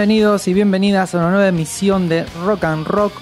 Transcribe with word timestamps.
Bienvenidos 0.00 0.48
y 0.48 0.54
bienvenidas 0.54 1.14
a 1.14 1.18
una 1.18 1.28
nueva 1.28 1.48
emisión 1.48 2.08
de 2.08 2.24
Rock 2.42 2.64
and 2.64 2.86
Rock. 2.86 3.12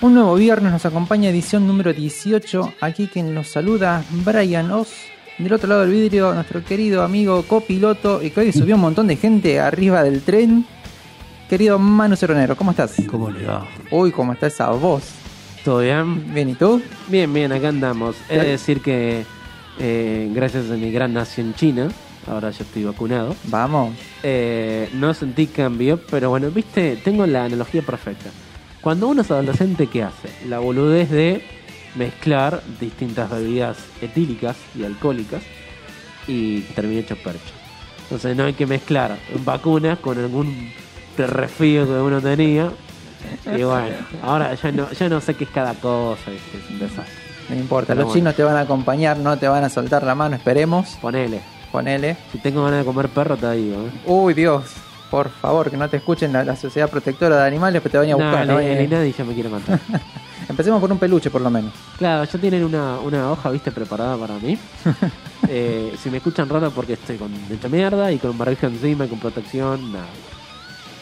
Un 0.00 0.14
nuevo 0.14 0.36
viernes 0.36 0.70
nos 0.70 0.86
acompaña 0.86 1.28
edición 1.28 1.66
número 1.66 1.92
18. 1.92 2.74
Aquí 2.80 3.08
quien 3.08 3.34
nos 3.34 3.48
saluda, 3.48 4.04
Brian 4.24 4.70
Oz. 4.70 4.90
Del 5.38 5.52
otro 5.52 5.68
lado 5.68 5.80
del 5.80 5.90
vidrio, 5.90 6.32
nuestro 6.34 6.64
querido 6.64 7.02
amigo 7.02 7.42
copiloto 7.42 8.22
y 8.22 8.30
que 8.30 8.38
hoy 8.38 8.52
subió 8.52 8.76
un 8.76 8.82
montón 8.82 9.08
de 9.08 9.16
gente 9.16 9.58
arriba 9.58 10.04
del 10.04 10.22
tren. 10.22 10.64
Querido 11.50 11.80
Manu 11.80 12.14
Ceronero, 12.14 12.54
¿cómo 12.54 12.70
estás? 12.70 12.94
¿Cómo 13.10 13.28
le 13.28 13.44
va? 13.44 13.66
Uy, 13.90 14.12
¿cómo 14.12 14.34
está 14.34 14.46
esa 14.46 14.70
voz? 14.70 15.02
¿Todo 15.64 15.80
bien? 15.80 16.32
Bien, 16.32 16.48
¿y 16.48 16.54
tú? 16.54 16.80
Bien, 17.08 17.34
bien, 17.34 17.50
acá 17.50 17.70
andamos. 17.70 18.14
He 18.28 18.38
de 18.38 18.50
decir 18.50 18.82
que 18.82 19.24
eh, 19.80 20.30
gracias 20.32 20.70
a 20.70 20.74
mi 20.74 20.92
gran 20.92 21.12
nación 21.12 21.54
china, 21.54 21.88
ahora 22.28 22.50
yo 22.50 22.62
estoy 22.64 22.84
vacunado, 22.84 23.34
Vamos. 23.44 23.94
eh, 24.22 24.88
no 24.94 25.14
sentí 25.14 25.46
cambio, 25.46 26.00
pero 26.10 26.30
bueno, 26.30 26.50
viste, 26.50 26.96
tengo 26.96 27.26
la 27.26 27.44
analogía 27.44 27.82
perfecta. 27.82 28.30
Cuando 28.80 29.08
uno 29.08 29.22
es 29.22 29.30
adolescente, 29.30 29.86
¿qué 29.88 30.02
hace? 30.04 30.28
La 30.48 30.58
boludez 30.60 31.10
de 31.10 31.42
mezclar 31.96 32.62
distintas 32.80 33.30
bebidas 33.30 33.76
etílicas 34.00 34.56
y 34.78 34.84
alcohólicas 34.84 35.42
y 36.26 36.60
termina 36.60 37.00
hecho 37.00 37.16
percho. 37.16 37.52
Entonces 38.04 38.36
no 38.36 38.44
hay 38.44 38.52
que 38.52 38.66
mezclar 38.66 39.16
vacunas 39.44 39.98
con 39.98 40.18
algún 40.18 40.70
refío 41.16 41.84
que 41.86 41.92
uno 41.92 42.20
tenía. 42.20 42.70
Y 43.46 43.62
bueno, 43.64 43.96
ahora 44.22 44.54
ya 44.54 44.70
no, 44.70 44.90
ya 44.92 45.08
no 45.08 45.20
sé 45.20 45.34
qué 45.34 45.44
es 45.44 45.50
cada 45.50 45.74
cosa, 45.74 46.30
¿viste? 46.30 46.58
es 46.58 46.70
un 46.70 46.78
desastre. 46.78 47.14
No 47.48 47.56
importa, 47.56 47.88
Pero 47.88 48.00
los 48.00 48.06
bueno. 48.08 48.18
chinos 48.20 48.34
te 48.36 48.44
van 48.44 48.56
a 48.56 48.60
acompañar, 48.60 49.16
no 49.18 49.36
te 49.38 49.48
van 49.48 49.64
a 49.64 49.68
soltar 49.70 50.04
la 50.04 50.14
mano, 50.14 50.36
esperemos. 50.36 50.96
Ponele. 51.00 51.40
Ponele. 51.72 52.16
Si 52.32 52.38
tengo 52.38 52.64
ganas 52.64 52.80
de 52.80 52.84
comer 52.84 53.08
perro, 53.08 53.36
te 53.36 53.50
digo. 53.52 53.76
¿eh? 53.86 53.90
Uy, 54.06 54.34
Dios, 54.34 54.64
por 55.10 55.28
favor, 55.30 55.70
que 55.70 55.76
no 55.76 55.88
te 55.88 55.98
escuchen 55.98 56.32
la, 56.32 56.44
la 56.44 56.56
Sociedad 56.56 56.88
Protectora 56.88 57.36
de 57.42 57.46
Animales, 57.46 57.82
que 57.82 57.88
te 57.88 57.98
vayan 57.98 58.20
a 58.20 58.24
buscar. 58.24 58.46
No, 58.46 58.54
¿no? 58.54 58.60
el, 58.60 58.78
Eh, 58.78 58.84
Inadi 58.84 59.12
ya 59.12 59.24
me 59.24 59.34
quiere 59.34 59.50
contar. 59.50 59.78
Empecemos 60.48 60.80
con 60.80 60.90
un 60.92 60.98
peluche, 60.98 61.30
por 61.30 61.42
lo 61.42 61.50
menos. 61.50 61.72
Claro, 61.98 62.24
ya 62.24 62.38
tienen 62.38 62.64
una, 62.64 62.98
una 63.00 63.30
hoja, 63.30 63.50
viste, 63.50 63.70
preparada 63.70 64.16
para 64.16 64.34
mí. 64.38 64.58
Eh, 65.50 65.94
si 66.02 66.10
me 66.10 66.18
escuchan 66.18 66.46
raro 66.48 66.70
porque 66.72 66.94
estoy 66.94 67.16
con 67.16 67.30
mucha 67.48 67.68
mierda 67.68 68.12
y 68.12 68.18
con 68.18 68.32
un 68.32 68.38
barbijo 68.38 68.66
encima 68.66 69.06
y 69.06 69.08
con 69.08 69.18
protección, 69.18 69.92
nada. 69.92 70.04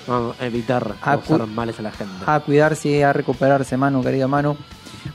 Vamos 0.06 0.36
a 0.38 0.46
evitar 0.46 0.94
Ah, 1.02 1.16
causar 1.16 1.46
males 1.48 1.76
a 1.80 1.82
la 1.82 1.90
gente. 1.90 2.12
A 2.26 2.38
cuidarse 2.38 2.88
y 2.90 3.02
a 3.02 3.12
recuperarse, 3.12 3.76
Manu, 3.76 4.04
querido 4.04 4.28
Manu. 4.28 4.56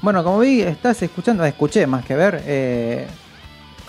Bueno, 0.02 0.22
como 0.24 0.40
vi, 0.40 0.62
estás 0.64 1.02
escuchando, 1.04 1.46
escuché 1.46 1.88
más 1.88 2.04
que 2.04 2.16
ver, 2.16 2.44
eh, 2.46 3.08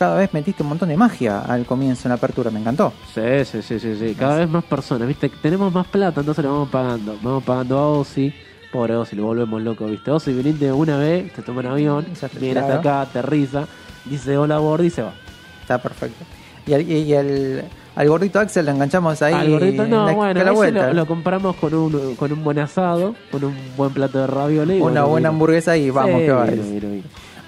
cada 0.03 0.17
vez 0.19 0.35
metiste 0.35 0.65
un 0.65 0.69
montón 0.71 0.89
de 0.89 0.97
magia 0.97 1.43
al 1.43 1.65
comienzo 1.65 2.09
en 2.09 2.09
la 2.09 2.15
apertura, 2.17 2.51
me 2.51 2.59
encantó. 2.59 2.93
Sí, 3.15 3.21
sí, 3.45 3.63
sí, 3.63 3.79
sí, 3.79 3.95
sí. 3.97 4.17
Cada 4.19 4.39
vez 4.39 4.49
más 4.49 4.65
personas, 4.65 5.07
viste, 5.07 5.29
tenemos 5.29 5.73
más 5.73 5.87
plata, 5.87 6.19
entonces 6.19 6.43
le 6.45 6.51
vamos 6.51 6.69
pagando. 6.71 7.17
Vamos 7.23 7.45
pagando 7.45 7.79
a 7.79 7.89
Ozzy. 7.89 8.35
Pobre 8.73 8.97
Ozzy, 8.97 9.15
lo 9.15 9.27
volvemos 9.27 9.63
loco, 9.63 9.87
viste. 9.87 10.11
Ozzy 10.11 10.33
viniste 10.33 10.73
una 10.73 10.97
vez, 10.99 11.33
te 11.33 11.43
toma 11.43 11.61
un 11.61 11.67
avión, 11.67 12.07
viene 12.41 12.59
hasta 12.59 12.75
acá, 12.81 13.01
aterriza, 13.03 13.67
dice 14.05 14.37
hola 14.37 14.59
Bordi 14.59 14.89
y 14.89 14.91
se 14.91 15.03
va. 15.03 15.13
Está 15.61 15.79
perfecto. 15.81 16.25
Y, 16.67 16.73
el- 17.13 17.63
al 17.95 18.09
gordito 18.09 18.41
Axel 18.41 18.65
lo 18.67 18.73
enganchamos 18.73 19.21
ahí. 19.23 19.35
Al 19.35 19.51
gordito, 19.51 19.87
no, 19.87 20.07
la- 20.07 20.13
bueno, 20.15 20.43
la 20.43 20.51
vuelta. 20.51 20.87
lo, 20.89 20.95
lo 20.95 21.07
compramos 21.07 21.55
con 21.57 21.75
un, 21.75 22.17
con 22.17 22.33
un 22.33 22.43
buen 22.43 22.59
asado, 22.59 23.15
con 23.31 23.45
un 23.45 23.55
buen 23.77 23.93
plato 23.93 24.19
de 24.19 24.27
ravioli. 24.27 24.79
y 24.79 24.81
Una 24.81 25.03
bueno, 25.03 25.09
buena 25.09 25.29
hamburguesa 25.29 25.77
y 25.77 25.91
vamos, 25.91 26.21
Sí, 26.21 26.27
que 26.27 26.33
va. 26.33 26.47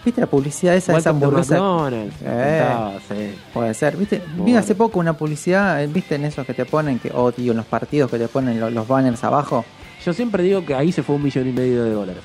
¿Viste 0.05 0.21
la 0.21 0.27
publicidad 0.27 0.75
esa 0.75 0.93
de 0.93 0.99
esa 0.99 1.11
hamburguesa? 1.11 1.55
McDonald's, 1.55 2.15
Eh. 2.23 2.99
sí. 3.09 3.39
Puede 3.55 3.73
ser, 3.75 3.97
¿viste? 3.97 4.23
Vi 4.37 4.55
hace 4.55 4.75
poco 4.75 4.99
una 4.99 5.15
publicidad, 5.15 5.83
eh, 5.83 5.87
¿viste? 5.87 6.17
En 6.17 6.25
esos 6.27 6.47
que 6.47 6.53
te 6.55 6.65
ponen, 6.67 6.99
que, 6.99 7.11
o 7.15 7.33
tío, 7.33 7.53
en 7.53 7.57
los 7.57 7.67
partidos 7.67 8.11
que 8.11 8.19
te 8.19 8.29
ponen 8.29 8.61
lo- 8.61 8.71
los, 8.71 8.87
banners 8.87 9.25
abajo. 9.25 9.65
Yo 10.05 10.13
siempre 10.13 10.43
digo 10.43 10.65
que 10.67 10.75
ahí 10.75 10.93
se 10.93 11.03
fue 11.03 11.17
un 11.17 11.23
millón 11.23 11.49
y 11.49 11.53
medio 11.53 11.85
de 11.85 11.91
dólares. 11.93 12.23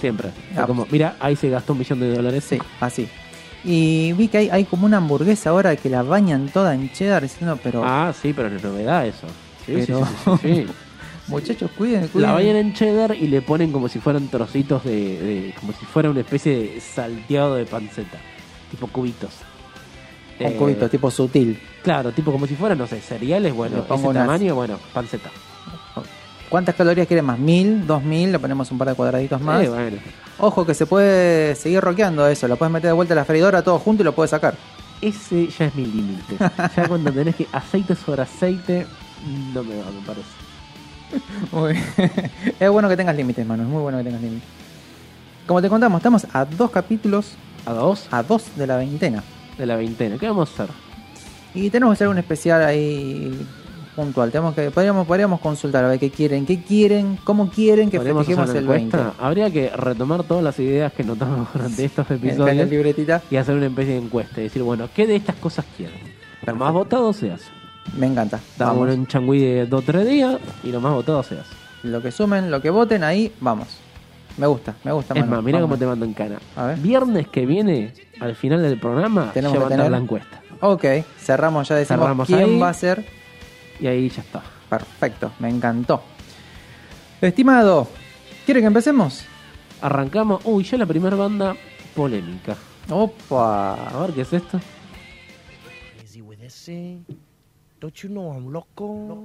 Siempre. 0.00 0.28
Ah, 0.56 0.66
como, 0.66 0.86
mira, 0.90 1.16
ahí 1.18 1.34
se 1.34 1.48
gastó 1.48 1.72
un 1.72 1.80
millón 1.80 1.98
de 2.00 2.14
dólares. 2.14 2.44
Sí, 2.48 2.58
así. 2.80 3.08
Y 3.64 4.12
vi 4.12 4.28
que 4.28 4.38
hay, 4.38 4.48
hay 4.50 4.64
como 4.64 4.86
una 4.86 4.98
hamburguesa 4.98 5.50
ahora 5.50 5.74
que 5.74 5.88
la 5.90 6.02
bañan 6.02 6.48
toda 6.48 6.74
en 6.74 6.92
cheddar, 6.92 7.22
diciendo, 7.22 7.58
pero 7.60 7.82
Ah, 7.84 8.12
sí, 8.20 8.32
pero 8.32 8.54
es 8.54 8.62
novedad 8.62 9.04
eso. 9.06 9.26
Sí, 9.66 9.80
sí, 9.80 9.86
Pero- 9.86 10.06
sí, 10.06 10.30
sí, 10.42 10.54
sí. 10.54 10.66
muchachos, 11.28 11.70
cuiden, 11.76 12.08
cuiden. 12.08 12.28
La 12.30 12.34
bañan 12.34 12.56
en 12.56 12.72
cheddar 12.74 13.14
y 13.14 13.26
le 13.28 13.42
ponen 13.42 13.72
como 13.72 13.88
si 13.88 13.98
fueran 13.98 14.28
trocitos 14.28 14.84
de, 14.84 14.92
de- 15.20 15.54
como 15.60 15.72
si 15.72 15.84
fuera 15.86 16.10
una 16.10 16.20
especie 16.20 16.56
de 16.56 16.80
salteado 16.80 17.54
de 17.56 17.64
panceta, 17.66 18.18
tipo 18.70 18.86
cubitos. 18.88 19.30
Un 20.38 20.46
Eh, 20.48 20.56
cubito 20.56 20.88
tipo 20.90 21.10
sutil. 21.10 21.58
Claro, 21.82 22.12
tipo 22.12 22.30
como 22.30 22.46
si 22.46 22.54
fueran, 22.56 22.76
no 22.76 22.86
sé, 22.86 23.00
cereales, 23.00 23.54
bueno, 23.54 23.82
pongo 23.84 24.02
ese 24.02 24.08
unas- 24.10 24.26
tamaño, 24.26 24.54
bueno, 24.54 24.78
panceta. 24.92 25.30
¿Cuántas 26.48 26.74
calorías 26.76 27.08
quieren 27.08 27.24
más? 27.24 27.38
¿Mil? 27.40 27.86
¿Dos 27.86 28.02
mil? 28.04 28.30
Le 28.30 28.38
ponemos 28.38 28.70
un 28.70 28.78
par 28.78 28.88
de 28.88 28.94
cuadraditos 28.94 29.40
más. 29.40 29.62
Sí, 29.62 29.68
bueno. 29.68 29.96
Ojo 30.38 30.64
que 30.64 30.74
se 30.74 30.86
puede 30.86 31.56
seguir 31.56 31.80
roqueando 31.80 32.26
eso. 32.28 32.46
Lo 32.46 32.56
puedes 32.56 32.72
meter 32.72 32.88
de 32.90 32.92
vuelta 32.92 33.14
a 33.14 33.16
la 33.16 33.24
freidora 33.24 33.62
todo 33.62 33.78
junto 33.80 34.02
y 34.02 34.04
lo 34.04 34.14
puedes 34.14 34.30
sacar. 34.30 34.54
Ese 35.00 35.48
ya 35.48 35.64
es 35.66 35.74
mi 35.74 35.86
límite. 35.86 36.36
ya 36.76 36.86
cuando 36.86 37.10
tenés 37.10 37.34
que 37.34 37.48
aceite 37.50 37.96
sobre 37.96 38.22
aceite, 38.22 38.86
no 39.52 39.64
me 39.64 39.76
va, 39.76 39.90
me 39.90 40.06
parece. 40.06 40.28
Muy 41.52 41.72
bien. 41.72 41.84
es 42.60 42.70
bueno 42.70 42.88
que 42.88 42.96
tengas 42.96 43.16
límites, 43.16 43.46
mano. 43.46 43.62
Es 43.62 43.68
muy 43.68 43.82
bueno 43.82 43.98
que 43.98 44.04
tengas 44.04 44.20
límites. 44.22 44.48
Como 45.46 45.62
te 45.62 45.68
contamos, 45.68 45.98
estamos 46.00 46.26
a 46.32 46.44
dos 46.44 46.70
capítulos, 46.70 47.32
A 47.66 47.72
dos 47.72 48.08
a 48.10 48.22
dos 48.22 48.44
de 48.56 48.66
la 48.66 48.76
veintena. 48.76 49.22
de 49.56 49.66
la 49.66 49.76
veintena. 49.76 50.18
¿Qué 50.18 50.26
vamos 50.26 50.48
a 50.50 50.64
hacer? 50.64 50.74
Y 51.54 51.70
tenemos 51.70 51.92
que 51.92 51.94
hacer 51.94 52.08
un 52.08 52.18
especial 52.18 52.62
ahí 52.64 53.46
puntual. 53.94 54.30
Tenemos 54.30 54.54
que, 54.54 54.70
podríamos, 54.70 55.06
podríamos 55.06 55.40
consultar 55.40 55.84
a 55.84 55.88
ver 55.88 55.98
qué 55.98 56.10
quieren, 56.10 56.44
qué 56.44 56.62
quieren, 56.62 57.16
cómo 57.24 57.48
quieren 57.48 57.90
que 57.90 57.96
¿Podríamos 57.98 58.22
hacer 58.28 58.36
festejemos 58.36 58.62
el 58.62 58.66
20. 58.68 58.96
encuesta? 58.98 59.24
Habría 59.24 59.50
que 59.50 59.70
retomar 59.70 60.24
todas 60.24 60.44
las 60.44 60.58
ideas 60.58 60.92
que 60.92 61.02
notamos 61.04 61.48
durante 61.54 61.84
estos 61.84 62.10
En 62.10 62.20
la 62.20 62.28
episodios 62.28 62.68
libretita. 62.70 63.22
y 63.30 63.36
hacer 63.36 63.54
una 63.54 63.66
especie 63.66 63.94
de 63.94 64.00
encuesta 64.00 64.40
y 64.40 64.44
decir, 64.44 64.62
bueno, 64.62 64.88
¿qué 64.94 65.06
de 65.06 65.16
estas 65.16 65.36
cosas 65.36 65.64
quieren? 65.76 65.98
Más 66.58 66.72
votado 66.72 67.12
se 67.14 67.30
hace. 67.32 67.46
Me 67.96 68.06
encanta. 68.06 68.40
Damos 68.58 68.80
Vamos. 68.80 68.94
un 68.96 69.06
changüí 69.06 69.40
de 69.40 69.66
2 69.66 69.82
o 69.82 69.84
3 69.84 70.06
días 70.06 70.36
y 70.64 70.70
lo 70.72 70.80
más 70.80 70.92
votado 70.92 71.22
seas. 71.22 71.46
Lo 71.82 72.02
que 72.02 72.10
sumen, 72.10 72.50
lo 72.50 72.60
que 72.60 72.70
voten, 72.70 73.04
ahí 73.04 73.32
vamos. 73.40 73.68
Me 74.36 74.46
gusta, 74.46 74.74
me 74.84 74.92
gusta. 74.92 75.14
Es 75.14 75.20
Manu. 75.20 75.36
más, 75.36 75.42
mira 75.44 75.60
cómo 75.60 75.78
te 75.78 75.86
mando 75.86 76.04
en 76.04 76.12
cara. 76.12 76.38
A 76.56 76.66
ver. 76.66 76.78
Viernes 76.78 77.28
que 77.28 77.46
viene, 77.46 77.94
al 78.20 78.34
final 78.34 78.60
del 78.62 78.78
programa, 78.78 79.30
Tenemos 79.32 79.54
ya 79.54 79.58
que 79.58 79.60
va 79.62 79.66
a 79.74 79.76
tener- 79.78 79.90
la 79.90 79.98
encuesta. 79.98 80.42
Ok, 80.60 80.84
cerramos, 81.18 81.68
ya 81.68 81.76
decimos 81.76 82.00
Cerramos 82.02 82.26
quién 82.26 82.40
ahí. 82.40 82.58
va 82.58 82.68
a 82.70 82.74
ser. 82.74 83.04
Y 83.80 83.86
ahí 83.86 84.08
ya 84.10 84.22
está. 84.22 84.42
Perfecto, 84.68 85.32
me 85.38 85.48
encantó. 85.48 86.02
Estimado, 87.20 87.88
¿quiere 88.44 88.60
que 88.60 88.66
empecemos? 88.66 89.24
Arrancamos. 89.80 90.42
Uy, 90.44 90.64
ya 90.64 90.76
la 90.76 90.86
primera 90.86 91.16
banda 91.16 91.54
polémica. 91.94 92.56
Opa. 92.90 93.74
A 93.88 94.00
ver 94.00 94.12
qué 94.12 94.20
es 94.22 94.32
esto. 94.32 94.60
Don't 97.80 98.02
you 98.02 98.08
know 98.08 98.30
I'm 98.32 98.48
loco? 98.52 99.24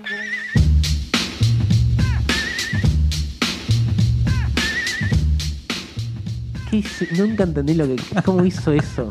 ¿Qué 6.69 6.77
hice? 6.77 7.07
Nunca 7.18 7.44
entendí 7.44 7.74
lo 7.74 7.86
que. 7.88 7.98
¿Cómo 8.24 8.45
hizo 8.45 8.71
eso? 8.71 9.09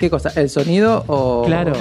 ¿Qué 0.00 0.08
cosa? 0.08 0.30
¿El 0.36 0.48
sonido 0.48 1.04
o...? 1.06 1.44
Claro. 1.46 1.72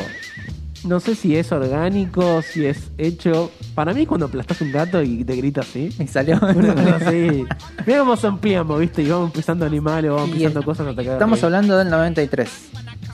No 0.85 1.00
sé 1.00 1.15
si 1.15 1.38
es 1.38 1.50
orgánico, 1.53 2.41
si 2.41 2.65
es 2.65 2.91
hecho. 2.97 3.51
Para 3.73 3.94
mí, 3.94 4.05
cuando 4.05 4.25
aplastas 4.25 4.59
un 4.59 4.71
gato 4.71 5.01
y 5.01 5.23
te 5.23 5.35
grita 5.38 5.61
así. 5.61 5.89
Y 5.97 6.07
salió... 6.07 6.38
Una 6.55 6.75
cosa 6.75 6.95
así. 6.97 7.45
Mira 7.85 8.00
cómo 8.00 8.17
se 8.17 8.27
ampliamos, 8.27 8.79
¿viste? 8.81 9.01
Y 9.03 9.07
vamos 9.09 9.27
empezando 9.27 9.65
animales, 9.65 10.11
vamos 10.11 10.27
Y 10.29 10.31
empezando 10.33 10.59
es- 10.59 10.65
cosas 10.65 10.88
hasta 10.88 11.01
que 11.03 11.11
Estamos 11.13 11.41
hablando 11.44 11.77
del 11.77 11.89
93. 11.89 12.50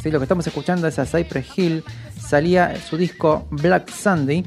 Sí, 0.02 0.10
lo 0.10 0.18
que 0.20 0.24
estamos 0.24 0.48
escuchando 0.48 0.88
es 0.88 0.98
a 0.98 1.06
Cypress 1.06 1.46
Hill. 1.58 1.84
Salía 2.30 2.76
su 2.78 2.96
disco 2.96 3.48
Black 3.50 3.90
Sunday 3.92 4.46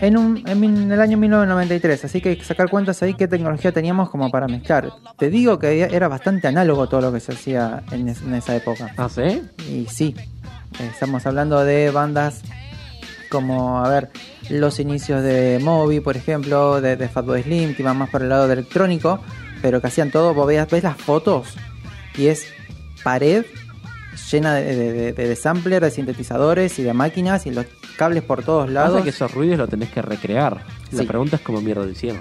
en, 0.00 0.16
un, 0.18 0.42
en 0.46 0.92
el 0.92 1.00
año 1.00 1.16
1993. 1.16 2.04
Así 2.04 2.20
que 2.20 2.30
hay 2.30 2.36
que 2.36 2.44
sacar 2.44 2.68
cuentas 2.68 3.02
ahí 3.02 3.14
qué 3.14 3.26
tecnología 3.28 3.72
teníamos 3.72 4.10
como 4.10 4.30
para 4.30 4.46
mezclar. 4.46 4.90
Te 5.18 5.30
digo 5.30 5.58
que 5.58 5.82
era 5.82 6.08
bastante 6.08 6.48
análogo 6.48 6.88
todo 6.88 7.00
lo 7.00 7.12
que 7.12 7.20
se 7.20 7.32
hacía 7.32 7.82
en, 7.92 8.08
es- 8.08 8.20
en 8.22 8.34
esa 8.34 8.54
época. 8.56 8.92
¿Ah, 8.96 9.08
sí? 9.08 9.42
Y 9.70 9.86
sí, 9.86 10.14
estamos 10.78 11.24
hablando 11.26 11.64
de 11.64 11.90
bandas 11.90 12.42
como, 13.30 13.78
a 13.84 13.88
ver, 13.88 14.10
los 14.50 14.80
inicios 14.80 15.22
de 15.22 15.60
Moby, 15.62 16.00
por 16.00 16.16
ejemplo, 16.16 16.80
de, 16.80 16.96
de 16.96 17.08
Fatboy 17.08 17.42
Slim, 17.42 17.74
que 17.74 17.82
iban 17.82 17.96
más 17.96 18.10
por 18.10 18.22
el 18.22 18.28
lado 18.28 18.46
de 18.48 18.54
electrónico, 18.54 19.20
pero 19.62 19.80
que 19.80 19.86
hacían 19.86 20.10
todo, 20.10 20.34
vos 20.34 20.46
veas, 20.48 20.68
ves 20.68 20.82
las 20.82 20.96
fotos 20.96 21.54
y 22.18 22.26
es 22.26 22.44
pared 23.04 23.44
llena 24.30 24.54
de, 24.54 24.74
de, 24.76 25.12
de- 25.12 25.28
de 25.28 25.36
sampler, 25.36 25.82
de 25.82 25.90
sintetizadores 25.90 26.78
y 26.78 26.82
de 26.82 26.92
máquinas 26.92 27.46
y 27.46 27.50
los 27.50 27.66
cables 27.96 28.22
por 28.22 28.42
todos 28.42 28.70
lados. 28.70 28.92
Pasa 28.92 29.04
que 29.04 29.10
esos 29.10 29.32
ruidos 29.32 29.58
los 29.58 29.68
tenés 29.68 29.90
que 29.90 30.02
recrear. 30.02 30.62
La 30.92 31.04
pregunta 31.04 31.36
es 31.36 31.42
cómo 31.42 31.60
mierda 31.60 31.84
lo 31.84 31.90
hicieron. 31.90 32.20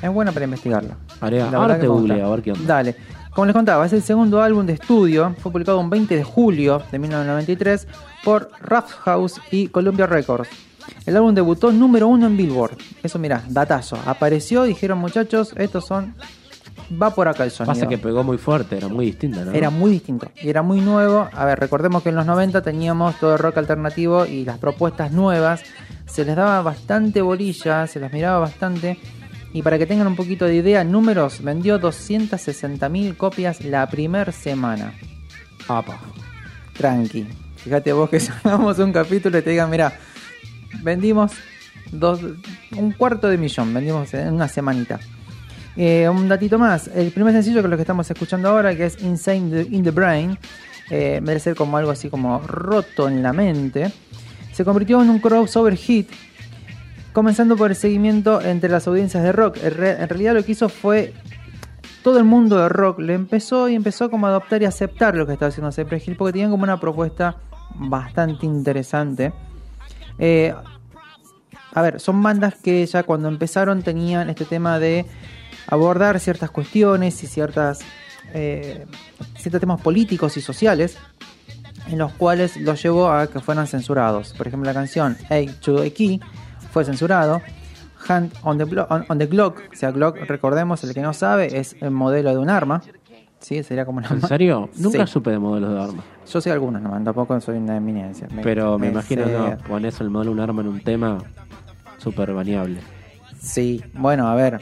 Es 0.00 0.10
buena 0.10 0.32
para 0.32 0.44
investigarlo. 0.44 0.96
Area, 1.20 1.48
La 1.50 1.58
ahora 1.58 1.60
verdad 1.60 1.74
te 1.76 1.80
que 1.82 1.86
me 1.88 1.92
googleo, 1.94 2.16
gusta. 2.16 2.26
a 2.26 2.30
ver 2.30 2.42
qué 2.42 2.52
onda. 2.52 2.74
Dale. 2.74 2.96
Como 3.32 3.46
les 3.46 3.54
contaba, 3.54 3.86
es 3.86 3.92
el 3.92 4.02
segundo 4.02 4.42
álbum 4.42 4.66
de 4.66 4.74
estudio. 4.74 5.34
Fue 5.38 5.50
publicado 5.52 5.78
un 5.78 5.88
20 5.88 6.16
de 6.16 6.24
julio 6.24 6.82
de 6.90 6.98
1993 6.98 7.86
por 8.24 8.50
Rough 8.60 8.90
House 9.04 9.40
y 9.50 9.68
Columbia 9.68 10.06
Records. 10.06 10.48
El 11.06 11.16
álbum 11.16 11.32
debutó 11.34 11.72
número 11.72 12.08
uno 12.08 12.26
en 12.26 12.36
Billboard. 12.36 12.76
Eso, 13.02 13.18
mira, 13.18 13.42
datazo. 13.48 13.96
Apareció, 14.04 14.64
dijeron 14.64 14.98
muchachos, 14.98 15.54
estos 15.56 15.86
son. 15.86 16.14
Va 17.00 17.14
por 17.14 17.28
acá 17.28 17.44
el 17.44 17.50
sonido. 17.50 17.74
Pasa 17.74 17.86
que 17.86 17.98
pegó 17.98 18.22
muy 18.22 18.38
fuerte, 18.38 18.76
era 18.76 18.88
muy 18.88 19.06
distinta, 19.06 19.44
¿no? 19.44 19.52
Era 19.52 19.70
muy 19.70 19.92
distinto 19.92 20.30
y 20.42 20.48
era 20.48 20.62
muy 20.62 20.80
nuevo. 20.80 21.28
A 21.32 21.44
ver, 21.44 21.58
recordemos 21.58 22.02
que 22.02 22.10
en 22.10 22.16
los 22.16 22.26
90 22.26 22.62
teníamos 22.62 23.18
todo 23.18 23.34
el 23.34 23.38
rock 23.38 23.58
alternativo 23.58 24.26
y 24.26 24.44
las 24.44 24.58
propuestas 24.58 25.12
nuevas. 25.12 25.62
Se 26.06 26.24
les 26.24 26.36
daba 26.36 26.60
bastante 26.62 27.22
bolilla, 27.22 27.86
se 27.86 28.00
las 28.00 28.12
miraba 28.12 28.40
bastante. 28.40 28.98
Y 29.54 29.62
para 29.62 29.78
que 29.78 29.86
tengan 29.86 30.06
un 30.06 30.16
poquito 30.16 30.46
de 30.46 30.56
idea, 30.56 30.82
números, 30.82 31.42
vendió 31.42 31.78
260.000 31.80 33.16
copias 33.16 33.64
la 33.64 33.86
primera 33.88 34.32
semana. 34.32 34.94
Apa. 35.68 35.98
Tranqui. 36.74 37.26
Fíjate 37.56 37.92
vos 37.92 38.10
que 38.10 38.20
sacamos 38.20 38.78
un 38.78 38.92
capítulo 38.92 39.38
y 39.38 39.42
te 39.42 39.50
digan, 39.50 39.70
mira, 39.70 39.92
vendimos 40.82 41.32
dos, 41.90 42.20
un 42.76 42.92
cuarto 42.92 43.28
de 43.28 43.38
millón, 43.38 43.72
vendimos 43.72 44.12
en 44.14 44.34
una 44.34 44.48
semanita. 44.48 44.98
Eh, 45.76 46.08
un 46.08 46.28
datito 46.28 46.58
más, 46.58 46.88
el 46.88 47.12
primer 47.12 47.32
sencillo 47.32 47.62
que 47.62 47.68
lo 47.68 47.76
que 47.76 47.82
estamos 47.82 48.10
escuchando 48.10 48.48
ahora, 48.50 48.76
que 48.76 48.86
es 48.86 49.02
Insane 49.02 49.66
in 49.70 49.82
the 49.82 49.90
Brain, 49.90 50.38
eh, 50.90 51.22
ser 51.38 51.54
como 51.54 51.76
algo 51.76 51.90
así 51.90 52.10
como 52.10 52.38
roto 52.40 53.08
en 53.08 53.22
la 53.22 53.32
mente, 53.32 53.90
se 54.52 54.64
convirtió 54.64 55.00
en 55.00 55.08
un 55.08 55.18
crossover 55.18 55.76
hit, 55.76 56.10
comenzando 57.12 57.56
por 57.56 57.70
el 57.70 57.76
seguimiento 57.76 58.42
entre 58.42 58.68
las 58.68 58.86
audiencias 58.86 59.22
de 59.22 59.32
rock. 59.32 59.56
En 59.62 60.08
realidad 60.08 60.34
lo 60.34 60.44
que 60.44 60.52
hizo 60.52 60.68
fue 60.68 61.14
todo 62.02 62.18
el 62.18 62.24
mundo 62.24 62.58
de 62.58 62.68
rock 62.68 62.98
le 62.98 63.14
empezó 63.14 63.68
y 63.68 63.74
empezó 63.74 64.10
como 64.10 64.26
a 64.26 64.30
adoptar 64.30 64.60
y 64.62 64.64
aceptar 64.64 65.14
lo 65.14 65.26
que 65.26 65.32
estaba 65.34 65.50
haciendo 65.50 65.70
Cypress 65.70 66.08
Hill 66.08 66.16
porque 66.16 66.32
tenían 66.32 66.50
como 66.50 66.64
una 66.64 66.80
propuesta 66.80 67.36
bastante 67.74 68.44
interesante. 68.44 69.32
Eh, 70.18 70.54
a 71.74 71.82
ver, 71.82 72.00
son 72.00 72.22
bandas 72.22 72.56
que 72.56 72.84
ya 72.84 73.04
cuando 73.04 73.28
empezaron 73.28 73.82
tenían 73.82 74.28
este 74.28 74.44
tema 74.44 74.78
de 74.78 75.06
abordar 75.66 76.18
ciertas 76.20 76.50
cuestiones 76.50 77.22
y 77.22 77.26
ciertas 77.26 77.80
eh, 78.34 78.86
ciertos 79.36 79.60
temas 79.60 79.80
políticos 79.80 80.36
y 80.36 80.40
sociales 80.40 80.96
en 81.88 81.98
los 81.98 82.12
cuales 82.12 82.56
los 82.56 82.82
llevó 82.82 83.10
a 83.10 83.26
que 83.26 83.40
fueran 83.40 83.66
censurados. 83.66 84.32
Por 84.34 84.46
ejemplo, 84.46 84.66
la 84.70 84.74
canción 84.74 85.16
Hey 85.28 85.50
to 85.60 85.76
the 85.82 85.92
Key 85.92 86.20
fue 86.72 86.84
censurado. 86.84 87.42
Hand 88.08 88.32
on 88.42 88.58
the, 88.58 88.64
Blo- 88.64 88.86
on, 88.90 89.04
on 89.08 89.18
the 89.18 89.26
Glock, 89.26 89.58
o 89.72 89.76
sea, 89.76 89.92
Glock, 89.92 90.16
recordemos, 90.26 90.82
el 90.82 90.92
que 90.92 91.02
no 91.02 91.12
sabe, 91.12 91.56
es 91.58 91.76
el 91.80 91.90
modelo 91.92 92.30
de 92.30 92.38
un 92.38 92.50
arma. 92.50 92.82
Sí, 93.38 93.62
sería 93.62 93.84
como 93.84 93.98
una 93.98 94.08
¿En 94.08 94.22
serio? 94.22 94.68
Nunca 94.76 95.06
Sí. 95.06 95.12
supe 95.12 95.30
de 95.30 95.38
modelos 95.38 95.72
de 95.72 95.80
armas. 95.82 96.04
Yo 96.32 96.40
sé 96.40 96.50
algunos, 96.50 96.82
no, 96.82 96.90
tampoco 97.04 97.40
soy 97.40 97.58
una 97.58 97.76
eminencia. 97.76 98.26
Me- 98.32 98.42
Pero 98.42 98.76
me, 98.78 98.88
imagino 98.88 99.24
sé- 99.24 99.32
no, 99.32 99.56
pones 99.68 100.00
el 100.00 100.10
modelo 100.10 100.30
de 100.30 100.34
un 100.34 100.40
arma 100.40 100.62
en 100.62 100.68
un 100.68 100.80
tema 100.80 101.18
súper 101.98 102.32
baneable. 102.32 102.80
Sí, 103.40 103.82
bueno, 103.94 104.26
a 104.28 104.34
ver, 104.34 104.60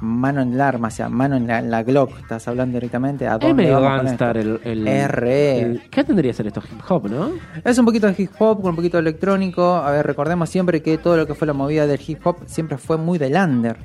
mano 0.00 0.40
en 0.42 0.52
el 0.52 0.60
arma, 0.60 0.88
o 0.88 0.90
sea, 0.90 1.08
mano 1.08 1.36
en 1.36 1.46
la, 1.46 1.58
en 1.58 1.70
la 1.70 1.82
Glock, 1.82 2.18
estás 2.20 2.46
hablando 2.48 2.74
directamente 2.76 3.26
a 3.26 3.38
dónde 3.38 3.54
medio 3.54 3.80
gangstar 3.80 4.36
el, 4.36 4.60
el, 4.64 5.08
re. 5.08 5.60
el- 5.60 5.82
¿Qué 5.90 6.04
tendría 6.04 6.30
que 6.30 6.36
ser 6.36 6.46
esto? 6.46 6.62
Hip 6.70 6.80
hop, 6.88 7.08
¿no? 7.10 7.30
Es 7.64 7.78
un 7.78 7.84
poquito 7.84 8.06
de 8.06 8.14
hip 8.16 8.30
hop, 8.38 8.60
con 8.60 8.70
un 8.70 8.76
poquito 8.76 8.96
de 8.96 9.02
electrónico. 9.02 9.74
A 9.76 9.90
ver, 9.90 10.06
recordemos 10.06 10.48
siempre 10.50 10.82
que 10.82 10.98
todo 10.98 11.16
lo 11.16 11.26
que 11.26 11.34
fue 11.34 11.46
la 11.46 11.52
movida 11.52 11.86
del 11.86 12.00
hip 12.06 12.24
hop 12.26 12.36
siempre 12.46 12.78
fue 12.78 12.96
muy 12.96 13.18
del 13.18 13.34
under. 13.34 13.76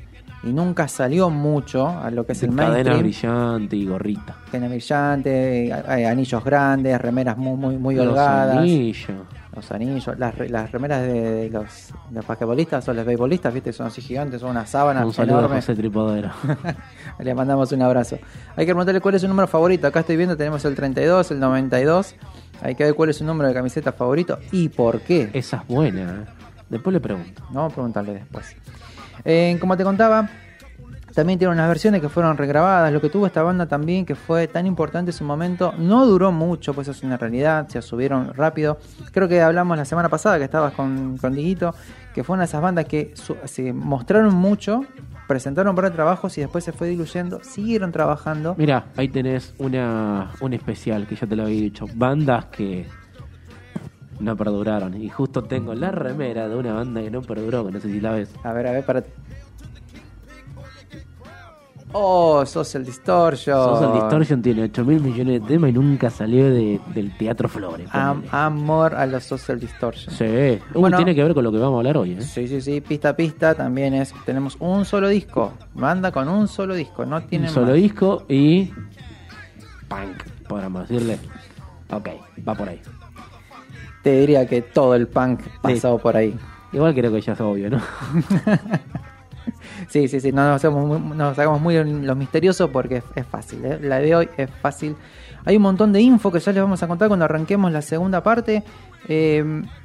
Y 0.44 0.52
nunca 0.52 0.88
salió 0.90 1.30
mucho 1.30 1.88
a 1.88 2.12
lo 2.12 2.26
que 2.26 2.34
es 2.34 2.44
el 2.44 2.50
Cadena 2.54 2.74
mainstream. 2.92 3.00
brillante 3.02 3.76
y 3.78 3.86
gorrita. 3.86 4.36
Cadena 4.52 4.68
brillante, 4.68 5.72
anillos 6.08 6.44
grandes, 6.44 7.00
remeras 7.00 7.38
muy 7.38 7.56
muy 7.58 7.78
muy 7.78 7.96
Los 7.96 8.08
holgadas. 8.08 8.58
anillos. 8.58 9.08
Los 9.56 9.72
anillos, 9.72 10.18
las, 10.18 10.36
re- 10.36 10.50
las 10.50 10.72
remeras 10.72 11.02
de, 11.04 11.14
de 11.14 11.50
los, 11.52 11.94
de 12.10 12.16
los 12.16 12.26
basquetbolistas 12.26 12.90
o 12.90 12.94
los 12.94 13.06
beisbolistas, 13.06 13.54
viste, 13.54 13.72
son 13.72 13.86
así 13.86 14.02
gigantes, 14.02 14.42
son 14.42 14.50
una 14.50 14.66
sábana 14.66 15.06
Un 15.06 15.14
saludo 15.14 15.46
a. 15.46 15.48
José 15.48 15.76
Tripodero. 15.76 16.32
Le 17.20 17.36
mandamos 17.36 17.72
un 17.72 17.84
abrazo. 17.84 18.18
Hay 18.56 18.66
que 18.66 18.72
preguntarle 18.72 19.00
cuál 19.00 19.14
es 19.16 19.22
su 19.22 19.28
número 19.28 19.48
favorito. 19.48 19.86
Acá 19.86 20.00
estoy 20.00 20.18
viendo, 20.18 20.36
tenemos 20.36 20.66
el 20.66 20.74
32, 20.76 21.30
el 21.32 21.40
92. 21.40 22.16
Hay 22.64 22.74
que 22.76 22.84
ver 22.84 22.96
cuál 22.96 23.12
es 23.12 23.18
su 23.18 23.26
número 23.26 23.48
de 23.48 23.54
camiseta 23.54 23.92
favorito 23.92 24.40
y 24.52 24.70
por 24.70 25.02
qué. 25.02 25.30
Esa 25.34 25.58
es 25.58 25.68
buena. 25.68 26.02
¿eh? 26.02 26.26
Después 26.70 26.92
le 26.94 27.00
pregunto. 27.00 27.44
No, 27.50 27.56
vamos 27.60 27.74
a 27.74 27.76
preguntarle 27.76 28.14
después. 28.16 28.56
Eh, 29.26 29.58
como 29.60 29.78
te 29.78 29.84
contaba, 29.84 30.30
también 31.14 31.38
tiene 31.38 31.54
unas 31.54 31.68
versiones 31.68 32.02
que 32.02 32.10
fueron 32.10 32.36
regrabadas. 32.38 32.92
Lo 32.92 33.00
que 33.00 33.10
tuvo 33.10 33.28
esta 33.28 33.44
banda 33.44 33.68
también, 33.68 34.06
que 34.06 34.16
fue 34.16 34.48
tan 34.48 34.66
importante 34.66 35.12
en 35.12 35.18
su 35.18 35.24
momento, 35.24 35.74
no 35.78 36.06
duró 36.06 36.32
mucho, 36.32 36.74
pues 36.74 36.88
es 36.88 37.04
una 37.04 37.18
realidad. 37.18 37.68
Se 37.70 37.82
subieron 37.82 38.34
rápido. 38.34 38.80
Creo 39.12 39.28
que 39.28 39.42
hablamos 39.42 39.78
la 39.78 39.86
semana 39.86 40.10
pasada 40.10 40.38
que 40.40 40.44
estabas 40.46 40.74
con, 40.74 41.18
con 41.18 41.34
Diguito, 41.36 41.76
que 42.16 42.24
fue 42.24 42.34
una 42.34 42.44
de 42.44 42.48
esas 42.48 42.62
bandas 42.62 42.86
que 42.86 43.14
su- 43.16 43.38
se 43.46 43.72
mostraron 43.74 44.34
mucho, 44.34 44.82
presentaron 45.28 45.76
para 45.76 45.92
trabajos 45.92 46.36
y 46.38 46.42
después 46.42 46.64
se 46.64 46.72
fue 46.72 46.88
diluyendo. 46.90 47.44
Siguieron 47.44 47.92
trabajando. 47.92 48.56
Mira, 48.58 48.86
ahí 48.98 49.08
tenés 49.08 49.54
una, 49.60 50.32
un 50.42 50.54
especial 50.54 51.06
que 51.08 51.16
ya 51.16 51.28
te 51.28 51.36
lo 51.36 51.44
había 51.44 51.62
dicho. 51.62 51.86
Bandas 51.94 52.46
que 52.46 52.88
no 54.20 54.36
perduraron. 54.38 55.00
Y 55.02 55.10
justo 55.10 55.44
tengo 55.44 55.74
la 55.74 55.92
remera 55.92 56.48
de 56.48 56.56
una 56.56 56.74
banda 56.74 57.02
que 57.02 57.12
no 57.12 57.22
perduró, 57.22 57.66
que 57.66 57.72
no 57.72 57.80
sé 57.80 57.92
si 57.92 58.00
la 58.02 58.12
ves. 58.12 58.34
A 58.44 58.54
ver, 58.54 58.68
a 58.68 58.72
ver, 58.72 58.86
para. 58.86 59.04
Oh, 61.96 62.44
Social 62.44 62.84
Distortion. 62.84 63.56
Social 63.56 63.94
Distortion 63.94 64.42
tiene 64.42 64.64
8 64.64 64.84
mil 64.84 65.00
millones 65.00 65.42
de 65.42 65.48
temas 65.48 65.70
y 65.70 65.74
nunca 65.74 66.10
salió 66.10 66.50
de- 66.50 66.82
del 66.92 67.16
Teatro 67.16 67.48
Flores. 67.48 67.88
Am- 67.92 68.24
amor 68.32 68.96
a 68.96 69.06
los 69.06 69.24
Social 69.24 69.60
Distortion. 69.60 70.12
Sí. 70.16 70.26
Uy, 70.74 70.82
Bueno. 70.82 70.98
tiene 70.98 71.14
que 71.14 71.24
ver 71.24 71.36
con 71.36 71.44
lo 71.44 71.52
que 71.52 71.60
vamos 71.60 71.76
a 71.76 71.78
hablar 71.82 71.98
hoy, 71.98 72.14
¿eh? 72.14 72.22
Sí, 72.24 72.48
sí, 72.48 72.62
sí, 72.62 72.82
pista 72.82 73.10
a 73.10 73.16
pista 73.16 73.54
también 73.54 73.94
es. 73.94 74.12
Tenemos 74.26 74.58
un 74.60 74.86
solo 74.86 75.08
disco. 75.08 75.54
Banda 75.76 76.12
con 76.12 76.28
un 76.30 76.48
solo 76.48 76.74
disco, 76.74 77.06
no 77.06 77.22
tiene 77.26 77.48
Un 77.50 77.54
solo 77.54 77.68
más. 77.68 77.76
disco 77.76 78.26
y. 78.28 78.72
Punk, 79.88 80.24
podríamos 80.48 80.90
decirle. 80.90 81.20
Ok, 81.92 82.10
va 82.48 82.56
por 82.56 82.70
ahí. 82.70 82.82
Te 84.04 84.20
diría 84.20 84.46
que 84.46 84.62
todo 84.62 84.96
el 84.96 85.08
punk 85.08 85.42
pasó 85.62 85.98
por 85.98 86.16
ahí. 86.16 86.38
Igual 86.72 86.94
creo 86.94 87.12
que 87.12 87.22
ya 87.22 87.34
es 87.34 87.42
obvio, 87.42 87.70
¿no? 87.70 87.82
Sí, 89.90 90.08
sí, 90.08 90.20
sí, 90.20 90.32
no 90.32 90.48
nos 90.48 90.56
hacemos 90.56 90.88
muy, 90.88 91.16
nos 91.16 91.62
muy 91.62 91.76
en 91.76 92.08
lo 92.08 92.16
misterioso 92.16 92.72
porque 92.72 92.98
es, 92.98 93.04
es 93.16 93.26
fácil. 93.26 93.66
¿eh? 93.66 93.80
La 93.82 94.00
de 94.00 94.16
hoy 94.16 94.30
es 94.38 94.50
fácil. 94.50 94.96
Hay 95.46 95.58
un 95.58 95.64
montón 95.64 95.92
de 95.92 96.02
info 96.02 96.32
que 96.32 96.40
ya 96.40 96.52
les 96.54 96.64
vamos 96.64 96.82
a 96.84 96.88
contar 96.88 97.10
cuando 97.10 97.26
arranquemos 97.26 97.72
la 97.72 97.82
segunda 97.82 98.24
parte. 98.24 98.64
Eh, 99.08 99.44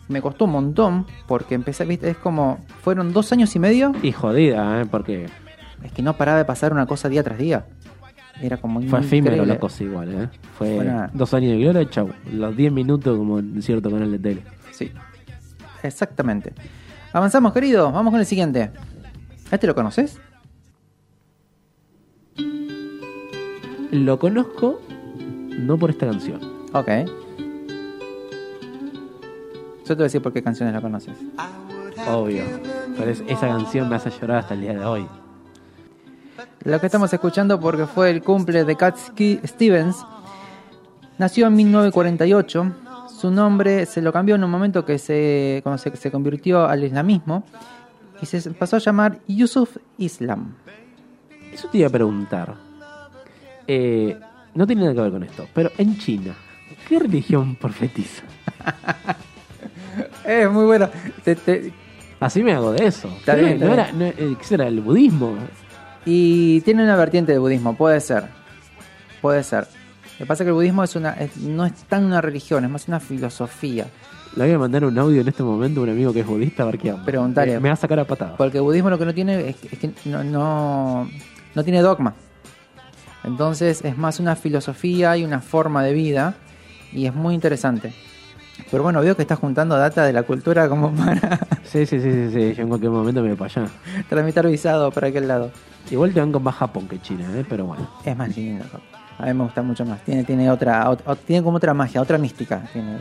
me 0.08 0.22
costó 0.22 0.44
un 0.44 0.52
montón 0.52 1.06
porque 1.26 1.54
empecé, 1.54 1.84
viste, 1.84 2.10
es 2.10 2.16
como, 2.16 2.64
fueron 2.82 3.12
dos 3.12 3.32
años 3.32 3.54
y 3.56 3.58
medio. 3.58 3.92
Y 4.02 4.12
jodida, 4.12 4.80
¿eh? 4.80 4.86
Porque 4.88 5.26
Es 5.82 5.92
que 5.92 6.02
no 6.02 6.16
paraba 6.16 6.38
de 6.38 6.44
pasar 6.44 6.72
una 6.72 6.86
cosa 6.86 7.08
día 7.08 7.22
tras 7.24 7.38
día. 7.38 7.66
Era 8.40 8.56
como 8.56 8.80
fue 8.82 9.00
efímero 9.00 9.44
la 9.44 9.58
cosa 9.58 9.82
igual, 9.84 10.14
¿eh? 10.14 10.28
Fue 10.56 10.78
dos 11.12 11.34
años 11.34 11.52
de 11.52 11.58
gloria, 11.58 11.90
chau. 11.90 12.10
Los 12.32 12.56
10 12.56 12.72
minutos 12.72 13.16
como 13.18 13.38
en 13.40 13.60
cierto 13.62 13.90
canal 13.90 14.10
de 14.12 14.18
tele. 14.18 14.42
Sí, 14.70 14.92
exactamente. 15.82 16.52
Avanzamos, 17.12 17.52
querido. 17.52 17.90
Vamos 17.90 18.12
con 18.12 18.20
el 18.20 18.26
siguiente. 18.26 18.70
¿Este 19.50 19.66
lo 19.66 19.74
conoces? 19.74 20.20
Lo 23.90 24.18
conozco 24.18 24.80
no 25.58 25.78
por 25.78 25.90
esta 25.90 26.06
canción. 26.06 26.40
Ok. 26.72 26.88
Yo 29.86 29.86
te 29.86 29.94
voy 29.94 30.02
a 30.02 30.04
decir 30.04 30.20
por 30.22 30.32
qué 30.32 30.42
canciones 30.42 30.74
la 30.74 30.80
conoces. 30.82 31.16
Obvio. 32.06 32.44
Pero 32.96 33.10
es- 33.10 33.24
esa 33.26 33.48
canción 33.48 33.88
me 33.88 33.96
hace 33.96 34.10
llorar 34.10 34.38
hasta 34.40 34.54
el 34.54 34.60
día 34.60 34.74
de 34.74 34.84
hoy. 34.84 35.06
Lo 36.64 36.80
que 36.80 36.86
estamos 36.86 37.12
escuchando 37.12 37.58
porque 37.60 37.86
fue 37.86 38.10
el 38.10 38.22
cumple 38.22 38.64
de 38.64 38.76
Cat 38.76 38.96
Stevens. 39.46 39.96
Nació 41.18 41.46
en 41.46 41.54
1948. 41.56 42.72
Su 43.08 43.30
nombre 43.30 43.86
se 43.86 44.02
lo 44.02 44.12
cambió 44.12 44.34
en 44.36 44.44
un 44.44 44.50
momento 44.50 44.84
que 44.84 44.98
se, 44.98 45.60
cuando 45.62 45.78
se, 45.78 45.96
se 45.96 46.10
convirtió 46.10 46.66
al 46.66 46.84
islamismo. 46.84 47.44
Y 48.20 48.26
se 48.26 48.50
pasó 48.50 48.76
a 48.76 48.78
llamar 48.80 49.18
Yusuf 49.28 49.76
Islam. 49.96 50.54
Eso 51.52 51.68
te 51.68 51.78
iba 51.78 51.88
a 51.88 51.90
preguntar. 51.90 52.54
Eh, 53.66 54.18
no 54.54 54.66
tiene 54.66 54.82
nada 54.82 54.94
que 54.94 55.00
ver 55.02 55.12
con 55.12 55.22
esto, 55.22 55.46
pero 55.54 55.70
en 55.78 55.96
China, 55.98 56.34
¿qué 56.88 56.98
religión 56.98 57.54
profetiza? 57.56 58.22
Es 60.24 60.48
muy 60.50 60.64
bueno. 60.66 60.88
Te- 61.24 61.34
te- 61.34 61.72
Así 62.20 62.42
me 62.42 62.52
hago 62.52 62.72
de 62.72 62.86
eso. 62.86 63.08
Está 63.18 63.34
bien, 63.34 63.58
no 63.58 63.66
bien. 63.66 63.72
era, 63.78 63.92
no, 63.92 64.04
eh, 64.04 64.36
¿Qué 64.38 64.44
será? 64.44 64.66
¿El 64.68 64.80
budismo? 64.80 65.36
Y 66.10 66.62
tiene 66.62 66.82
una 66.84 66.96
vertiente 66.96 67.32
de 67.32 67.38
budismo, 67.38 67.76
puede 67.76 68.00
ser. 68.00 68.24
Puede 69.20 69.42
ser. 69.44 69.66
Lo 70.18 70.24
que 70.24 70.26
pasa 70.26 70.42
es 70.42 70.46
que 70.46 70.48
el 70.48 70.54
budismo 70.54 70.82
es 70.82 70.96
una, 70.96 71.10
es- 71.12 71.36
no 71.36 71.66
es 71.66 71.74
tan 71.84 72.04
una 72.04 72.20
religión, 72.22 72.64
es 72.64 72.70
más 72.70 72.88
una 72.88 72.98
filosofía. 72.98 73.86
Le 74.36 74.44
voy 74.46 74.54
a 74.54 74.58
mandar 74.58 74.84
un 74.84 74.98
audio 74.98 75.20
en 75.20 75.28
este 75.28 75.42
momento 75.42 75.80
a 75.80 75.82
un 75.84 75.90
amigo 75.90 76.12
que 76.12 76.20
es 76.20 76.26
budista 76.26 76.62
a 76.62 76.66
ver 76.66 76.78
qué 76.78 76.92
onda. 76.92 77.04
Preguntale. 77.04 77.52
Me, 77.54 77.60
me 77.60 77.68
va 77.68 77.74
a 77.74 77.76
sacar 77.76 77.98
a 77.98 78.04
patada. 78.06 78.36
Porque 78.36 78.56
el 78.58 78.62
budismo 78.64 78.88
lo 78.88 78.98
que 78.98 79.04
no 79.04 79.12
tiene 79.14 79.48
es, 79.50 79.56
que- 79.56 79.68
es 79.70 79.78
que 79.78 79.90
no, 80.08 80.24
no, 80.24 81.10
no 81.54 81.64
tiene 81.64 81.80
dogma. 81.82 82.14
Entonces 83.24 83.84
es 83.84 83.98
más 83.98 84.18
una 84.20 84.34
filosofía 84.36 85.16
y 85.16 85.24
una 85.24 85.40
forma 85.40 85.82
de 85.82 85.92
vida. 85.92 86.34
Y 86.92 87.04
es 87.06 87.14
muy 87.14 87.34
interesante. 87.34 87.92
Pero 88.70 88.82
bueno, 88.82 89.00
veo 89.00 89.14
que 89.16 89.22
estás 89.22 89.38
juntando 89.38 89.76
data 89.76 90.04
de 90.04 90.12
la 90.12 90.22
cultura 90.24 90.68
como 90.68 90.90
para 90.96 91.38
Sí, 91.64 91.86
sí, 91.86 92.00
sí, 92.00 92.12
sí, 92.12 92.30
sí. 92.32 92.54
Yo 92.54 92.62
en 92.62 92.68
cualquier 92.68 92.90
momento 92.92 93.22
me 93.22 93.28
voy 93.28 93.36
para 93.36 93.62
allá. 93.62 93.72
tramitar 94.08 94.46
visado 94.46 94.90
para 94.90 95.08
aquel 95.08 95.28
lado. 95.28 95.50
Igual 95.90 96.12
te 96.12 96.20
van 96.20 96.32
con 96.32 96.42
más 96.42 96.54
Japón 96.56 96.86
que 96.88 97.00
China, 97.00 97.24
¿eh? 97.34 97.44
pero 97.48 97.64
bueno. 97.66 97.88
Es 98.04 98.16
más 98.16 98.36
lindo. 98.36 98.64
A 99.18 99.26
mí 99.26 99.34
me 99.34 99.42
gusta 99.44 99.62
mucho 99.62 99.84
más. 99.84 100.00
Tiene, 100.04 100.22
tiene 100.22 100.48
otra, 100.50 100.88
ot- 100.90 101.02
ot- 101.04 101.18
tiene 101.26 101.42
como 101.42 101.56
otra 101.56 101.74
magia, 101.74 102.00
otra 102.00 102.18
mística. 102.18 102.62
Tiene, 102.72 102.98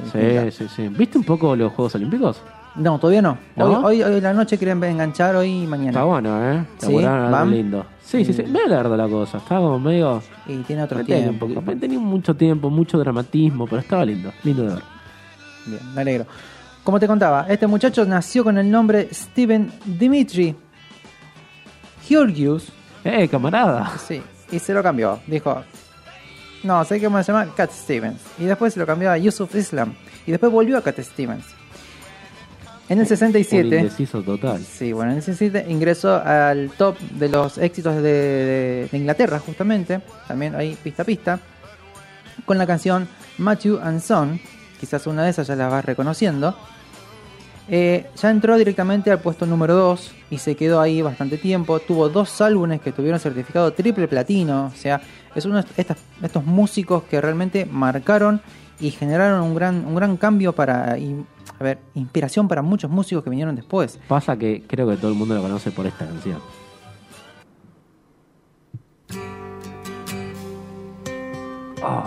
Sí, 0.52 0.52
sí, 0.52 0.68
sí. 0.76 0.88
¿Viste 0.88 1.18
un 1.18 1.24
poco 1.24 1.56
los 1.56 1.72
Juegos 1.74 1.94
Olímpicos? 1.96 2.42
No, 2.76 2.98
todavía 2.98 3.22
no. 3.22 3.38
¿No? 3.56 3.82
Hoy, 3.82 4.02
hoy, 4.02 4.20
la 4.22 4.34
noche 4.34 4.58
quieren 4.58 4.84
enganchar 4.84 5.36
hoy 5.36 5.64
y 5.64 5.68
mañana. 5.68 5.90
Está 5.92 6.04
bueno, 6.06 6.52
¿eh? 6.54 6.64
Sí, 6.80 6.88
Laburaron 6.88 7.20
algo 7.26 7.32
¿van? 7.38 7.52
lindo. 7.52 7.86
Sí, 8.04 8.24
sí, 8.26 8.34
sí. 8.34 8.44
Me 8.44 8.60
agarró 8.62 8.96
la 8.98 9.08
cosa. 9.08 9.38
Estaba 9.40 9.62
como 9.62 9.80
medio... 9.80 10.22
Y 10.48 10.58
tiene 10.60 10.84
otro 10.84 11.04
tenía, 11.04 11.30
un 11.30 11.38
tiempo. 11.38 11.48
poquito- 11.62 11.80
tenía 11.80 12.00
mucho 12.00 12.36
tiempo, 12.36 12.70
mucho 12.70 12.98
dramatismo, 12.98 13.66
pero 13.68 13.82
estaba 13.82 14.04
lindo. 14.06 14.32
Lindo 14.44 14.64
de 14.64 14.74
ver. 14.76 14.84
Bien, 15.68 15.94
me 15.94 16.02
alegro. 16.02 16.26
Como 16.84 17.00
te 17.00 17.08
contaba, 17.08 17.46
este 17.50 17.68
muchacho 17.68 18.06
nació 18.06 18.44
con 18.44 18.58
el 18.58 18.70
nombre 18.72 19.10
Steven 19.14 19.72
Dimitri 19.86 20.56
Georgius. 22.08 22.70
¡Eh, 23.04 23.28
camarada! 23.28 23.92
Sí, 24.06 24.22
y 24.52 24.60
se 24.60 24.74
lo 24.74 24.82
cambió. 24.84 25.20
Dijo, 25.28 25.64
no, 26.64 26.84
sé 26.86 27.02
cómo 27.02 27.22
se 27.24 27.32
llama 27.32 27.54
Cat 27.56 27.72
Stevens. 27.72 28.22
Y 28.40 28.46
después 28.46 28.74
se 28.74 28.80
lo 28.80 28.86
cambió 28.86 29.12
a 29.12 29.18
Yusuf 29.18 29.54
Islam. 29.56 29.94
Y 30.26 30.32
después 30.32 30.52
volvió 30.52 30.78
a 30.78 30.82
Cat 30.82 31.00
Stevens. 31.00 31.46
En 32.90 33.00
el 33.00 33.04
Un 33.04 33.08
67. 33.10 33.78
indeciso 33.80 34.22
total. 34.24 34.62
Sí, 34.64 34.94
bueno, 34.94 35.12
en 35.12 35.18
el 35.18 35.24
67 35.24 35.70
ingresó 35.70 36.16
al 36.24 36.70
top 36.78 36.98
de 37.00 37.28
los 37.28 37.58
éxitos 37.58 37.96
de, 37.96 38.02
de- 38.02 38.88
de 38.90 38.98
Inglaterra, 38.98 39.40
justamente. 39.40 40.00
También 40.28 40.56
ahí 40.56 40.78
pista 40.82 41.02
a 41.04 41.06
pista. 41.06 41.40
Con 42.46 42.58
la 42.58 42.66
canción 42.66 43.08
Matthew 43.40 43.80
and 43.84 44.00
Son. 44.00 44.40
Quizás 44.80 45.08
una 45.08 45.24
de 45.24 45.32
esas 45.32 45.48
ya 45.48 45.56
la 45.56 45.68
vas 45.68 45.84
reconociendo. 45.84 46.56
Eh, 47.70 48.10
ya 48.16 48.30
entró 48.30 48.58
directamente 48.58 49.12
al 49.12 49.20
puesto 49.20 49.46
número 49.46 49.76
2 49.76 50.12
y 50.30 50.38
se 50.38 50.56
quedó 50.56 50.80
ahí 50.80 51.02
bastante 51.02 51.38
tiempo. 51.38 51.80
Tuvo 51.80 52.10
dos 52.10 52.40
álbumes 52.42 52.80
que 52.82 52.92
tuvieron 52.92 53.20
certificado 53.20 53.74
triple 53.74 54.08
platino. 54.08 54.68
O 54.74 54.78
sea, 54.78 55.02
es 55.36 55.46
uno 55.46 55.62
de 55.62 55.86
estos 56.22 56.46
músicos 56.46 57.04
que 57.04 57.20
realmente 57.20 57.66
marcaron 57.66 58.42
y 58.80 58.92
generaron 58.92 59.42
un 59.42 59.56
gran, 59.56 59.86
un 59.86 59.96
gran 59.96 60.18
cambio 60.18 60.54
para. 60.54 60.94
a 60.94 61.64
ver, 61.64 61.80
inspiración 61.96 62.48
para 62.48 62.62
muchos 62.62 62.90
músicos 62.90 63.24
que 63.24 63.30
vinieron 63.30 63.56
después. 63.56 64.00
Pasa 64.08 64.38
que 64.38 64.64
creo 64.66 64.88
que 64.88 64.98
todo 64.98 65.12
el 65.12 65.18
mundo 65.18 65.36
lo 65.36 65.42
conoce 65.42 65.72
por 65.72 65.86
esta 65.86 66.06
canción. 66.06 66.40
Oh, 71.84 72.04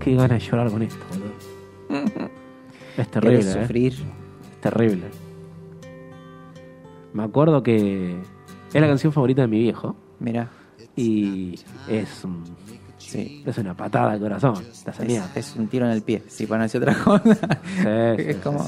qué 0.00 0.14
ganas 0.14 0.40
de 0.42 0.50
llorar 0.50 0.70
con 0.70 0.82
esto. 0.82 1.07
Es 2.96 3.08
terrible, 3.12 3.38
¿Querés 3.38 3.70
¿eh? 3.70 3.86
Es 3.86 4.60
terrible. 4.60 5.04
Me 7.12 7.22
acuerdo 7.22 7.62
que 7.62 8.18
es 8.72 8.80
la 8.80 8.88
canción 8.88 9.12
favorita 9.12 9.42
de 9.42 9.48
mi 9.48 9.60
viejo 9.60 9.94
Mira, 10.20 10.48
y 10.96 11.54
es, 11.88 12.24
sí. 12.98 13.44
es 13.46 13.58
una 13.58 13.76
patada 13.76 14.12
al 14.12 14.20
corazón. 14.20 14.64
Es, 14.66 15.36
es 15.36 15.56
un 15.56 15.68
tiro 15.68 15.86
en 15.86 15.92
el 15.92 16.02
pie, 16.02 16.24
si 16.26 16.46
para 16.46 16.66
otra 16.66 16.94
cosa. 16.94 17.60
Sí, 17.76 17.86
es 18.18 18.36
sí, 18.36 18.42
como. 18.42 18.66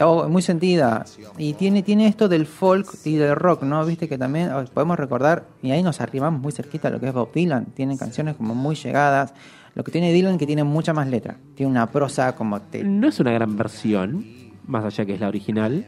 Oh, 0.00 0.26
muy 0.30 0.40
sentida. 0.40 1.04
Y 1.36 1.52
tiene, 1.52 1.82
tiene 1.82 2.06
esto 2.06 2.28
del 2.28 2.46
folk 2.46 2.88
y 3.04 3.16
del 3.16 3.36
rock, 3.36 3.64
¿no? 3.64 3.84
Viste 3.84 4.08
que 4.08 4.16
también 4.16 4.50
oh, 4.50 4.64
podemos 4.72 4.98
recordar, 4.98 5.44
y 5.62 5.70
ahí 5.72 5.82
nos 5.82 6.00
arrimamos 6.00 6.40
muy 6.40 6.52
cerquita 6.52 6.88
a 6.88 6.90
lo 6.90 6.98
que 6.98 7.08
es 7.08 7.12
Bob 7.12 7.30
Dylan. 7.34 7.66
Tienen 7.66 7.98
canciones 7.98 8.36
como 8.36 8.54
muy 8.54 8.74
llegadas. 8.74 9.34
Lo 9.74 9.84
que 9.84 9.92
tiene 9.92 10.12
Dylan 10.12 10.38
que 10.38 10.46
tiene 10.46 10.64
mucha 10.64 10.92
más 10.92 11.08
letra. 11.08 11.36
Tiene 11.54 11.70
una 11.70 11.90
prosa 11.90 12.34
como 12.34 12.60
te. 12.60 12.82
No 12.84 13.08
es 13.08 13.20
una 13.20 13.32
gran 13.32 13.56
versión, 13.56 14.24
más 14.66 14.84
allá 14.84 15.04
que 15.06 15.14
es 15.14 15.20
la 15.20 15.28
original, 15.28 15.86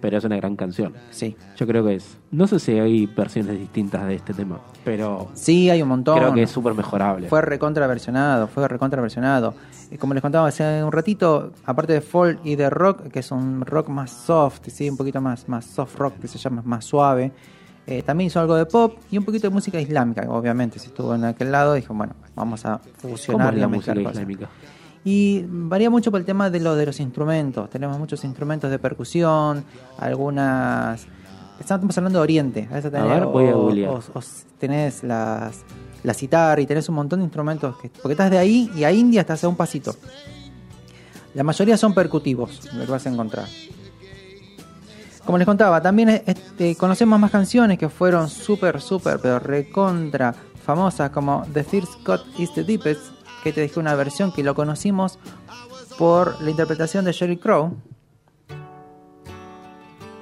pero 0.00 0.16
es 0.18 0.24
una 0.24 0.36
gran 0.36 0.56
canción. 0.56 0.94
Sí. 1.10 1.36
Yo 1.56 1.66
creo 1.66 1.84
que 1.84 1.94
es. 1.96 2.18
No 2.30 2.46
sé 2.46 2.58
si 2.58 2.72
hay 2.72 3.06
versiones 3.06 3.58
distintas 3.58 4.06
de 4.06 4.14
este 4.16 4.32
tema, 4.34 4.58
pero 4.84 5.28
Sí, 5.34 5.70
hay 5.70 5.82
un 5.82 5.88
montón. 5.90 6.18
creo 6.18 6.32
que 6.34 6.42
es 6.44 6.50
súper 6.50 6.74
mejorable. 6.74 7.28
Fue 7.28 7.40
recontraversionado, 7.42 8.48
fue 8.48 8.66
recontraversionado. 8.66 9.54
Y 9.90 9.96
Como 9.98 10.14
les 10.14 10.22
contaba 10.22 10.48
hace 10.48 10.82
un 10.84 10.92
ratito, 10.92 11.52
aparte 11.64 11.92
de 11.92 12.00
folk 12.00 12.40
y 12.44 12.56
de 12.56 12.70
rock, 12.70 13.08
que 13.08 13.18
es 13.20 13.30
un 13.30 13.62
rock 13.66 13.88
más 13.88 14.10
soft, 14.10 14.60
¿sí? 14.68 14.88
un 14.88 14.96
poquito 14.96 15.20
más, 15.20 15.48
más 15.48 15.64
soft 15.66 15.96
rock, 15.96 16.14
que 16.20 16.28
se 16.28 16.38
llama 16.38 16.62
más 16.64 16.84
suave, 16.84 17.32
eh, 17.86 18.02
también 18.02 18.28
hizo 18.28 18.38
algo 18.38 18.54
de 18.54 18.66
pop 18.66 18.94
y 19.10 19.18
un 19.18 19.24
poquito 19.24 19.48
de 19.48 19.54
música 19.54 19.80
islámica, 19.80 20.22
obviamente. 20.30 20.78
Si 20.78 20.86
estuvo 20.88 21.12
en 21.14 21.24
aquel 21.24 21.50
lado, 21.50 21.74
dijo, 21.74 21.92
bueno, 21.92 22.14
vamos 22.40 22.64
a 22.66 22.80
¿Cómo 23.00 23.16
fusionar 23.16 23.54
la 23.54 23.68
mezclar 23.68 23.96
música 23.96 24.10
islámica? 24.12 24.48
Y 25.04 25.44
varía 25.48 25.88
mucho 25.88 26.10
por 26.10 26.20
el 26.20 26.26
tema 26.26 26.50
de 26.50 26.60
lo 26.60 26.74
de 26.76 26.84
los 26.86 27.00
instrumentos. 27.00 27.70
Tenemos 27.70 27.98
muchos 27.98 28.22
instrumentos 28.24 28.70
de 28.70 28.78
percusión, 28.78 29.64
algunas. 29.98 31.06
Estamos 31.58 31.96
hablando 31.96 32.18
de 32.18 32.22
Oriente. 32.22 32.68
A, 32.70 32.74
veces 32.74 32.92
A 32.94 33.04
ver, 33.04 33.24
voy 33.26 33.48
a 33.48 33.56
o- 33.56 33.62
googlear. 33.62 33.90
o- 33.90 33.96
o 34.14 34.20
tenés 34.58 35.02
las, 35.02 35.62
la 36.02 36.12
citar 36.14 36.60
y 36.60 36.66
tenés 36.66 36.88
un 36.90 36.96
montón 36.96 37.20
de 37.20 37.24
instrumentos. 37.24 37.76
Que, 37.78 37.88
porque 37.88 38.12
estás 38.12 38.30
de 38.30 38.38
ahí 38.38 38.70
y 38.76 38.84
a 38.84 38.92
India 38.92 39.22
estás 39.22 39.42
a 39.44 39.48
un 39.48 39.56
pasito. 39.56 39.94
La 41.34 41.44
mayoría 41.44 41.76
son 41.76 41.94
percutivos, 41.94 42.68
lo 42.74 42.84
que 42.84 42.90
vas 42.90 43.06
a 43.06 43.10
encontrar. 43.10 43.46
Como 45.24 45.38
les 45.38 45.46
contaba, 45.46 45.80
también 45.80 46.08
este, 46.26 46.74
conocemos 46.76 47.18
más 47.20 47.30
canciones 47.30 47.78
que 47.78 47.88
fueron 47.88 48.28
súper, 48.28 48.80
súper, 48.80 49.18
pero 49.20 49.38
recontra 49.38 50.34
famosas, 50.60 51.10
como 51.10 51.44
The 51.52 51.64
First 51.64 52.04
Cut 52.04 52.20
is 52.38 52.52
the 52.54 52.64
Deepest, 52.64 53.00
que 53.42 53.52
te 53.52 53.60
dije 53.62 53.80
una 53.80 53.94
versión 53.94 54.32
que 54.32 54.42
lo 54.42 54.54
conocimos 54.54 55.18
por 55.98 56.40
la 56.42 56.50
interpretación 56.50 57.04
de 57.04 57.12
Sheryl 57.12 57.38
Crow. 57.40 57.74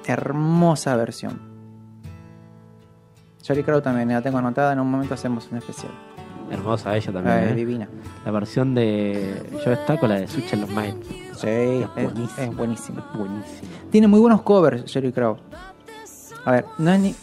Hermosa 0.05 0.95
versión. 0.95 1.39
Sheryl 3.43 3.63
Crow 3.63 3.81
también 3.81 4.09
la 4.09 4.21
tengo 4.21 4.37
anotada, 4.37 4.73
en 4.73 4.79
un 4.79 4.89
momento 4.89 5.13
hacemos 5.13 5.47
un 5.51 5.57
especial. 5.57 5.91
Hermosa 6.51 6.95
ella 6.95 7.11
también. 7.13 7.37
Eh, 7.39 7.49
¿eh? 7.51 7.55
divina. 7.55 7.87
La 8.25 8.31
versión 8.31 8.73
de. 8.73 9.45
Yo 9.63 9.69
destaco 9.69 10.07
la 10.07 10.15
de 10.15 10.27
Switch 10.27 10.51
en 10.53 10.61
los 10.61 10.69
Minds. 10.71 11.07
Sí, 11.07 11.47
Es 11.47 11.85
es, 11.95 12.55
buenísimo. 12.55 12.99
es. 12.99 13.17
Buenísimo. 13.17 13.69
Tiene 13.91 14.07
muy 14.07 14.19
buenos 14.19 14.41
covers, 14.41 14.91
Jerry 14.91 15.11
Crow. 15.11 15.37
A 16.45 16.51
ver, 16.51 16.65
no 16.79 16.91
es 16.91 16.99
ni- 16.99 17.15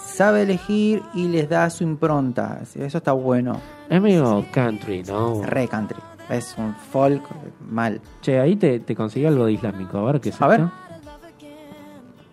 Sabe 0.00 0.42
elegir 0.42 1.02
y 1.14 1.28
les 1.28 1.48
da 1.48 1.68
su 1.70 1.84
impronta. 1.84 2.60
Eso 2.74 2.98
está 2.98 3.12
bueno. 3.12 3.60
Es 3.88 4.00
medio 4.00 4.44
country, 4.52 5.02
¿no? 5.02 5.42
Re 5.42 5.68
country. 5.68 5.98
Es 6.30 6.54
un 6.56 6.74
folk 6.74 7.22
mal. 7.68 8.00
Che, 8.20 8.40
ahí 8.40 8.56
te, 8.56 8.80
te 8.80 8.94
conseguí 8.94 9.26
algo 9.26 9.46
de 9.46 9.52
islámico. 9.52 9.98
A 9.98 10.12
ver 10.12 10.20
qué 10.20 10.30
es 10.30 10.40
A 10.40 10.46
ver. 10.46 10.62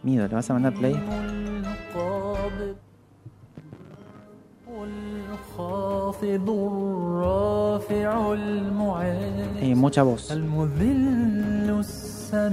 Mido, 0.03 0.27
¿le 0.27 0.33
vas 0.33 0.49
a 0.49 0.53
mandar 0.53 0.73
play? 0.73 0.93
Eh, 9.61 9.75
mucha 9.75 10.03
voz. 10.03 10.31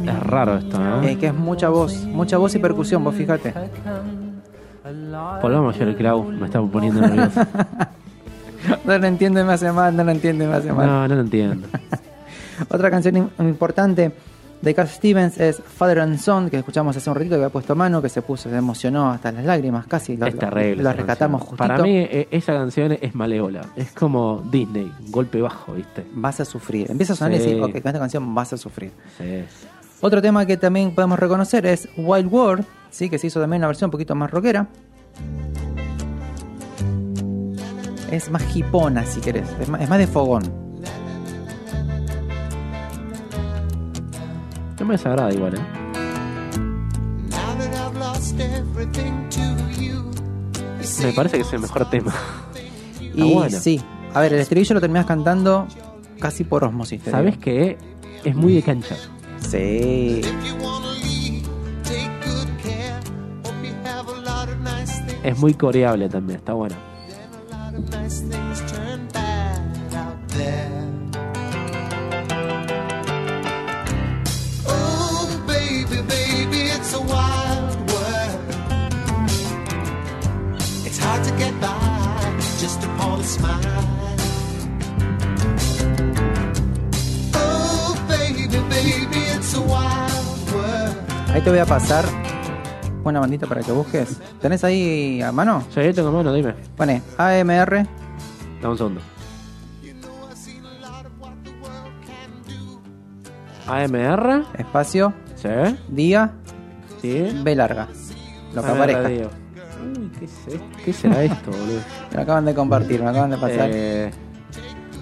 Es 0.05 0.21
raro 0.21 0.57
esto, 0.57 0.79
¿no? 0.79 1.03
Es 1.03 1.17
que 1.19 1.27
es 1.27 1.35
mucha 1.35 1.69
voz, 1.69 2.05
mucha 2.07 2.39
voz 2.39 2.55
y 2.55 2.59
percusión, 2.59 3.05
vos 3.05 3.15
fíjate. 3.15 3.55
Volvamos 5.43 5.77
Jerry 5.77 5.95
Crow. 5.95 6.25
Me 6.31 6.47
estaba 6.47 6.67
poniendo 6.67 7.01
nervioso. 7.01 7.41
No 8.85 8.99
lo 8.99 9.07
entiende, 9.07 9.45
me 9.45 9.53
hace 9.53 9.71
mal. 9.71 9.95
No 9.97 10.03
lo 10.03 10.11
entiende, 10.11 10.45
me 10.47 10.55
hace 10.55 10.73
mal. 10.73 10.87
No, 10.87 11.07
no 11.07 11.15
lo 11.15 11.21
entiendo. 11.21 11.69
Otra 12.69 12.91
canción 12.91 13.15
im- 13.15 13.29
importante 13.39 14.11
de 14.61 14.75
Cat 14.75 14.89
Stevens 14.89 15.39
es 15.39 15.63
Father 15.63 16.01
and 16.01 16.19
Son, 16.19 16.51
que 16.51 16.57
escuchamos 16.57 16.97
hace 16.97 17.09
un 17.09 17.15
ratito, 17.15 17.31
que 17.33 17.37
había 17.37 17.51
puesto 17.51 17.77
mano, 17.77 18.03
que 18.03 18.09
se 18.09 18.23
puso, 18.23 18.49
se 18.51 18.57
emocionó 18.57 19.11
hasta 19.11 19.31
las 19.31 19.45
lágrimas 19.45 19.87
casi. 19.87 20.17
Lo, 20.17 20.27
es 20.27 20.37
terrible. 20.37 20.83
Lo 20.83 20.93
rescatamos 20.93 21.43
canción. 21.43 21.59
justito. 21.59 21.69
Para 21.75 21.83
mí, 21.83 21.97
eh, 21.99 22.27
esa 22.33 22.55
canción 22.55 22.97
es 23.01 23.15
malévola. 23.15 23.61
Es 23.77 23.93
como 23.93 24.43
Disney, 24.51 24.91
golpe 25.11 25.41
bajo, 25.41 25.75
¿viste? 25.75 26.05
Vas 26.15 26.41
a 26.41 26.45
sufrir. 26.45 26.91
Empieza 26.91 27.13
a 27.13 27.17
sonar 27.17 27.35
y 27.35 27.37
Sí. 27.39 27.43
decir, 27.51 27.63
ok, 27.63 27.71
con 27.71 27.87
esta 27.87 27.99
canción 28.01 28.35
vas 28.35 28.53
a 28.53 28.57
sufrir. 28.57 28.91
Sí. 29.19 29.45
Otro 30.01 30.21
tema 30.21 30.45
que 30.45 30.57
también 30.57 30.93
podemos 30.93 31.21
reconocer 31.21 31.67
es 31.67 31.89
Wild 31.97 32.33
World, 32.33 32.65
¿sí? 32.97 33.11
que 33.11 33.19
se 33.19 33.27
hizo 33.27 33.41
también 33.41 33.61
una 33.61 33.67
versión 33.67 33.89
un 33.89 33.93
poquito 33.93 34.15
más 34.15 34.31
rockera. 34.31 34.69
Es 38.11 38.31
más 38.31 38.57
hipona, 38.57 39.05
si 39.05 39.21
querés. 39.21 39.49
Es 39.61 39.69
más, 39.69 39.81
es 39.83 39.89
más 39.89 39.99
de 39.99 40.07
fogón. 40.07 40.45
No 44.79 44.87
me 44.87 44.95
desagrada 44.95 45.33
igual, 45.33 45.55
¿eh? 45.55 45.61
Me 51.03 51.13
parece 51.13 51.37
que 51.37 51.43
es 51.43 51.53
el 51.53 51.61
mejor 51.61 51.91
tema. 51.91 52.15
Y 53.01 53.33
bueno. 53.33 53.59
sí, 53.59 53.81
a 54.15 54.21
ver, 54.21 54.35
el 54.35 54.41
estribillo 54.41 54.75
lo 54.75 54.81
terminás 54.81 55.07
cantando 55.07 55.67
casi 56.21 56.45
por 56.45 56.65
osmosis. 56.65 57.03
¿Sabes 57.11 57.39
qué? 57.39 57.77
Es 58.25 58.35
muy 58.35 58.55
de 58.55 58.63
cancha. 58.63 58.97
Sí. 59.41 60.23
Baby, 88.09 88.59
baby, 88.69 89.19
it's 89.35 89.55
a 89.55 89.61
wild 89.61 90.53
world. 90.53 90.97
Ahí 91.35 91.43
te 91.43 91.51
voy 91.51 91.59
a 91.59 91.67
pasar 91.67 92.26
una 93.11 93.21
bandita 93.21 93.47
para 93.47 93.63
que 93.63 93.73
busques. 93.73 94.21
¿Tenés 94.41 94.65
ahí 94.65 95.21
a 95.23 95.33
mano? 95.33 95.63
Sí, 95.71 95.81
tengo 95.95 96.13
mano, 96.13 96.33
dime. 96.33 96.55
Pone 96.77 97.03
AMR, 97.19 97.87
Dame 98.61 98.73
un 98.73 98.79
segundo. 98.79 99.01
AMR, 103.67 104.45
espacio, 104.59 105.13
sí, 105.35 105.49
día, 105.89 106.33
sí. 107.03 107.41
B 107.43 107.57
larga. 107.57 107.89
Lo 108.55 108.63
que 108.63 108.71
aparezca. 108.71 109.09
Uy, 109.09 110.11
¿qué, 110.19 110.25
esto? 110.25 110.65
¿Qué 110.85 110.93
será 110.93 111.25
esto, 111.25 111.51
boludo? 111.51 111.81
Me 112.11 112.17
lo 112.17 112.23
acaban 112.23 112.45
de 112.45 112.55
compartir, 112.55 113.03
me 113.03 113.11
acaban 113.11 113.31
de 113.31 113.37
pasar. 113.37 113.71
Eh, 113.73 114.11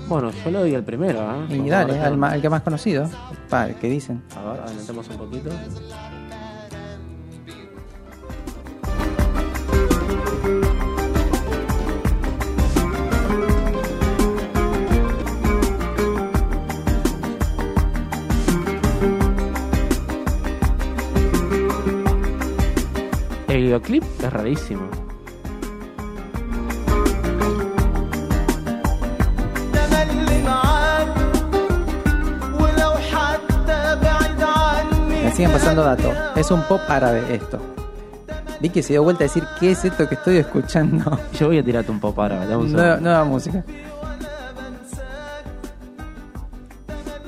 bueno, 0.09 0.31
yo 0.31 0.51
le 0.51 0.59
doy 0.59 0.75
el 0.75 0.85
primero, 0.85 1.21
¿eh? 1.21 1.57
y 1.57 1.69
dale, 1.69 1.99
a 1.99 2.07
al, 2.07 2.41
que 2.41 2.51
más 2.51 2.63
conocido. 2.63 3.09
Pa, 3.49 3.69
¿qué 3.69 3.89
dicen? 3.89 4.23
A 4.37 4.53
ver, 4.53 4.61
adelantemos 4.63 5.09
un 5.09 5.17
poquito. 5.17 5.51
videoclip 23.65 24.05
es 24.23 24.33
rarísimo. 24.33 24.83
Me 35.25 35.31
siguen 35.33 35.51
pasando 35.51 35.83
datos. 35.83 36.15
Es 36.37 36.51
un 36.51 36.63
pop 36.63 36.81
árabe 36.89 37.23
esto. 37.35 37.59
Vicky 38.61 38.83
se 38.83 38.93
dio 38.93 39.03
vuelta 39.03 39.25
a 39.25 39.27
decir, 39.27 39.45
¿qué 39.59 39.73
es 39.73 39.85
esto 39.85 40.09
que 40.09 40.15
estoy 40.15 40.37
escuchando? 40.37 41.19
Yo 41.39 41.49
voy 41.49 41.59
a 41.59 41.65
tirarte 41.65 41.91
un 41.91 42.01
pop 42.01 42.19
árabe. 42.19 42.47
Nueva, 42.47 42.99
nueva 42.99 43.25
música. 43.25 43.65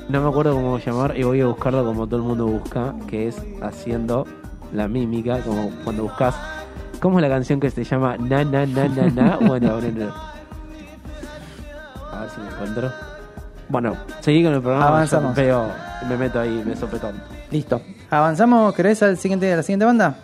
No 0.07 0.21
me 0.21 0.29
acuerdo 0.29 0.53
cómo 0.53 0.77
llamar 0.77 1.17
y 1.17 1.23
voy 1.23 1.41
a 1.41 1.47
buscarlo 1.47 1.83
como 1.83 2.05
todo 2.07 2.17
el 2.17 2.25
mundo 2.25 2.45
busca, 2.45 2.95
que 3.07 3.27
es 3.27 3.41
haciendo 3.61 4.25
la 4.73 4.87
mímica, 4.87 5.39
como 5.39 5.69
cuando 5.83 6.03
buscas. 6.03 6.35
¿Cómo 6.99 7.19
es 7.19 7.23
la 7.23 7.29
canción 7.29 7.59
que 7.59 7.69
se 7.69 7.83
llama 7.83 8.17
Na 8.17 8.43
Na 8.43 8.65
Na 8.65 8.87
Na 8.87 9.09
Na? 9.09 9.37
Bueno, 9.41 9.79
bueno, 9.79 10.13
A 12.11 12.21
ver 12.21 12.29
si 12.29 12.41
me 12.41 12.47
encuentro. 12.47 12.91
Bueno, 13.69 13.97
seguí 14.21 14.43
con 14.43 14.53
el 14.53 14.61
programa. 14.61 14.87
Avanzamos. 14.87 15.35
Veo, 15.35 15.71
me 16.07 16.17
meto 16.17 16.39
ahí, 16.39 16.63
me 16.65 16.75
sopetón. 16.75 17.21
Listo. 17.51 17.81
¿Avanzamos? 18.09 18.73
¿Querés 18.73 19.03
al 19.03 19.17
siguiente, 19.17 19.51
a 19.51 19.57
la 19.57 19.63
siguiente 19.63 19.85
banda? 19.85 20.17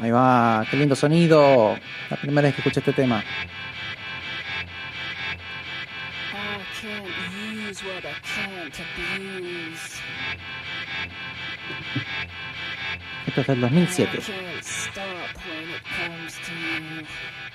Ahí 0.00 0.10
va, 0.10 0.64
qué 0.70 0.76
lindo 0.76 0.94
sonido. 0.96 1.74
La 2.10 2.16
primera 2.16 2.46
vez 2.48 2.54
que 2.54 2.60
escuché 2.60 2.80
este 2.80 2.92
tema. 2.92 3.22
Esto 13.30 13.42
es 13.42 13.46
del 13.46 13.58
I 13.58 13.60
2007. 13.60 14.10
can't 14.10 14.64
stop 14.64 15.04
when 15.46 15.70
it 15.70 15.84
comes 15.94 16.34
to 16.42 16.52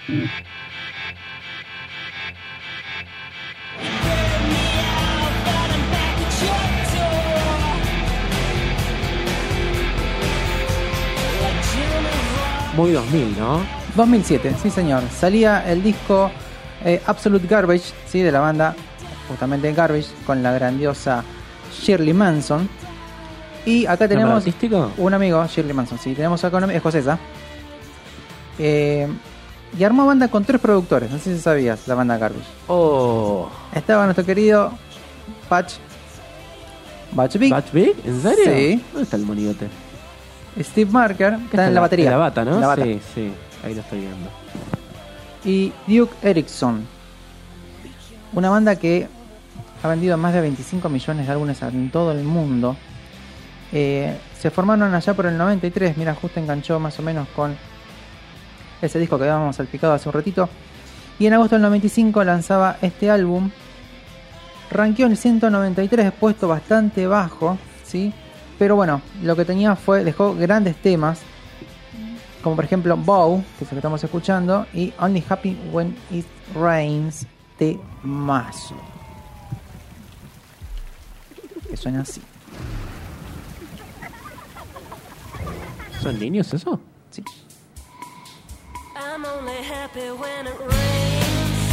you. 0.08 0.30
Muy 12.78 12.94
2000, 12.94 13.38
¿no? 13.38 13.66
2007, 13.98 14.56
sí 14.64 14.70
señor. 14.70 15.04
Salía 15.12 15.70
el 15.70 15.84
disco 15.84 16.32
eh, 16.86 17.02
Absolute 17.06 17.48
Garbage, 17.48 17.94
¿sí? 18.08 18.22
de 18.22 18.32
la 18.32 18.40
banda 18.40 18.74
justamente 19.28 19.74
Garbage, 19.74 20.08
con 20.26 20.42
la 20.42 20.54
grandiosa 20.54 21.22
Shirley 21.82 22.14
Manson. 22.14 22.70
Y 23.66 23.86
acá 23.86 23.92
¿Nombre 24.06 24.08
tenemos 24.10 24.36
artístico? 24.38 24.92
un 24.98 25.14
amigo, 25.14 25.46
Shirley 25.48 25.74
Manson, 25.74 25.98
sí, 25.98 26.14
tenemos 26.14 26.44
acá 26.44 26.58
un 26.58 26.64
amigo, 26.66 26.78
escocesa. 26.78 27.18
Eh, 28.60 29.08
y 29.78 29.84
armó 29.84 30.06
banda 30.06 30.28
con 30.28 30.46
tres 30.46 30.62
productores, 30.62 31.10
no 31.12 31.18
sé 31.18 31.36
si 31.36 31.42
sabías, 31.42 31.88
la 31.88 31.96
banda 31.96 32.18
Garbage. 32.18 32.46
Oh. 32.68 33.50
Estaba 33.74 34.06
nuestro 34.06 34.26
querido 34.26 34.72
Patch, 35.50 35.74
Patch 37.16 37.38
Big, 37.38 37.52
¿Batch 37.52 37.72
Big? 37.72 37.96
¿En 38.06 38.22
serio? 38.22 38.46
Sí. 38.46 38.84
¿Dónde 38.94 39.04
está 39.04 39.18
el 39.18 39.24
monigote? 39.24 39.68
Steve 40.62 40.90
Marker, 40.92 41.36
¿Qué 41.38 41.44
está 41.58 41.68
en 41.68 41.74
la 41.74 41.82
batería. 41.82 42.06
en 42.06 42.12
la 42.12 42.18
bata, 42.18 42.46
¿no? 42.46 42.60
La 42.60 42.68
bata. 42.68 42.84
Sí, 42.84 43.00
sí. 43.14 43.32
Ahí 43.66 43.74
lo 43.74 43.82
estoy 43.82 44.00
viendo. 44.00 44.30
y 45.44 45.74
Duke 45.88 46.14
Erickson. 46.22 46.86
Una 48.34 48.50
banda 48.50 48.76
que 48.78 49.08
ha 49.84 49.88
vendido 49.88 50.18
más 50.18 50.34
de 50.34 50.42
25 50.42 50.88
millones 50.88 51.26
de 51.28 51.32
álbumes 51.34 51.62
en 51.62 51.90
todo 51.92 52.12
el 52.12 52.24
mundo. 52.24 52.76
Eh, 53.78 54.18
se 54.40 54.52
formaron 54.52 54.94
allá 54.94 55.14
por 55.14 55.26
el 55.26 55.38
93, 55.38 55.98
mira, 55.98 56.16
justo 56.16 56.40
enganchó 56.40 56.80
más 56.80 56.98
o 56.98 57.02
menos 57.02 57.28
con 57.36 57.58
ese 58.82 59.00
disco 59.00 59.18
que 59.18 59.26
habíamos 59.26 59.58
salpicado 59.58 59.92
hace 59.92 60.08
un 60.08 60.14
ratito. 60.14 60.48
Y 61.20 61.28
en 61.28 61.34
agosto 61.34 61.56
del 61.56 61.64
95 61.64 62.24
lanzaba 62.24 62.78
este 62.82 63.12
álbum. 63.12 63.52
Ranqueó 64.72 65.08
en 65.08 65.12
el 65.12 65.18
193, 65.18 66.14
puesto 66.14 66.48
bastante 66.48 67.06
bajo, 67.06 67.58
¿sí? 67.84 68.14
Pero 68.58 68.78
bueno, 68.78 69.02
lo 69.22 69.36
que 69.36 69.44
tenía 69.44 69.76
fue, 69.76 70.06
dejó 70.06 70.34
grandes 70.36 70.78
temas, 70.78 71.20
como 72.42 72.56
por 72.56 72.64
ejemplo 72.64 72.96
Bow, 72.96 73.44
que 73.60 73.66
es 73.66 73.72
el 73.72 73.76
que 73.76 73.80
estamos 73.80 74.02
escuchando, 74.02 74.66
y 74.74 74.94
Only 75.00 75.22
Happy 75.28 75.58
When 75.74 75.98
It 76.12 76.26
Rains, 76.56 77.28
de 77.60 77.78
Mazo. 78.04 78.78
Que 81.70 81.76
suena 81.76 82.02
así. 82.04 82.22
¿Son 86.02 86.20
niños 86.20 86.54
eso? 86.54 86.80
Sí. 87.12 87.24
I'm 88.96 89.26
only 89.26 89.58
happy 89.64 90.10
when 90.12 90.48
it 90.48 90.60
rains. 90.60 91.72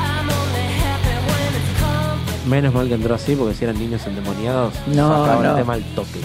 I'm 0.00 0.28
only 0.28 0.66
happy 0.82 1.16
when 1.26 1.54
it's 1.54 1.80
complicated. 1.80 2.46
Menos 2.48 2.74
mal 2.74 2.88
que 2.88 2.94
entró 2.94 3.14
así, 3.14 3.34
porque 3.36 3.54
si 3.54 3.64
eran 3.64 3.78
niños 3.78 4.06
endemoniados, 4.06 4.74
No, 4.88 5.26
no. 5.26 5.50
el 5.50 5.56
tema 5.56 5.74
al 5.74 5.84
toque. 5.94 6.20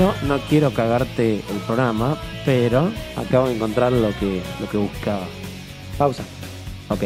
Yo 0.00 0.14
no 0.22 0.38
quiero 0.48 0.72
cagarte 0.72 1.44
el 1.46 1.58
programa, 1.66 2.16
pero 2.46 2.90
acabo 3.18 3.48
de 3.48 3.56
encontrar 3.56 3.92
lo 3.92 4.08
que, 4.18 4.42
lo 4.58 4.66
que 4.70 4.78
buscaba. 4.78 5.26
Pausa. 5.98 6.22
Ok. 6.88 7.02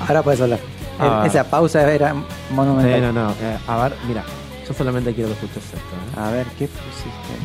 Ahora 0.00 0.22
puedes 0.22 0.40
hablar. 0.40 0.60
Ah. 0.98 1.24
Esa 1.26 1.44
pausa 1.44 1.92
era 1.92 2.14
monumental. 2.48 2.94
Eh, 2.94 3.00
no, 3.02 3.12
no. 3.12 3.32
eh, 3.32 3.58
a 3.66 3.82
ver, 3.82 3.96
mira. 4.08 4.24
Yo 4.66 4.72
solamente 4.72 5.12
quiero 5.12 5.28
que 5.28 5.34
escuches 5.44 5.62
esto. 5.62 5.76
¿eh? 5.76 6.18
A 6.18 6.30
ver, 6.30 6.46
¿qué 6.58 6.66
pusiste? 6.66 7.36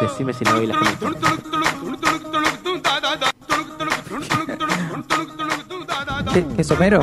Decime 0.00 0.32
si 0.32 0.42
no 0.42 0.58
vi 0.58 0.66
las 0.66 0.78
conexiones. 0.78 1.42
Es 6.56 6.70
Homero? 6.70 7.00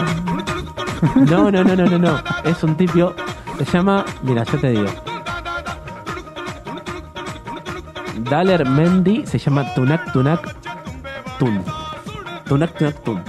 No, 1.15 1.49
no, 1.51 1.63
no, 1.63 1.75
no, 1.75 1.85
no, 1.85 1.97
no. 1.97 2.21
Es 2.43 2.61
un 2.63 2.75
tipo. 2.75 3.13
Se 3.57 3.65
llama. 3.65 4.05
Mira, 4.23 4.43
yo 4.43 4.59
te 4.59 4.69
digo. 4.71 4.85
Daler 8.29 8.67
Mendy 8.67 9.25
se 9.25 9.37
llama 9.39 9.73
Tunak 9.73 10.11
Tunak 10.11 10.55
Tun. 11.39 11.63
Tunak 12.45 12.73
Tunak 12.77 13.03
Tun. 13.03 13.23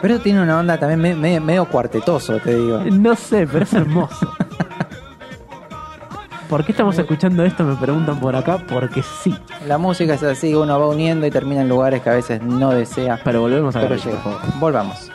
Pero 0.00 0.18
tiene 0.20 0.42
una 0.42 0.58
onda 0.58 0.78
también 0.78 1.00
me- 1.00 1.14
me- 1.14 1.40
medio 1.40 1.64
cuartetoso, 1.66 2.38
te 2.38 2.54
digo. 2.56 2.80
No 2.90 3.14
sé, 3.16 3.46
pero 3.46 3.64
es 3.64 3.72
hermoso. 3.74 4.32
¿Por 6.48 6.64
qué 6.64 6.72
estamos 6.72 6.98
escuchando 6.98 7.42
esto? 7.44 7.64
Me 7.64 7.74
preguntan 7.76 8.20
por 8.20 8.36
acá. 8.36 8.58
Porque 8.68 9.02
sí. 9.02 9.34
La 9.66 9.78
música 9.78 10.14
es 10.14 10.22
así, 10.22 10.54
uno 10.54 10.78
va 10.78 10.88
uniendo 10.88 11.26
y 11.26 11.30
termina 11.30 11.62
en 11.62 11.68
lugares 11.68 12.02
que 12.02 12.10
a 12.10 12.14
veces 12.14 12.42
no 12.42 12.70
desea. 12.70 13.18
Pero 13.24 13.40
volvemos 13.40 13.74
a 13.76 13.80
Pero 13.80 13.94
ver. 13.96 14.00
llega. 14.04 14.18
Volvamos. 14.60 15.10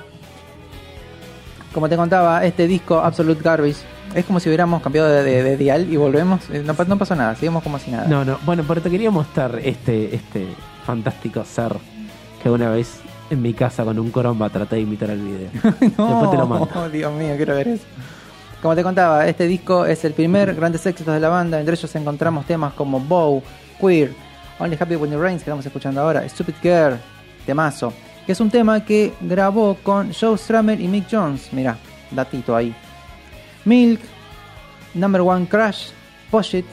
Como 1.74 1.88
te 1.88 1.96
contaba, 1.96 2.44
este 2.46 2.66
disco 2.68 3.00
Absolute 3.00 3.42
Garbage 3.44 3.78
es 4.16 4.26
como 4.26 4.40
si 4.40 4.50
hubiéramos 4.50 4.82
cambiado 4.82 5.08
de, 5.10 5.24
de- 5.24 5.44
de 5.44 5.58
dial 5.58 5.88
y 5.92 5.98
volvemos. 5.98 6.42
Eh, 6.50 6.64
No, 6.66 6.74
no 6.88 6.98
pasó 6.98 7.16
nada, 7.16 7.36
seguimos 7.36 7.62
como 7.64 7.78
si 7.78 7.92
nada. 7.92 8.08
No, 8.08 8.26
no. 8.26 8.40
Bueno, 8.46 8.64
pero 8.68 8.82
te 8.82 8.90
quería 8.90 9.12
mostrar 9.12 9.60
este, 9.64 10.16
este 10.16 10.48
fantástico 10.86 11.44
ser 11.46 11.74
que 12.42 12.50
una 12.50 12.70
vez 12.72 13.00
en 13.30 13.42
mi 13.44 13.54
casa 13.54 13.84
con 13.84 14.00
un 14.00 14.10
coromba 14.10 14.50
traté 14.50 14.78
de 14.78 14.82
imitar 14.82 15.12
el 15.12 15.22
video. 15.22 15.50
Después 15.80 16.32
te 16.32 16.38
lo 16.38 16.48
mando. 16.48 16.68
Oh, 16.76 16.90
Dios 16.92 17.14
mío, 17.14 17.34
quiero 17.38 17.54
ver 17.56 17.68
eso. 17.68 17.84
Como 18.62 18.76
te 18.76 18.82
contaba, 18.84 19.28
este 19.28 19.46
disco 19.48 19.86
es 19.86 20.04
el 20.04 20.14
primer 20.14 20.56
grandes 20.56 20.86
éxitos 20.86 21.14
de 21.14 21.20
la 21.20 21.30
banda. 21.30 21.60
Entre 21.60 21.76
ellos 21.76 21.96
encontramos 21.96 22.46
temas 22.46 22.74
como 22.74 23.00
Bow, 23.00 23.42
Queer, 23.80 24.12
Only 24.60 24.76
Happy 24.80 24.96
When 24.96 25.14
It 25.14 25.20
Rains, 25.20 25.44
que 25.44 25.50
estamos 25.50 25.66
escuchando 25.66 26.02
ahora, 26.02 26.28
Stupid 26.28 26.56
Girl, 26.64 26.98
Temazo, 27.46 27.94
que 28.30 28.34
es 28.34 28.40
un 28.42 28.52
tema 28.52 28.86
que 28.86 29.12
grabó 29.22 29.76
con 29.82 30.14
Joe 30.14 30.38
Strummer 30.38 30.80
y 30.80 30.88
Mick 30.88 31.08
Jones. 31.10 31.52
Mira, 31.52 31.80
datito 32.12 32.56
ahí. 32.56 32.76
Milk, 33.66 34.00
Number 34.94 35.22
One 35.22 35.48
Crash, 35.48 35.88
Push 36.30 36.58
It, 36.58 36.66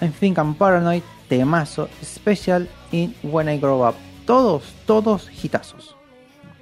I 0.00 0.06
Think 0.06 0.38
I'm 0.38 0.54
Paranoid, 0.54 1.02
Temazo, 1.28 1.88
Special 2.00 2.68
y 2.92 3.12
When 3.24 3.48
I 3.48 3.58
Grow 3.58 3.88
Up. 3.88 3.96
Todos, 4.24 4.72
todos 4.86 5.28
hitazos. 5.42 5.96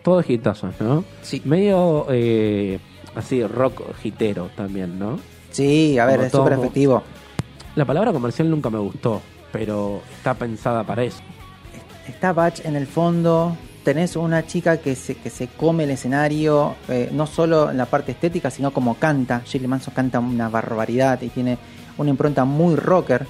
Todos 0.03 0.31
hitazos, 0.31 0.81
¿no? 0.81 1.05
Sí. 1.21 1.43
Medio 1.45 2.07
eh, 2.09 2.79
así 3.15 3.47
rock 3.47 3.83
hitero 4.03 4.49
también, 4.57 4.99
¿no? 4.99 5.21
Sí, 5.51 5.99
a 5.99 6.07
ver, 6.07 6.15
Como 6.17 6.27
es 6.27 6.33
súper 6.33 6.53
efectivo. 6.55 7.03
La 7.75 7.85
palabra 7.85 8.15
comercial 8.15 8.49
nunca 8.49 8.71
me 8.71 8.79
gustó, 8.79 9.21
pero 9.53 10.01
está 10.17 10.33
pensada 10.33 10.85
para 10.85 11.05
eso. 11.05 11.21
Está 12.09 12.33
Batch 12.33 12.65
en 12.65 12.77
el 12.77 12.87
fondo. 12.87 13.55
Tenés 13.85 14.17
una 14.17 14.47
chica 14.47 14.79
que 14.79 14.97
se, 14.97 15.15
que 15.17 15.29
se 15.29 15.47
come 15.49 15.85
el 15.85 15.91
escenario, 15.91 16.75
eh, 16.89 17.11
no 17.13 17.27
solo 17.27 17.71
en 17.71 17.77
la 17.77 17.85
parte 17.85 18.13
estética, 18.13 18.51
sino 18.51 18.73
como 18.73 18.95
canta. 18.95 19.43
Shirley 19.45 19.69
Manson 19.69 19.93
canta 19.95 20.21
una 20.21 20.49
barbaridad 20.49 21.21
y 21.21 21.29
tiene 21.29 21.59
una 21.99 22.09
impronta 22.11 22.45
muy 22.47 22.77
rocker. 22.77 23.27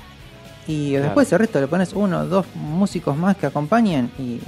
Y 0.69 0.91
Claro. 0.91 1.05
después 1.07 1.33
el 1.33 1.39
resto 1.41 1.61
le 1.61 1.67
pones 1.67 1.93
uno 1.93 2.21
o 2.21 2.27
dos 2.27 2.47
músicos 2.55 3.17
más 3.17 3.37
que 3.37 3.47
acompañen. 3.47 4.11
Y 4.19 4.41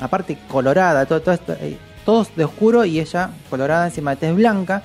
aparte, 0.00 0.36
colorada, 0.48 1.06
todo, 1.06 1.22
todo 1.22 1.34
esto, 1.34 1.54
eh, 1.60 1.78
todos 2.04 2.36
de 2.36 2.44
oscuro 2.44 2.84
y 2.84 3.00
ella 3.00 3.30
colorada 3.48 3.86
encima 3.86 4.10
de 4.10 4.16
tez 4.18 4.34
blanca. 4.36 4.82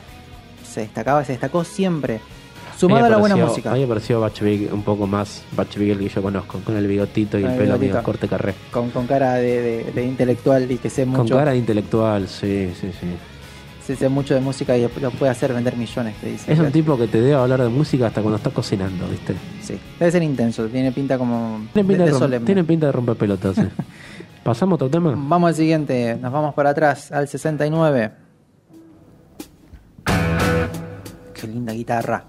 Se 0.66 0.82
destacaba, 0.82 1.26
se 1.26 1.34
destacó 1.34 1.66
siempre. 1.66 2.22
Sumado 2.80 3.06
a 3.06 3.10
la 3.10 3.18
buena 3.18 3.36
música. 3.36 3.72
A 3.72 3.74
mí 3.74 3.82
me 3.82 3.88
pareció 3.88 4.26
Big 4.42 4.72
un 4.74 4.84
poco 4.84 5.06
más 5.06 5.44
Batch 5.56 5.78
Big 5.78 5.92
el 5.92 6.00
que 6.00 6.10
yo 6.10 6.22
conozco, 6.22 6.60
con 6.60 6.78
el 6.78 6.88
bigotito 6.88 7.38
y 7.38 7.42
Con 7.42 7.52
el 7.52 7.58
el 7.58 7.64
pelo 7.64 7.74
bigotito. 7.78 7.94
medio 7.96 8.04
corte 8.04 8.28
carré. 8.28 8.54
Con, 8.72 8.90
con 8.92 9.06
cara 9.08 9.34
de, 9.36 9.62
de- 9.84 9.92
de 9.92 10.06
intelectual 10.06 10.72
y 10.72 10.78
que 10.78 10.90
sé 10.90 11.04
Con 11.04 11.12
mucho. 11.24 11.36
cara 11.36 11.52
de 11.52 11.58
intelectual, 11.58 12.28
sí, 12.28 12.72
sí, 12.80 12.92
sí. 13.00 13.08
se 13.86 13.96
sé 13.96 14.08
mucho 14.08 14.34
de 14.34 14.40
música 14.40 14.78
y 14.78 14.88
lo 15.02 15.12
puede 15.12 15.32
hacer 15.32 15.52
vender 15.54 15.76
millones, 15.76 16.16
te 16.22 16.28
dice. 16.30 16.54
Es 16.54 16.60
un 16.60 16.72
tipo 16.72 16.98
que 16.98 17.08
te 17.08 17.20
debe 17.20 17.34
hablar 17.36 17.62
de 17.64 17.70
música 17.70 18.08
hasta 18.08 18.22
cuando 18.22 18.38
está 18.38 18.50
cocinando, 18.52 19.08
¿viste? 19.10 19.34
Sí, 19.62 19.78
debe 20.00 20.12
ser 20.12 20.24
intenso, 20.24 20.66
tiene 20.68 20.92
pinta 20.92 21.18
como 21.18 21.62
Tiene 21.74 21.88
pinta 21.90 22.06
de, 22.06 22.12
de, 22.12 22.18
solemne. 22.18 22.46
tiene 22.46 22.64
pinta 22.64 22.86
de 22.86 22.92
romper 22.94 23.16
pelotas. 23.16 23.56
sí. 23.56 23.64
¿Pasamos 24.44 24.74
a 24.74 24.86
otro 24.86 24.90
tema? 24.90 25.14
Vamos 25.18 25.50
al 25.50 25.56
siguiente, 25.56 26.18
nos 26.22 26.32
vamos 26.32 26.54
para 26.54 26.70
atrás, 26.70 27.12
al 27.12 27.28
69. 27.28 28.12
Qué 31.34 31.48
linda 31.48 31.74
guitarra. 31.74 32.26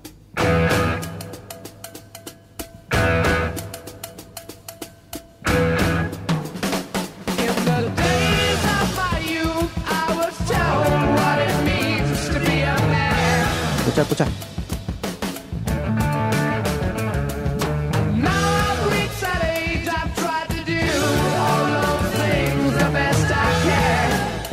Escucha, 13.90 14.02
escucha. 14.02 14.26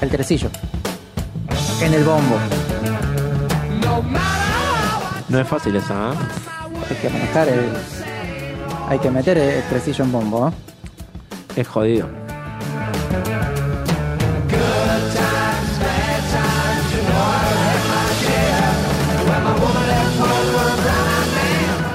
El 0.02 0.10
tresillo. 0.10 0.50
En 1.82 1.94
el 1.94 2.04
bombo. 2.04 2.38
No 5.30 5.40
es 5.40 5.48
fácil 5.48 5.76
esa, 5.76 6.14
¿eh? 6.14 6.16
Hay 6.90 6.96
que 6.98 7.10
manejar 7.10 7.50
el. 7.50 7.70
Hay 8.90 9.00
que 9.00 9.12
meter 9.12 9.38
el 9.38 9.64
tresillo 9.64 10.06
en 10.06 10.12
bombo. 10.12 10.48
¿eh? 10.48 10.52
Es 11.62 11.68
jodido. 11.68 12.08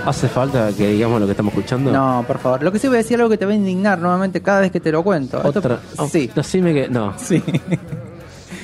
¿Hace 0.05 0.29
falta 0.29 0.71
que 0.77 0.89
digamos 0.89 1.21
lo 1.21 1.27
que 1.27 1.31
estamos 1.33 1.53
escuchando? 1.55 1.93
No, 1.93 2.25
por 2.27 2.39
favor. 2.39 2.63
Lo 2.63 2.73
que 2.73 2.79
sí 2.81 2.89
voy 2.89 2.97
a 2.97 2.99
decir 2.99 3.19
algo 3.19 3.31
que 3.31 3.39
te 3.39 3.47
va 3.47 3.53
a 3.53 3.55
indignar 3.55 4.01
nuevamente 4.01 4.43
cada 4.43 4.61
vez 4.61 4.73
que 4.73 4.81
te 4.81 4.91
lo 4.91 5.05
cuento. 5.05 5.37
Esto- 5.43 5.59
Otra. 5.61 5.79
oh, 5.99 6.09
sí. 6.09 6.29
Decime 6.35 6.75
que. 6.75 6.89
No. 6.89 7.15
Sí. 7.19 7.41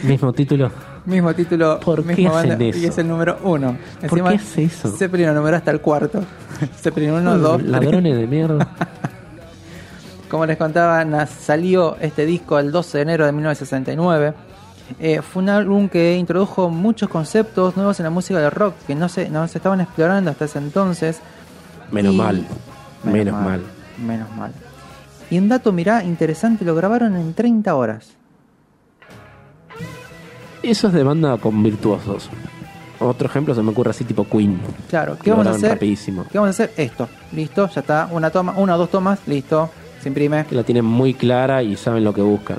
Mismo 0.02 0.32
título. 0.32 0.70
Mismo 1.08 1.34
título, 1.34 1.80
¿Por 1.80 2.04
qué 2.04 2.14
misma 2.14 2.38
hacen 2.38 2.50
banda, 2.50 2.64
eso? 2.66 2.78
y 2.78 2.84
es 2.86 2.98
el 2.98 3.08
número 3.08 3.38
uno. 3.42 3.76
¿Por 4.08 4.22
qué 4.22 4.34
hace 4.36 4.64
eso? 4.64 4.90
Zeppelin 4.90 5.28
lo 5.28 5.34
numeró 5.34 5.56
hasta 5.56 5.70
el 5.70 5.80
cuarto. 5.80 6.22
Zeppelin 6.80 7.12
1, 7.12 7.38
2, 7.38 7.62
Ladrones 7.62 8.16
de 8.16 8.26
mierda. 8.26 8.68
Como 10.30 10.44
les 10.44 10.58
contaba, 10.58 11.26
salió 11.26 11.96
este 12.00 12.26
disco 12.26 12.58
el 12.58 12.70
12 12.70 12.98
de 12.98 13.02
enero 13.02 13.24
de 13.26 13.32
1969. 13.32 14.34
Eh, 15.00 15.22
fue 15.22 15.42
un 15.42 15.48
álbum 15.48 15.88
que 15.88 16.16
introdujo 16.16 16.68
muchos 16.68 17.08
conceptos 17.08 17.76
nuevos 17.76 17.98
en 18.00 18.04
la 18.04 18.10
música 18.10 18.38
de 18.38 18.50
rock 18.50 18.74
que 18.86 18.94
no 18.94 19.08
se, 19.08 19.30
no 19.30 19.46
se 19.48 19.58
estaban 19.58 19.80
explorando 19.80 20.30
hasta 20.30 20.44
ese 20.44 20.58
entonces. 20.58 21.20
Menos 21.90 22.14
Y- 22.14 22.18
mal. 22.18 22.46
Menos 23.04 23.34
mal. 23.42 23.62
Menos 24.04 24.28
mal. 24.36 24.52
Y 25.30 25.38
un 25.38 25.48
dato, 25.48 25.72
mirá, 25.72 26.04
interesante, 26.04 26.64
lo 26.64 26.74
grabaron 26.74 27.16
en 27.16 27.32
30 27.34 27.74
horas. 27.74 28.10
Eso 30.68 30.88
es 30.88 30.92
de 30.92 31.02
banda 31.02 31.38
con 31.38 31.62
virtuosos. 31.62 32.28
Otro 33.00 33.26
ejemplo 33.26 33.54
se 33.54 33.62
me 33.62 33.70
ocurre 33.70 33.90
así 33.90 34.04
tipo 34.04 34.24
Queen. 34.24 34.60
Claro, 34.90 35.16
¿qué 35.22 35.30
vamos 35.30 35.46
a 35.46 35.50
hacer? 35.52 35.70
rapidísimo. 35.70 36.26
¿Qué 36.30 36.36
vamos 36.36 36.48
a 36.48 36.64
hacer? 36.64 36.74
Esto. 36.76 37.08
Listo, 37.32 37.70
ya 37.70 37.80
está. 37.80 38.08
Una 38.12 38.28
toma, 38.28 38.52
una 38.54 38.74
o 38.74 38.78
dos 38.78 38.90
tomas, 38.90 39.18
listo. 39.26 39.70
Se 40.02 40.08
imprime. 40.08 40.44
Que 40.44 40.54
la 40.54 40.64
tienen 40.64 40.84
muy 40.84 41.14
clara 41.14 41.62
y 41.62 41.74
saben 41.74 42.04
lo 42.04 42.12
que 42.12 42.20
buscan. 42.20 42.58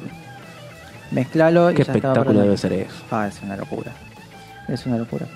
Mezclalo 1.12 1.70
y 1.70 1.76
Qué 1.76 1.84
ya 1.84 1.94
espectáculo 1.94 2.42
debe 2.42 2.58
ser 2.58 2.74
eso. 2.74 2.96
Ah, 3.12 3.28
es 3.28 3.40
una 3.44 3.56
locura. 3.56 3.92
Es 4.68 4.88
una 4.88 4.98
locura. 4.98 5.28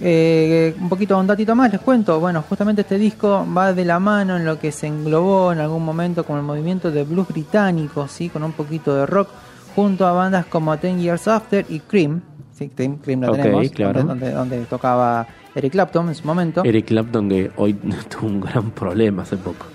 Eh, 0.00 0.74
un 0.80 0.88
poquito, 0.88 1.16
un 1.16 1.28
datito 1.28 1.54
más 1.54 1.70
les 1.70 1.80
cuento. 1.80 2.18
Bueno, 2.18 2.42
justamente 2.48 2.80
este 2.82 2.98
disco 2.98 3.46
va 3.56 3.72
de 3.72 3.84
la 3.84 4.00
mano 4.00 4.36
en 4.36 4.44
lo 4.44 4.58
que 4.58 4.72
se 4.72 4.88
englobó 4.88 5.52
en 5.52 5.60
algún 5.60 5.84
momento 5.84 6.24
con 6.24 6.38
el 6.38 6.42
movimiento 6.42 6.90
de 6.90 7.04
blues 7.04 7.28
británico, 7.28 8.08
¿sí? 8.08 8.30
con 8.30 8.42
un 8.42 8.52
poquito 8.52 8.96
de 8.96 9.06
rock, 9.06 9.28
junto 9.76 10.06
a 10.06 10.12
bandas 10.12 10.46
como 10.46 10.76
Ten 10.78 10.98
Years 10.98 11.28
After 11.28 11.64
y 11.68 11.78
Cream. 11.80 12.22
Sí, 12.52 12.70
Cream, 12.74 12.96
Cream 12.96 13.20
la 13.20 13.32
tenemos, 13.32 13.70
claro. 13.70 14.02
donde, 14.02 14.30
donde, 14.30 14.56
donde 14.56 14.66
tocaba 14.66 15.26
Eric 15.54 15.72
Clapton 15.72 16.08
en 16.08 16.14
su 16.14 16.26
momento. 16.26 16.64
Eric 16.64 16.86
Clapton 16.86 17.28
que 17.28 17.50
hoy 17.56 17.74
tuvo 18.08 18.26
un 18.26 18.40
gran 18.40 18.70
problema 18.70 19.22
hace 19.22 19.36
poco. 19.36 19.66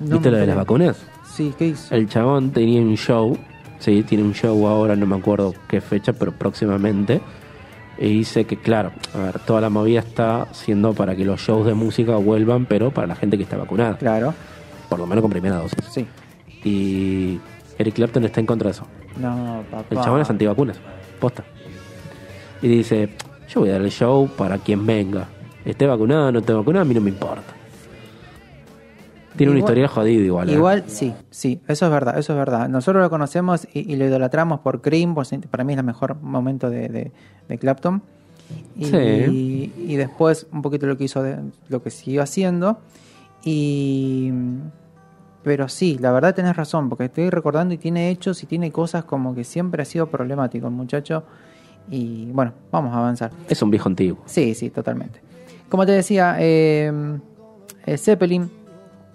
No 0.00 0.16
¿Viste 0.16 0.30
lo 0.32 0.36
de 0.36 0.46
las 0.46 0.56
vacunas? 0.56 0.98
Sí, 1.24 1.54
¿qué 1.56 1.68
hizo? 1.68 1.94
El 1.94 2.08
chabón 2.08 2.50
tenía 2.50 2.80
un 2.82 2.96
show, 2.96 3.38
sí, 3.78 4.02
tiene 4.02 4.24
un 4.24 4.34
show 4.34 4.66
ahora, 4.66 4.96
no 4.96 5.06
me 5.06 5.16
acuerdo 5.16 5.54
qué 5.68 5.80
fecha, 5.80 6.12
pero 6.12 6.32
próximamente. 6.32 7.20
Y 7.98 8.08
dice 8.08 8.44
que, 8.44 8.56
claro, 8.58 8.90
a 9.14 9.18
ver, 9.18 9.38
toda 9.38 9.60
la 9.60 9.70
movida 9.70 10.00
está 10.00 10.48
siendo 10.52 10.92
para 10.92 11.14
que 11.16 11.24
los 11.24 11.40
shows 11.40 11.64
de 11.64 11.72
música 11.74 12.16
vuelvan, 12.16 12.66
pero 12.66 12.90
para 12.90 13.06
la 13.06 13.14
gente 13.14 13.36
que 13.38 13.44
está 13.44 13.56
vacunada, 13.56 13.96
Claro, 13.96 14.34
por 14.88 14.98
lo 14.98 15.06
menos 15.06 15.22
con 15.22 15.30
primera 15.30 15.56
dosis. 15.56 15.78
sí. 15.90 16.06
Y 16.64 17.38
Eric 17.78 17.94
Clapton 17.94 18.24
está 18.24 18.40
en 18.40 18.46
contra 18.46 18.66
de 18.68 18.72
eso. 18.72 18.86
No, 19.18 19.62
papá. 19.70 19.84
El 19.90 20.00
chabón 20.00 20.20
es 20.20 20.30
antivacunas, 20.30 20.78
posta. 21.20 21.44
Y 22.62 22.68
dice, 22.68 23.10
yo 23.48 23.60
voy 23.60 23.68
a 23.70 23.72
dar 23.72 23.82
el 23.82 23.90
show 23.90 24.28
para 24.36 24.58
quien 24.58 24.86
venga. 24.86 25.28
Esté 25.64 25.86
vacunado 25.86 26.28
o 26.28 26.32
no 26.32 26.38
esté 26.38 26.52
vacunado, 26.52 26.82
a 26.82 26.84
mí 26.86 26.94
no 26.94 27.00
me 27.00 27.10
importa. 27.10 27.52
Tiene 29.36 29.50
una 29.50 29.58
Igual- 29.58 29.70
historia 29.72 29.88
jodida 29.88 30.24
igual. 30.24 30.48
¿eh? 30.48 30.52
Igual, 30.54 30.84
sí, 30.86 31.12
sí, 31.30 31.60
eso 31.68 31.84
es 31.84 31.92
verdad, 31.92 32.18
eso 32.18 32.32
es 32.32 32.38
verdad. 32.38 32.68
Nosotros 32.70 33.02
lo 33.02 33.10
conocemos 33.10 33.68
y, 33.74 33.92
y 33.92 33.96
lo 33.96 34.06
idolatramos 34.06 34.60
por 34.60 34.80
Cream, 34.80 35.14
por- 35.14 35.26
para 35.50 35.62
mí 35.64 35.74
es 35.74 35.78
el 35.78 35.84
mejor 35.84 36.16
momento 36.22 36.70
de, 36.70 36.88
de- 36.88 37.12
de 37.48 37.58
Clapton. 37.58 38.02
Y, 38.76 38.84
Sí. 38.86 39.72
y 39.76 39.96
después 39.96 40.46
un 40.52 40.62
poquito 40.62 40.86
lo 40.86 40.96
que 40.96 41.04
hizo, 41.04 41.22
de, 41.22 41.36
lo 41.68 41.82
que 41.82 41.90
siguió 41.90 42.22
haciendo. 42.22 42.78
Y, 43.44 44.32
pero 45.46 45.68
sí, 45.68 45.96
la 46.00 46.10
verdad 46.10 46.34
tenés 46.34 46.56
razón, 46.56 46.88
porque 46.88 47.04
estoy 47.04 47.30
recordando 47.30 47.72
y 47.72 47.78
tiene 47.78 48.10
hechos 48.10 48.42
y 48.42 48.46
tiene 48.46 48.72
cosas 48.72 49.04
como 49.04 49.32
que 49.32 49.44
siempre 49.44 49.80
ha 49.80 49.84
sido 49.84 50.08
problemático 50.08 50.66
el 50.66 50.72
muchacho. 50.72 51.22
Y 51.88 52.26
bueno, 52.32 52.52
vamos 52.72 52.92
a 52.92 52.98
avanzar. 52.98 53.30
Es 53.48 53.62
un 53.62 53.70
viejo 53.70 53.88
antiguo. 53.88 54.18
Sí, 54.26 54.56
sí, 54.56 54.70
totalmente. 54.70 55.20
Como 55.68 55.86
te 55.86 55.92
decía, 55.92 56.34
eh, 56.40 56.92
eh, 57.86 57.96
Zeppelin, 57.96 58.50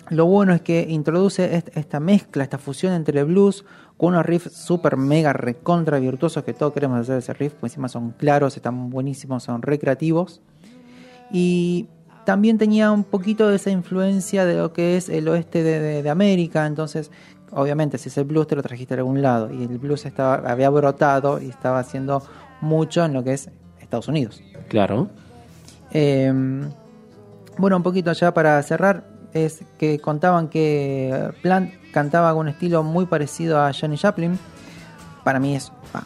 lo 0.09 0.25
bueno 0.25 0.53
es 0.53 0.61
que 0.61 0.85
introduce 0.87 1.53
est- 1.53 1.75
esta 1.75 1.99
mezcla, 1.99 2.43
esta 2.43 2.57
fusión 2.57 2.93
entre 2.93 3.25
blues 3.25 3.65
con 3.97 4.13
unos 4.13 4.25
riffs 4.25 4.53
super 4.53 4.95
mega 4.95 5.33
recontra 5.33 5.99
virtuosos 5.99 6.45
que 6.45 6.53
todos 6.53 6.71
queremos 6.71 6.97
hacer 7.01 7.17
ese 7.17 7.33
riff, 7.33 7.55
pues 7.59 7.73
encima 7.73 7.89
son 7.89 8.11
claros, 8.11 8.55
están 8.55 8.89
buenísimos, 8.89 9.43
son 9.43 9.61
recreativos. 9.61 10.39
Y 11.29 11.87
también 12.25 12.57
tenía 12.57 12.91
un 12.91 13.03
poquito 13.03 13.47
de 13.49 13.55
esa 13.55 13.71
influencia 13.71 14.45
de 14.45 14.55
lo 14.57 14.73
que 14.73 14.97
es 14.97 15.09
el 15.09 15.27
oeste 15.27 15.63
de, 15.63 15.79
de- 15.79 16.03
de 16.03 16.09
América, 16.09 16.65
entonces 16.65 17.11
obviamente 17.51 17.97
si 17.97 18.09
es 18.09 18.17
el 18.17 18.23
blues 18.25 18.47
te 18.47 18.55
lo 18.55 18.61
trajiste 18.63 18.95
de 18.95 19.01
algún 19.01 19.21
lado 19.21 19.51
y 19.53 19.63
el 19.63 19.77
blues 19.77 20.05
estaba, 20.05 20.35
había 20.49 20.69
brotado 20.69 21.41
y 21.41 21.49
estaba 21.49 21.79
haciendo 21.79 22.21
mucho 22.61 23.03
en 23.03 23.13
lo 23.13 23.23
que 23.23 23.33
es 23.33 23.49
Estados 23.79 24.07
Unidos. 24.07 24.41
Claro. 24.69 25.09
Eh, 25.91 26.31
bueno, 27.57 27.77
un 27.77 27.83
poquito 27.83 28.11
ya 28.13 28.33
para 28.33 28.61
cerrar, 28.63 29.03
es 29.33 29.63
que 29.77 29.99
contaban 29.99 30.47
que 30.47 31.31
Plant 31.41 31.73
cantaba 31.91 32.31
con 32.31 32.41
un 32.41 32.49
estilo 32.49 32.83
muy 32.83 33.05
parecido 33.05 33.59
a 33.61 33.71
Johnny 33.73 33.97
Chaplin. 33.97 34.37
Para 35.23 35.39
mí 35.39 35.55
es. 35.55 35.71
ah, 35.93 36.03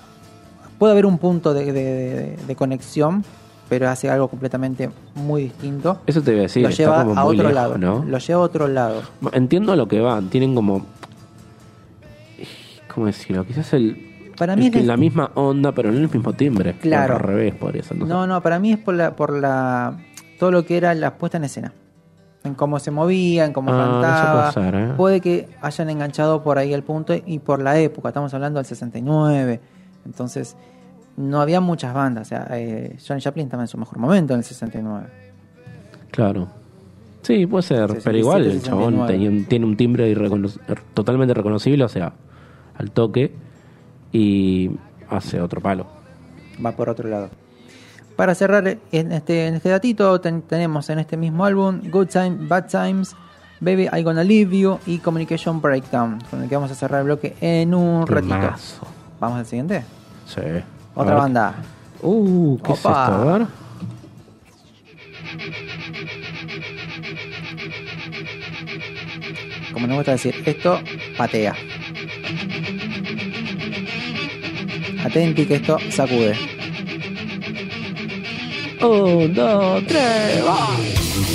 puede 0.79 0.93
haber 0.93 1.05
un 1.05 1.17
punto 1.19 1.53
de, 1.53 1.65
de- 1.71 1.73
de- 1.73 2.37
de 2.47 2.55
conexión, 2.55 3.23
pero 3.69 3.89
hace 3.89 4.09
algo 4.09 4.27
completamente 4.27 4.89
muy 5.15 5.43
distinto. 5.43 5.99
Eso 6.05 6.21
te 6.21 6.31
iba 6.31 6.39
a 6.39 6.43
decir. 6.43 6.63
lo 6.63 6.69
lleva 6.69 7.01
a 7.01 7.25
otro 7.25 7.33
lejos, 7.43 7.53
lado. 7.53 7.77
¿no? 7.77 8.03
Lo 8.05 8.17
lleva 8.17 8.41
a 8.41 8.43
otro 8.43 8.67
lado. 8.67 9.01
Entiendo 9.31 9.75
lo 9.75 9.87
que 9.87 9.99
van. 10.01 10.29
Tienen 10.29 10.53
como. 10.55 10.85
¿Cómo 12.93 13.07
decirlo? 13.07 13.45
Quizás 13.45 13.73
el. 13.73 14.33
Para 14.37 14.55
mí 14.55 14.67
es 14.67 14.75
el- 14.75 14.87
la 14.87 14.97
misma 14.97 15.31
onda, 15.35 15.71
pero 15.71 15.91
no 15.91 15.97
el 15.97 16.09
mismo 16.09 16.33
timbre. 16.33 16.75
Claro. 16.81 17.15
Al 17.15 17.19
revés, 17.21 17.55
por 17.55 17.75
eso. 17.77 17.93
No, 17.95 18.05
sé. 18.23 18.27
No, 18.27 18.41
para 18.41 18.59
mí 18.59 18.71
es 18.73 18.77
por 18.79 18.93
la, 18.95 19.15
por 19.15 19.31
la 19.37 19.97
todo 20.39 20.51
lo 20.51 20.65
que 20.65 20.77
era 20.77 20.93
la 20.93 21.15
puesta 21.17 21.37
en 21.37 21.45
escena. 21.45 21.73
En 22.43 22.53
cómo 22.53 22.77
se 22.79 22.91
movía, 22.91 23.45
en 23.45 23.53
cómo 23.53 23.71
Ah, 23.73 24.51
cantaba. 24.51 24.51
puede 24.51 24.83
¿eh? 24.83 24.93
Puede 24.95 25.21
que 25.21 25.47
hayan 25.61 25.89
enganchado 25.89 26.43
por 26.43 26.57
ahí 26.59 26.73
el 26.73 26.83
punto 26.83 27.13
y 27.25 27.39
por 27.39 27.61
la 27.61 27.79
época, 27.79 28.09
estamos 28.09 28.33
hablando 28.33 28.59
del 28.59 28.65
69. 28.65 29.59
Entonces, 30.05 30.55
no 31.17 31.41
había 31.41 31.61
muchas 31.61 31.93
bandas. 31.93 32.27
O 32.27 32.29
sea, 32.29 32.47
eh, 32.51 32.97
Johnny 33.05 33.21
Chaplin 33.21 33.45
estaba 33.47 33.63
en 33.63 33.67
su 33.67 33.77
mejor 33.77 33.97
momento 33.99 34.33
en 34.33 34.39
el 34.39 34.43
69. 34.43 35.07
Claro. 36.11 36.47
Sí, 37.21 37.45
puede 37.47 37.63
ser. 37.63 37.89
67, 37.89 38.01
pero 38.03 38.17
igual 38.17 38.45
el 38.45 38.61
chabón 38.61 38.93
69. 38.93 39.13
tenía 39.13 39.29
un- 39.29 39.45
tiene 39.45 39.65
un 39.65 39.77
timbre 39.77 40.09
irrecono- 40.09 40.49
totalmente 40.93 41.33
reconocible, 41.33 41.83
o 41.83 41.89
sea, 41.89 42.13
al 42.77 42.91
toque. 42.91 43.33
Y 44.11 44.71
hace 45.09 45.41
otro 45.41 45.61
palo. 45.61 45.87
va 46.65 46.71
por 46.71 46.87
otro 46.89 47.09
lado. 47.09 47.29
Para 48.15 48.33
cerrar 48.33 48.65
en 48.93 49.11
este, 49.11 49.47
en 49.47 49.55
este 49.55 49.67
datito, 49.69 50.21
ten- 50.21 50.41
tenemos 50.41 50.89
en 50.89 50.99
este 50.99 51.17
mismo 51.17 51.43
álbum 51.43 51.81
Good 51.91 52.07
Time, 52.07 52.37
Bad 52.47 52.67
Times, 52.67 53.13
Baby 53.59 53.89
I 53.91 54.03
Gonna 54.03 54.23
Leave 54.23 54.57
You 54.57 54.79
y 54.85 54.99
Communication 54.99 55.61
Breakdown, 55.61 56.19
con 56.31 56.41
el 56.43 56.47
que 56.47 56.55
vamos 56.55 56.71
a 56.71 56.75
cerrar 56.75 57.01
el 57.01 57.05
bloque 57.07 57.35
en 57.41 57.73
un 57.73 58.07
ratito. 58.07 58.37
Vamos 59.19 59.39
al 59.39 59.45
siguiente. 59.45 59.83
Sí. 60.27 60.39
Otra 60.95 61.15
banda. 61.15 61.55
Uh, 62.01 62.57
¿qué 62.63 62.71
es 62.71 62.77
esto? 62.77 62.89
Opa. 62.89 63.05
A 63.05 63.37
ver. 63.37 63.47
Como 69.73 69.87
nos 69.87 69.97
gusta 69.97 70.11
decir, 70.13 70.41
esto 70.45 70.79
patea. 71.17 71.53
Atenti 75.03 75.45
que 75.45 75.55
esto 75.55 75.77
sacude. 75.91 76.35
Un, 78.81 79.33
dos, 79.33 79.83
tres, 79.85 80.45
va. 80.45 81.34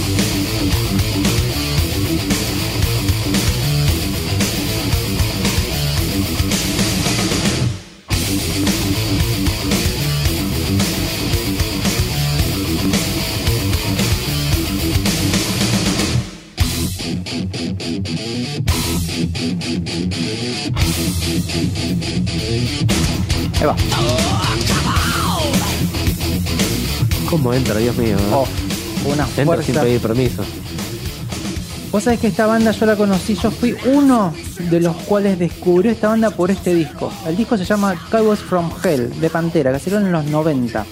Ahí 23.61 23.67
va. 23.67 23.77
¿Cómo 27.29 27.53
entra, 27.55 27.79
Dios 27.79 27.97
mío? 27.97 28.17
eh? 28.17 28.31
Oh, 28.33 28.47
una 29.05 29.27
entra 29.37 29.63
sin 29.63 29.75
pedir 29.77 30.01
permiso. 30.01 30.43
Vos 31.93 32.05
sabés 32.05 32.21
que 32.21 32.29
esta 32.29 32.47
banda 32.47 32.71
yo 32.71 32.87
la 32.87 32.97
conocí, 32.97 33.35
yo 33.35 33.51
fui 33.51 33.77
uno 33.87 34.33
de 34.71 34.81
los 34.81 34.95
cuales 34.97 35.39
descubrió 35.39 35.91
esta 35.91 36.09
banda 36.09 36.31
por 36.31 36.51
este 36.51 36.73
disco. 36.75 37.13
El 37.27 37.37
disco 37.37 37.57
se 37.57 37.65
llama 37.65 37.95
Cowboys 38.11 38.39
from 38.41 38.71
Hell, 38.83 39.19
de 39.21 39.29
Pantera, 39.31 39.73
que 39.73 39.79
salieron 39.81 40.07
en 40.07 40.13
los 40.13 40.25
90. 40.27 40.85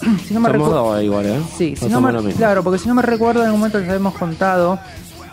si 0.26 0.34
no 0.34 0.40
me 0.40 0.48
recuerdo. 0.48 1.00
igual, 1.02 1.26
¿eh? 1.26 1.40
Sí, 1.56 1.76
si 1.76 1.86
No 1.88 2.00
me- 2.00 2.32
claro, 2.34 2.64
porque 2.64 2.78
si 2.80 2.88
no 2.88 2.94
me 2.94 3.02
recuerdo 3.02 3.40
en 3.42 3.46
algún 3.46 3.60
momento 3.60 3.78
les 3.78 3.88
habíamos 3.88 4.14
contado 4.14 4.78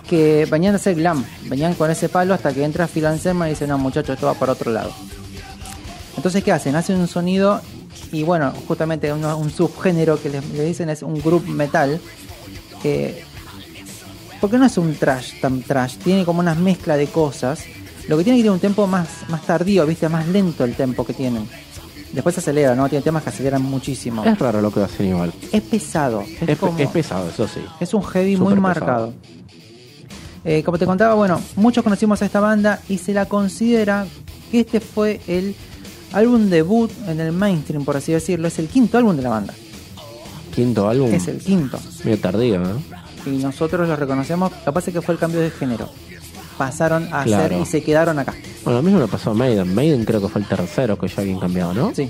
que 0.07 0.47
venían 0.49 0.73
de 0.73 0.77
hacer 0.77 0.95
glam, 0.95 1.23
venían 1.49 1.73
con 1.73 1.89
ese 1.91 2.07
palo 2.07 2.33
hasta 2.33 2.53
que 2.53 2.63
entra 2.63 2.87
Phil 2.87 3.05
Anselmo 3.07 3.45
y 3.45 3.49
dice, 3.49 3.65
no 3.67 3.77
muchachos, 3.77 4.13
esto 4.15 4.27
va 4.27 4.35
para 4.35 4.53
otro 4.53 4.71
lado. 4.71 4.91
Entonces, 6.17 6.43
¿qué 6.43 6.51
hacen? 6.51 6.75
Hacen 6.75 6.97
un 6.97 7.07
sonido 7.07 7.61
y 8.11 8.23
bueno, 8.23 8.51
justamente 8.67 9.11
un 9.13 9.49
subgénero 9.51 10.21
que 10.21 10.29
le, 10.29 10.41
le 10.41 10.65
dicen 10.65 10.89
es 10.89 11.01
un 11.03 11.21
group 11.21 11.47
metal. 11.47 11.99
eh, 12.83 13.23
porque 14.41 14.57
no 14.59 14.65
es 14.65 14.77
un 14.77 14.93
trash 14.93 15.39
tan 15.41 15.61
trash, 15.63 15.95
tiene 15.97 16.23
como 16.23 16.41
una 16.41 16.53
mezcla 16.53 16.95
de 16.95 17.07
cosas. 17.07 17.61
Lo 18.07 18.17
que 18.17 18.23
tiene 18.23 18.37
que 18.37 18.43
tener 18.43 18.51
un 18.53 18.59
tempo 18.59 18.85
más, 18.85 19.07
más 19.29 19.41
tardío, 19.47 19.85
viste, 19.87 20.07
más 20.09 20.27
lento 20.27 20.63
el 20.63 20.75
tempo 20.75 21.03
que 21.05 21.13
tienen. 21.13 21.47
Después 22.13 22.35
se 22.35 22.41
acelera, 22.41 22.75
¿no? 22.75 22.87
Tiene 22.87 23.01
temas 23.03 23.23
que 23.23 23.29
aceleran 23.29 23.63
muchísimo. 23.63 24.23
Es 24.23 24.37
raro 24.37 24.61
lo 24.61 24.71
que 24.71 24.81
hacen 24.81 25.07
igual. 25.07 25.33
Es 25.51 25.61
pesado, 25.63 26.21
es, 26.21 26.49
Es, 26.49 26.57
como- 26.59 26.77
es 26.77 26.87
pesado, 26.89 27.29
eso 27.29 27.47
sí. 27.47 27.61
es 27.79 27.93
un 27.95 28.03
heavy 28.03 28.37
muy 28.37 28.53
marcado. 28.55 29.13
Eh, 30.45 30.61
como 30.63 30.77
te 30.77 30.85
contaba, 30.85 31.15
bueno, 31.15 31.41
muchos 31.55 31.83
conocimos 31.83 32.21
a 32.21 32.25
esta 32.25 32.39
banda 32.39 32.79
y 32.87 32.99
se 32.99 33.13
la 33.13 33.25
considera 33.25 34.05
que 34.51 34.59
este 34.61 34.79
fue 34.79 35.19
el 35.27 35.55
álbum 36.17 36.49
debut 36.49 36.91
en 37.07 37.19
el 37.19 37.31
mainstream, 37.31 37.85
por 37.85 37.95
así 37.97 38.11
decirlo. 38.11 38.47
Es 38.47 38.59
el 38.59 38.67
quinto 38.67 38.97
álbum 38.97 39.15
de 39.15 39.21
la 39.23 39.29
banda. 39.29 39.53
Quinto 40.53 40.87
álbum. 40.89 41.13
Es 41.13 41.27
el 41.27 41.37
quinto. 41.39 41.79
Medio 42.03 42.19
tardío, 42.19 42.59
¿no? 42.59 42.81
Y 43.25 43.37
nosotros 43.37 43.87
lo 43.87 43.95
reconocemos. 43.95 44.51
Capaz 44.65 44.87
es 44.87 44.93
que 44.93 45.01
fue 45.01 45.13
el 45.13 45.19
cambio 45.19 45.39
de 45.41 45.49
género. 45.51 45.89
Pasaron 46.57 47.03
a 47.13 47.23
Claro. 47.23 47.45
hacer 47.55 47.61
y 47.61 47.65
se 47.65 47.83
quedaron 47.83 48.17
acá. 48.17 48.33
Bueno, 48.63 48.79
lo 48.79 48.83
mismo 48.83 48.99
le 48.99 49.07
pasó 49.07 49.31
a 49.31 49.33
Maiden. 49.33 49.73
Maiden 49.75 50.05
creo 50.05 50.21
que 50.21 50.27
fue 50.29 50.41
el 50.41 50.47
tercero 50.47 50.97
que 50.97 51.07
ya 51.07 51.21
habían 51.21 51.39
cambiado, 51.39 51.73
¿no? 51.73 51.93
Sí, 51.93 52.09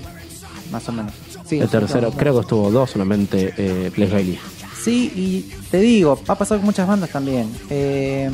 más 0.72 0.88
o 0.88 0.92
menos. 0.92 1.12
Sí, 1.46 1.58
el 1.58 1.68
tercero, 1.68 2.10
creo 2.12 2.34
que 2.34 2.40
estuvo 2.40 2.70
dos 2.70 2.90
solamente, 2.90 3.52
eh, 3.58 3.90
Place 3.94 4.12
Bailey. 4.12 4.38
Sí, 4.82 5.12
y 5.14 5.54
te 5.70 5.80
digo, 5.80 6.18
ha 6.28 6.34
pasado 6.34 6.60
con 6.60 6.66
muchas 6.66 6.86
bandas 6.88 7.10
también. 7.10 7.50
Eh, 7.68 8.30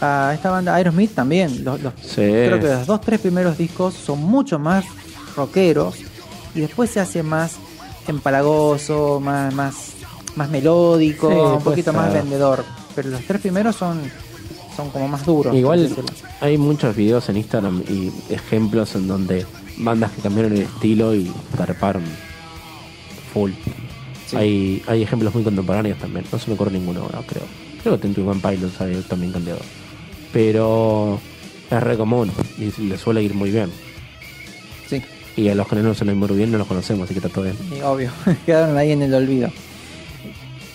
a 0.00 0.30
esta 0.34 0.50
banda 0.50 0.74
Aerosmith 0.76 1.12
también. 1.14 1.64
Los, 1.64 1.82
los- 1.82 1.94
Sí. 2.02 2.16
Creo 2.20 2.60
que 2.60 2.66
los 2.68 2.86
dos, 2.86 3.00
tres 3.00 3.18
primeros 3.20 3.58
discos 3.58 3.94
son 3.94 4.22
mucho 4.22 4.58
más 4.60 4.84
rockeros 5.38 5.96
y 6.54 6.60
después 6.60 6.90
se 6.90 7.00
hace 7.00 7.22
más 7.22 7.56
empalagoso, 8.06 9.20
más, 9.20 9.54
más, 9.54 9.92
más 10.36 10.50
melódico, 10.50 11.30
Sí, 11.30 11.36
un 11.36 11.62
poquito 11.62 11.92
más 11.92 12.12
vendedor. 12.12 12.64
Pero 12.94 13.10
los 13.10 13.22
tres 13.22 13.40
primeros 13.40 13.76
son, 13.76 14.00
son 14.76 14.90
como 14.90 15.08
más 15.08 15.24
duros. 15.24 15.54
Igual 15.54 15.94
hay 16.40 16.58
muchos 16.58 16.96
videos 16.96 17.28
en 17.28 17.36
Instagram 17.36 17.82
y 17.88 18.10
ejemplos 18.32 18.94
en 18.96 19.06
donde 19.06 19.46
bandas 19.78 20.10
que 20.12 20.22
cambiaron 20.22 20.52
el 20.52 20.62
estilo 20.62 21.14
y 21.14 21.32
garparon 21.56 22.02
full. 23.32 23.52
Sí. 24.26 24.36
Hay, 24.36 24.82
hay 24.86 25.02
ejemplos 25.02 25.34
muy 25.34 25.44
contemporáneos 25.44 25.98
también. 25.98 26.24
No 26.30 26.38
se 26.38 26.48
me 26.48 26.54
ocurre 26.54 26.72
ninguno 26.72 27.02
ahora, 27.02 27.22
creo. 27.26 27.44
Creo 27.82 28.00
que 28.00 28.20
One 28.20 28.40
Pilots 28.40 28.80
había 28.80 29.00
también 29.02 29.32
cambiado. 29.32 29.60
Pero 30.32 31.20
es 31.70 31.82
re 31.82 31.96
común 31.96 32.32
y 32.58 32.70
le 32.82 32.98
suele 32.98 33.22
ir 33.22 33.34
muy 33.34 33.50
bien. 33.50 33.70
Y 35.38 35.48
a 35.48 35.54
los 35.54 35.68
que 35.68 35.76
no 35.76 35.82
nos 35.82 35.96
suelen 35.98 36.16
ir 36.16 36.26
muy 36.28 36.36
bien 36.36 36.50
no 36.50 36.58
los 36.58 36.66
conocemos, 36.66 37.04
así 37.04 37.14
que 37.14 37.20
está 37.26 37.28
todo 37.32 37.44
bien. 37.44 37.56
y 37.76 37.80
obvio, 37.82 38.10
quedaron 38.46 38.76
ahí 38.76 38.92
en 38.92 39.02
el 39.02 39.14
olvido. 39.14 39.50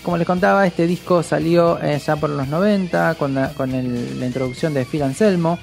Como 0.04 0.18
les 0.18 0.28
contaba, 0.28 0.66
este 0.68 0.86
disco 0.88 1.24
salió 1.24 1.82
eh, 1.82 2.00
ya 2.06 2.16
por 2.16 2.30
los 2.30 2.48
90 2.48 3.16
con 3.16 3.34
la, 3.36 3.50
con 3.54 3.74
el- 3.74 4.20
la 4.20 4.26
introducción 4.26 4.74
de 4.74 4.86
Phil 4.86 5.04
Anselmo. 5.04 5.60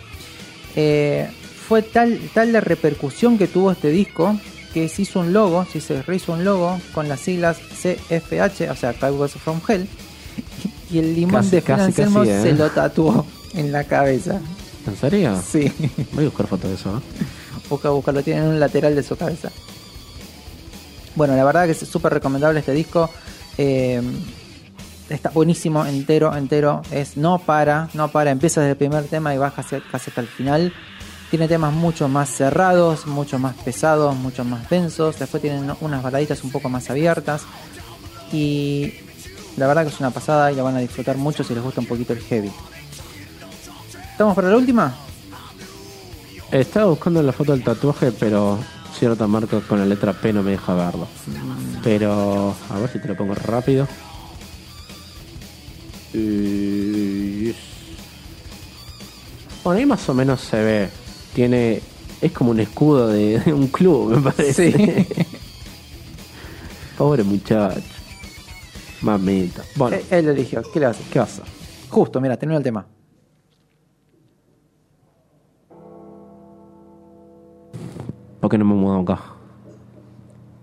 Eh, 0.76 1.28
fue 1.68 1.82
tal, 1.82 2.18
tal 2.34 2.52
la 2.52 2.60
repercusión 2.60 3.36
que 3.38 3.46
tuvo 3.46 3.70
este 3.72 3.90
disco 3.90 4.38
que 4.74 4.88
se 4.88 5.02
hizo 5.02 5.20
un 5.20 5.32
logo, 5.32 5.66
sí, 5.70 5.80
se 5.80 6.00
rehizo 6.02 6.32
un 6.32 6.44
logo 6.44 6.78
con 6.94 7.08
las 7.08 7.20
siglas 7.20 7.58
CFH, 7.58 8.70
o 8.70 8.76
sea, 8.76 8.92
Cowboys 8.94 9.32
from 9.32 9.60
Hell. 9.66 9.86
Y 10.92 10.98
el 10.98 11.14
limón 11.14 11.42
Casi, 11.42 11.50
de 11.56 11.62
Phil 11.62 11.74
Anselmo 11.74 12.18
casi, 12.20 12.30
¿eh? 12.32 12.42
se 12.42 12.52
lo 12.54 12.68
tatuó 12.70 13.24
en 13.54 13.70
la 13.70 13.84
cabeza. 13.84 14.40
¿En 14.86 14.96
serio? 14.96 15.40
Sí, 15.48 15.70
Voy 16.12 16.24
a 16.24 16.28
buscar 16.28 16.48
fotos 16.48 16.68
de 16.70 16.74
eso. 16.76 16.96
¿eh? 16.98 17.24
busca, 17.70 17.88
busca, 17.90 18.12
lo 18.12 18.22
tiene 18.22 18.40
en 18.40 18.46
un 18.48 18.60
lateral 18.60 18.94
de 18.94 19.02
su 19.02 19.16
cabeza. 19.16 19.50
Bueno, 21.14 21.34
la 21.36 21.44
verdad 21.44 21.64
que 21.64 21.72
es 21.72 21.78
súper 21.78 22.12
recomendable 22.12 22.60
este 22.60 22.72
disco. 22.72 23.08
Eh, 23.56 24.00
está 25.08 25.30
buenísimo, 25.30 25.84
entero, 25.86 26.36
entero. 26.36 26.82
Es 26.90 27.16
no 27.16 27.38
para, 27.38 27.88
no 27.94 28.08
para. 28.08 28.30
Empieza 28.30 28.60
desde 28.60 28.72
el 28.72 28.76
primer 28.76 29.04
tema 29.04 29.34
y 29.34 29.38
baja 29.38 29.62
hacia- 29.62 29.82
casi 29.90 30.10
hasta 30.10 30.20
el 30.20 30.28
final. 30.28 30.72
Tiene 31.30 31.46
temas 31.48 31.72
mucho 31.72 32.08
más 32.08 32.28
cerrados, 32.28 33.06
mucho 33.06 33.38
más 33.38 33.54
pesados, 33.56 34.14
mucho 34.16 34.44
más 34.44 34.68
densos. 34.68 35.18
Después 35.18 35.40
tienen 35.40 35.70
unas 35.80 36.02
baladitas 36.02 36.42
un 36.44 36.50
poco 36.50 36.68
más 36.68 36.90
abiertas. 36.90 37.42
Y 38.32 38.94
la 39.56 39.66
verdad 39.66 39.82
que 39.82 39.88
es 39.90 40.00
una 40.00 40.10
pasada 40.10 40.50
y 40.52 40.56
la 40.56 40.62
van 40.62 40.76
a 40.76 40.80
disfrutar 40.80 41.16
mucho 41.16 41.42
si 41.44 41.54
les 41.54 41.62
gusta 41.62 41.80
un 41.80 41.86
poquito 41.86 42.12
el 42.12 42.20
heavy. 42.20 42.50
¿Estamos 44.12 44.34
para 44.34 44.48
la 44.48 44.56
última? 44.56 44.94
Estaba 46.52 46.86
buscando 46.90 47.22
la 47.22 47.32
foto 47.32 47.52
del 47.52 47.62
tatuaje, 47.62 48.10
pero 48.12 48.58
cierta 48.98 49.26
marca 49.26 49.60
con 49.60 49.78
la 49.78 49.86
letra 49.86 50.12
P 50.12 50.32
no 50.32 50.42
me 50.42 50.52
deja 50.52 50.74
verlo. 50.74 51.06
Pero 51.84 52.54
a 52.70 52.78
ver 52.78 52.90
si 52.90 52.98
te 52.98 53.08
lo 53.08 53.16
pongo 53.16 53.34
rápido. 53.34 53.86
Y- 56.12 57.54
Bueno, 59.62 59.78
ahí 59.78 59.86
más 59.86 60.08
o 60.08 60.14
menos 60.14 60.40
se 60.40 60.62
ve. 60.62 60.90
Tiene. 61.34 61.80
Es 62.20 62.32
como 62.32 62.50
un 62.50 62.60
escudo 62.60 63.08
de, 63.08 63.38
de 63.46 63.52
un 63.52 63.68
club, 63.68 64.16
me 64.16 64.32
parece. 64.32 64.72
Sí. 64.72 65.06
Pobre 66.98 67.22
muchacho. 67.22 67.80
Mamita. 69.02 69.62
Bueno, 69.76 69.96
Eh, 69.96 70.04
Él 70.10 70.26
lo 70.26 70.32
eligió. 70.32 70.62
¿Qué 70.72 70.80
le 70.80 70.86
hace? 70.86 71.02
¿qué 71.10 71.20
pasa? 71.20 71.42
Justo, 71.88 72.20
mira, 72.20 72.36
terminó 72.36 72.58
el 72.58 72.64
tema. 72.64 72.84
¿Por 78.50 78.58
qué 78.58 78.64
no 78.64 78.64
me 78.64 78.74
mudamos 78.74 79.08
acá? 79.08 79.22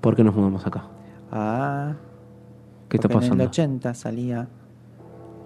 ¿Por 0.02 0.14
qué 0.18 0.22
nos 0.22 0.36
mudamos 0.36 0.68
acá? 0.68 0.84
Ah, 1.32 1.94
¿Qué 2.90 2.98
está 2.98 3.08
pasando? 3.08 3.36
En 3.36 3.42
el 3.44 3.48
80 3.48 3.94
salía 3.94 4.46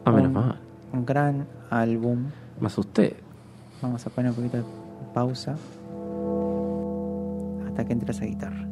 Ah, 0.06 0.12
menos 0.12 0.30
un, 0.30 0.34
mal. 0.34 0.60
un 0.92 1.06
gran 1.06 1.46
álbum. 1.70 2.24
Me 2.60 2.66
asusté. 2.66 3.16
Vamos 3.80 4.04
a 4.08 4.10
poner 4.10 4.32
un 4.32 4.38
poquito 4.38 4.58
de 4.58 4.64
pausa. 5.14 5.56
Hasta 7.68 7.86
que 7.86 7.94
entre 7.94 8.10
esa 8.12 8.26
guitarra. 8.26 8.68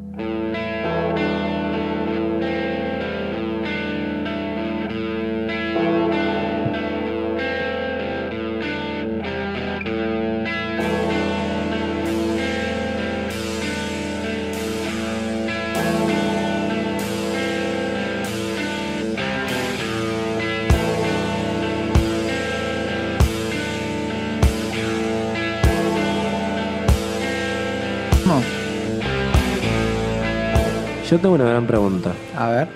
Yo 31.09 31.17
tengo 31.19 31.33
una 31.33 31.45
gran 31.45 31.65
pregunta. 31.65 32.11
a 32.37 32.49
ver. 32.49 32.67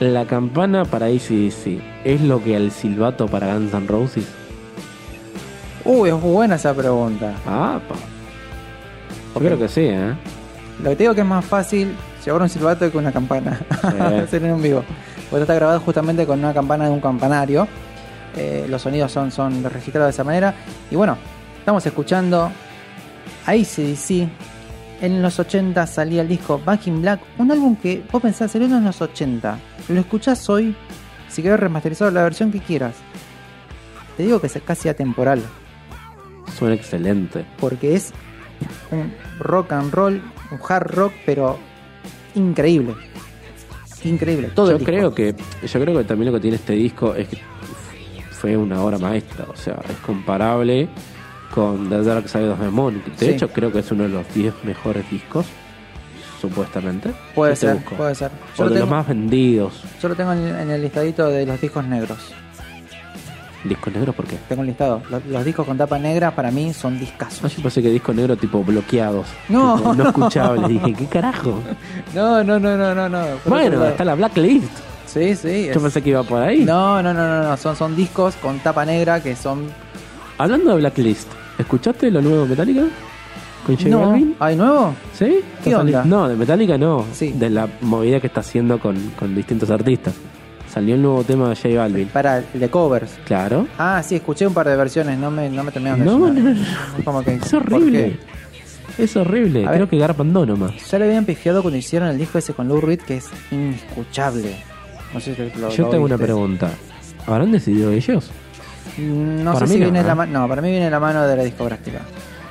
¿La 0.00 0.24
campana 0.24 0.84
para 0.84 1.06
ACDC 1.06 1.78
es 2.04 2.20
lo 2.22 2.42
que 2.42 2.56
el 2.56 2.72
silbato 2.72 3.28
para 3.28 3.54
Guns 3.54 3.74
N' 3.74 3.86
Roses? 3.86 4.26
Uy, 5.84 6.08
es 6.08 6.20
buena 6.20 6.56
esa 6.56 6.74
pregunta. 6.74 7.34
Ah, 7.46 7.78
pa. 7.86 7.94
Yo 9.34 9.40
creo 9.46 9.58
que 9.58 9.68
sí, 9.68 9.82
¿eh? 9.82 10.14
Lo 10.82 10.90
que 10.90 10.96
te 10.96 11.02
digo 11.04 11.14
que 11.14 11.20
es 11.20 11.26
más 11.26 11.44
fácil 11.44 11.94
llevar 12.24 12.42
un 12.42 12.48
silbato 12.48 12.90
que 12.90 12.98
una 12.98 13.12
campana. 13.12 13.60
Sí. 14.28 14.36
En 14.36 14.52
un 14.52 14.62
vivo. 14.62 14.82
Porque 15.28 15.42
está 15.42 15.54
grabado 15.54 15.78
justamente 15.80 16.26
con 16.26 16.38
una 16.40 16.52
campana 16.52 16.86
de 16.86 16.90
un 16.90 17.00
campanario. 17.00 17.68
Eh, 18.36 18.66
los 18.68 18.82
sonidos 18.82 19.12
son, 19.12 19.30
son 19.30 19.62
registrados 19.62 20.08
de 20.08 20.10
esa 20.10 20.24
manera. 20.24 20.54
Y 20.90 20.96
bueno, 20.96 21.16
estamos 21.58 21.84
escuchando 21.86 22.50
ACDC. 23.46 24.28
En 25.00 25.22
los 25.22 25.38
80 25.38 25.86
salía 25.86 26.22
el 26.22 26.28
disco 26.28 26.60
Back 26.64 26.86
in 26.86 27.00
Black. 27.00 27.20
Un 27.38 27.50
álbum 27.50 27.76
que 27.76 28.02
vos 28.12 28.20
pensás, 28.20 28.52
salió 28.52 28.66
en 28.66 28.84
los 28.84 29.00
80. 29.00 29.58
Lo 29.88 30.00
escuchás 30.00 30.48
hoy. 30.50 30.74
Si 31.28 31.42
querés 31.42 31.60
remasterizar 31.60 32.12
la 32.12 32.22
versión 32.22 32.50
que 32.52 32.60
quieras. 32.60 32.96
Te 34.16 34.24
digo 34.24 34.40
que 34.40 34.48
es 34.48 34.58
casi 34.64 34.88
atemporal. 34.88 35.42
Suena 36.58 36.74
excelente. 36.74 37.46
porque 37.58 37.94
es 37.94 38.12
un 38.90 39.14
rock 39.38 39.72
and 39.72 39.92
roll, 39.92 40.22
un 40.50 40.58
hard 40.68 40.90
rock, 40.94 41.12
pero 41.24 41.58
increíble. 42.34 42.94
Increíble, 44.04 44.48
todo 44.54 44.66
yo 44.66 44.72
el 44.72 44.78
disco. 44.78 44.92
creo 44.92 45.14
que 45.14 45.34
yo 45.66 45.80
creo 45.80 45.98
que 45.98 46.04
también 46.04 46.32
lo 46.32 46.38
que 46.38 46.40
tiene 46.40 46.56
este 46.56 46.72
disco 46.72 47.14
es 47.14 47.28
que 47.28 47.38
fue 48.30 48.56
una 48.56 48.82
obra 48.82 48.98
maestra, 48.98 49.46
o 49.48 49.56
sea, 49.56 49.78
es 49.88 49.96
comparable 49.98 50.88
con 51.54 51.88
The 51.88 52.02
Dark 52.02 52.28
Side 52.28 52.48
of 52.50 52.60
the 52.60 52.68
Moon. 52.70 53.02
De 53.18 53.26
Sí. 53.26 53.32
hecho, 53.32 53.48
creo 53.48 53.72
que 53.72 53.80
es 53.80 53.90
uno 53.90 54.04
de 54.04 54.08
los 54.10 54.32
10 54.34 54.54
mejores 54.64 55.08
discos, 55.10 55.46
supuestamente. 56.40 57.10
Puede 57.34 57.56
ser, 57.56 57.74
busco. 57.76 57.94
puede 57.96 58.14
ser. 58.14 58.30
O 58.56 58.64
Yo 58.64 58.70
de 58.70 58.80
los 58.80 58.88
más 58.88 59.06
vendidos. 59.06 59.82
yo 60.00 60.08
lo 60.08 60.14
tengo 60.14 60.32
en, 60.32 60.70
el 60.70 60.82
listadito 60.82 61.26
de 61.28 61.46
los 61.46 61.60
discos 61.60 61.84
negros. 61.84 62.18
Disco 63.62 63.90
negro, 63.90 64.14
¿por 64.14 64.24
qué? 64.26 64.38
Tengo 64.48 64.62
un 64.62 64.68
listado. 64.68 65.02
Los, 65.10 65.22
los 65.26 65.44
discos 65.44 65.66
con 65.66 65.76
tapa 65.76 65.98
negra 65.98 66.30
para 66.34 66.50
mí 66.50 66.72
son 66.72 66.94
No, 66.94 67.00
discazos. 67.00 67.54
yo 67.54 67.62
pensé 67.62 67.82
que 67.82 67.90
disco 67.90 68.14
negro 68.14 68.34
tipo 68.34 68.64
bloqueados. 68.64 69.26
No. 69.50 69.76
Tipo, 69.76 69.94
no 69.94 70.04
escuchables. 70.08 70.66
Dije, 70.68 70.94
¿qué 70.94 71.06
carajo? 71.06 71.60
No, 72.14 72.42
no, 72.42 72.58
no, 72.58 72.76
no, 72.78 72.94
no. 72.94 73.08
no. 73.10 73.22
Bueno, 73.44 73.84
está 73.84 74.02
la 74.06 74.14
blacklist. 74.14 74.64
Sí, 75.04 75.34
sí. 75.36 75.66
Yo 75.66 75.72
es- 75.72 75.78
pensé 75.78 76.00
que 76.00 76.08
iba 76.08 76.22
por 76.22 76.40
ahí. 76.40 76.64
No, 76.64 77.02
no, 77.02 77.12
no, 77.12 77.26
no, 77.26 77.42
no. 77.50 77.56
Son, 77.58 77.76
son 77.76 77.94
discos 77.94 78.34
con 78.36 78.60
tapa 78.60 78.86
negra 78.86 79.22
que 79.22 79.36
son. 79.36 79.66
Hablando 80.40 80.70
de 80.70 80.76
blacklist, 80.78 81.28
¿escuchaste 81.58 82.10
lo 82.10 82.22
nuevo 82.22 82.44
de 82.44 82.48
Metallica? 82.48 82.84
¿Con 83.66 83.76
J 83.76 83.90
No. 83.90 84.00
Balvin? 84.08 84.34
¿Hay 84.40 84.56
nuevo? 84.56 84.94
¿Sí? 85.12 85.40
¿Qué 85.62 85.76
onda? 85.76 86.02
No, 86.02 86.30
de 86.30 86.34
Metallica 86.34 86.78
no. 86.78 87.04
Sí. 87.12 87.32
De 87.32 87.50
la 87.50 87.68
movida 87.82 88.20
que 88.20 88.28
está 88.28 88.40
haciendo 88.40 88.78
con, 88.80 88.96
con 89.18 89.34
distintos 89.34 89.68
artistas. 89.70 90.14
Salió 90.72 90.94
el 90.94 91.02
nuevo 91.02 91.22
tema 91.24 91.50
de 91.50 91.56
J 91.56 91.68
Balvin. 91.76 92.08
Para 92.08 92.38
el 92.38 92.58
de 92.58 92.70
covers. 92.70 93.18
Claro. 93.26 93.66
Ah, 93.76 94.02
sí, 94.02 94.14
escuché 94.14 94.46
un 94.46 94.54
par 94.54 94.66
de 94.66 94.76
versiones. 94.76 95.18
No 95.18 95.30
me, 95.30 95.50
no 95.50 95.62
me 95.62 95.72
terminaron 95.72 96.00
de 96.00 96.06
No, 96.06 96.18
no, 96.18 96.54
no. 96.54 96.64
Como 97.04 97.22
que, 97.22 97.34
Es 97.34 97.50
¿por 97.50 97.74
horrible. 97.74 98.18
Es 98.96 99.16
horrible. 99.18 99.64
A 99.66 99.72
Creo 99.72 99.80
ver. 99.80 99.88
que 99.88 99.98
garpan 99.98 100.32
nomás. 100.32 100.90
Ya 100.90 100.98
le 100.98 101.04
habían 101.04 101.26
pifiado 101.26 101.60
cuando 101.60 101.76
hicieron 101.76 102.08
el 102.08 102.16
disco 102.16 102.38
ese 102.38 102.54
con 102.54 102.66
Lou 102.66 102.80
Reed 102.80 103.00
que 103.00 103.18
es 103.18 103.28
inescuchable. 103.50 104.56
No 105.12 105.20
sé 105.20 105.34
si 105.34 105.60
lo, 105.60 105.68
Yo 105.68 105.84
lo 105.84 105.90
tengo 105.90 106.04
una 106.06 106.16
pregunta. 106.16 106.70
¿Habrán 107.26 107.52
decidido 107.52 107.90
ellos? 107.92 108.30
No 108.98 109.52
Para 109.54 109.66
sé 109.66 109.72
mí 109.72 109.78
si 109.78 109.80
no, 109.80 109.84
viene 109.86 110.00
¿eh? 110.00 110.04
la 110.04 110.14
mano. 110.14 110.40
No, 110.40 110.48
para 110.48 110.62
mí 110.62 110.70
viene 110.70 110.90
la 110.90 111.00
mano 111.00 111.26
de 111.26 111.36
la 111.36 111.42
discográfica. 111.44 112.00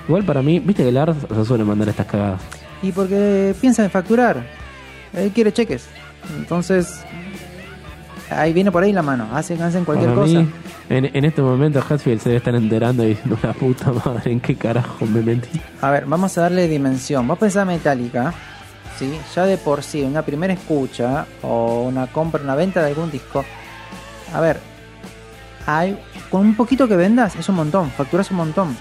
Igual 0.08 0.24
para 0.24 0.42
mí, 0.42 0.60
viste 0.60 0.84
que 0.84 0.92
Lars 0.92 1.16
se 1.34 1.46
suele 1.46 1.64
mandar 1.64 1.90
estas 1.90 2.06
cagadas. 2.08 2.42
Y 2.82 2.92
porque 2.92 3.54
piensa 3.62 3.84
en 3.84 3.92
facturar. 3.92 4.44
Él 5.14 5.32
quiere 5.32 5.52
cheques. 5.52 5.86
Entonces, 6.38 7.02
ahí 8.30 8.54
viene 8.54 8.72
por 8.72 8.84
ahí 8.84 8.92
la 8.94 9.02
mano. 9.02 9.28
Hacen, 9.34 9.62
hacen 9.62 9.86
cualquier 9.86 10.12
Para 10.12 10.22
cosa. 10.22 10.40
mí, 10.40 10.50
en, 10.90 11.06
en 11.16 11.26
este 11.26 11.42
momento 11.42 11.84
Hatfield 11.88 12.22
se 12.22 12.30
debe 12.30 12.38
estar 12.38 12.56
enterando 12.56 13.04
y 13.04 13.10
diciendo 13.10 13.38
la 13.44 13.54
puta 13.54 13.92
madre, 13.92 14.32
¿en 14.32 14.40
qué 14.40 14.56
carajo 14.56 15.06
me 15.06 15.22
metí? 15.22 15.62
A 15.82 15.92
ver, 15.92 16.06
vamos 16.06 16.38
a 16.38 16.42
darle 16.42 16.68
dimensión. 16.68 17.28
Vos 17.28 17.38
pensás 17.38 17.66
Metallica, 17.68 18.34
¿sí? 18.98 19.12
ya 19.36 19.46
de 19.46 19.58
por 19.58 19.84
sí, 19.84 20.02
una 20.04 20.22
primera 20.24 20.54
escucha 20.54 21.26
o 21.44 21.84
una 21.84 22.08
compra, 22.08 22.42
una 22.44 22.56
venta 22.56 22.82
de 22.82 22.88
algún 22.88 23.12
disco. 23.12 23.46
A 24.34 24.42
ver, 24.42 24.60
hay, 25.68 26.00
con 26.30 26.42
un 26.42 26.56
poquito 26.56 26.88
que 26.88 26.96
vendas 26.96 27.36
es 27.36 27.48
un 27.50 27.56
montón, 27.56 27.90
facturas 27.92 28.30
un 28.32 28.38
montón. 28.38 28.76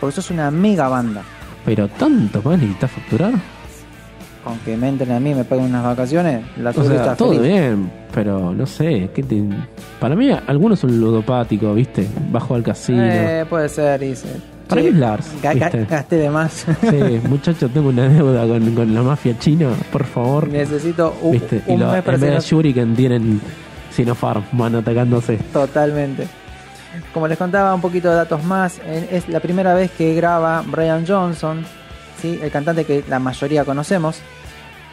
Porque 0.00 0.12
eso 0.12 0.20
es 0.20 0.30
una 0.30 0.50
mega 0.50 0.88
banda. 0.88 1.22
Pero 1.64 1.88
tanto, 1.88 2.40
¿más 2.42 2.58
necesitas 2.58 2.90
facturar? 2.90 3.32
Con 4.42 4.58
que 4.60 4.74
me 4.76 4.88
entren 4.88 5.12
a 5.12 5.20
mí 5.20 5.30
y 5.32 5.34
me 5.34 5.44
paguen 5.44 5.66
unas 5.66 5.84
vacaciones, 5.84 6.42
la 6.56 6.70
O 6.70 6.82
sea, 6.82 7.14
todo 7.14 7.32
feliz. 7.34 7.42
bien, 7.42 7.90
pero 8.14 8.54
no 8.54 8.64
sé, 8.66 9.10
¿qué 9.14 9.22
te... 9.22 9.42
Para 10.00 10.16
mí 10.16 10.30
algunos 10.46 10.78
son 10.80 10.98
ludopáticos, 10.98 11.76
¿viste? 11.76 12.06
Bajo 12.32 12.54
al 12.54 12.62
casino. 12.62 13.02
Eh, 13.04 13.44
puede 13.48 13.68
ser, 13.68 14.00
dice. 14.00 14.28
Para 14.66 14.80
Che, 14.80 14.88
mí 14.88 14.94
es 14.94 15.00
Lars, 15.00 15.30
gasté 15.42 16.16
de 16.16 16.30
más. 16.30 16.64
Sí, 16.80 17.20
muchacho, 17.28 17.68
tengo 17.68 17.90
una 17.90 18.08
deuda 18.08 18.46
con, 18.46 18.74
con 18.74 18.94
la 18.94 19.02
mafia 19.02 19.38
china, 19.38 19.68
por 19.92 20.04
favor. 20.04 20.48
Necesito 20.48 21.14
un, 21.20 21.32
¿Viste? 21.32 21.62
Y 21.66 21.72
un 21.72 21.80
lo- 21.80 21.92
mes 21.92 22.02
para 22.02 22.14
en 22.14 22.20
vez 22.22 22.32
de 22.32 22.40
Shuriken 22.40 22.94
tienen 22.96 23.40
Sinopharm, 23.90 24.44
van 24.52 24.76
atacándose. 24.76 25.36
Totalmente. 25.52 26.26
Como 27.14 27.28
les 27.28 27.38
contaba 27.38 27.74
un 27.74 27.80
poquito 27.80 28.08
de 28.10 28.16
datos 28.16 28.42
más, 28.44 28.80
en- 28.86 29.08
es 29.10 29.28
la 29.28 29.40
primera 29.40 29.74
vez 29.74 29.90
que 29.92 30.14
graba 30.14 30.62
Brian 30.66 31.04
Johnson, 31.06 31.64
¿sí? 32.20 32.38
el 32.42 32.50
cantante 32.50 32.84
que 32.84 33.04
la 33.08 33.18
mayoría 33.18 33.64
conocemos, 33.64 34.18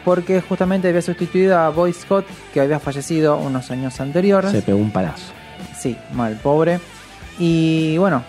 porque 0.04 0.40
justamente 0.40 0.88
había 0.88 1.02
sustituido 1.02 1.58
a 1.58 1.68
Boy 1.70 1.92
Scott, 1.92 2.24
que 2.54 2.60
había 2.60 2.78
fallecido 2.80 3.36
unos 3.36 3.70
años 3.70 4.00
anteriores. 4.00 4.50
Se 4.52 4.62
pegó 4.62 4.78
un 4.78 4.90
palazo. 4.92 5.32
Sí, 5.76 5.96
mal, 6.12 6.36
pobre. 6.42 6.80
Y 7.38 7.96
bueno, 7.98 8.22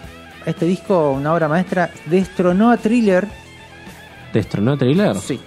este 0.46 0.66
disco, 0.66 1.12
una 1.12 1.34
obra 1.34 1.48
maestra, 1.48 1.90
destronó 2.08 2.72
a 2.72 2.78
Thriller. 2.78 3.28
¿Destronó 4.34 4.78
Trailer? 4.78 5.16
Sí. 5.18 5.40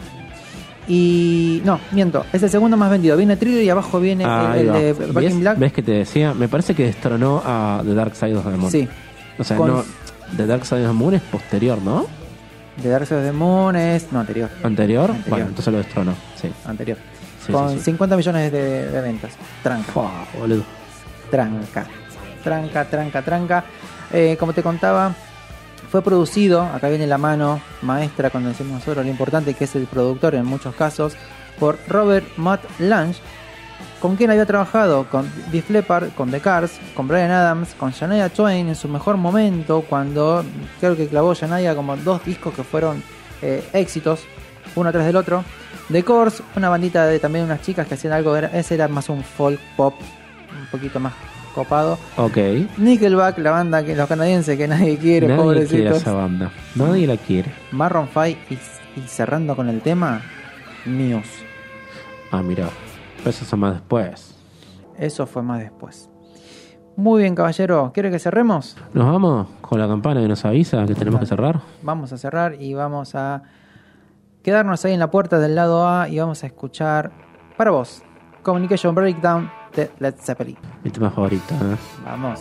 Y 0.89 1.63
no, 1.65 1.79
miento, 1.93 2.25
es 2.33 2.43
el 2.43 2.51
segundo 2.51 2.77
más 2.77 2.91
vendido. 2.91 3.17
Viene 3.17 3.37
Thriller 3.37 3.63
y 3.63 3.71
abajo 3.71 4.01
viene 4.01 4.25
Ah, 4.27 4.55
el, 4.57 4.73
de 4.73 4.93
Back 4.93 5.33
Black. 5.39 5.59
¿Ves 5.59 5.73
que 5.73 5.83
te 5.83 5.93
decía? 5.93 6.35
Me 6.35 6.49
parece 6.49 6.75
que 6.75 6.85
destronó 6.85 7.41
a 7.45 7.83
The 7.85 7.95
Dark 7.95 8.17
Side 8.17 8.37
of 8.37 8.45
the 8.45 8.57
Moon. 8.57 8.71
Sí, 8.71 8.89
O 9.39 9.45
sea, 9.45 9.57
Con- 9.57 9.69
no, 9.69 9.85
The 10.37 10.47
Dark 10.47 10.65
Side 10.67 10.83
of 10.85 10.89
the 10.89 10.93
Moon 10.93 11.15
es 11.15 11.23
posterior, 11.23 11.81
¿no? 11.81 12.07
de 12.83 12.89
Dark 12.89 13.07
Side 13.07 13.19
of 13.21 13.25
the 13.27 13.33
Moon 13.33 13.77
es. 13.77 14.11
No, 14.13 14.21
anterior. 14.21 14.49
¿Anterior? 14.63 15.11
Anterior. 15.11 15.29
Bueno, 15.31 15.47
entonces 15.49 15.73
lo 15.73 15.79
destronó. 15.79 16.15
Sí. 16.41 16.51
anterior. 16.67 16.97
Sí, 17.47 17.53
con 17.53 17.71
sí, 17.71 17.77
sí. 17.79 17.85
50 17.85 18.17
millones 18.17 18.51
de, 18.53 18.91
de 18.91 19.01
ventas. 19.01 19.33
Tranca, 19.63 19.93
boludo. 20.39 20.63
tranca, 21.31 21.87
tranca, 22.43 22.85
tranca, 22.87 23.23
tranca. 23.23 23.65
Eh, 24.13 24.37
como 24.39 24.53
te 24.53 24.63
contaba, 24.63 25.15
fue 25.91 26.03
producido, 26.03 26.63
acá 26.63 26.89
viene 26.89 27.07
la 27.07 27.19
mano 27.19 27.61
maestra 27.83 28.31
cuando 28.31 28.51
decimos 28.51 28.75
nosotros 28.75 29.05
lo 29.05 29.11
importante 29.11 29.55
que 29.55 29.65
es 29.65 29.75
el 29.77 29.87
productor 29.87 30.35
en 30.35 30.47
muchos 30.47 30.75
casos, 30.75 31.15
por 31.59 31.79
Robert 31.89 32.27
Matt 32.37 32.63
Lange, 32.79 33.21
con 34.01 34.17
quien 34.17 34.31
había 34.31 34.47
trabajado 34.47 35.07
con 35.09 35.31
Def 35.53 35.71
Leppard, 35.71 36.11
con 36.15 36.31
The 36.31 36.41
Cars, 36.41 36.73
con 36.95 37.07
Brian 37.07 37.31
Adams, 37.31 37.75
con 37.75 37.93
Shania 37.93 38.29
Twain 38.29 38.69
en 38.69 38.75
su 38.75 38.89
mejor 38.89 39.17
momento, 39.17 39.85
cuando 39.89 40.45
creo 40.81 40.97
que 40.97 41.07
clavó 41.07 41.35
Shania 41.35 41.75
como 41.75 41.97
dos 41.97 42.25
discos 42.25 42.55
que 42.55 42.65
fueron 42.65 43.03
eh, 43.43 43.63
éxitos, 43.73 44.21
uno 44.75 44.91
tras 44.91 45.07
del 45.07 45.17
otro. 45.17 45.45
The 45.91 46.03
Course, 46.03 46.43
una 46.57 46.69
bandita 46.69 47.07
de 47.07 47.19
también 47.19 47.45
unas 47.45 47.61
chicas 47.63 47.87
que 47.87 47.95
hacían 47.95 48.13
algo, 48.13 48.37
ese 48.37 48.75
era 48.75 48.89
más 48.89 49.09
un 49.09 49.23
folk 49.23 49.61
pop, 49.77 49.95
un 50.59 50.67
poquito 50.67 50.99
más 50.99 51.13
copado. 51.53 51.99
Ok. 52.17 52.37
Nickelback, 52.79 53.39
la 53.39 53.51
banda 53.53 53.85
que 53.85 53.95
los 53.95 54.09
canadienses 54.09 54.57
que 54.57 54.69
nadie 54.69 54.99
quiere, 54.99 55.29
Nadie 55.29 55.67
quiere 55.67 55.97
esa 55.97 56.13
banda. 56.13 56.51
Nadie 56.75 57.07
la 57.07 57.17
quiere. 57.17 57.53
Marron 57.71 58.09
5 58.13 58.29
y, 58.51 58.55
y 58.55 59.03
cerrando 59.07 59.55
con 59.57 59.69
el 59.69 59.81
tema, 59.81 60.23
Muse. 60.87 61.45
Ah, 62.31 62.43
mira. 62.43 62.69
Eso 63.25 63.45
es 63.45 63.57
más 63.57 63.75
después. 63.75 64.35
Eso 64.99 65.27
fue 65.27 65.43
más 65.43 65.61
después. 65.61 66.09
Muy 66.97 67.23
bien, 67.23 67.35
caballero. 67.35 67.91
¿Quiere 67.95 68.11
que 68.11 68.19
cerremos? 68.19 68.77
Nos 68.93 69.07
vamos 69.07 69.47
con 69.61 69.79
la 69.79 69.89
campana 69.89 70.21
que 70.21 70.29
nos 70.29 70.45
avisa 70.45 70.85
que 70.87 70.95
tenemos 70.95 71.21
que 71.21 71.27
cerrar. 71.27 71.61
Vamos 71.83 72.13
a 72.13 72.19
cerrar 72.19 72.61
y 72.61 72.75
vamos 72.75 73.15
a 73.15 73.43
quedarnos 74.43 74.85
ahí 74.85 74.93
en 74.93 75.01
la 75.01 75.11
puerta 75.11 75.39
del 75.39 75.55
lado 75.55 75.89
A 75.89 76.09
y 76.09 76.19
vamos 76.19 76.43
a 76.43 76.47
escuchar 76.47 77.13
para 77.57 77.71
vos 77.71 78.03
Communication 78.43 78.95
Breakdown 78.95 79.51
de 79.75 79.91
Led 79.99 80.15
Zeppelin. 80.21 80.57
Mi 80.85 80.91
tema 80.91 81.11
favorito. 81.11 81.55
¿eh? 81.55 81.77
Vamos. 82.05 82.41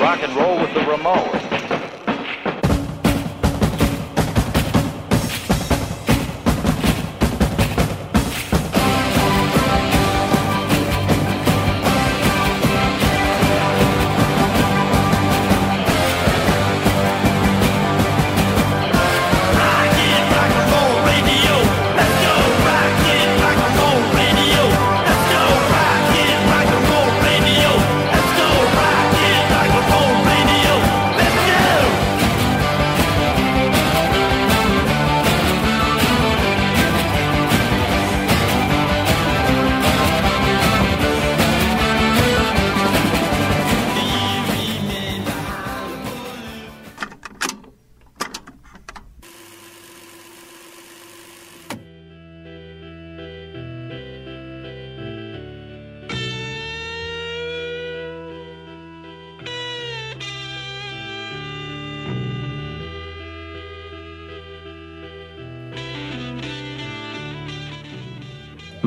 Rock 0.00 0.20
and 0.22 0.34
roll 0.34 0.58
with 0.58 0.72
the 0.72 0.80
Ramones. 0.80 1.19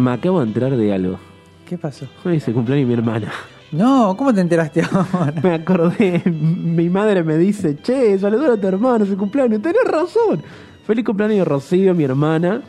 Me 0.04 0.12
acabo 0.12 0.42
de 0.42 0.48
enterar 0.48 0.76
de 0.76 0.94
algo. 0.94 1.18
¿Qué 1.66 1.78
pasó? 1.78 2.06
Hoy 2.26 2.38
se 2.42 2.52
cumpleaños 2.52 2.90
mi 2.90 2.94
hermana. 2.94 3.32
No, 3.72 4.18
¿cómo 4.18 4.34
te 4.34 4.42
enteraste 4.42 4.82
ahora? 4.82 5.34
Me 5.42 5.54
acordé, 5.54 6.22
mi 6.26 6.90
madre 6.90 7.24
me 7.24 7.38
dice, 7.38 7.78
che, 7.82 8.20
saluda 8.20 8.56
a 8.56 8.58
tu 8.58 8.68
hermano, 8.68 9.06
su 9.06 9.18
cumpleaños. 9.18 9.62
Tenés 9.62 9.86
razón. 9.86 10.44
Feliz 10.86 11.06
cumpleaños 11.06 11.48
Rocío, 11.48 11.96
mi 11.96 12.04
hermana. 12.04 12.62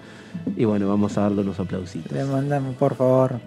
Y 0.57 0.65
bueno, 0.65 0.89
vamos 0.89 1.19
a 1.19 1.23
darle 1.23 1.41
unos 1.41 1.59
aplausitos. 1.59 2.13
Le 2.13 2.25
mandamos, 2.25 2.77
por 2.77 2.95
favor. 2.95 3.41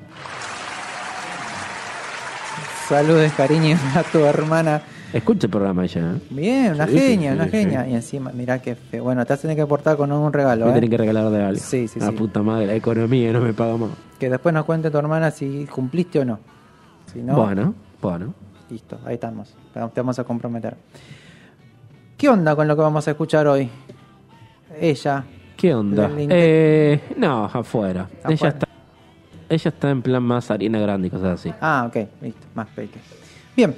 Saludes, 2.89 3.31
cariño, 3.31 3.77
a 3.95 4.03
tu 4.03 4.19
hermana. 4.19 4.81
Escucha 5.13 5.47
el 5.47 5.51
programa 5.51 5.85
ella, 5.85 6.15
¿eh? 6.15 6.21
Bien, 6.29 6.73
una 6.73 6.85
Sí, 6.87 6.99
genia, 6.99 7.31
sí, 7.31 7.35
una 7.35 7.45
sí. 7.45 7.51
genia. 7.51 7.87
Y 7.87 7.93
encima, 7.95 8.31
mirá 8.33 8.61
que 8.61 8.75
fe. 8.75 8.99
Bueno, 8.99 9.25
te 9.25 9.33
vas 9.33 9.39
a 9.39 9.41
tener 9.43 9.55
que 9.55 9.61
aportar 9.61 9.95
con 9.97 10.11
un 10.11 10.33
regalo, 10.33 10.65
Me 10.65 10.71
¿eh? 10.71 10.73
tienen 10.73 10.89
que 10.89 10.97
regalar 10.97 11.29
de 11.29 11.43
algo. 11.43 11.59
Sí, 11.61 11.87
sí, 11.87 11.99
La 11.99 12.11
puta 12.11 12.41
madre, 12.43 12.67
la 12.67 12.75
economía 12.75 13.31
no 13.31 13.39
me 13.41 13.53
paga 13.53 13.77
más. 13.77 13.89
Que 14.19 14.29
después 14.29 14.53
nos 14.53 14.65
cuente 14.65 14.91
tu 14.91 14.97
hermana 14.97 15.31
si 15.31 15.65
cumpliste 15.65 16.19
o 16.19 16.25
no. 16.25 16.39
Si 17.13 17.21
no, 17.21 17.35
Bueno, 17.35 17.73
bueno. 18.01 18.33
listo, 18.69 18.99
ahí 19.05 19.13
estamos. 19.13 19.55
Te 19.73 19.79
vamos 20.01 20.19
a 20.19 20.23
comprometer. 20.25 20.75
¿Qué 22.17 22.27
onda 22.27 22.55
con 22.55 22.67
lo 22.67 22.75
que 22.75 22.81
vamos 22.81 23.07
a 23.07 23.11
escuchar 23.11 23.47
hoy? 23.47 23.69
Ella. 24.79 25.23
¿Qué 25.55 25.73
onda? 25.73 26.11
Eh, 26.17 27.01
no, 27.15 27.45
afuera. 27.45 28.09
Ella 28.27 28.49
está, 28.49 28.67
ella 29.49 29.69
está 29.69 29.89
en 29.89 30.01
plan 30.01 30.21
más 30.21 30.51
harina 30.51 30.79
grande 30.79 31.07
y 31.07 31.11
cosas 31.11 31.39
así. 31.39 31.53
Ah, 31.61 31.85
ok, 31.87 31.95
listo, 32.21 32.45
más 32.53 32.67
peque. 32.75 32.99
Bien. 33.55 33.73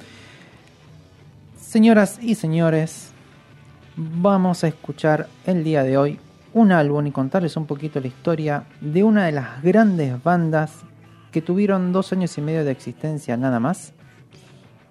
Señoras 1.70 2.18
y 2.20 2.34
señores, 2.34 3.12
vamos 3.96 4.64
a 4.64 4.68
escuchar 4.68 5.28
el 5.46 5.64
día 5.64 5.84
de 5.84 6.00
hoy 6.00 6.20
un 6.52 6.72
álbum 6.72 7.06
y 7.06 7.12
contarles 7.12 7.56
un 7.58 7.68
poquito 7.68 8.00
la 8.00 8.08
historia 8.08 8.64
de 8.82 9.04
una 9.04 9.28
de 9.28 9.34
las 9.34 9.62
grandes 9.62 10.24
bandas 10.24 10.72
que 11.32 11.44
tuvieron 11.44 11.92
dos 11.94 12.12
años 12.12 12.36
y 12.40 12.42
medio 12.42 12.66
de 12.66 12.72
existencia 12.72 13.38
nada 13.38 13.60
más. 13.60 13.94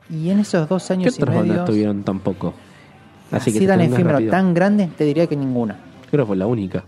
Y 0.08 0.30
en 0.30 0.38
esos 0.38 0.68
dos 0.68 0.86
¿Qué 0.86 0.92
años 0.92 1.18
y 1.18 1.20
otras 1.20 1.34
bandas 1.34 1.56
medio, 1.56 1.64
tuvieron 1.64 2.04
tampoco? 2.04 2.54
así, 3.32 3.52
que 3.52 3.58
te 3.58 3.66
tan 3.66 3.80
efímero, 3.80 4.10
rápido. 4.10 4.30
tan 4.30 4.54
grande, 4.54 4.88
te 4.96 5.02
diría 5.02 5.26
que 5.26 5.34
ninguna. 5.34 5.76
Creo 6.12 6.26
que 6.26 6.28
fue 6.28 6.36
la 6.36 6.46
única. 6.46 6.84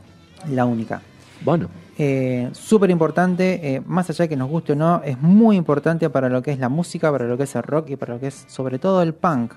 La 0.53 0.67
única. 0.67 1.03
Bueno, 1.45 1.69
Eh, 2.03 2.49
Súper 2.55 2.89
importante, 2.89 3.75
eh, 3.75 3.83
más 3.85 4.09
allá 4.09 4.25
de 4.25 4.31
que 4.31 4.37
nos 4.37 4.49
guste 4.49 4.73
o 4.73 4.75
no, 4.75 5.03
es 5.05 5.21
muy 5.21 5.57
importante 5.57 6.09
para 6.09 6.31
lo 6.31 6.41
que 6.41 6.51
es 6.51 6.59
la 6.59 6.71
música, 6.71 7.13
para 7.13 7.27
lo 7.27 7.37
que 7.37 7.43
es 7.43 7.55
el 7.55 7.63
rock 7.63 7.91
y 7.91 7.97
para 7.97 8.15
lo 8.15 8.21
que 8.21 8.29
es 8.29 8.47
sobre 8.49 8.79
todo 8.79 9.03
el 9.03 9.13
punk. 9.13 9.53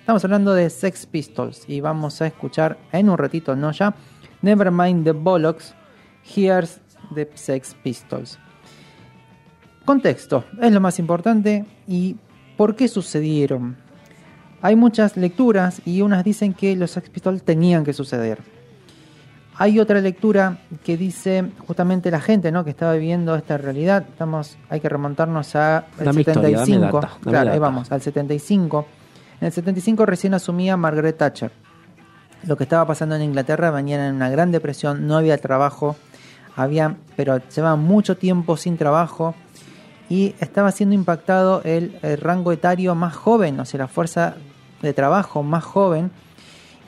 Estamos 0.00 0.24
hablando 0.24 0.54
de 0.54 0.70
Sex 0.70 1.04
Pistols 1.04 1.68
y 1.68 1.82
vamos 1.82 2.22
a 2.22 2.28
escuchar 2.28 2.78
en 2.92 3.10
un 3.10 3.18
ratito, 3.18 3.54
no 3.56 3.72
ya, 3.72 3.94
Nevermind 4.40 5.04
the 5.04 5.12
Bollocks, 5.12 5.74
Here's 6.34 6.80
the 7.14 7.28
Sex 7.34 7.76
Pistols. 7.82 8.38
Contexto, 9.84 10.44
es 10.62 10.72
lo 10.72 10.80
más 10.80 10.98
importante 10.98 11.66
y 11.86 12.16
por 12.56 12.74
qué 12.74 12.88
sucedieron. 12.88 13.76
Hay 14.62 14.76
muchas 14.76 15.18
lecturas 15.18 15.82
y 15.84 16.00
unas 16.00 16.24
dicen 16.24 16.54
que 16.54 16.74
los 16.74 16.92
Sex 16.92 17.10
Pistols 17.10 17.42
tenían 17.42 17.84
que 17.84 17.92
suceder. 17.92 18.61
Hay 19.56 19.78
otra 19.78 20.00
lectura 20.00 20.58
que 20.82 20.96
dice 20.96 21.52
justamente 21.66 22.10
la 22.10 22.20
gente 22.20 22.50
¿no? 22.50 22.64
que 22.64 22.70
estaba 22.70 22.94
viviendo 22.94 23.34
esta 23.34 23.58
realidad. 23.58 24.04
Estamos, 24.08 24.56
hay 24.70 24.80
que 24.80 24.88
remontarnos 24.88 25.54
a 25.56 25.84
el 25.98 26.06
Dame 26.06 26.20
historia, 26.20 26.42
dame 26.42 26.66
75. 26.66 27.00
data, 27.00 27.08
dame 27.08 27.30
claro, 27.30 27.52
ahí 27.52 27.58
vamos, 27.58 27.92
al 27.92 28.00
75. 28.00 28.86
En 29.40 29.46
el 29.46 29.52
75 29.52 30.06
recién 30.06 30.34
asumía 30.34 30.76
Margaret 30.76 31.16
Thatcher. 31.18 31.52
Lo 32.46 32.56
que 32.56 32.64
estaba 32.64 32.86
pasando 32.86 33.14
en 33.14 33.22
Inglaterra 33.22 33.70
venían 33.70 34.00
en 34.00 34.14
una 34.14 34.30
gran 34.30 34.52
depresión, 34.52 35.06
no 35.06 35.16
había 35.16 35.36
trabajo, 35.38 35.96
había, 36.56 36.96
pero 37.16 37.38
llevaba 37.54 37.76
mucho 37.76 38.16
tiempo 38.16 38.56
sin 38.56 38.76
trabajo 38.76 39.34
y 40.08 40.34
estaba 40.40 40.72
siendo 40.72 40.94
impactado 40.94 41.60
el, 41.64 41.98
el 42.02 42.18
rango 42.18 42.52
etario 42.52 42.94
más 42.94 43.14
joven, 43.14 43.60
o 43.60 43.64
sea, 43.64 43.78
la 43.78 43.88
fuerza 43.88 44.34
de 44.80 44.92
trabajo 44.92 45.42
más 45.42 45.62
joven 45.62 46.10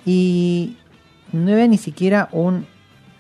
y 0.05 0.77
no 1.35 1.53
había 1.53 1.69
ni 1.69 1.79
siquiera 1.79 2.29
un 2.33 2.67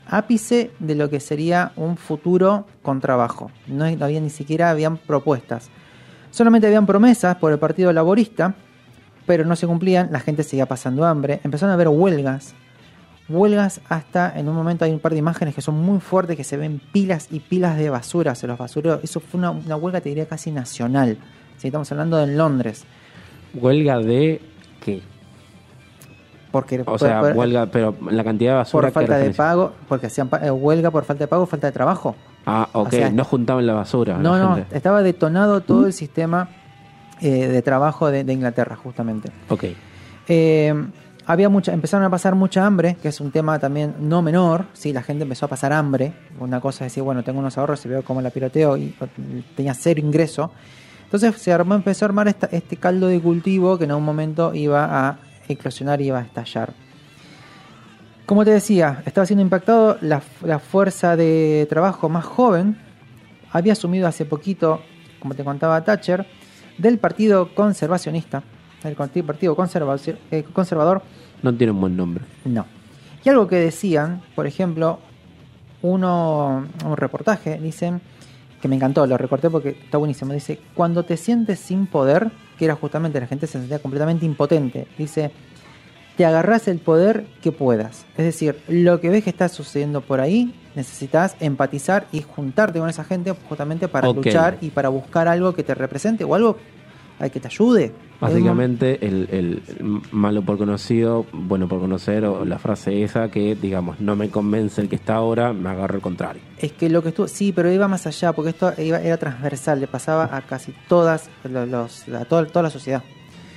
ápice 0.07 0.71
de 0.79 0.95
lo 0.95 1.11
que 1.11 1.21
sería 1.21 1.73
un 1.77 1.97
futuro 1.97 2.67
con 2.83 3.01
trabajo. 3.01 3.51
No 3.67 3.85
había 3.85 4.21
ni 4.21 4.31
siquiera 4.31 4.71
habían 4.71 4.97
propuestas. 4.97 5.71
Solamente 6.31 6.67
habían 6.67 6.87
promesas 6.87 7.37
por 7.37 7.53
el 7.53 7.59
Partido 7.59 7.93
Laborista, 7.93 8.55
pero 9.27 9.45
no 9.45 9.57
se 9.57 9.67
cumplían, 9.67 10.11
la 10.13 10.21
gente 10.21 10.43
seguía 10.43 10.67
pasando 10.67 11.05
hambre, 11.05 11.41
empezaron 11.45 11.71
a 11.71 11.75
haber 11.75 11.89
huelgas, 11.89 12.55
huelgas 13.29 13.81
hasta 13.89 14.39
en 14.39 14.49
un 14.49 14.55
momento 14.55 14.85
hay 14.85 14.93
un 14.93 15.01
par 15.01 15.13
de 15.13 15.19
imágenes 15.19 15.55
que 15.55 15.63
son 15.63 15.77
muy 15.77 16.01
fuertes 16.01 16.37
que 16.37 16.45
se 16.45 16.57
ven 16.57 16.81
pilas 16.93 17.29
y 17.31 17.41
pilas 17.41 17.79
de 17.79 17.89
basura 17.89 18.35
en 18.41 18.49
los 18.49 18.59
basureros. 18.59 19.03
Eso 19.03 19.21
fue 19.21 19.39
una, 19.39 19.51
una 19.51 19.77
huelga, 19.77 20.01
te 20.01 20.11
diría, 20.11 20.27
casi 20.27 20.51
nacional. 20.51 21.19
Si 21.57 21.69
estamos 21.69 21.91
hablando 21.93 22.17
de 22.19 22.27
Londres. 22.27 22.85
huelga 23.55 23.99
de 23.99 24.41
qué? 24.85 25.03
Porque 26.55 26.81
O 26.83 26.85
por- 26.85 27.01
sea, 27.01 27.19
por- 27.21 27.33
huelga, 27.37 27.67
pero 27.67 27.97
la 28.13 28.23
cantidad 28.23 28.53
de 28.53 28.57
basura 28.59 28.87
por 28.87 28.93
falta 28.93 29.19
de 29.19 29.31
pago, 29.31 29.73
porque 29.89 30.07
hacían 30.07 30.31
eh, 30.41 30.53
huelga 30.53 30.93
por 30.93 31.03
falta 31.05 31.25
de 31.25 31.27
pago, 31.29 31.47
falta 31.47 31.67
de 31.67 31.73
trabajo. 31.73 32.15
Ah, 32.47 32.69
ok, 32.73 32.87
o 32.87 32.91
sea, 32.93 33.11
no 33.11 33.25
juntaban 33.25 33.67
la 33.67 33.73
basura. 33.75 34.19
No, 34.19 34.39
la 34.39 34.45
no, 34.45 34.55
gente. 34.55 34.77
estaba 34.77 35.03
detonado 35.03 35.63
todo 35.63 35.85
el 35.87 35.93
sistema 35.93 36.49
eh, 37.21 37.49
de 37.49 37.61
trabajo 37.63 38.09
de, 38.09 38.23
de 38.23 38.33
Inglaterra, 38.33 38.77
justamente. 38.77 39.33
Ok. 39.49 39.65
Eh, 40.29 40.73
había 41.27 41.49
mucha, 41.49 41.73
empezaron 41.73 42.07
a 42.07 42.11
pasar 42.11 42.37
mucha 42.37 42.65
hambre, 42.65 42.97
que 43.03 43.09
es 43.09 43.21
un 43.21 43.33
tema 43.33 43.59
también 43.59 43.95
no 43.99 44.23
menor. 44.23 44.67
Sí, 44.75 44.93
la 44.93 45.03
gente 45.03 45.25
empezó 45.25 45.47
a 45.47 45.49
pasar 45.49 45.73
hambre. 45.73 46.13
Una 46.39 46.61
cosa 46.61 46.87
es 46.87 46.93
decir, 46.93 47.03
bueno, 47.03 47.25
tengo 47.25 47.41
unos 47.41 47.59
ahorros 47.59 47.85
y 47.85 47.89
veo 47.89 48.05
cómo 48.05 48.23
la 48.23 48.31
piloteo 48.31 48.77
y 48.77 48.95
tenía 49.57 49.75
cero 49.75 49.99
ingreso. 50.01 50.53
Entonces 51.03 51.35
se 51.43 51.53
armó, 51.53 51.75
empezó 51.75 52.05
a 52.05 52.07
armar 52.09 52.29
esta- 52.29 52.47
este 52.53 52.77
caldo 52.77 53.09
de 53.09 53.21
cultivo 53.21 53.77
que 53.77 53.85
en 53.85 53.93
un 53.93 54.05
momento 54.05 54.55
iba 54.55 55.09
a 55.09 55.19
eclosionar 55.49 56.01
y 56.01 56.07
iba 56.07 56.19
a 56.19 56.23
estallar. 56.23 56.73
Como 58.27 58.45
te 58.45 58.53
decía, 58.53 59.03
estaba 59.05 59.27
siendo 59.27 59.43
impactado 59.43 59.99
la, 60.01 60.23
la 60.43 60.59
fuerza 60.59 61.17
de 61.17 61.67
trabajo 61.69 62.09
más 62.09 62.25
joven. 62.25 62.79
Había 63.53 63.75
asumido 63.75 64.09
hace 64.09 64.25
poquito, 64.25 64.81
como 65.21 65.35
te 65.35 65.45
contaba 65.45 65.85
Thatcher, 65.85 66.27
del 66.79 66.99
Partido 66.99 67.55
Conservacionista, 67.55 68.43
del 68.83 68.95
Partido 68.97 69.57
eh, 70.31 70.45
Conservador, 70.53 71.03
No 71.43 71.55
tiene 71.55 71.73
un 71.73 71.81
buen 71.81 71.97
nombre. 71.97 72.25
no. 72.45 72.67
Y 73.25 73.31
algo 73.31 73.47
que 73.47 73.57
decían, 73.57 74.21
por 74.35 74.47
ejemplo, 74.47 74.99
uno, 75.81 76.67
un 76.85 76.97
reportaje, 76.97 77.59
dicen, 77.59 78.03
que 78.61 78.69
me 78.69 78.77
encantó, 78.77 79.07
lo 79.07 79.17
recorté 79.17 79.49
porque 79.49 79.71
está 79.71 79.97
buenísimo, 79.97 80.35
dice, 80.35 80.61
cuando 80.75 81.05
te 81.05 81.17
sientes 81.17 81.59
sin 81.59 81.87
poder, 81.87 82.31
que 82.59 82.65
era 82.65 82.75
justamente 82.75 83.21
la 83.21 83.27
gente 83.27 83.47
se 83.47 83.59
sentía 83.59 83.79
completamente 83.79 84.25
impotente, 84.25 84.87
dice, 84.99 85.31
te 86.17 86.25
agarrás 86.25 86.69
el 86.69 86.79
poder 86.79 87.27
que 87.43 87.53
puedas. 87.53 88.07
Es 88.17 88.25
decir, 88.25 88.61
lo 88.69 89.01
que 89.01 89.11
ves 89.11 89.25
que 89.25 89.31
está 89.31 89.49
sucediendo 89.49 90.01
por 90.01 90.21
ahí, 90.21 90.55
necesitas 90.75 91.37
empatizar 91.41 92.07
y 92.13 92.23
juntarte 92.23 92.79
con 92.79 92.89
esa 92.89 93.05
gente 93.05 93.33
justamente 93.49 93.89
para 93.89 94.09
luchar 94.09 94.59
y 94.61 94.71
para 94.71 94.89
buscar 94.89 95.29
algo 95.29 95.55
que 95.55 95.63
te 95.63 95.75
represente 95.75 96.25
o 96.25 96.35
algo 96.35 96.57
al 97.19 97.31
que 97.31 97.41
te 97.41 97.49
ayude. 97.49 97.93
Básicamente, 98.21 99.05
el, 99.07 99.29
el- 99.31 99.63
el 99.79 100.01
malo 100.13 100.43
por 100.43 100.57
conocido, 100.57 101.27
bueno 101.33 101.69
por 101.69 101.81
conocer, 101.81 102.25
o 102.25 102.45
la 102.45 102.59
frase 102.59 103.03
esa 103.03 103.29
que, 103.31 103.55
digamos, 103.55 104.01
no 104.01 104.17
me 104.17 104.31
convence 104.31 104.81
el 104.81 104.89
que 104.89 104.97
está 104.97 105.15
ahora, 105.17 105.53
me 105.53 105.69
agarro 105.69 105.97
el 105.97 106.01
contrario. 106.03 106.41
Es 106.59 106.73
que 106.73 106.89
lo 106.89 107.03
que 107.03 107.11
estuvo, 107.11 107.29
sí, 107.29 107.53
pero 107.53 107.71
iba 107.71 107.87
más 107.89 108.07
allá, 108.07 108.33
porque 108.33 108.51
esto 108.51 108.73
iba- 108.79 109.01
era 109.01 109.17
transversal, 109.19 109.81
le 109.81 109.87
pasaba 109.89 110.35
a 110.35 110.43
casi 110.43 110.73
todas, 110.89 111.29
lo- 111.45 111.67
los, 111.67 112.09
a 112.09 112.25
toda, 112.25 112.47
toda 112.47 112.63
la 112.65 112.71
sociedad. 112.71 113.03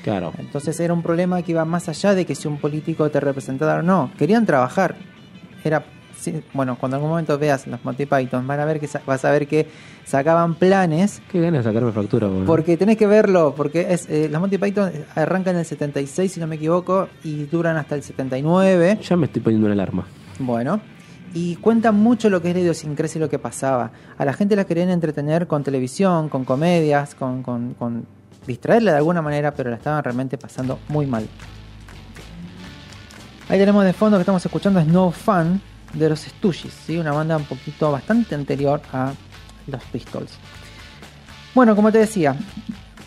Claro. 0.03 0.33
Entonces 0.37 0.79
era 0.79 0.93
un 0.93 1.03
problema 1.03 1.41
que 1.41 1.51
iba 1.51 1.65
más 1.65 1.89
allá 1.89 2.13
de 2.13 2.25
que 2.25 2.33
si 2.35 2.47
un 2.47 2.57
político 2.57 3.09
te 3.09 3.19
representara 3.19 3.79
o 3.79 3.83
no. 3.83 4.11
Querían 4.17 4.45
trabajar. 4.45 4.95
Era, 5.63 5.83
bueno, 6.53 6.77
cuando 6.79 6.97
en 6.97 6.99
algún 6.99 7.09
momento 7.11 7.37
veas 7.37 7.67
los 7.67 7.83
Monty 7.83 8.05
Python, 8.05 8.45
van 8.47 8.59
a 8.59 8.65
ver 8.65 8.79
que 8.79 8.89
vas 9.05 9.25
a 9.25 9.31
ver 9.31 9.47
que 9.47 9.67
sacaban 10.05 10.55
planes. 10.55 11.21
Qué 11.31 11.39
ganas 11.39 11.63
de 11.63 11.69
sacarme 11.69 11.91
factura, 11.91 12.27
boludo. 12.27 12.45
Porque 12.45 12.77
tenés 12.77 12.97
que 12.97 13.07
verlo, 13.07 13.53
porque 13.55 13.93
es 13.93 14.09
eh, 14.09 14.29
los 14.29 14.39
Monty 14.39 14.57
Python 14.57 14.91
arrancan 15.15 15.55
en 15.55 15.59
el 15.59 15.65
76, 15.65 16.31
si 16.31 16.39
no 16.39 16.47
me 16.47 16.55
equivoco, 16.55 17.07
y 17.23 17.45
duran 17.45 17.77
hasta 17.77 17.95
el 17.95 18.03
79. 18.03 18.99
Ya 19.01 19.17
me 19.17 19.25
estoy 19.25 19.41
poniendo 19.41 19.67
una 19.67 19.73
alarma. 19.73 20.05
Bueno, 20.39 20.79
y 21.33 21.55
cuentan 21.57 21.95
mucho 21.95 22.29
lo 22.29 22.41
que 22.41 22.49
es 22.49 22.55
la 22.55 22.61
idiosincrasia 22.61 23.19
y 23.19 23.21
lo 23.21 23.29
que 23.29 23.39
pasaba. 23.39 23.91
A 24.17 24.25
la 24.25 24.33
gente 24.33 24.55
la 24.55 24.65
querían 24.65 24.89
entretener 24.89 25.47
con 25.47 25.63
televisión, 25.63 26.29
con 26.29 26.45
comedias, 26.45 27.15
con, 27.15 27.43
con, 27.43 27.73
con 27.73 28.05
distraerla 28.45 28.91
de 28.91 28.97
alguna 28.97 29.21
manera, 29.21 29.53
pero 29.53 29.69
la 29.69 29.75
estaban 29.75 30.03
realmente 30.03 30.37
pasando 30.37 30.79
muy 30.87 31.05
mal. 31.05 31.27
Ahí 33.49 33.59
tenemos 33.59 33.85
de 33.85 33.93
fondo 33.93 34.17
que 34.17 34.21
estamos 34.21 34.45
escuchando 34.45 34.79
es 34.79 34.87
No 34.87 35.11
Fun 35.11 35.61
de 35.93 36.09
los 36.09 36.19
Stooges, 36.21 36.73
¿sí? 36.85 36.97
una 36.97 37.11
banda 37.11 37.37
un 37.37 37.45
poquito 37.45 37.91
bastante 37.91 38.35
anterior 38.35 38.81
a 38.93 39.13
los 39.67 39.83
Pistols. 39.85 40.31
Bueno, 41.55 41.75
como 41.75 41.91
te 41.91 41.97
decía, 41.99 42.35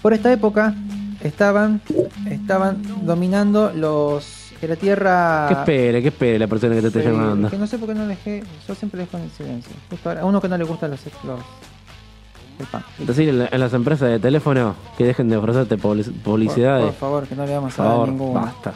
por 0.03 0.12
esta 0.12 0.33
época 0.33 0.74
estaban, 1.22 1.81
estaban 2.28 2.83
dominando 3.07 3.72
los 3.74 4.37
que 4.61 4.68
la 4.68 4.76
tierra 4.76 5.47
Que 5.49 5.55
espere, 5.55 6.03
que 6.03 6.09
espere 6.09 6.39
la 6.39 6.47
persona 6.47 6.74
que 6.74 6.83
te. 6.91 7.01
Sí, 7.03 7.09
llamando. 7.09 7.49
que 7.49 7.57
no 7.57 7.66
sé 7.66 7.78
por 7.78 7.89
qué 7.89 7.95
no 7.95 8.07
dejé. 8.07 8.43
Yo 8.68 8.74
siempre 8.74 9.01
dejo 9.01 9.16
en 9.16 9.31
silencio. 9.31 9.72
Justo 9.89 10.09
ahora, 10.11 10.20
a 10.22 10.24
uno 10.26 10.41
que 10.41 10.49
no 10.49 10.59
le 10.59 10.64
gusta 10.64 10.87
los. 10.89 11.01
los 11.24 11.41
el 12.59 12.66
pan. 12.66 12.85
Decir 12.99 13.28
en, 13.31 13.39
la- 13.39 13.49
en 13.51 13.59
las 13.61 13.72
empresas 13.72 14.11
de 14.11 14.18
teléfono 14.18 14.74
que 14.99 15.05
dejen 15.05 15.31
de 15.31 15.37
ofrecerte 15.39 15.78
Por, 15.78 15.97
publicidades. 16.22 16.85
por 16.87 16.95
favor, 16.95 17.26
que 17.26 17.35
no 17.35 17.47
le 17.47 17.55
vamos 17.55 17.78
a 17.78 17.83
dar 17.83 17.93
favor, 17.93 18.09
ninguno. 18.11 18.41
basta. 18.41 18.74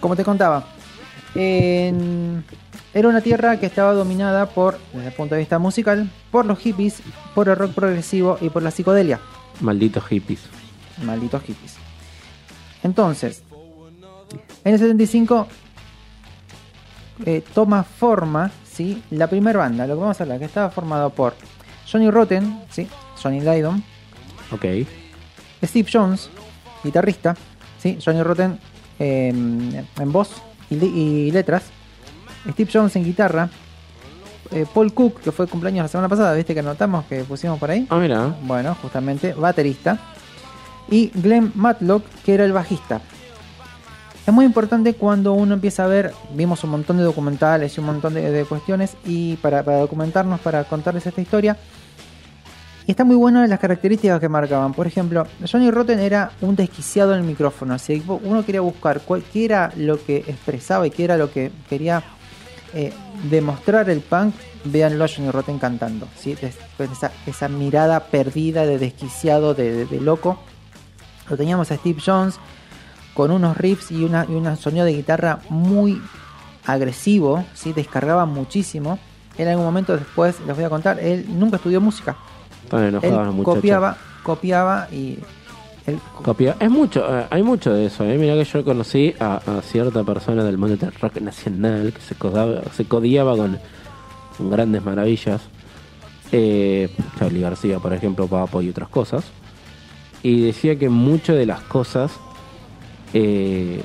Como 0.00 0.16
te 0.16 0.24
contaba, 0.24 0.64
en- 1.36 2.42
era 2.94 3.08
una 3.08 3.20
tierra 3.20 3.58
que 3.58 3.66
estaba 3.66 3.92
dominada 3.92 4.46
por, 4.46 4.78
desde 4.92 5.08
el 5.08 5.12
punto 5.12 5.34
de 5.34 5.40
vista 5.40 5.58
musical, 5.58 6.10
por 6.30 6.46
los 6.46 6.58
hippies, 6.58 7.00
por 7.34 7.48
el 7.48 7.56
rock 7.56 7.72
progresivo 7.72 8.38
y 8.40 8.48
por 8.50 8.62
la 8.62 8.70
psicodelia. 8.70 9.20
Malditos 9.60 10.04
hippies. 10.06 10.40
Malditos 11.04 11.42
hippies. 11.42 11.76
Entonces, 12.82 13.42
en 14.64 14.72
el 14.72 14.78
75 14.78 15.48
eh, 17.26 17.42
toma 17.54 17.82
forma 17.82 18.50
¿sí? 18.70 19.02
la 19.10 19.26
primera 19.26 19.58
banda, 19.58 19.86
lo 19.86 19.94
que 19.94 20.00
vamos 20.00 20.20
a 20.20 20.24
hablar, 20.24 20.38
que 20.38 20.44
estaba 20.44 20.70
formado 20.70 21.10
por 21.10 21.34
Johnny 21.90 22.10
Rotten, 22.10 22.60
¿sí? 22.70 22.86
Johnny 23.20 23.40
Lydon, 23.40 23.82
Ok. 24.50 24.64
Steve 25.62 25.88
Jones, 25.92 26.30
guitarrista, 26.82 27.36
¿sí? 27.78 27.98
Johnny 28.02 28.22
Rotten 28.22 28.58
eh, 28.98 29.28
en 29.28 30.12
voz 30.12 30.30
y, 30.70 30.76
y 30.76 31.30
letras, 31.32 31.64
Steve 32.48 32.70
Jones 32.72 32.96
en 32.96 33.04
guitarra, 33.04 33.48
eh, 34.50 34.66
Paul 34.72 34.92
Cook, 34.92 35.20
que 35.20 35.32
fue 35.32 35.44
el 35.44 35.50
cumpleaños 35.50 35.84
la 35.84 35.88
semana 35.88 36.08
pasada, 36.08 36.34
viste 36.34 36.54
que 36.54 36.60
anotamos 36.60 37.04
que 37.06 37.24
pusimos 37.24 37.58
por 37.58 37.70
ahí. 37.70 37.86
Ah, 37.90 37.96
mira. 37.96 38.34
Bueno, 38.42 38.76
justamente 38.80 39.34
baterista. 39.34 39.98
Y 40.90 41.10
Glenn 41.14 41.52
Matlock, 41.54 42.04
que 42.24 42.34
era 42.34 42.44
el 42.44 42.52
bajista. 42.52 43.00
Es 44.26 44.32
muy 44.32 44.44
importante 44.44 44.94
cuando 44.94 45.32
uno 45.32 45.54
empieza 45.54 45.84
a 45.84 45.86
ver, 45.86 46.12
vimos 46.34 46.62
un 46.64 46.70
montón 46.70 46.98
de 46.98 47.02
documentales 47.02 47.76
y 47.76 47.80
un 47.80 47.86
montón 47.86 48.14
de, 48.14 48.30
de 48.30 48.44
cuestiones 48.44 48.96
y 49.04 49.36
para, 49.36 49.62
para 49.62 49.78
documentarnos, 49.78 50.40
para 50.40 50.64
contarles 50.64 51.06
esta 51.06 51.20
historia. 51.20 51.56
Y 52.86 52.92
está 52.92 53.04
muy 53.04 53.16
buena 53.16 53.46
las 53.46 53.58
características 53.58 54.18
que 54.18 54.30
marcaban. 54.30 54.72
Por 54.72 54.86
ejemplo, 54.86 55.26
Johnny 55.50 55.70
Rotten 55.70 55.98
era 55.98 56.30
un 56.40 56.56
desquiciado 56.56 57.12
en 57.12 57.20
el 57.20 57.26
micrófono. 57.26 57.78
Si 57.78 58.02
uno 58.06 58.46
quería 58.46 58.62
buscar 58.62 59.02
cuál, 59.02 59.22
qué 59.30 59.44
era 59.44 59.72
lo 59.76 60.02
que 60.02 60.18
expresaba 60.18 60.86
y 60.86 60.90
qué 60.90 61.04
era 61.04 61.18
lo 61.18 61.30
que 61.30 61.52
quería 61.68 62.02
eh, 62.74 62.92
demostrar 63.30 63.88
el 63.90 64.00
punk, 64.00 64.34
véanlo 64.64 65.04
a 65.04 65.08
Johnny 65.08 65.30
Rotten 65.30 65.58
cantando. 65.58 66.06
¿sí? 66.16 66.36
Esa, 66.78 67.12
esa 67.26 67.48
mirada 67.48 68.00
perdida 68.00 68.66
de 68.66 68.78
desquiciado, 68.78 69.54
de, 69.54 69.72
de- 69.72 69.86
de 69.86 70.00
loco. 70.00 70.38
Lo 71.30 71.36
teníamos 71.36 71.70
a 71.70 71.76
Steve 71.76 72.00
Jones 72.04 72.36
con 73.14 73.30
unos 73.30 73.56
riffs 73.56 73.90
y, 73.90 74.04
una, 74.04 74.24
y 74.28 74.32
un 74.32 74.56
sonido 74.56 74.84
de 74.84 74.92
guitarra 74.94 75.40
muy 75.48 76.00
agresivo, 76.66 77.44
¿sí? 77.54 77.72
descargaba 77.72 78.26
muchísimo. 78.26 78.98
En 79.36 79.48
algún 79.48 79.64
momento 79.64 79.96
después 79.96 80.36
les 80.46 80.54
voy 80.56 80.64
a 80.64 80.68
contar, 80.70 80.98
él 81.00 81.26
nunca 81.28 81.56
estudió 81.56 81.80
música. 81.80 82.16
Él 83.02 83.12
copiaba, 83.44 83.96
copiaba 84.22 84.88
y 84.92 85.18
Copia. 86.22 86.56
Es 86.60 86.70
mucho, 86.70 87.04
eh, 87.18 87.26
hay 87.30 87.42
mucho 87.42 87.72
de 87.72 87.86
eso. 87.86 88.04
Eh. 88.04 88.16
Mira 88.18 88.34
que 88.34 88.44
yo 88.44 88.64
conocí 88.64 89.14
a, 89.20 89.40
cierta 89.62 90.02
persona 90.04 90.44
del 90.44 90.58
mundo 90.58 90.76
del 90.76 90.92
rock 90.92 91.20
nacional 91.20 91.92
que 91.92 92.00
se 92.00 92.14
codaba- 92.14 92.62
se 92.74 92.84
codiaba 92.84 93.36
con, 93.36 93.58
con 94.36 94.50
grandes 94.50 94.84
maravillas. 94.84 95.40
Eh, 96.32 96.90
Charlie 97.18 97.40
García, 97.40 97.78
por 97.78 97.92
ejemplo, 97.92 98.26
Papo 98.26 98.60
y 98.62 98.68
otras 98.70 98.88
cosas. 98.88 99.24
Y 100.22 100.42
decía 100.42 100.78
que 100.78 100.88
muchas 100.88 101.36
de 101.36 101.46
las 101.46 101.60
cosas 101.62 102.12
eh, 103.14 103.80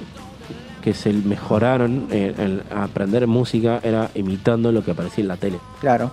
que 0.81 0.93
se 0.93 1.13
mejoraron 1.13 2.07
en, 2.11 2.41
en 2.41 2.61
aprender 2.75 3.25
música 3.27 3.79
era 3.83 4.09
imitando 4.15 4.71
lo 4.71 4.83
que 4.83 4.91
aparecía 4.91 5.21
en 5.21 5.27
la 5.29 5.37
tele. 5.37 5.59
Claro. 5.79 6.11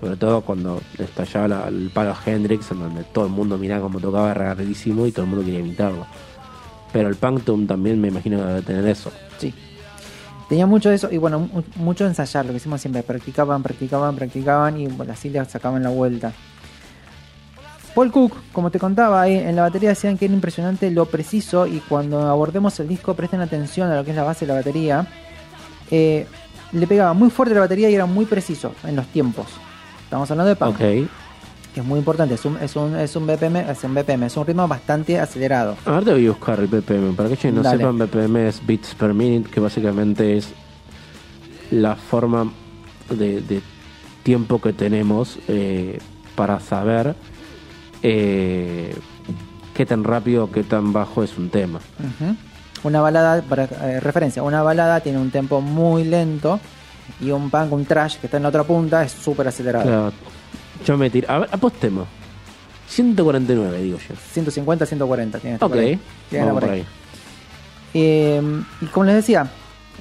Sobre 0.00 0.16
todo 0.16 0.42
cuando 0.42 0.80
estallaba 0.98 1.48
la- 1.48 1.68
el 1.68 1.90
palo 1.92 2.14
Hendrix, 2.24 2.70
en 2.70 2.80
donde 2.80 3.04
todo 3.04 3.26
el 3.26 3.32
mundo 3.32 3.56
miraba 3.56 3.82
cómo 3.82 3.98
tocaba 3.98 4.34
rarísimo 4.34 5.06
y 5.06 5.12
todo 5.12 5.24
el 5.24 5.30
mundo 5.30 5.44
quería 5.44 5.60
imitarlo. 5.60 6.06
Pero 6.92 7.08
el 7.08 7.16
Punktum 7.16 7.66
también 7.66 8.00
me 8.00 8.08
imagino 8.08 8.38
que 8.38 8.44
debe 8.44 8.62
tener 8.62 8.86
eso. 8.86 9.10
Sí. 9.38 9.52
Tenía 10.48 10.66
mucho 10.66 10.90
de 10.90 10.94
eso 10.96 11.10
y 11.10 11.16
bueno, 11.18 11.40
mu- 11.40 11.62
mucho 11.76 12.06
ensayar, 12.06 12.44
lo 12.44 12.52
que 12.52 12.58
hicimos 12.58 12.80
siempre. 12.80 13.02
Practicaban, 13.02 13.62
practicaban, 13.62 14.14
practicaban 14.14 14.78
y 14.80 14.86
bueno, 14.86 15.12
así 15.12 15.28
le 15.30 15.44
sacaban 15.46 15.82
la 15.82 15.88
vuelta. 15.90 16.32
Paul 17.94 18.12
Cook, 18.12 18.34
como 18.52 18.70
te 18.70 18.78
contaba, 18.78 19.22
ahí 19.22 19.34
en 19.36 19.56
la 19.56 19.62
batería 19.62 19.88
decían 19.88 20.18
que 20.18 20.26
era 20.26 20.34
impresionante 20.34 20.90
lo 20.90 21.06
preciso 21.06 21.66
y 21.66 21.80
cuando 21.80 22.20
abordemos 22.28 22.78
el 22.80 22.88
disco 22.88 23.14
presten 23.14 23.40
atención 23.40 23.90
a 23.90 23.96
lo 23.96 24.04
que 24.04 24.10
es 24.10 24.16
la 24.16 24.22
base 24.24 24.44
de 24.46 24.52
la 24.52 24.58
batería. 24.58 25.06
eh, 25.90 26.26
le 26.72 26.86
pegaba 26.88 27.12
muy 27.14 27.30
fuerte 27.30 27.54
la 27.54 27.60
batería 27.60 27.88
y 27.88 27.94
era 27.94 28.06
muy 28.06 28.24
preciso 28.26 28.74
en 28.84 28.96
los 28.96 29.06
tiempos. 29.06 29.46
Estamos 30.06 30.30
hablando 30.30 30.54
de 30.54 30.64
Ok. 30.64 30.78
que 31.74 31.80
es 31.80 31.84
muy 31.84 31.98
importante. 31.98 32.34
Es 32.34 32.44
un, 32.44 32.56
es, 32.58 32.76
un, 32.76 32.94
es, 32.96 33.16
un 33.16 33.26
BPM, 33.26 33.56
es 33.56 33.82
un 33.82 33.92
BPM, 33.92 34.22
es 34.22 34.36
un 34.36 34.46
ritmo 34.46 34.68
bastante 34.68 35.18
acelerado. 35.18 35.76
A 35.84 35.90
ver, 35.90 36.04
te 36.04 36.12
voy 36.12 36.26
a 36.26 36.30
buscar 36.30 36.60
el 36.60 36.68
BPM. 36.68 37.16
Para 37.16 37.28
que 37.28 37.50
no 37.50 37.62
Dale. 37.62 37.78
sepan, 37.78 37.98
BPM 37.98 38.36
es 38.46 38.64
Beats 38.64 38.94
per 38.94 39.12
Minute, 39.12 39.50
que 39.50 39.58
básicamente 39.58 40.36
es 40.36 40.48
la 41.72 41.96
forma 41.96 42.52
de, 43.10 43.40
de 43.40 43.60
tiempo 44.22 44.60
que 44.60 44.72
tenemos 44.72 45.40
eh, 45.48 45.98
para 46.36 46.60
saber 46.60 47.16
eh, 48.04 48.94
qué 49.74 49.84
tan 49.86 50.04
rápido 50.04 50.44
o 50.44 50.50
qué 50.52 50.62
tan 50.62 50.92
bajo 50.92 51.24
es 51.24 51.36
un 51.36 51.50
tema. 51.50 51.80
Una 52.84 53.00
balada, 53.00 53.42
para 53.42 53.64
eh, 53.64 53.98
referencia, 53.98 54.44
una 54.44 54.62
balada 54.62 55.00
tiene 55.00 55.18
un 55.18 55.32
tempo 55.32 55.60
muy 55.60 56.04
lento 56.04 56.60
y 57.20 57.30
un 57.30 57.50
punk, 57.50 57.72
un 57.72 57.84
trash 57.84 58.16
que 58.18 58.26
está 58.26 58.36
en 58.36 58.44
la 58.44 58.50
otra 58.50 58.64
punta 58.64 59.02
es 59.02 59.12
súper 59.12 59.48
acelerado. 59.48 59.84
Claro. 59.84 60.12
Yo 60.84 60.96
me 60.96 61.10
tiro. 61.10 61.30
A 61.30 61.38
ver, 61.38 61.48
apostemos. 61.52 62.06
149, 62.88 63.82
digo 63.82 63.98
yo. 63.98 64.14
150, 64.32 64.86
140 64.86 65.38
tiene. 65.38 65.58
Ok. 65.60 65.72
Tiene 65.72 66.46
vamos 66.46 66.60
por 66.60 66.62
por 66.62 66.70
ahí. 66.70 66.84
Eh, 67.94 68.42
y 68.80 68.86
como 68.86 69.06
les 69.06 69.16
decía, 69.16 69.46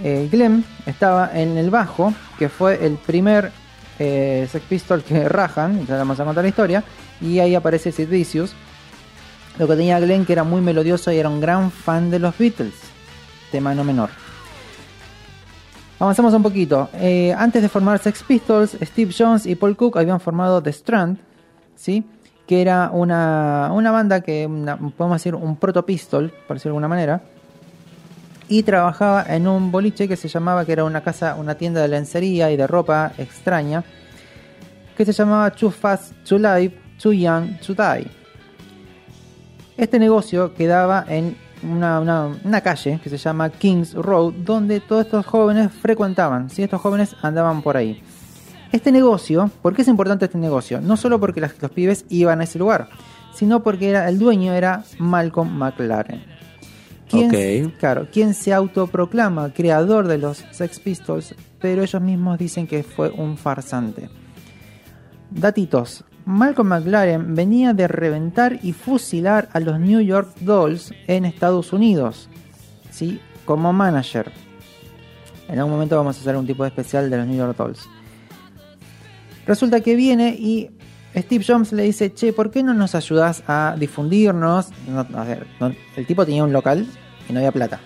eh, 0.04 0.28
Glenn 0.32 0.66
estaba 0.86 1.32
en 1.34 1.58
el 1.58 1.70
bajo, 1.70 2.14
que 2.38 2.50
fue 2.50 2.86
el 2.86 2.96
primer 2.96 3.52
eh, 4.00 4.48
Sex 4.52 4.66
Pistol 4.66 5.04
que 5.04 5.28
rajan, 5.30 5.86
ya 5.86 5.98
vamos 5.98 6.20
a 6.20 6.26
contar 6.26 6.44
la 6.44 6.50
historia, 6.50 6.84
y 7.22 7.40
ahí 7.40 7.56
aparece 7.56 7.92
Sid 7.92 8.10
Vicious. 8.10 8.54
Lo 9.58 9.68
que 9.68 9.76
tenía 9.78 10.00
Glenn 10.00 10.26
que 10.26 10.34
era 10.34 10.44
muy 10.44 10.60
melodioso 10.60 11.12
y 11.14 11.18
era 11.18 11.30
un 11.30 11.40
gran 11.40 11.72
fan 11.72 12.12
de 12.12 12.20
los 12.20 12.38
Beatles, 12.38 12.74
tema 13.52 13.74
no 13.74 13.86
menor. 13.86 14.10
Avanzamos 15.98 16.34
un 16.34 16.44
poquito. 16.44 16.90
Eh, 16.94 17.34
antes 17.38 17.62
de 17.62 17.70
formar 17.70 18.00
Sex 18.00 18.24
Pistols, 18.24 18.78
Steve 18.82 19.14
Jones 19.18 19.46
y 19.46 19.56
Paul 19.56 19.78
Cook 19.78 19.98
habían 19.98 20.20
formado 20.20 20.62
The 20.62 20.72
Strand, 20.72 21.18
¿sí? 21.76 22.04
que 22.46 22.62
era 22.62 22.90
una, 22.92 23.72
una 23.74 23.92
banda 23.92 24.22
que, 24.22 24.48
podemos 24.98 25.18
decir, 25.18 25.36
un 25.36 25.56
proto-pistol, 25.56 26.32
por 26.48 26.58
decirlo 26.58 26.74
de 26.74 26.78
alguna 26.78 26.88
manera, 26.88 27.22
y 28.48 28.64
trabajaba 28.64 29.26
en 29.28 29.48
un 29.48 29.72
boliche 29.72 30.08
que 30.08 30.16
se 30.16 30.28
llamaba, 30.28 30.66
que 30.66 30.74
era 30.74 30.84
una 30.84 31.02
casa, 31.02 31.36
una 31.36 31.56
tienda 31.56 31.82
de 31.82 31.88
lencería 31.88 32.52
y 32.52 32.58
de 32.58 32.68
ropa 32.68 33.14
extraña, 33.18 33.84
que 34.96 35.06
se 35.06 35.14
llamaba 35.14 35.50
Too 35.52 35.72
Fast 35.72 36.14
to 36.28 36.38
Live, 36.38 36.74
Too 37.02 37.14
Young 37.14 37.60
to 37.66 37.74
Die. 37.74 38.08
Este 39.78 39.98
negocio 39.98 40.54
quedaba 40.54 41.06
en 41.08 41.36
una, 41.70 42.00
una- 42.00 42.28
una 42.44 42.62
calle 42.62 43.00
que 43.04 43.10
se 43.10 43.18
llama 43.18 43.50
Kings 43.50 43.94
Road, 43.94 44.34
donde 44.46 44.80
todos 44.80 45.06
estos 45.06 45.26
jóvenes 45.26 45.72
frecuentaban, 45.72 46.50
¿sí? 46.50 46.64
estos 46.64 46.82
jóvenes 46.82 47.16
andaban 47.22 47.62
por 47.62 47.76
ahí. 47.78 48.02
Este 48.72 48.92
negocio, 48.92 49.50
¿por 49.62 49.74
qué 49.76 49.82
es 49.84 49.88
importante 49.88 50.26
este 50.26 50.38
negocio? 50.38 50.82
No 50.82 50.98
solo 50.98 51.20
porque 51.20 51.42
las- 51.42 51.62
los 51.62 51.72
pibes 51.72 52.06
iban 52.10 52.42
a 52.42 52.44
ese 52.44 52.60
lugar, 52.60 52.90
sino 53.34 53.64
porque 53.64 53.90
era, 53.90 54.08
el 54.10 54.20
dueño 54.20 54.54
era 54.54 54.84
Malcolm 55.00 55.50
McLaren. 55.58 56.24
Quien. 57.10 57.30
Claro, 57.80 58.08
quien 58.12 58.34
se 58.34 58.52
autoproclama 58.54 59.54
creador 59.54 60.08
de 60.08 60.18
los 60.18 60.44
Sex 60.52 60.80
Pistols, 60.80 61.36
pero 61.60 61.84
ellos 61.84 62.02
mismos 62.02 62.38
dicen 62.40 62.66
que 62.66 62.82
fue 62.84 63.10
un 63.12 63.38
farsante. 63.38 64.10
Datitos. 65.30 66.04
Malcolm 66.26 66.70
McLaren 66.70 67.36
venía 67.36 67.74
de 67.74 67.88
reventar 67.88 68.60
y 68.64 68.74
fusilar 68.74 69.48
a 69.54 69.60
los 69.60 69.80
New 69.80 70.02
York 70.02 70.30
Dolls 70.40 70.92
en 71.08 71.26
Estados 71.26 71.72
Unidos, 71.72 72.30
¿sí? 72.90 73.20
como 73.46 73.72
manager. 73.74 74.32
En 75.48 75.60
algún 75.60 75.74
momento 75.74 75.96
vamos 75.98 76.18
a 76.18 76.22
hacer 76.22 76.36
un 76.36 76.48
tipo 76.48 76.64
de 76.64 76.70
especial 76.70 77.10
de 77.12 77.18
los 77.18 77.28
New 77.28 77.38
York 77.38 77.56
Dolls. 77.56 77.88
Resulta 79.46 79.82
que 79.82 79.96
viene 79.96 80.30
y 80.30 80.72
Steve 81.16 81.46
Jobs 81.48 81.72
le 81.72 81.84
dice, 81.84 82.12
che, 82.14 82.34
¿por 82.34 82.50
qué 82.50 82.64
no 82.64 82.74
nos 82.74 82.96
ayudas 82.96 83.44
a 83.48 83.76
difundirnos? 83.80 84.70
No, 84.88 85.06
no- 85.60 85.72
el 85.96 86.06
tipo 86.08 86.26
tenía 86.26 86.44
un 86.44 86.52
local 86.52 86.88
y 87.30 87.34
no 87.34 87.40
había 87.40 87.52
plata. 87.52 87.80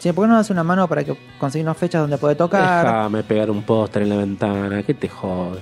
Che, 0.00 0.12
¿por 0.12 0.24
qué 0.24 0.28
no 0.30 0.36
das 0.36 0.50
una 0.50 0.62
mano 0.64 0.88
para 0.88 1.02
que 1.04 1.16
conseguirnos 1.38 1.76
fechas 1.76 2.00
donde 2.02 2.18
puede 2.18 2.34
tocar? 2.34 2.84
Déjame 2.84 3.22
pegar 3.22 3.50
un 3.50 3.62
póster 3.62 4.02
en 4.02 4.08
la 4.10 4.16
ventana, 4.16 4.82
que 4.82 4.94
te 4.94 5.08
jode. 5.08 5.60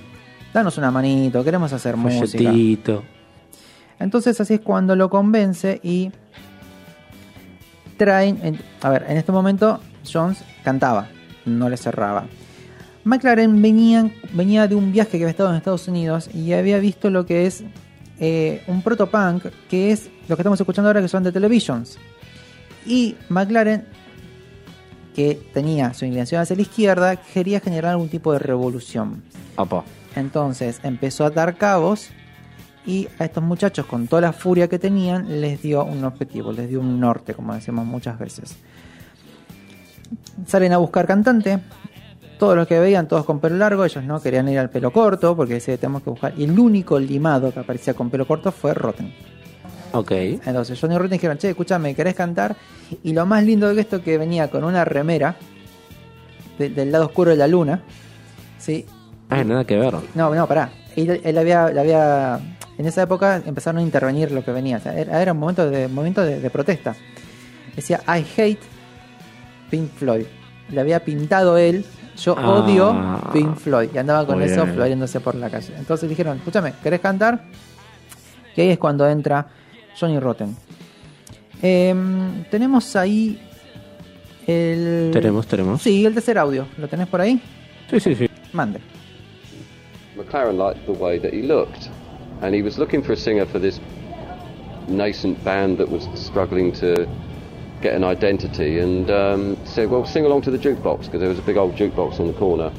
Danos 0.52 0.76
una 0.78 0.90
manito, 0.90 1.44
queremos 1.44 1.72
hacer 1.72 1.96
música. 1.96 2.44
Folletito. 2.50 3.02
Entonces 3.98 4.40
así 4.40 4.54
es 4.54 4.60
cuando 4.60 4.96
lo 4.96 5.08
convence 5.10 5.78
y 5.82 6.10
traen... 7.96 8.38
en- 8.42 8.60
a 8.82 8.90
ver, 8.90 9.06
en 9.08 9.16
este 9.16 9.30
momento 9.32 9.80
Jones 10.10 10.42
cantaba, 10.64 11.08
no 11.44 11.68
le 11.68 11.76
cerraba. 11.76 12.24
McLaren 13.04 13.60
venía, 13.62 14.10
venía 14.32 14.66
de 14.68 14.74
un 14.74 14.92
viaje 14.92 15.12
que 15.12 15.16
había 15.24 15.30
estado 15.30 15.50
en 15.50 15.56
Estados 15.56 15.86
Unidos 15.88 16.28
y 16.34 16.52
había 16.52 16.78
visto 16.78 17.10
lo 17.10 17.24
que 17.26 17.46
es 17.46 17.62
eh, 18.18 18.62
un 18.66 18.82
protopunk, 18.82 19.46
que 19.68 19.92
es 19.92 20.10
lo 20.28 20.36
que 20.36 20.42
estamos 20.42 20.60
escuchando 20.60 20.88
ahora 20.88 21.00
que 21.00 21.08
son 21.08 21.22
de 21.22 21.32
Televisions. 21.32 21.98
Y 22.86 23.16
McLaren, 23.28 23.84
que 25.14 25.40
tenía 25.54 25.92
su 25.94 26.04
inclinación 26.04 26.40
hacia 26.42 26.56
la 26.56 26.62
izquierda, 26.62 27.16
quería 27.16 27.60
generar 27.60 27.92
algún 27.92 28.08
tipo 28.08 28.32
de 28.32 28.38
revolución. 28.38 29.22
Opa. 29.56 29.84
Entonces 30.16 30.80
empezó 30.82 31.24
a 31.24 31.30
dar 31.30 31.56
cabos 31.56 32.10
y 32.86 33.08
a 33.18 33.24
estos 33.24 33.42
muchachos 33.44 33.86
con 33.86 34.06
toda 34.08 34.22
la 34.22 34.32
furia 34.32 34.68
que 34.68 34.78
tenían 34.78 35.40
les 35.40 35.62
dio 35.62 35.84
un 35.84 36.02
objetivo, 36.04 36.52
les 36.52 36.68
dio 36.68 36.80
un 36.80 36.98
norte, 36.98 37.34
como 37.34 37.54
decimos 37.54 37.86
muchas 37.86 38.18
veces. 38.18 38.56
Salen 40.46 40.72
a 40.72 40.78
buscar 40.78 41.06
cantante, 41.06 41.60
todos 42.38 42.56
los 42.56 42.66
que 42.66 42.78
veían, 42.80 43.06
todos 43.06 43.24
con 43.24 43.38
pelo 43.38 43.56
largo, 43.56 43.84
ellos 43.84 44.02
no 44.02 44.20
querían 44.20 44.48
ir 44.48 44.58
al 44.58 44.70
pelo 44.70 44.90
corto 44.92 45.36
porque 45.36 45.54
decían 45.54 45.78
tenemos 45.78 46.02
que 46.02 46.10
buscar. 46.10 46.32
Y 46.36 46.44
el 46.44 46.58
único 46.58 46.98
limado 46.98 47.52
que 47.52 47.60
aparecía 47.60 47.94
con 47.94 48.10
pelo 48.10 48.26
corto 48.26 48.50
fue 48.50 48.74
Rotten. 48.74 49.12
Ok. 49.92 50.10
Entonces 50.12 50.80
Johnny 50.80 50.96
Rotten 50.96 51.12
dijeron, 51.12 51.36
che, 51.38 51.50
escúchame, 51.50 51.94
¿querés 51.94 52.14
cantar? 52.14 52.56
Y 53.04 53.12
lo 53.12 53.26
más 53.26 53.44
lindo 53.44 53.72
de 53.72 53.80
esto 53.80 53.96
es 53.96 54.02
que 54.02 54.18
venía 54.18 54.50
con 54.50 54.64
una 54.64 54.84
remera 54.84 55.36
de- 56.58 56.70
del 56.70 56.90
lado 56.90 57.06
oscuro 57.06 57.30
de 57.30 57.36
la 57.36 57.46
luna, 57.46 57.82
¿sí? 58.58 58.86
Ah, 59.30 59.44
nada 59.44 59.64
que 59.64 59.76
ver. 59.78 59.94
No, 60.14 60.34
no, 60.34 60.46
pará. 60.46 60.70
Él, 60.96 61.20
él 61.24 61.38
había, 61.38 61.64
había. 61.66 62.40
En 62.78 62.86
esa 62.86 63.02
época 63.02 63.42
empezaron 63.46 63.78
a 63.78 63.82
intervenir 63.82 64.32
lo 64.32 64.44
que 64.44 64.50
venía. 64.52 64.78
O 64.78 64.80
sea, 64.80 64.98
era, 64.98 65.20
era 65.22 65.32
un 65.32 65.38
momento 65.38 65.68
de, 65.70 65.86
momento 65.88 66.22
de, 66.22 66.40
de 66.40 66.50
protesta. 66.50 66.94
Decía, 67.76 68.00
I 68.08 68.24
hate 68.36 68.60
Pink 69.70 69.90
Floyd. 69.92 70.26
Le 70.70 70.80
había 70.80 71.00
pintado 71.04 71.56
él, 71.58 71.84
yo 72.16 72.34
Ah. 72.38 72.48
odio 72.50 73.20
Pink 73.32 73.56
Floyd. 73.56 73.90
Y 73.94 73.98
andaba 73.98 74.26
con 74.26 74.42
eso 74.42 74.62
bien. 74.64 74.74
floriéndose 74.74 75.20
por 75.20 75.34
la 75.34 75.48
calle. 75.50 75.74
Entonces 75.78 76.08
dijeron, 76.08 76.38
escúchame, 76.38 76.72
¿querés 76.82 77.00
cantar? 77.00 77.44
Y 78.56 78.60
ahí 78.62 78.70
es 78.70 78.78
cuando 78.78 79.08
entra 79.08 79.46
Johnny 79.98 80.18
Rotten. 80.18 80.56
Em, 81.62 82.44
tenemos 82.50 82.96
ahí 82.96 83.40
el. 84.46 85.10
Tenemos, 85.12 85.46
tenemos. 85.46 85.82
Sí, 85.82 86.04
el 86.06 86.14
tercer 86.14 86.38
audio. 86.38 86.66
¿Lo 86.78 86.88
tenés 86.88 87.06
por 87.06 87.20
ahí? 87.20 87.40
Sí, 87.90 88.00
sí, 88.00 88.14
sí. 88.14 88.28
Mande. 88.52 88.80
McLaren 90.16 90.56
liked 90.56 90.84
the 90.86 90.92
way 90.92 91.18
that 91.18 91.32
he 91.32 91.42
looked, 91.42 91.90
and 92.42 92.54
he 92.54 92.62
was 92.62 92.78
looking 92.78 93.02
for 93.02 93.12
a 93.12 93.16
singer 93.16 93.46
for 93.46 93.58
this 93.58 93.80
nascent 94.88 95.42
band 95.44 95.78
that 95.78 95.88
was 95.88 96.08
struggling 96.14 96.72
to 96.72 97.08
get 97.80 97.94
an 97.94 98.04
identity, 98.04 98.80
and 98.80 99.10
um, 99.10 99.56
said, 99.64 99.88
"Well, 99.88 100.04
sing 100.04 100.24
along 100.26 100.42
to 100.42 100.50
the 100.50 100.58
jukebox," 100.58 101.04
because 101.04 101.20
there 101.20 101.28
was 101.28 101.38
a 101.38 101.42
big 101.42 101.56
old 101.56 101.76
jukebox 101.76 102.20
on 102.20 102.26
the 102.26 102.32
corner, 102.32 102.72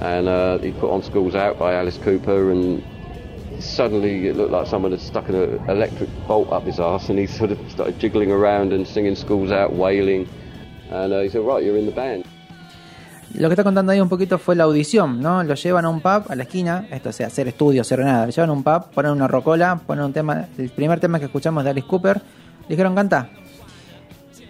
and 0.00 0.28
uh, 0.28 0.58
he 0.58 0.72
put 0.72 0.90
on 0.90 1.02
"Schools 1.02 1.34
Out" 1.34 1.58
by 1.58 1.74
Alice 1.74 1.98
Cooper, 1.98 2.50
and 2.50 2.82
suddenly 3.60 4.26
it 4.26 4.36
looked 4.36 4.50
like 4.50 4.66
someone 4.66 4.90
had 4.90 5.00
stuck 5.00 5.28
an 5.28 5.60
electric 5.68 6.10
bolt 6.26 6.52
up 6.52 6.66
his 6.66 6.80
ass, 6.80 7.08
and 7.08 7.18
he 7.18 7.26
sort 7.26 7.52
of 7.52 7.70
started 7.70 7.98
jiggling 8.00 8.30
around 8.32 8.72
and 8.72 8.86
singing 8.86 9.14
"Schools 9.14 9.52
Out," 9.52 9.72
wailing, 9.72 10.28
and 10.90 11.12
uh, 11.12 11.20
he 11.20 11.28
said, 11.28 11.42
"Right, 11.42 11.62
you're 11.62 11.78
in 11.78 11.86
the 11.86 11.92
band." 11.92 12.26
Lo 13.34 13.48
que 13.48 13.54
está 13.54 13.64
contando 13.64 13.90
ahí 13.90 14.00
un 14.00 14.08
poquito 14.08 14.38
fue 14.38 14.54
la 14.54 14.64
audición, 14.64 15.20
¿no? 15.20 15.42
Lo 15.42 15.54
llevan 15.54 15.84
a 15.84 15.88
un 15.88 16.00
pub, 16.00 16.24
a 16.28 16.36
la 16.36 16.44
esquina, 16.44 16.86
esto 16.90 17.08
o 17.08 17.12
sea, 17.12 17.26
hacer 17.26 17.48
estudios, 17.48 17.86
hacer 17.86 17.98
nada. 17.98 18.26
Lo 18.26 18.32
llevan 18.32 18.50
a 18.50 18.52
un 18.52 18.62
pub, 18.62 18.90
ponen 18.94 19.10
una 19.10 19.26
rocola, 19.26 19.80
ponen 19.84 20.04
un 20.04 20.12
tema, 20.12 20.46
el 20.56 20.70
primer 20.70 21.00
tema 21.00 21.18
que 21.18 21.24
escuchamos 21.24 21.64
de 21.64 21.70
Alice 21.70 21.86
Cooper, 21.86 22.18
le 22.18 22.68
dijeron 22.68 22.94
canta. 22.94 23.30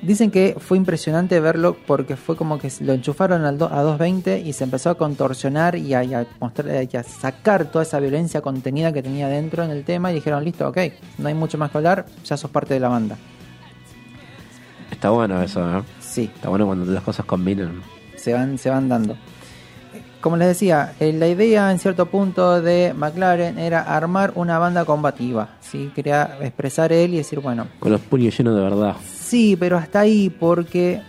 Dicen 0.03 0.31
que 0.31 0.55
fue 0.59 0.77
impresionante 0.77 1.41
verlo 1.41 1.79
porque 1.87 2.17
fue 2.17 2.37
como 2.37 2.59
que 2.59 2.71
lo 2.81 2.93
enchufaron 2.93 3.43
a 3.47 3.53
220 3.53 4.41
y 4.41 4.53
se 4.53 4.65
empezó 4.65 4.91
a 4.91 4.97
contorsionar 4.97 5.77
y 5.77 5.95
a, 5.95 6.05
y 6.05 6.13
a 6.13 6.27
mostrar, 6.39 6.87
y 6.93 6.95
a 6.95 7.03
sacar 7.03 7.65
toda 7.65 7.85
esa 7.85 8.01
violencia 8.01 8.43
contenida 8.43 8.93
que 8.93 9.03
tenía 9.03 9.29
dentro 9.29 9.63
en 9.63 9.71
el 9.71 9.83
tema 9.85 10.13
y 10.13 10.17
dijeron, 10.17 10.45
listo, 10.45 10.69
ok, 10.69 10.79
no 11.17 11.29
hay 11.29 11.35
mucho 11.35 11.57
más 11.57 11.71
que 11.71 11.79
hablar, 11.79 12.05
ya 12.23 12.37
sos 12.37 12.51
parte 12.51 12.75
de 12.75 12.81
la 12.81 12.89
banda. 12.89 13.17
Está 14.91 15.09
bueno 15.09 15.43
eso, 15.43 15.79
¿eh? 15.79 15.83
Sí. 16.01 16.31
Está 16.35 16.51
bueno 16.51 16.67
cuando 16.67 16.85
las 16.93 17.03
cosas 17.03 17.25
combinan. 17.25 17.81
Se 18.25 18.33
van, 18.33 18.59
se 18.59 18.71
van 18.71 18.89
dando. 18.89 19.17
Como 20.21 20.39
les 20.39 20.49
decía, 20.49 20.95
eh, 21.01 21.13
la 21.13 21.29
idea 21.29 21.71
en 21.71 21.79
cierto 21.79 22.07
punto 22.07 22.63
de 22.63 22.95
McLaren 22.97 23.59
era 23.59 23.83
armar 23.83 24.33
una 24.37 24.59
banda 24.59 24.87
combativa. 24.87 25.51
¿sí? 25.61 25.93
Quería 25.95 26.39
expresar 26.41 26.93
él 26.93 27.13
y 27.13 27.19
decir, 27.19 27.41
bueno, 27.41 27.67
Con 27.79 27.93
los 27.93 28.01
puños 28.01 28.37
llenos 28.37 28.57
de 28.57 28.63
verdad. 28.63 28.97
sí, 29.07 29.55
pero 29.61 29.77
hasta 29.77 30.01
ahí 30.01 30.31
porque 30.31 31.03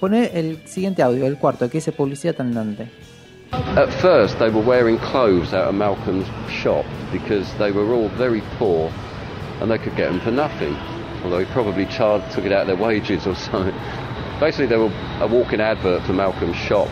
poner 0.00 0.32
el 0.34 0.66
siguiente 0.66 1.00
audio, 1.02 1.26
el 1.26 1.38
cuarto, 1.38 1.70
que 1.70 1.78
dice 1.78 1.92
publicidad 1.92 2.40
andante. 2.40 2.90
At 3.76 3.88
first, 4.00 4.36
they 4.40 4.50
were 4.50 4.66
wearing 4.66 4.98
clothes 4.98 5.54
out 5.54 5.68
of 5.68 5.74
Malcolm's 5.74 6.26
shop 6.50 6.84
because 7.12 7.46
they 7.58 7.70
were 7.70 7.86
all 7.94 8.08
very 8.18 8.42
poor 8.58 8.90
and 9.60 9.70
they 9.70 9.78
could 9.78 9.96
get 9.96 10.08
them 10.08 10.18
for 10.20 10.32
nothing. 10.32 10.74
Although 11.24 11.38
he 11.38 11.46
probably 11.52 11.86
charged, 11.86 12.24
took 12.34 12.44
it 12.44 12.52
out 12.52 12.62
of 12.62 12.66
their 12.66 12.76
wages 12.76 13.26
or 13.28 13.36
something. 13.36 13.72
Basically, 14.40 14.66
they 14.68 14.76
were 14.76 14.90
a 15.20 15.26
walking 15.26 15.60
advert 15.60 16.02
for 16.02 16.14
Malcolm's 16.14 16.56
shop. 16.68 16.86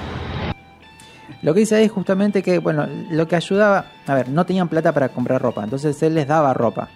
Lo 1.43 1.53
que 1.53 1.61
dice 1.61 1.77
ahí 1.77 1.85
es 1.85 1.93
justamente 1.93 2.43
que, 2.43 2.59
bueno, 2.59 2.87
lo 3.11 3.29
que 3.29 3.37
ayudaba, 3.37 3.85
a 4.07 4.15
ver, 4.15 4.29
no 4.31 4.47
tenían 4.47 4.69
plata 4.69 4.93
para 4.93 5.11
comprar 5.11 5.43
ropa, 5.43 5.63
entonces 5.63 6.03
él 6.03 6.15
les 6.15 6.27
daba 6.27 6.55
ropa. 6.55 6.89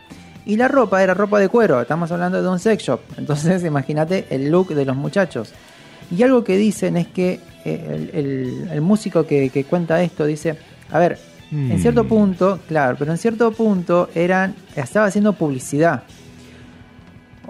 Y 0.46 0.57
la 0.57 0.68
ropa 0.68 1.03
era 1.03 1.12
ropa 1.12 1.38
de 1.38 1.51
cuero, 1.51 1.82
estamos 1.82 2.11
hablando 2.12 2.42
de 2.42 2.49
un 2.49 2.59
sex 2.59 2.82
shop, 2.82 3.01
entonces 3.18 3.62
imagínate 3.64 4.26
el 4.30 4.51
look 4.51 4.68
de 4.74 4.86
los 4.86 4.96
muchachos. 4.96 5.53
Y 6.11 6.22
algo 6.22 6.42
que 6.44 6.57
dicen 6.57 6.96
es 6.96 7.09
que 7.09 7.40
eh, 7.66 8.11
el, 8.14 8.18
el- 8.18 8.68
el 8.72 8.80
músico 8.80 9.26
que, 9.26 9.51
que 9.51 9.64
cuenta 9.64 10.01
esto 10.03 10.24
dice, 10.24 10.57
a 10.90 10.99
ver, 10.99 11.18
en 11.51 11.78
cierto 11.80 12.05
punto, 12.05 12.59
claro, 12.68 12.96
pero 12.99 13.11
en 13.12 13.18
cierto 13.18 13.51
punto 13.53 14.09
eran, 14.14 14.55
estaba 14.76 15.07
haciendo 15.07 15.32
publicidad. 15.34 16.03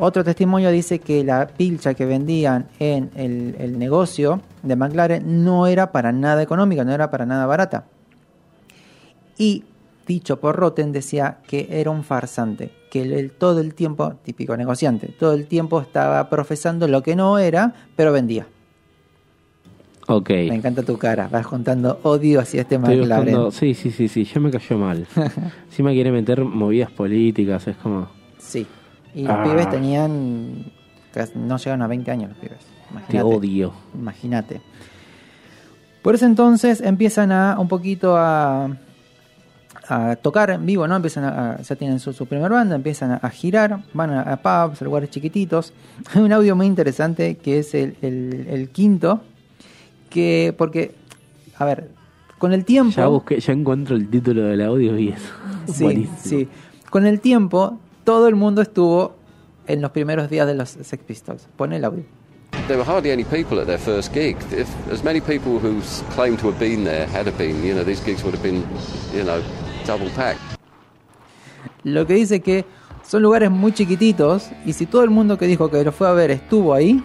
Otro 0.00 0.22
testimonio 0.22 0.70
dice 0.70 1.00
que 1.00 1.24
la 1.24 1.46
pilcha 1.48 1.94
que 1.94 2.06
vendían 2.06 2.68
en 2.78 3.10
el, 3.16 3.56
el 3.58 3.78
negocio 3.78 4.40
de 4.62 4.76
McLaren 4.76 5.44
no 5.44 5.66
era 5.66 5.90
para 5.92 6.12
nada 6.12 6.42
económica, 6.42 6.84
no 6.84 6.92
era 6.92 7.10
para 7.10 7.26
nada 7.26 7.46
barata. 7.46 7.84
Y 9.36 9.64
dicho 10.06 10.38
por 10.40 10.56
Rotten 10.56 10.92
decía 10.92 11.38
que 11.46 11.66
era 11.70 11.90
un 11.90 12.04
farsante, 12.04 12.70
que 12.90 13.02
él, 13.02 13.32
todo 13.32 13.60
el 13.60 13.74
tiempo, 13.74 14.14
típico 14.24 14.56
negociante, 14.56 15.08
todo 15.18 15.32
el 15.32 15.46
tiempo 15.46 15.80
estaba 15.80 16.28
profesando 16.30 16.86
lo 16.88 17.02
que 17.02 17.16
no 17.16 17.38
era, 17.38 17.74
pero 17.96 18.12
vendía. 18.12 18.46
Ok. 20.06 20.30
Me 20.30 20.54
encanta 20.54 20.82
tu 20.84 20.96
cara, 20.96 21.28
vas 21.28 21.46
contando 21.46 21.98
odio 22.04 22.40
hacia 22.40 22.62
este 22.62 22.76
Estoy 22.76 22.96
McLaren. 22.98 23.24
buscando- 23.26 23.50
Sí, 23.50 23.74
sí, 23.74 23.90
sí, 23.90 24.08
sí. 24.08 24.24
Ya 24.24 24.40
me 24.40 24.50
cayó 24.50 24.78
mal. 24.78 25.06
Me 25.78 25.92
quiere 25.92 26.10
meter 26.10 26.42
movidas 26.44 26.90
políticas, 26.90 27.66
es 27.68 27.76
como. 27.76 28.08
Sí. 28.38 28.66
Y 29.18 29.24
los 29.24 29.36
Ah. 29.36 29.42
pibes 29.44 29.68
tenían. 29.70 30.64
No 31.34 31.56
llegaron 31.56 31.82
a 31.82 31.86
20 31.88 32.10
años 32.10 32.28
los 32.30 32.38
pibes. 32.38 32.58
Te 32.58 32.92
Imagínate. 32.92 33.22
odio. 33.22 33.72
Imagínate. 33.94 34.60
Por 36.02 36.14
ese 36.14 36.26
entonces 36.26 36.80
empiezan 36.80 37.32
a 37.32 37.56
un 37.58 37.66
poquito 37.68 38.16
a, 38.16 38.68
a 39.88 40.16
tocar 40.16 40.50
en 40.50 40.64
vivo, 40.64 40.86
¿no? 40.86 40.96
Empiezan 40.96 41.24
a, 41.24 41.52
a- 41.54 41.60
ya 41.62 41.74
tienen 41.76 41.98
su, 41.98 42.12
su 42.12 42.26
primer 42.26 42.50
banda, 42.52 42.76
empiezan 42.76 43.10
a, 43.12 43.16
a 43.16 43.30
girar, 43.30 43.80
van 43.92 44.10
a, 44.10 44.20
a 44.22 44.36
pubs, 44.36 44.80
a 44.80 44.84
lugares 44.84 45.10
chiquititos. 45.10 45.72
Hay 46.14 46.22
un 46.22 46.32
audio 46.32 46.54
muy 46.54 46.66
interesante 46.66 47.36
que 47.36 47.58
es 47.58 47.74
el, 47.74 47.96
el- 48.02 48.46
el 48.48 48.68
quinto, 48.70 49.22
que 50.10 50.54
porque, 50.56 50.94
a 51.56 51.64
ver, 51.64 51.90
con 52.38 52.52
el 52.52 52.64
tiempo... 52.64 52.92
Ya 52.94 53.08
busqué, 53.08 53.40
ya 53.40 53.52
encuentro 53.52 53.96
el 53.96 54.08
título 54.08 54.42
del 54.44 54.60
audio 54.62 54.96
y 54.96 55.08
eso. 55.08 55.32
Sí, 55.66 55.82
Buenísimo. 55.84 56.16
sí. 56.22 56.48
Con 56.88 57.04
el 57.06 57.20
tiempo, 57.20 57.78
todo 58.08 58.26
el 58.26 58.36
mundo 58.36 58.62
estuvo 58.62 59.16
en 59.66 59.82
los 59.82 59.90
primeros 59.90 60.30
días 60.30 60.46
de 60.46 60.54
los 60.54 60.70
Sex 60.70 61.04
Pistols. 61.04 61.46
Pone 61.58 61.76
el 61.76 61.84
audio. 61.84 62.04
There 62.66 62.78
were 62.78 62.90
hardly 62.90 63.10
any 63.10 63.22
people 63.22 63.60
at 63.60 63.66
their 63.66 63.78
first 63.78 64.14
gig. 64.14 64.34
If 64.50 64.66
as 64.90 65.04
many 65.04 65.20
people 65.20 65.58
who 65.58 65.82
claimed 66.14 66.38
to 66.40 66.50
have 66.50 66.58
been 66.58 66.84
there 66.84 67.06
had 67.06 67.26
have 67.26 67.36
been, 67.36 67.62
you 67.62 67.74
know, 67.74 67.84
these 67.84 68.02
gigs 68.02 68.24
would 68.24 68.34
have 68.34 68.42
been, 68.42 68.64
you 69.14 69.24
know, 69.24 69.42
double 69.86 70.08
packed. 70.16 70.40
Lo 71.84 72.06
que 72.06 72.14
dice 72.14 72.40
que 72.40 72.64
son 73.06 73.20
lugares 73.20 73.50
muy 73.50 73.72
chiquititos 73.72 74.48
y 74.64 74.72
si 74.72 74.86
todo 74.86 75.04
el 75.04 75.10
mundo 75.10 75.36
que 75.36 75.46
dijo 75.46 75.70
que 75.70 75.84
lo 75.84 75.92
fue 75.92 76.08
a 76.08 76.12
ver 76.12 76.30
estuvo 76.30 76.72
ahí, 76.72 77.04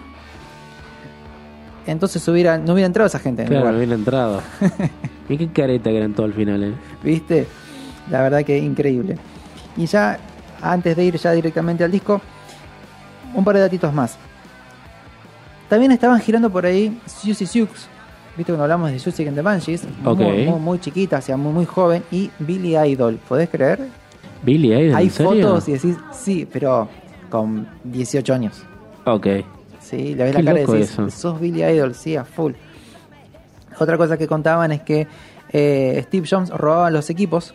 entonces 1.86 2.26
hubiera, 2.28 2.56
no 2.56 2.72
hubiera 2.72 2.86
entrado 2.86 3.08
esa 3.08 3.18
gente 3.18 3.44
Claro, 3.44 3.66
lugar. 3.66 3.78
bien 3.78 3.92
entrado. 3.92 4.40
y 5.28 5.36
qué 5.36 5.48
careta 5.48 5.90
que 5.90 5.98
eran 5.98 6.14
todo 6.14 6.24
al 6.24 6.32
final, 6.32 6.64
eh. 6.64 6.72
¿Viste? 7.02 7.46
La 8.10 8.22
verdad 8.22 8.42
que 8.42 8.56
increíble. 8.56 9.18
Y 9.76 9.84
ya, 9.84 10.18
antes 10.62 10.96
de 10.96 11.04
ir 11.04 11.16
ya 11.16 11.32
directamente 11.32 11.84
al 11.84 11.90
disco, 11.90 12.20
un 13.34 13.44
par 13.44 13.54
de 13.56 13.62
datitos 13.62 13.92
más. 13.92 14.16
También 15.68 15.92
estaban 15.92 16.20
girando 16.20 16.50
por 16.50 16.66
ahí 16.66 17.00
Susie 17.06 17.46
Sioux. 17.46 17.68
¿Viste 18.36 18.52
cuando 18.52 18.64
hablamos 18.64 18.90
de 18.90 18.98
Susie 18.98 19.26
and 19.28 19.36
the 19.36 19.42
Banshees? 19.42 19.84
Muy, 20.02 20.16
muy, 20.46 20.58
muy 20.60 20.78
chiquita, 20.80 21.18
o 21.18 21.22
sea, 21.22 21.36
muy, 21.36 21.52
muy 21.52 21.64
joven. 21.66 22.02
Y 22.10 22.30
Billy 22.40 22.76
Idol, 22.76 23.18
¿podés 23.28 23.48
creer? 23.48 23.88
Billy 24.42 24.72
Idol, 24.74 24.94
Hay 24.96 25.06
¿en 25.06 25.10
serio? 25.10 25.46
fotos 25.48 25.68
y 25.68 25.72
decís, 25.72 25.96
sí, 26.12 26.46
pero 26.52 26.88
con 27.30 27.66
18 27.84 28.34
años. 28.34 28.62
Ok. 29.06 29.26
Sí, 29.80 30.14
le 30.14 30.24
ves 30.24 30.36
Qué 30.36 30.42
la 30.42 30.50
cara 30.52 30.62
y 30.62 30.66
decís, 30.66 30.90
eso. 30.90 31.10
sos 31.10 31.40
Billy 31.40 31.62
Idol, 31.64 31.94
sí, 31.94 32.16
a 32.16 32.24
full. 32.24 32.52
Otra 33.78 33.96
cosa 33.96 34.16
que 34.16 34.26
contaban 34.26 34.72
es 34.72 34.82
que 34.82 35.06
eh, 35.52 36.02
Steve 36.06 36.26
Jobs 36.28 36.50
robaba 36.50 36.90
los 36.90 37.10
equipos. 37.10 37.54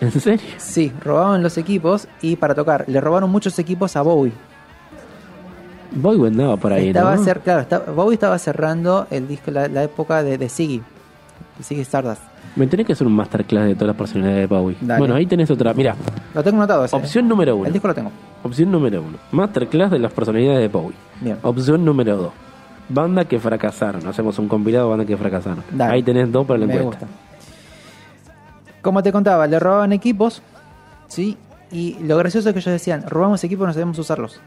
¿En 0.00 0.10
serio? 0.12 0.46
Sí, 0.58 0.92
robaban 1.02 1.42
los 1.42 1.56
equipos 1.58 2.06
y 2.22 2.36
para 2.36 2.54
tocar, 2.54 2.84
le 2.88 3.00
robaron 3.00 3.30
muchos 3.30 3.58
equipos 3.58 3.96
a 3.96 4.02
Bowie. 4.02 4.32
Bowie 5.92 6.28
andaba 6.28 6.56
por 6.56 6.72
ahí, 6.72 6.88
estaba 6.88 7.16
¿no? 7.16 7.22
cer- 7.24 7.40
claro, 7.40 7.60
estaba- 7.60 7.92
Bowie 7.92 8.14
estaba 8.14 8.38
cerrando 8.38 9.06
el 9.10 9.26
disco, 9.28 9.50
la, 9.50 9.68
la 9.68 9.84
época 9.84 10.22
de, 10.22 10.36
de 10.36 10.48
Ziggy 10.48 10.82
Stardust. 11.80 12.20
Me 12.56 12.66
tenés 12.66 12.86
que 12.86 12.92
hacer 12.94 13.06
un 13.06 13.12
masterclass 13.14 13.66
de 13.66 13.74
todas 13.74 13.88
las 13.88 13.96
personalidades 13.96 14.48
de 14.48 14.54
Bowie. 14.54 14.76
Dale. 14.80 14.98
Bueno, 14.98 15.14
ahí 15.14 15.26
tenés 15.26 15.50
otra. 15.50 15.72
Mira, 15.74 15.94
Lo 16.34 16.42
tengo 16.42 16.58
notado 16.58 16.84
ese. 16.84 16.96
opción 16.96 17.28
número 17.28 17.54
uno. 17.56 17.66
El 17.66 17.72
disco 17.72 17.88
lo 17.88 17.94
tengo. 17.94 18.10
Opción 18.42 18.70
número 18.70 19.00
uno. 19.02 19.18
Masterclass 19.32 19.90
de 19.90 19.98
las 19.98 20.12
personalidades 20.12 20.60
de 20.60 20.68
Bowie. 20.68 20.96
Bien. 21.20 21.36
Opción 21.42 21.84
número 21.84 22.16
dos. 22.16 22.32
Banda 22.88 23.24
que 23.24 23.38
fracasaron. 23.38 24.06
Hacemos 24.06 24.38
un 24.38 24.48
compilado 24.48 24.84
de 24.86 24.90
bandas 24.90 25.06
que 25.06 25.16
fracasaron. 25.16 25.62
Dale. 25.70 25.94
Ahí 25.94 26.02
tenés 26.02 26.30
dos 26.32 26.46
para 26.46 26.60
la 26.60 26.66
Me 26.66 26.76
encuesta. 26.76 27.06
gusta. 27.06 27.20
Como 28.86 29.02
te 29.02 29.10
contaba, 29.10 29.48
le 29.48 29.58
robaban 29.58 29.92
equipos, 29.92 30.42
¿sí? 31.08 31.36
Y 31.72 31.96
lo 32.04 32.16
gracioso 32.18 32.48
es 32.48 32.52
que 32.52 32.60
ellos 32.60 32.72
decían, 32.72 33.02
robamos 33.08 33.42
equipos, 33.42 33.66
no 33.66 33.72
sabemos 33.72 33.98
usarlos. 33.98 34.40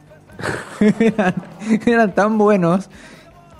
eran, 0.80 1.34
eran 1.86 2.16
tan 2.16 2.38
buenos 2.38 2.90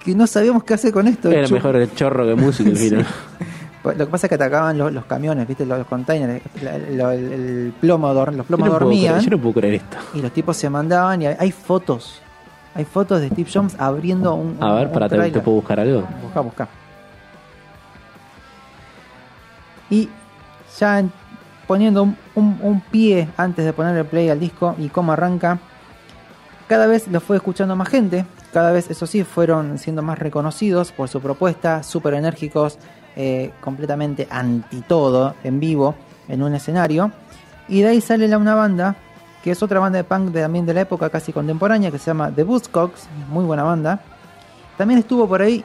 que 0.06 0.16
no 0.16 0.26
sabíamos 0.26 0.64
qué 0.64 0.76
hacer 0.76 0.94
con 0.94 1.06
esto. 1.08 1.30
Era 1.30 1.46
Chu- 1.48 1.56
mejor 1.56 1.76
el 1.76 1.94
chorro 1.94 2.26
que 2.26 2.36
música 2.36 2.72
final. 2.76 3.06
Pues 3.84 3.98
Lo 3.98 4.06
que 4.06 4.12
pasa 4.12 4.28
es 4.28 4.30
que 4.30 4.36
atacaban 4.36 4.78
los, 4.78 4.94
los 4.94 5.04
camiones, 5.04 5.46
¿viste? 5.46 5.66
Los, 5.66 5.80
los 5.80 5.88
containers, 5.88 6.42
la- 6.62 6.76
el, 7.14 7.32
el 7.32 7.74
plomo, 7.82 8.14
los 8.14 8.36
Yo 8.38 8.44
plomos 8.44 8.68
no, 8.68 8.74
dormían 8.74 9.16
creer, 9.16 9.30
yo 9.30 9.36
no 9.38 9.42
puedo 9.44 9.54
creer 9.56 9.74
esto. 9.76 9.98
y 10.14 10.22
los 10.22 10.32
tipos 10.32 10.56
se 10.56 10.70
mandaban 10.70 11.22
y 11.22 11.28
hay, 11.28 11.36
hay 11.38 11.52
fotos. 11.52 12.22
Hay 12.76 12.86
fotos 12.86 13.20
de 13.20 13.28
Steve 13.30 13.50
Jobs 13.54 13.76
abriendo 13.78 14.34
un. 14.36 14.56
A 14.64 14.76
ver, 14.76 14.88
un 14.88 14.94
para 14.94 15.08
te, 15.10 15.16
te 15.16 15.20
tráiler. 15.20 15.44
puedo 15.44 15.56
buscar 15.58 15.80
algo. 15.82 16.08
Busca, 16.24 16.40
busca. 16.40 16.68
Y 19.90 20.08
ya 20.78 21.00
en- 21.00 21.12
poniendo 21.68 22.08
un, 22.36 22.84
pie 22.90 23.30
antes 23.38 23.64
de 23.64 23.74
poner 23.74 23.96
el 23.96 24.06
play 24.06 24.30
al 24.30 24.40
disco 24.40 24.76
y 24.80 24.90
cómo 24.90 25.12
arranca, 25.12 25.60
cada 26.68 26.88
vez 26.88 27.08
lo 27.08 27.22
fue 27.22 27.38
escuchando 27.38 27.76
más 27.76 27.90
gente, 27.90 28.26
cada 28.52 28.72
vez, 28.72 28.90
eso 28.90 29.06
sí, 29.06 29.24
fueron 29.24 29.78
siendo 29.78 30.02
más 30.02 30.18
reconocidos 30.18 30.92
por 30.92 31.10
su 31.10 31.22
propuesta, 31.22 31.84
súper 31.84 32.16
enérgicos, 32.16 32.80
eh, 33.16 33.52
completamente 33.62 34.28
anti 34.32 34.82
todo 34.82 35.36
en 35.44 35.60
vivo 35.60 35.94
en 36.28 36.42
un 36.42 36.56
escenario. 36.56 37.12
Y 37.68 37.82
de 37.82 37.90
ahí 37.90 38.02
sale 38.02 38.28
la, 38.28 38.40
una 38.40 38.56
banda, 38.56 38.96
que 39.44 39.52
es 39.52 39.62
otra 39.62 39.80
banda 39.80 39.98
de 39.98 40.04
punk 40.04 40.32
de, 40.32 40.42
también 40.42 40.66
de 40.66 40.74
la 40.74 40.82
época 40.82 41.10
casi 41.12 41.32
contemporánea, 41.32 41.92
que 41.92 42.00
se 42.00 42.08
llama 42.08 42.32
The 42.32 42.44
Buzzcocks, 42.44 43.08
muy 43.30 43.46
buena 43.46 43.62
banda. 43.64 44.00
También 44.76 45.00
estuvo 45.00 45.28
por 45.28 45.42
ahí 45.44 45.64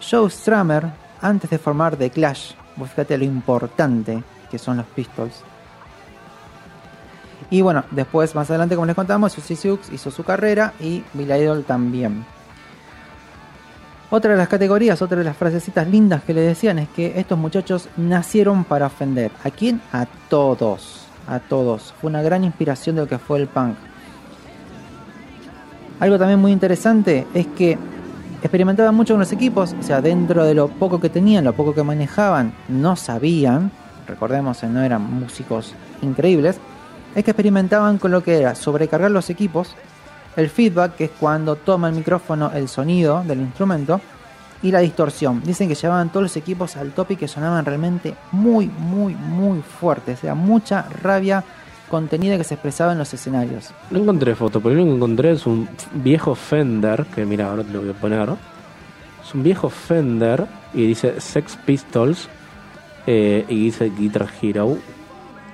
Joe 0.00 0.28
Strummer 0.30 0.86
antes 1.20 1.48
de 1.48 1.58
formar 1.58 1.94
The 1.96 2.10
Clash. 2.10 2.54
Fíjate 2.76 3.16
lo 3.16 3.24
importante 3.24 4.22
que 4.54 4.58
son 4.58 4.76
los 4.76 4.86
Pistols. 4.86 5.42
Y 7.50 7.60
bueno, 7.60 7.84
después 7.90 8.36
más 8.36 8.48
adelante, 8.50 8.76
como 8.76 8.86
les 8.86 8.94
contamos, 8.94 9.32
Susie 9.32 9.56
Sioux 9.56 9.80
hizo 9.92 10.12
su 10.12 10.22
carrera 10.22 10.74
y 10.78 11.02
Bill 11.12 11.30
Idol 11.32 11.64
también. 11.64 12.24
Otra 14.10 14.30
de 14.30 14.36
las 14.36 14.46
categorías, 14.48 15.02
otra 15.02 15.18
de 15.18 15.24
las 15.24 15.36
frasecitas 15.36 15.88
lindas 15.88 16.22
que 16.22 16.34
le 16.34 16.42
decían 16.42 16.78
es 16.78 16.88
que 16.90 17.18
estos 17.18 17.36
muchachos 17.36 17.88
nacieron 17.96 18.62
para 18.62 18.86
ofender. 18.86 19.32
¿A 19.42 19.50
quién? 19.50 19.80
A 19.92 20.06
todos. 20.28 21.06
A 21.26 21.40
todos. 21.40 21.92
Fue 22.00 22.10
una 22.10 22.22
gran 22.22 22.44
inspiración 22.44 22.94
de 22.94 23.02
lo 23.02 23.08
que 23.08 23.18
fue 23.18 23.40
el 23.40 23.48
punk. 23.48 23.74
Algo 25.98 26.16
también 26.16 26.38
muy 26.38 26.52
interesante 26.52 27.26
es 27.34 27.48
que 27.48 27.76
experimentaban 28.40 28.94
mucho 28.94 29.14
con 29.14 29.20
los 29.20 29.32
equipos, 29.32 29.74
o 29.80 29.82
sea, 29.82 30.00
dentro 30.00 30.44
de 30.44 30.54
lo 30.54 30.68
poco 30.68 31.00
que 31.00 31.08
tenían, 31.08 31.44
lo 31.44 31.54
poco 31.54 31.74
que 31.74 31.82
manejaban, 31.82 32.52
no 32.68 32.94
sabían, 32.94 33.72
recordemos 34.06 34.58
que 34.58 34.66
no 34.66 34.82
eran 34.82 35.02
músicos 35.02 35.74
increíbles, 36.02 36.58
es 37.14 37.24
que 37.24 37.30
experimentaban 37.30 37.98
con 37.98 38.10
lo 38.10 38.22
que 38.22 38.38
era 38.38 38.54
sobrecargar 38.54 39.10
los 39.10 39.30
equipos, 39.30 39.74
el 40.36 40.50
feedback, 40.50 40.96
que 40.96 41.04
es 41.04 41.10
cuando 41.18 41.56
toma 41.56 41.88
el 41.88 41.94
micrófono 41.94 42.50
el 42.52 42.68
sonido 42.68 43.22
del 43.24 43.40
instrumento, 43.40 44.00
y 44.64 44.72
la 44.72 44.80
distorsión. 44.80 45.42
Dicen 45.44 45.68
que 45.68 45.74
llevaban 45.74 46.08
todos 46.08 46.22
los 46.22 46.36
equipos 46.36 46.76
al 46.76 46.92
tope 46.92 47.14
y 47.14 47.16
que 47.16 47.28
sonaban 47.28 47.64
realmente 47.64 48.14
muy, 48.32 48.66
muy, 48.66 49.14
muy 49.14 49.60
fuertes, 49.60 50.20
sea, 50.20 50.34
mucha 50.34 50.88
rabia 51.02 51.44
contenida 51.90 52.38
que 52.38 52.44
se 52.44 52.54
expresaba 52.54 52.92
en 52.92 52.98
los 52.98 53.12
escenarios. 53.12 53.70
No 53.90 54.00
encontré 54.00 54.34
foto, 54.34 54.60
pero 54.60 54.74
lo 54.74 54.84
que 54.84 54.90
encontré 54.90 55.32
es 55.32 55.46
un 55.46 55.68
viejo 55.92 56.34
Fender, 56.34 57.04
que 57.14 57.26
mira, 57.26 57.50
ahora 57.50 57.62
te 57.62 57.72
lo 57.72 57.82
voy 57.82 57.90
a 57.90 57.92
poner. 57.92 58.30
Es 59.22 59.34
un 59.34 59.42
viejo 59.42 59.68
Fender 59.68 60.46
y 60.72 60.86
dice 60.86 61.20
Sex 61.20 61.58
Pistols 61.66 62.28
eh, 63.06 63.44
y 63.48 63.64
dice 63.64 63.90
Guitar 63.90 64.28
Hero 64.42 64.76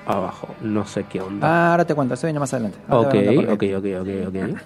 abajo. 0.05 0.49
No 0.61 0.85
sé 0.85 1.05
qué 1.09 1.21
onda. 1.21 1.47
Ah, 1.47 1.71
ahora 1.71 1.85
te 1.85 1.93
cuento, 1.95 2.13
eso 2.13 2.27
viene 2.27 2.39
más 2.39 2.53
adelante. 2.53 2.77
Ahora 2.87 3.09
ok, 3.09 3.15
ok, 3.53 3.63
ok, 3.77 3.85
ok, 4.01 4.27
ok. 4.27 4.61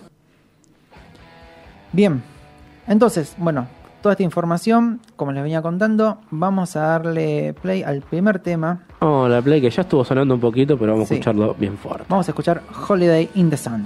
Bien, 1.92 2.22
entonces, 2.88 3.36
bueno, 3.38 3.68
toda 4.02 4.14
esta 4.14 4.24
información, 4.24 5.00
como 5.16 5.32
les 5.32 5.44
venía 5.44 5.62
contando, 5.62 6.20
vamos 6.32 6.76
a 6.76 6.82
darle 6.82 7.54
play 7.62 7.84
al 7.84 8.02
primer 8.02 8.40
tema. 8.40 8.82
Oh, 9.00 9.28
la 9.28 9.42
play 9.42 9.62
que 9.62 9.70
ya 9.70 9.82
estuvo 9.84 10.04
sonando 10.04 10.34
un 10.34 10.40
poquito, 10.42 10.78
pero 10.78 10.94
vamos 10.94 11.08
Sí. 11.08 11.14
a 11.14 11.18
escucharlo 11.18 11.56
bien 11.58 11.78
fuerte. 11.78 12.06
Vamos 12.10 12.28
a 12.28 12.32
escuchar 12.32 12.62
Holiday 12.88 13.30
in 13.36 13.50
the 13.50 13.58
Sun. 13.58 13.86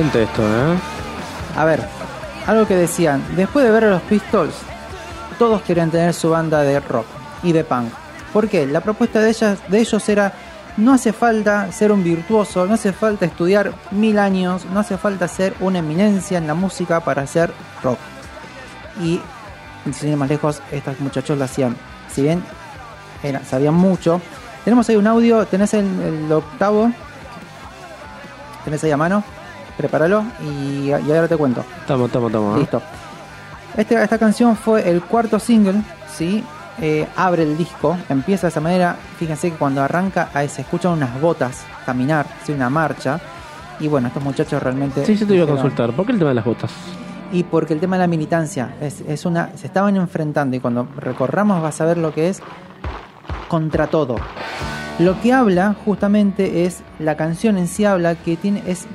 Esto, 0.00 0.42
¿eh? 0.42 0.78
A 1.56 1.64
ver, 1.64 1.84
algo 2.46 2.66
que 2.66 2.74
decían, 2.74 3.22
después 3.36 3.64
de 3.64 3.70
ver 3.70 3.84
a 3.84 3.90
los 3.90 4.02
Pistols, 4.02 4.54
todos 5.38 5.62
querían 5.62 5.90
tener 5.90 6.14
su 6.14 6.30
banda 6.30 6.62
de 6.62 6.80
rock 6.80 7.06
y 7.42 7.52
de 7.52 7.64
punk. 7.64 7.92
¿Por 8.32 8.48
qué? 8.48 8.66
La 8.66 8.80
propuesta 8.80 9.20
de, 9.20 9.30
ellas, 9.30 9.58
de 9.68 9.78
ellos 9.78 10.08
era, 10.08 10.32
no 10.76 10.94
hace 10.94 11.12
falta 11.12 11.70
ser 11.72 11.92
un 11.92 12.02
virtuoso, 12.02 12.66
no 12.66 12.74
hace 12.74 12.92
falta 12.92 13.26
estudiar 13.26 13.72
mil 13.90 14.18
años, 14.18 14.64
no 14.72 14.80
hace 14.80 14.96
falta 14.96 15.28
ser 15.28 15.54
una 15.60 15.80
eminencia 15.80 16.38
en 16.38 16.46
la 16.46 16.54
música 16.54 17.00
para 17.00 17.22
hacer 17.22 17.52
rock. 17.82 17.98
Y, 19.02 19.20
sin 19.92 20.10
ir 20.10 20.16
más 20.16 20.28
lejos, 20.28 20.62
estos 20.70 20.98
muchachos 21.00 21.36
lo 21.36 21.44
hacían. 21.44 21.76
Si 22.12 22.22
bien 22.22 22.42
sabían 23.48 23.74
mucho, 23.74 24.20
tenemos 24.64 24.88
ahí 24.88 24.96
un 24.96 25.06
audio, 25.06 25.44
tenés 25.46 25.74
el, 25.74 25.86
el 26.00 26.32
octavo, 26.32 26.90
tenés 28.64 28.82
ahí 28.84 28.90
a 28.90 28.96
mano, 28.96 29.24
prepáralo 29.80 30.24
y, 30.44 30.88
y 30.88 30.92
ahora 30.92 31.28
te 31.28 31.36
cuento. 31.36 31.64
Estamos, 31.80 32.06
estamos, 32.06 32.28
estamos. 32.30 32.56
¿eh? 32.56 32.60
Listo. 32.60 32.82
Este- 33.76 34.02
esta 34.02 34.18
canción 34.18 34.56
fue 34.56 34.88
el 34.90 35.02
cuarto 35.02 35.38
single, 35.38 35.82
¿sí? 36.12 36.44
Eh, 36.82 37.06
abre 37.16 37.42
el 37.42 37.56
disco, 37.58 37.96
empieza 38.08 38.46
de 38.46 38.50
esa 38.50 38.60
manera. 38.60 38.96
Fíjense 39.18 39.50
que 39.50 39.56
cuando 39.56 39.82
arranca 39.82 40.30
ahí 40.34 40.48
se 40.48 40.62
escuchan 40.62 40.92
unas 40.92 41.20
botas 41.20 41.62
caminar, 41.84 42.26
¿sí? 42.44 42.52
una 42.52 42.70
marcha. 42.70 43.20
Y 43.80 43.88
bueno, 43.88 44.08
estos 44.08 44.22
muchachos 44.22 44.62
realmente. 44.62 45.04
Sí, 45.04 45.16
yo 45.16 45.26
te 45.26 45.34
iba 45.34 45.44
a 45.44 45.48
consultar. 45.48 45.92
¿Por 45.92 46.06
qué 46.06 46.12
el 46.12 46.18
tema 46.18 46.30
de 46.30 46.34
las 46.34 46.44
botas? 46.44 46.70
Y 47.32 47.44
porque 47.44 47.74
el 47.74 47.80
tema 47.80 47.96
de 47.96 48.00
la 48.00 48.06
militancia 48.08 48.74
es, 48.80 49.02
es 49.06 49.24
una. 49.24 49.50
Se 49.56 49.66
estaban 49.66 49.96
enfrentando 49.96 50.56
y 50.56 50.60
cuando 50.60 50.86
recorramos 50.96 51.62
vas 51.62 51.80
a 51.80 51.84
ver 51.84 51.96
lo 51.98 52.12
que 52.12 52.28
es 52.28 52.42
contra 53.48 53.86
todo. 53.86 54.16
Lo 54.98 55.18
que 55.22 55.32
habla 55.32 55.74
justamente 55.84 56.66
es 56.66 56.82
la 56.98 57.16
canción 57.16 57.56
en 57.56 57.68
sí 57.68 57.84
habla 57.84 58.16
que 58.16 58.36
tiene 58.36 58.62
es 58.66 58.86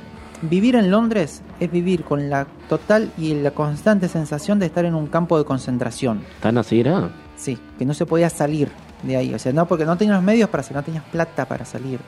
vivir 0.41 0.75
en 0.75 0.91
Londres 0.91 1.41
es 1.59 1.71
vivir 1.71 2.03
con 2.03 2.29
la 2.29 2.47
total 2.69 3.11
y 3.17 3.33
la 3.36 3.51
constante 3.51 4.07
sensación 4.07 4.59
de 4.59 4.67
estar 4.67 4.86
en 4.86 4.95
un 4.95 5.07
campo 5.07 5.38
de 5.38 5.45
concentración. 5.45 6.21
¿Tan 6.41 6.57
así 6.57 6.79
era? 6.79 7.09
Sí, 7.36 7.57
que 7.77 7.86
no 7.86 7.93
se 7.93 8.05
podía 8.05 8.29
salir 8.29 8.69
de 9.03 9.17
ahí, 9.17 9.33
o 9.33 9.39
sea, 9.39 9.53
no 9.53 9.67
porque 9.67 9.86
no 9.86 9.97
tenías 9.97 10.21
medios 10.21 10.49
para 10.49 10.61
hacer, 10.61 10.75
no 10.75 10.83
tenías 10.83 11.03
plata 11.05 11.45
para 11.45 11.65
salir. 11.65 11.99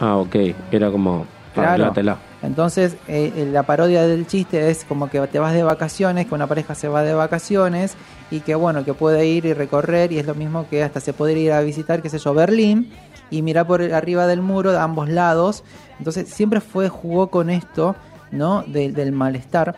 Ah, 0.00 0.16
ok. 0.16 0.36
Era 0.70 0.90
como. 0.90 1.26
Claro. 1.54 1.70
arreglátela. 1.70 2.18
Entonces, 2.42 2.96
eh, 3.06 3.32
eh, 3.36 3.48
la 3.50 3.62
parodia 3.62 4.02
del 4.02 4.26
chiste 4.26 4.70
es 4.70 4.84
como 4.84 5.08
que 5.08 5.20
te 5.28 5.38
vas 5.38 5.54
de 5.54 5.62
vacaciones, 5.62 6.26
que 6.26 6.34
una 6.34 6.48
pareja 6.48 6.74
se 6.74 6.88
va 6.88 7.02
de 7.02 7.14
vacaciones 7.14 7.94
y 8.30 8.40
que 8.40 8.56
bueno, 8.56 8.84
que 8.84 8.92
puede 8.92 9.26
ir 9.26 9.46
y 9.46 9.54
recorrer 9.54 10.10
y 10.10 10.18
es 10.18 10.26
lo 10.26 10.34
mismo 10.34 10.66
que 10.68 10.82
hasta 10.82 10.98
se 10.98 11.12
puede 11.12 11.38
ir 11.38 11.52
a 11.52 11.60
visitar, 11.60 12.02
qué 12.02 12.10
sé 12.10 12.18
yo, 12.18 12.34
Berlín 12.34 12.90
y 13.30 13.42
mirar 13.42 13.66
por 13.66 13.82
arriba 13.82 14.26
del 14.26 14.40
muro 14.42 14.72
de 14.72 14.78
ambos 14.78 15.08
lados. 15.08 15.64
Entonces, 15.98 16.28
siempre 16.28 16.60
fue, 16.60 16.88
jugó 16.88 17.28
con 17.28 17.50
esto, 17.50 17.96
¿no? 18.30 18.62
De- 18.66 18.92
del 18.92 19.12
malestar. 19.12 19.74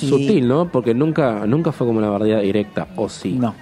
Y- 0.00 0.08
Sutil, 0.08 0.46
¿no? 0.48 0.68
Porque 0.70 0.94
nunca, 0.94 1.46
nunca 1.46 1.72
fue 1.72 1.86
como 1.86 2.00
la 2.00 2.08
bardeada 2.08 2.42
directa. 2.42 2.86
¿O 2.96 3.08
sí? 3.08 3.32
No, 3.32 3.54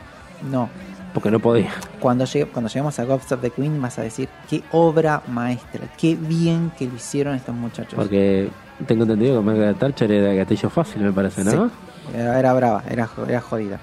no. 0.50 0.68
Porque 1.14 1.30
no 1.30 1.40
podía. 1.40 1.70
Cuando, 2.00 2.24
llegue- 2.26 2.46
cuando 2.52 2.68
lleguemos 2.68 2.98
a 2.98 3.04
Ghost 3.04 3.32
of 3.32 3.40
the 3.40 3.50
Queen 3.50 3.80
vas 3.80 3.98
a 3.98 4.02
decir, 4.02 4.28
qué 4.48 4.62
obra 4.72 5.22
maestra, 5.26 5.88
qué 5.96 6.14
bien 6.16 6.70
que 6.78 6.86
lo 6.86 6.94
hicieron 6.94 7.34
estos 7.34 7.54
muchachos. 7.54 7.94
Porque 7.96 8.50
tengo 8.86 9.04
entendido 9.04 9.40
que 9.40 9.46
Margaret 9.46 9.78
Thatcher 9.78 10.12
era 10.12 10.28
de 10.28 10.36
gatillo 10.36 10.68
fácil, 10.68 11.02
me 11.02 11.12
parece, 11.12 11.42
¿no? 11.44 11.50
Sí, 11.68 11.72
era, 12.14 12.52
brava, 12.52 12.82
era 12.90 13.06
jodida. 13.40 13.80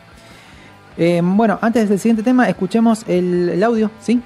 Eh, 0.97 1.19
bueno, 1.23 1.57
antes 1.61 1.89
del 1.89 1.99
siguiente 1.99 2.23
tema, 2.23 2.47
escuchemos 2.47 3.03
el, 3.07 3.49
el 3.49 3.63
audio, 3.63 3.91
¿sí? 3.99 4.21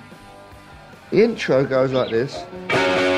The 1.12 1.24
intro 1.24 1.66
goes 1.66 1.92
like 1.92 2.12
this. 2.12 3.09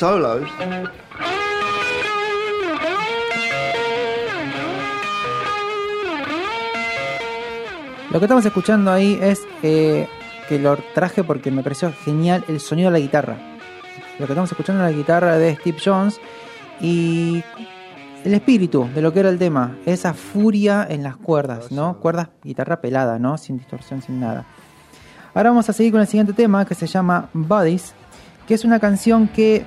Solos. 0.00 0.48
Lo 8.10 8.18
que 8.18 8.24
estamos 8.24 8.46
escuchando 8.46 8.90
ahí 8.92 9.18
es 9.20 9.46
eh, 9.62 10.08
que 10.48 10.58
lo 10.58 10.78
traje 10.94 11.22
porque 11.22 11.50
me 11.50 11.62
pareció 11.62 11.92
genial 11.92 12.42
el 12.48 12.60
sonido 12.60 12.90
de 12.90 12.98
la 12.98 12.98
guitarra. 12.98 13.36
Lo 14.18 14.24
que 14.24 14.32
estamos 14.32 14.50
escuchando 14.50 14.82
es 14.86 14.90
la 14.90 14.96
guitarra 14.96 15.36
de 15.36 15.56
Steve 15.56 15.76
Jones 15.84 16.18
y 16.80 17.44
el 18.24 18.32
espíritu 18.32 18.88
de 18.94 19.02
lo 19.02 19.12
que 19.12 19.20
era 19.20 19.28
el 19.28 19.38
tema, 19.38 19.76
esa 19.84 20.14
furia 20.14 20.86
en 20.88 21.02
las 21.02 21.16
cuerdas, 21.18 21.70
¿no? 21.70 21.98
Cuerdas, 21.98 22.28
guitarra 22.42 22.80
pelada, 22.80 23.18
¿no? 23.18 23.36
Sin 23.36 23.58
distorsión, 23.58 24.00
sin 24.00 24.18
nada. 24.18 24.46
Ahora 25.34 25.50
vamos 25.50 25.68
a 25.68 25.74
seguir 25.74 25.92
con 25.92 26.00
el 26.00 26.06
siguiente 26.06 26.32
tema 26.32 26.64
que 26.64 26.74
se 26.74 26.86
llama 26.86 27.28
Bodies, 27.34 27.92
que 28.48 28.54
es 28.54 28.64
una 28.64 28.80
canción 28.80 29.28
que 29.28 29.66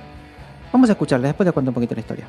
vamos 0.74 0.90
a 0.90 0.94
escucharla, 0.94 1.28
después 1.28 1.46
te 1.46 1.52
cuento 1.52 1.70
un 1.70 1.74
poquito 1.74 1.94
la 1.94 2.00
historia. 2.00 2.26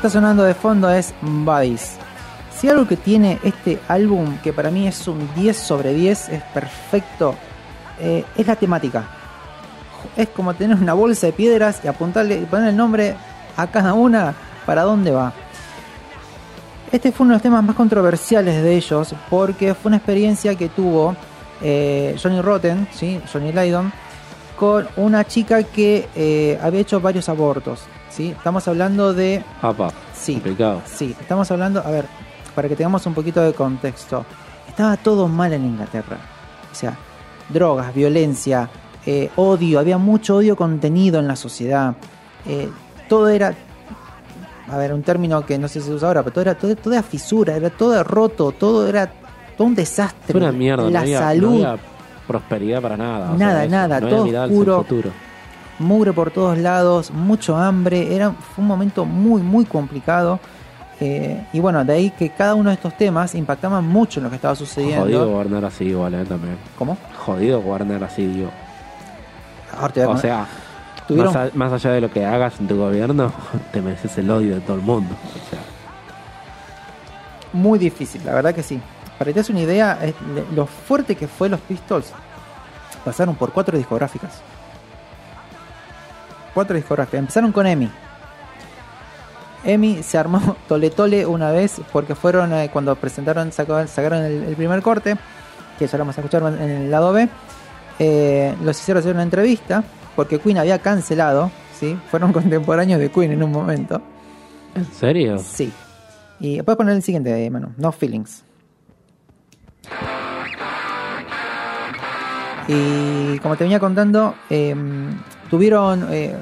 Está 0.00 0.08
sonando 0.08 0.44
de 0.44 0.54
fondo 0.54 0.88
es 0.88 1.12
Buddies. 1.20 1.98
Si 2.56 2.70
algo 2.70 2.88
que 2.88 2.96
tiene 2.96 3.38
este 3.42 3.78
álbum, 3.86 4.38
que 4.38 4.50
para 4.50 4.70
mí 4.70 4.88
es 4.88 5.06
un 5.06 5.28
10 5.34 5.54
sobre 5.54 5.92
10, 5.92 6.30
es 6.30 6.42
perfecto, 6.54 7.34
eh, 7.98 8.24
es 8.34 8.46
la 8.46 8.56
temática. 8.56 9.04
Es 10.16 10.30
como 10.30 10.54
tener 10.54 10.78
una 10.78 10.94
bolsa 10.94 11.26
de 11.26 11.34
piedras 11.34 11.82
y 11.84 11.88
apuntarle 11.88 12.36
y 12.36 12.46
poner 12.46 12.70
el 12.70 12.78
nombre 12.78 13.14
a 13.58 13.66
cada 13.66 13.92
una 13.92 14.32
para 14.64 14.84
dónde 14.84 15.10
va. 15.10 15.34
Este 16.90 17.12
fue 17.12 17.26
uno 17.26 17.34
de 17.34 17.36
los 17.36 17.42
temas 17.42 17.62
más 17.62 17.76
controversiales 17.76 18.62
de 18.62 18.76
ellos 18.76 19.14
porque 19.28 19.74
fue 19.74 19.90
una 19.90 19.98
experiencia 19.98 20.54
que 20.54 20.70
tuvo 20.70 21.14
eh, 21.60 22.16
Johnny 22.22 22.40
Rotten, 22.40 22.88
¿sí? 22.90 23.20
Johnny 23.30 23.52
Lydon, 23.52 23.92
con 24.56 24.88
una 24.96 25.26
chica 25.26 25.62
que 25.62 26.08
eh, 26.16 26.58
había 26.62 26.80
hecho 26.80 27.02
varios 27.02 27.28
abortos. 27.28 27.82
¿Sí? 28.10 28.30
Estamos 28.30 28.66
hablando 28.68 29.14
de 29.14 29.42
Apa, 29.62 29.90
Sí. 30.14 30.34
complicado. 30.34 30.82
Sí, 30.84 31.14
estamos 31.20 31.50
hablando, 31.50 31.80
a 31.80 31.90
ver, 31.90 32.04
para 32.54 32.68
que 32.68 32.76
tengamos 32.76 33.06
un 33.06 33.14
poquito 33.14 33.40
de 33.40 33.52
contexto. 33.54 34.24
Estaba 34.68 34.96
todo 34.98 35.26
mal 35.28 35.52
en 35.52 35.64
Inglaterra. 35.64 36.18
O 36.70 36.74
sea, 36.74 36.94
drogas, 37.48 37.94
violencia, 37.94 38.68
eh, 39.06 39.30
odio, 39.36 39.78
había 39.80 39.98
mucho 39.98 40.36
odio 40.36 40.54
contenido 40.56 41.18
en 41.20 41.26
la 41.26 41.36
sociedad. 41.36 41.94
Eh, 42.46 42.68
todo 43.08 43.28
era, 43.28 43.54
a 44.70 44.76
ver, 44.76 44.92
un 44.94 45.02
término 45.02 45.44
que 45.44 45.58
no 45.58 45.66
sé 45.68 45.80
si 45.80 45.86
se 45.88 45.94
usa 45.94 46.08
ahora, 46.08 46.22
pero 46.22 46.32
todo 46.34 46.42
era, 46.42 46.54
todo, 46.54 46.76
todo 46.76 46.92
era 46.92 47.02
fisura, 47.02 47.56
era 47.56 47.70
todo 47.70 48.02
roto, 48.04 48.52
todo 48.52 48.86
era 48.86 49.10
todo 49.56 49.66
un 49.66 49.74
desastre. 49.74 50.36
Una 50.38 50.52
mierda. 50.52 50.84
La 50.84 50.90
no 50.90 50.98
había, 51.00 51.18
salud, 51.18 51.60
no 51.62 51.68
había 51.70 51.82
prosperidad 52.26 52.80
para 52.80 52.96
nada. 52.96 53.32
o 53.32 53.36
Nada, 53.36 53.60
sea, 53.62 53.68
nada, 53.68 54.00
no 54.00 54.08
todo 54.08 54.44
oscuro. 54.44 55.10
Mugre 55.80 56.12
por 56.12 56.30
todos 56.30 56.56
lados, 56.56 57.10
mucho 57.10 57.56
hambre. 57.56 58.14
Era, 58.14 58.30
fue 58.30 58.62
un 58.62 58.68
momento 58.68 59.04
muy, 59.04 59.42
muy 59.42 59.64
complicado. 59.64 60.38
Eh, 61.00 61.44
y 61.52 61.60
bueno, 61.60 61.82
de 61.84 61.92
ahí 61.94 62.10
que 62.10 62.28
cada 62.30 62.54
uno 62.54 62.68
de 62.70 62.74
estos 62.74 62.94
temas 62.96 63.34
impactaban 63.34 63.84
mucho 63.88 64.20
en 64.20 64.24
lo 64.24 64.30
que 64.30 64.36
estaba 64.36 64.54
sucediendo. 64.54 65.02
Jodido 65.04 65.28
gobernar 65.30 65.64
así 65.64 65.84
igual, 65.86 66.14
eh, 66.14 66.24
también. 66.24 66.56
¿Cómo? 66.78 66.96
Jodido 67.24 67.60
gobernar 67.62 68.04
así, 68.04 68.26
digo. 68.26 68.50
Ahora 69.76 69.92
te 69.92 70.04
voy 70.04 70.12
a 70.14 70.16
O 70.16 70.20
sea, 70.20 70.46
más, 71.08 71.36
a- 71.36 71.50
más 71.54 71.72
allá 71.72 71.90
de 71.92 72.00
lo 72.02 72.10
que 72.10 72.24
hagas 72.24 72.60
en 72.60 72.68
tu 72.68 72.76
gobierno, 72.76 73.32
te 73.72 73.80
mereces 73.80 74.16
el 74.18 74.30
odio 74.30 74.54
de 74.56 74.60
todo 74.60 74.76
el 74.76 74.82
mundo. 74.82 75.14
O 75.14 75.50
sea, 75.50 75.58
Muy 77.52 77.78
difícil, 77.78 78.20
la 78.24 78.34
verdad 78.34 78.54
que 78.54 78.62
sí. 78.62 78.80
Para 79.18 79.30
que 79.30 79.34
te 79.34 79.40
des 79.40 79.50
una 79.50 79.60
idea, 79.60 79.98
le- 80.02 80.44
lo 80.54 80.66
fuerte 80.66 81.14
que 81.16 81.26
fue 81.26 81.48
los 81.48 81.60
Pistols, 81.60 82.12
pasaron 83.04 83.34
por 83.36 83.52
cuatro 83.52 83.76
discográficas. 83.76 84.40
Cuatro 86.54 86.76
discográficas. 86.76 87.18
Empezaron 87.20 87.52
con 87.52 87.66
Emi. 87.66 87.90
Emi 89.64 90.02
se 90.02 90.18
armó 90.18 90.56
tole 90.68 90.90
tole 90.90 91.26
una 91.26 91.50
vez 91.52 91.80
porque 91.92 92.14
fueron 92.14 92.52
eh, 92.54 92.70
cuando 92.72 92.96
presentaron, 92.96 93.52
sacaron, 93.52 93.88
sacaron 93.88 94.22
el, 94.24 94.44
el 94.44 94.56
primer 94.56 94.80
corte, 94.82 95.16
que 95.78 95.86
ya 95.86 95.98
lo 95.98 96.02
vamos 96.04 96.16
a 96.18 96.20
escuchar 96.22 96.42
en 96.60 96.70
el 96.70 96.90
lado 96.90 97.12
B. 97.12 97.28
eh, 97.98 98.54
los 98.62 98.80
hicieron 98.80 99.00
hacer 99.00 99.12
una 99.14 99.22
entrevista 99.22 99.84
porque 100.16 100.38
Queen 100.38 100.58
había 100.58 100.78
cancelado, 100.78 101.50
¿sí? 101.78 101.98
Fueron 102.10 102.32
contemporáneos 102.34 102.98
de 103.00 103.10
Queen 103.10 103.32
en 103.32 103.42
un 103.42 103.52
momento. 103.52 104.00
¿En 104.74 104.84
serio? 104.92 105.38
Sí. 105.38 105.72
Y 106.38 106.62
puedes 106.62 106.76
poner 106.78 106.94
el 106.96 107.02
siguiente, 107.02 107.50
Manu. 107.50 107.68
No 107.76 107.92
feelings. 107.92 108.42
Y 112.68 113.38
como 113.40 113.56
te 113.56 113.64
venía 113.64 113.80
contando, 113.80 114.34
eh, 114.48 114.74
tuvieron 115.50 116.06
eh, 116.10 116.34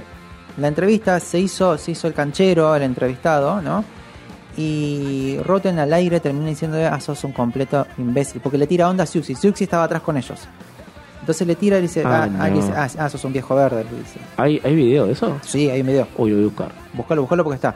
la 0.59 0.69
entrevista, 0.69 1.19
se 1.21 1.39
hizo, 1.41 1.77
se 1.79 1.93
hizo 1.93 2.07
el 2.07 2.15
canchero, 2.15 2.75
el 2.77 2.83
entrevistado, 2.83 3.61
¿no? 3.63 3.85
Y 4.57 5.39
Rotten 5.45 5.79
al 5.79 5.93
aire 5.93 6.19
termina 6.21 6.49
diciendo, 6.49 6.79
ah, 6.91 7.01
sos 7.01 7.23
un 7.25 7.33
completo 7.33 7.87
imbécil, 7.97 8.41
porque 8.41 8.59
le 8.59 8.67
tira 8.67 8.89
onda 8.89 9.05
a 9.05 9.07
Siuxi. 9.07 9.35
Siuxi 9.37 9.65
estaba 9.65 9.85
atrás 9.85 10.03
con 10.03 10.17
ellos. 10.17 10.41
Entonces 11.21 11.47
le 11.47 11.55
tira 11.55 11.79
y 11.79 11.83
dice, 11.83 12.03
Ah, 12.05 12.23
ah, 12.25 12.31
ah, 12.41 12.49
no. 12.49 12.57
dice, 12.57 12.73
ah, 12.75 12.89
ah, 12.99 13.09
sos 13.09 13.25
un 13.25 13.33
viejo 13.33 13.55
verde, 13.55 13.85
le 13.85 13.99
dice. 13.99 14.19
¿Hay, 14.37 14.61
¿Hay 14.65 14.75
video 14.75 15.07
de 15.07 15.13
eso? 15.13 15.39
Sí, 15.43 15.71
hay 15.71 15.81
un 15.83 15.87
video. 15.87 16.09
Uy, 16.17 16.33
voy 16.33 16.43
a 16.43 16.45
buscar. 16.47 16.73
Búscalo, 16.93 17.21
búscalo 17.23 17.45
porque 17.45 17.55
está. 17.57 17.75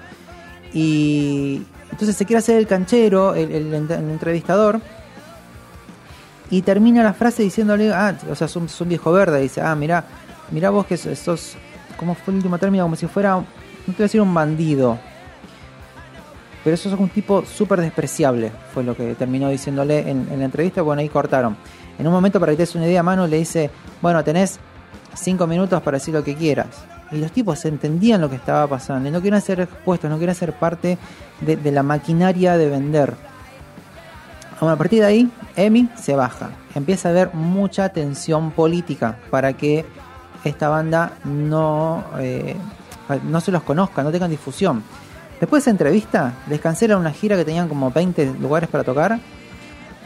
Y 0.75 1.63
entonces 1.91 2.17
se 2.17 2.25
quiere 2.25 2.39
hacer 2.39 2.57
el 2.59 2.67
canchero, 2.67 3.35
el, 3.35 3.53
el 3.53 3.73
ent- 3.75 3.91
el 3.99 4.11
entrevistador. 4.11 4.81
Y 6.51 6.63
termina 6.63 7.03
la 7.03 7.13
frase 7.15 7.43
diciéndole, 7.43 7.93
ah, 7.93 8.15
o 8.31 8.35
sea, 8.35 8.49
sos, 8.49 8.71
sos 8.71 8.81
un 8.83 8.89
viejo 8.89 9.13
verde. 9.13 9.41
Dice, 9.41 9.61
ah, 9.61 9.75
mirá, 9.75 10.05
mirá 10.53 10.71
vos 10.71 10.87
que 10.87 10.97
sos, 10.97 11.19
sos- 11.19 11.57
¿cómo 11.97 12.15
fue 12.15 12.33
el 12.33 12.37
último 12.39 12.59
término? 12.59 12.85
Como 12.85 12.97
si 12.97 13.07
fuera, 13.07 13.37
no 13.37 13.45
te 13.87 13.93
voy 13.93 13.97
a 13.99 14.03
decir 14.03 14.21
un 14.21 14.33
bandido. 14.33 14.99
Pero 16.65 16.75
eso 16.75 16.89
es 16.89 16.99
un 16.99 17.09
tipo 17.09 17.45
súper 17.45 17.81
despreciable, 17.81 18.53
fue 18.73 18.85
lo 18.85 18.97
que 18.97 19.15
terminó 19.15 19.49
diciéndole 19.49 20.09
en, 20.09 20.29
la 20.39 20.45
entrevista. 20.45 20.83
Bueno, 20.83 21.01
ahí 21.01 21.09
cortaron. 21.09 21.57
En 21.99 22.07
un 22.07 22.13
momento, 22.13 22.39
para 22.39 22.53
que 22.53 22.57
te 22.57 22.63
des 22.63 22.75
una 22.77 22.87
idea, 22.87 23.03
Manu 23.03 23.27
le 23.27 23.39
dice, 23.39 23.71
bueno, 24.01 24.23
tenés 24.23 24.61
cinco 25.15 25.47
minutos 25.47 25.83
para 25.83 25.99
decir 25.99 26.15
lo 26.15 26.23
que 26.23 26.37
quieras. 26.37 26.69
Y 27.11 27.17
los 27.19 27.33
tipos 27.33 27.65
entendían 27.65 28.21
lo 28.21 28.31
que 28.31 28.37
estaba 28.37 28.67
pasando 28.67 29.09
y 29.09 29.13
no 29.13 29.21
querían 29.21 29.43
ser 29.43 29.61
expuestos, 29.61 30.09
no 30.09 30.19
querían 30.19 30.37
ser 30.37 30.53
parte 30.53 30.99
de, 31.41 31.73
la 31.73 31.83
maquinaria 31.83 32.57
de 32.57 32.69
vender. 32.69 33.15
A 34.61 34.77
partir 34.77 35.01
de 35.01 35.07
ahí, 35.07 35.31
Emi 35.57 35.89
se 35.97 36.15
baja. 36.15 36.51
Empieza 36.75 37.09
a 37.09 37.11
haber 37.11 37.35
mucha 37.35 37.89
tensión 37.89 38.53
política 38.53 39.19
para 39.31 39.53
que 39.53 39.85
esta 40.45 40.69
banda 40.69 41.19
no, 41.25 42.05
eh, 42.19 42.57
no 43.25 43.41
se 43.41 43.53
los 43.53 43.63
conozca, 43.63 44.03
no 44.03 44.11
tengan 44.11 44.31
difusión. 44.31 44.83
Después 45.41 45.61
de 45.61 45.65
esa 45.65 45.71
entrevista, 45.71 46.35
les 46.49 46.61
cancelan 46.61 46.99
una 46.99 47.11
gira 47.11 47.37
que 47.37 47.45
tenían 47.45 47.69
como 47.69 47.91
20 47.91 48.35
lugares 48.41 48.69
para 48.69 48.85
tocar. 48.85 49.19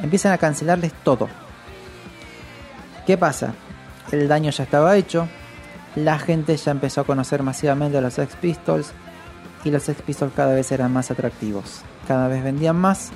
Empiezan 0.02 0.32
a 0.32 0.38
cancelarles 0.38 0.92
todo. 1.04 1.28
¿Qué 3.06 3.18
pasa? 3.18 3.54
El 4.12 4.28
daño 4.28 4.50
ya 4.50 4.64
estaba 4.64 4.96
hecho. 4.96 5.28
La 5.94 6.18
gente 6.18 6.56
ya 6.56 6.72
empezó 6.72 7.02
a 7.02 7.04
conocer 7.04 7.42
masivamente 7.42 7.98
a 7.98 8.00
los 8.00 8.14
Sex 8.14 8.34
Pistols. 8.36 8.92
Y 9.64 9.70
los 9.70 9.82
Sex 9.82 10.00
Pistols 10.02 10.32
cada 10.34 10.54
vez 10.54 10.72
eran 10.72 10.92
más 10.92 11.10
atractivos. 11.10 11.82
Cada 12.08 12.28
vez 12.28 12.42
vendían 12.42 12.76
más. 12.76 13.10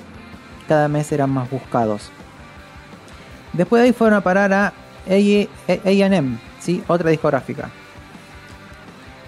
Cada 0.67 0.87
mes 0.87 1.11
eran 1.11 1.29
más 1.31 1.49
buscados. 1.49 2.11
Después 3.53 3.81
de 3.81 3.87
ahí 3.87 3.93
fueron 3.93 4.17
a 4.17 4.21
parar 4.21 4.53
a 4.53 4.73
AM, 5.07 6.39
¿sí? 6.61 6.81
otra 6.87 7.09
discográfica. 7.09 7.69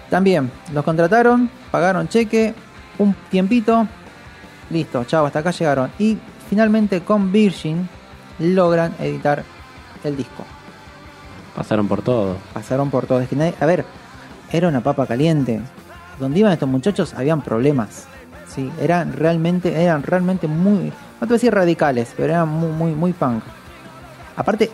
También 0.08 0.50
los 0.72 0.84
contrataron, 0.84 1.50
pagaron 1.70 2.08
cheque, 2.08 2.54
un 2.98 3.14
tiempito, 3.30 3.86
listo, 4.70 5.04
chao, 5.04 5.26
hasta 5.26 5.40
acá 5.40 5.50
llegaron. 5.50 5.90
Y 5.98 6.16
finalmente 6.48 7.02
con 7.02 7.32
Virgin 7.32 7.88
logran 8.38 8.94
editar 9.00 9.42
el 10.04 10.16
disco. 10.16 10.44
Pasaron 11.56 11.88
por 11.88 12.02
todo. 12.02 12.36
Pasaron 12.52 12.90
por 12.90 13.06
todo. 13.06 13.20
Es 13.20 13.28
que 13.28 13.36
nadie- 13.36 13.54
a 13.60 13.66
ver, 13.66 13.84
era 14.52 14.68
una 14.68 14.80
papa 14.80 15.06
caliente. 15.06 15.60
Donde 16.18 16.38
iban 16.40 16.52
estos 16.52 16.68
muchachos 16.68 17.14
habían 17.14 17.42
problemas. 17.42 18.06
Sí, 18.46 18.70
eran 18.80 19.12
realmente, 19.14 19.82
eran 19.82 20.02
realmente 20.04 20.46
muy, 20.46 20.84
no 20.84 20.92
te 21.20 21.26
voy 21.26 21.32
a 21.32 21.34
decir 21.34 21.52
radicales, 21.54 22.12
pero 22.16 22.32
eran 22.32 22.48
muy, 22.48 22.70
muy, 22.70 22.92
muy 22.92 23.12
punk. 23.12 23.42
Aparte, 24.36 24.70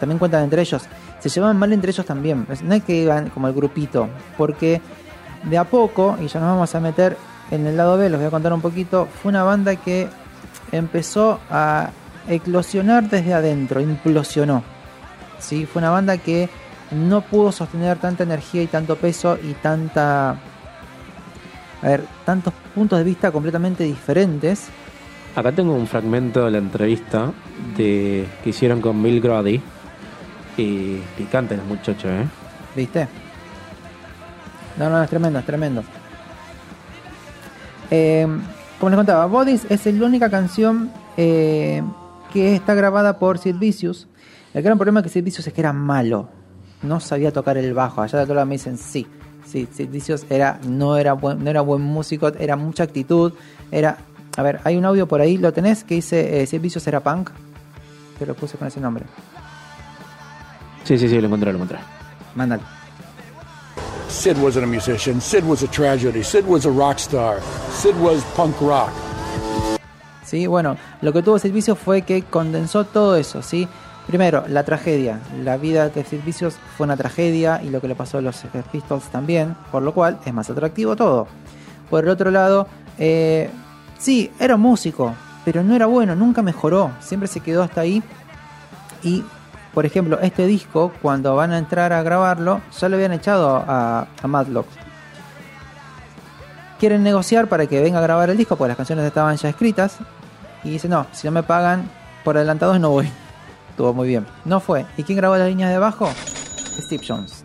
también 0.00 0.18
cuentan 0.18 0.44
entre 0.44 0.62
ellos, 0.62 0.84
se 1.24 1.30
llevaban 1.30 1.58
mal 1.58 1.72
entre 1.72 1.90
ellos 1.90 2.04
también. 2.04 2.46
No 2.62 2.74
es 2.74 2.84
que 2.84 2.96
iban 2.96 3.30
como 3.30 3.48
el 3.48 3.54
grupito, 3.54 4.10
porque 4.36 4.82
de 5.44 5.56
a 5.56 5.64
poco, 5.64 6.18
y 6.20 6.28
ya 6.28 6.38
nos 6.38 6.50
vamos 6.50 6.74
a 6.74 6.80
meter 6.80 7.16
en 7.50 7.66
el 7.66 7.78
lado 7.78 7.96
B, 7.96 8.10
los 8.10 8.20
voy 8.20 8.26
a 8.26 8.30
contar 8.30 8.52
un 8.52 8.60
poquito, 8.60 9.08
fue 9.22 9.30
una 9.30 9.42
banda 9.42 9.76
que 9.76 10.08
empezó 10.70 11.40
a 11.50 11.90
eclosionar 12.28 13.08
desde 13.08 13.32
adentro, 13.32 13.80
implosionó. 13.80 14.62
¿sí? 15.38 15.64
Fue 15.64 15.80
una 15.80 15.90
banda 15.90 16.18
que 16.18 16.50
no 16.90 17.22
pudo 17.22 17.52
sostener 17.52 17.98
tanta 17.98 18.22
energía 18.22 18.62
y 18.62 18.66
tanto 18.66 18.96
peso 18.96 19.38
y 19.42 19.54
tanta... 19.54 20.30
A 20.30 21.88
ver, 21.88 22.04
tantos 22.26 22.52
puntos 22.74 22.98
de 22.98 23.04
vista 23.04 23.30
completamente 23.30 23.84
diferentes. 23.84 24.68
Acá 25.36 25.52
tengo 25.52 25.74
un 25.74 25.86
fragmento 25.86 26.44
de 26.44 26.50
la 26.50 26.58
entrevista 26.58 27.32
que 27.76 28.26
hicieron 28.44 28.82
con 28.82 29.02
Bill 29.02 29.22
Grody. 29.22 29.62
Y 30.56 30.98
picante 31.16 31.54
el 31.54 31.62
muchacho, 31.62 32.08
¿eh? 32.08 32.26
¿Viste? 32.76 33.08
No, 34.78 34.88
no, 34.90 35.02
es 35.02 35.10
tremendo, 35.10 35.38
es 35.38 35.46
tremendo. 35.46 35.82
Eh, 37.90 38.26
como 38.78 38.90
les 38.90 38.96
contaba, 38.96 39.26
Bodies 39.26 39.66
es 39.68 39.86
la 39.86 40.06
única 40.06 40.30
canción 40.30 40.90
eh, 41.16 41.82
que 42.32 42.54
está 42.54 42.74
grabada 42.74 43.18
por 43.18 43.38
Sid 43.38 43.56
Vicious. 43.56 44.08
El 44.52 44.62
gran 44.62 44.76
problema 44.76 45.02
de 45.02 45.08
Sid 45.08 45.24
Vicious 45.24 45.46
es 45.46 45.52
que 45.52 45.60
era 45.60 45.72
malo. 45.72 46.28
No 46.82 47.00
sabía 47.00 47.32
tocar 47.32 47.56
el 47.56 47.72
bajo. 47.72 48.02
Allá 48.02 48.20
de 48.20 48.26
todas 48.26 48.46
me 48.46 48.54
dicen 48.54 48.78
sí. 48.78 49.06
Sí, 49.46 49.68
Sid 49.72 49.88
Vicious 49.88 50.26
era, 50.28 50.58
no, 50.66 50.96
era 50.96 51.12
buen, 51.12 51.42
no 51.42 51.50
era 51.50 51.60
buen 51.60 51.82
músico, 51.82 52.28
era 52.28 52.56
mucha 52.56 52.82
actitud. 52.82 53.32
Era. 53.70 53.98
A 54.36 54.42
ver, 54.42 54.60
hay 54.64 54.76
un 54.76 54.84
audio 54.84 55.06
por 55.06 55.20
ahí, 55.20 55.36
¿lo 55.36 55.52
tenés? 55.52 55.84
Que 55.84 55.94
dice 55.94 56.42
eh, 56.42 56.46
Sid 56.46 56.60
Vicious 56.60 56.86
era 56.86 57.00
punk. 57.00 57.30
Te 58.18 58.26
lo 58.26 58.34
puse 58.34 58.56
con 58.56 58.66
ese 58.66 58.80
nombre. 58.80 59.06
Sí, 60.84 60.98
sí, 60.98 61.08
sí, 61.08 61.20
lo 61.20 61.26
encontré, 61.26 61.50
lo 61.50 61.56
encontré. 61.56 61.78
Mándalo. 62.34 62.62
Sid 64.08 64.38
wasn't 64.38 64.64
a 64.64 64.66
musician. 64.66 65.20
Sid 65.20 65.44
was 65.44 65.62
a 65.62 65.66
tragedy. 65.66 66.22
Sid 66.22 66.46
was 66.46 66.66
a 66.66 66.70
rock 66.70 66.98
star. 66.98 67.40
Sid 67.72 67.96
was 67.96 68.22
punk 68.36 68.60
rock. 68.60 68.90
Sí, 70.24 70.46
bueno, 70.46 70.76
lo 71.00 71.12
que 71.12 71.22
tuvo 71.22 71.38
Servicios 71.38 71.78
fue 71.78 72.02
que 72.02 72.22
condensó 72.22 72.84
todo 72.84 73.16
eso, 73.16 73.42
¿sí? 73.42 73.68
Primero, 74.06 74.44
la 74.48 74.64
tragedia. 74.64 75.20
La 75.42 75.56
vida 75.56 75.88
de 75.88 76.04
Servicios 76.04 76.56
fue 76.76 76.84
una 76.84 76.96
tragedia 76.96 77.60
y 77.62 77.70
lo 77.70 77.80
que 77.80 77.88
le 77.88 77.94
pasó 77.94 78.18
a 78.18 78.20
los 78.20 78.36
Sex 78.36 78.64
Pistols 78.70 79.04
también, 79.04 79.56
por 79.72 79.82
lo 79.82 79.94
cual 79.94 80.18
es 80.24 80.32
más 80.32 80.48
atractivo 80.50 80.96
todo. 80.96 81.26
Por 81.88 82.04
el 82.04 82.10
otro 82.10 82.30
lado, 82.30 82.66
eh, 82.98 83.50
sí, 83.98 84.30
era 84.38 84.56
un 84.56 84.60
músico, 84.60 85.14
pero 85.44 85.62
no 85.62 85.74
era 85.74 85.86
bueno, 85.86 86.14
nunca 86.14 86.42
mejoró, 86.42 86.90
siempre 87.00 87.28
se 87.28 87.40
quedó 87.40 87.62
hasta 87.62 87.80
ahí. 87.80 88.02
Y, 89.02 89.24
por 89.74 89.84
ejemplo, 89.84 90.20
este 90.20 90.46
disco, 90.46 90.92
cuando 91.02 91.34
van 91.34 91.52
a 91.52 91.58
entrar 91.58 91.92
a 91.92 92.02
grabarlo, 92.02 92.62
ya 92.78 92.88
lo 92.88 92.96
habían 92.96 93.12
echado 93.12 93.56
a, 93.66 94.06
a 94.22 94.26
Madlock. 94.28 94.66
Quieren 96.78 97.02
negociar 97.02 97.48
para 97.48 97.66
que 97.66 97.82
venga 97.82 97.98
a 97.98 98.02
grabar 98.02 98.30
el 98.30 98.36
disco, 98.36 98.56
porque 98.56 98.68
las 98.68 98.76
canciones 98.76 99.04
estaban 99.04 99.36
ya 99.36 99.48
escritas. 99.48 99.98
Y 100.62 100.70
dice, 100.70 100.88
no, 100.88 101.06
si 101.12 101.26
no 101.26 101.32
me 101.32 101.42
pagan 101.42 101.90
por 102.22 102.36
adelantados 102.36 102.78
no 102.80 102.90
voy. 102.90 103.08
Estuvo 103.70 103.92
muy 103.92 104.08
bien. 104.08 104.26
No 104.44 104.60
fue. 104.60 104.86
¿Y 104.96 105.02
quién 105.02 105.18
grabó 105.18 105.36
las 105.36 105.48
líneas 105.48 105.70
de 105.70 105.78
bajo? 105.78 106.08
Steve 106.78 107.04
Jones. 107.06 107.44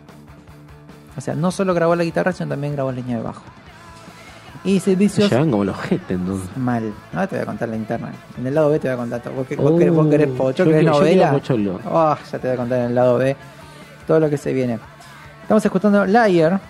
O 1.16 1.20
sea, 1.20 1.34
no 1.34 1.50
solo 1.50 1.74
grabó 1.74 1.96
la 1.96 2.04
guitarra, 2.04 2.32
sino 2.32 2.50
también 2.50 2.72
grabó 2.72 2.92
la 2.92 2.96
línea 2.96 3.16
de 3.16 3.22
bajo. 3.22 3.42
Y 4.62 4.78
Sid 4.78 5.08
Se 5.08 5.28
llevan 5.28 5.50
como 5.50 5.64
los 5.64 5.76
jete 5.80 6.14
entonces. 6.14 6.54
mal. 6.56 6.92
No 7.12 7.26
te 7.26 7.36
voy 7.36 7.42
a 7.42 7.46
contar 7.46 7.68
la 7.70 7.76
interna. 7.76 8.12
En 8.36 8.46
el 8.46 8.54
lado 8.54 8.68
B 8.70 8.78
te 8.78 8.88
voy 8.88 8.94
a 8.94 8.96
contar 8.98 9.20
todo. 9.22 9.32
Vos, 9.34 9.46
que- 9.46 9.56
vos 9.56 9.78
querés, 9.78 9.94
vos 9.94 10.06
Oh, 10.06 10.10
querés 10.10 10.28
pocho, 10.28 10.64
querés 10.64 10.84
novela. 10.84 11.40
Oh, 11.90 12.16
ya 12.30 12.38
te 12.38 12.46
voy 12.46 12.54
a 12.54 12.56
contar 12.56 12.78
en 12.80 12.84
el 12.86 12.94
lado 12.94 13.16
B 13.18 13.36
todo 14.06 14.20
lo 14.20 14.28
que 14.28 14.36
se 14.36 14.52
viene. 14.52 14.78
Estamos 15.42 15.64
escuchando 15.64 16.04
Liar. 16.04 16.60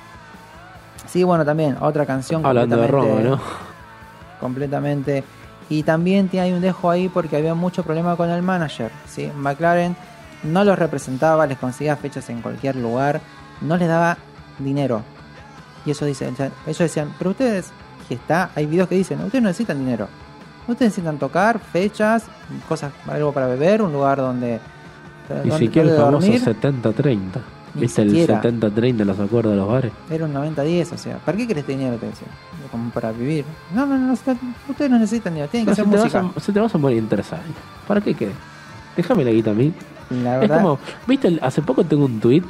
Sí, 1.08 1.24
bueno, 1.24 1.44
también 1.44 1.76
otra 1.80 2.06
canción 2.06 2.46
Hablando 2.46 2.76
de 2.76 2.86
Roma, 2.86 3.06
completamente- 3.08 3.30
¿no? 3.36 3.40
completamente. 4.40 5.24
Y 5.68 5.82
también 5.82 6.28
tiene 6.28 6.46
hay 6.46 6.52
un 6.52 6.60
dejo 6.60 6.90
ahí 6.90 7.08
porque 7.08 7.36
había 7.36 7.54
mucho 7.54 7.82
problema 7.82 8.16
con 8.16 8.30
el 8.30 8.42
manager. 8.42 8.90
¿sí? 9.08 9.30
McLaren 9.36 9.96
no 10.44 10.64
los 10.64 10.78
representaba, 10.78 11.46
les 11.46 11.58
conseguía 11.58 11.96
fechas 11.96 12.28
en 12.30 12.40
cualquier 12.40 12.76
lugar, 12.76 13.20
no 13.60 13.76
les 13.76 13.88
daba 13.88 14.16
dinero. 14.58 15.02
Y 15.86 15.90
eso 15.92 16.04
dice, 16.04 16.28
o 16.28 16.36
sea, 16.36 16.50
ellos 16.66 16.78
decían, 16.78 17.12
pero 17.18 17.30
ustedes, 17.30 17.70
que 18.10 18.14
está, 18.16 18.50
hay 18.54 18.66
videos 18.66 18.88
que 18.88 18.96
dicen, 18.96 19.18
ustedes 19.20 19.40
no 19.42 19.48
necesitan 19.48 19.78
dinero. 19.78 20.08
Ustedes 20.68 20.90
necesitan 20.92 21.18
tocar, 21.18 21.58
fechas, 21.58 22.24
cosas, 22.68 22.92
algo 23.08 23.32
para 23.32 23.46
beber, 23.46 23.80
un 23.82 23.92
lugar 23.92 24.18
donde... 24.18 24.60
Y 25.44 25.48
donde- 25.48 25.58
siquiera 25.58 25.88
el 25.90 25.96
famoso 25.96 26.26
dormir. 26.26 26.42
70-30. 26.42 27.18
Ni 27.74 27.80
¿Viste 27.82 28.02
el 28.02 28.10
siquiera. 28.10 28.42
70-30 28.42 29.04
los 29.04 29.20
acuerdos 29.20 29.52
de 29.52 29.58
los 29.58 29.68
bares? 29.68 29.92
Era 30.10 30.24
un 30.24 30.34
90-10, 30.34 30.92
o 30.92 30.98
sea, 30.98 31.18
¿para 31.18 31.38
qué 31.38 31.46
querés 31.46 31.66
dinero? 31.66 31.96
Te 31.98 32.06
decía, 32.06 32.26
como 32.72 32.90
para 32.90 33.12
vivir. 33.12 33.44
No, 33.72 33.86
no, 33.86 33.96
no, 33.96 34.12
ustedes 34.12 34.90
no 34.90 34.98
necesitan 34.98 35.34
dinero, 35.34 35.48
tienen 35.50 35.66
que 35.66 35.70
No, 35.70 35.72
hacer 35.72 35.84
se, 35.84 35.90
te 35.90 36.18
música. 36.20 36.32
a, 36.36 36.40
se 36.40 36.52
te 36.52 36.58
vas 36.60 36.74
a 36.74 36.78
morir 36.78 36.98
interesado. 36.98 37.42
¿Para 37.86 38.00
qué 38.00 38.14
qué? 38.14 38.30
Déjame 38.96 39.24
la 39.24 39.30
guita 39.30 39.52
a 39.52 39.54
mí. 39.54 39.72
La 40.10 40.34
Es 40.34 40.40
verdad, 40.40 40.62
como, 40.62 40.78
viste, 41.06 41.28
el- 41.28 41.38
hace 41.44 41.62
poco 41.62 41.84
tengo 41.84 42.06
un 42.06 42.18
tweet 42.18 42.42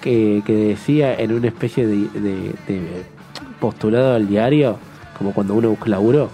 que, 0.00 0.42
que 0.46 0.54
decía 0.54 1.14
en 1.14 1.32
una 1.34 1.48
especie 1.48 1.86
de, 1.86 1.96
de- 2.08 2.54
de 2.66 3.04
postulado 3.60 4.14
al 4.14 4.26
diario, 4.26 4.78
como 5.18 5.32
cuando 5.32 5.54
uno 5.54 5.70
busca 5.70 5.88
laburo, 5.88 6.28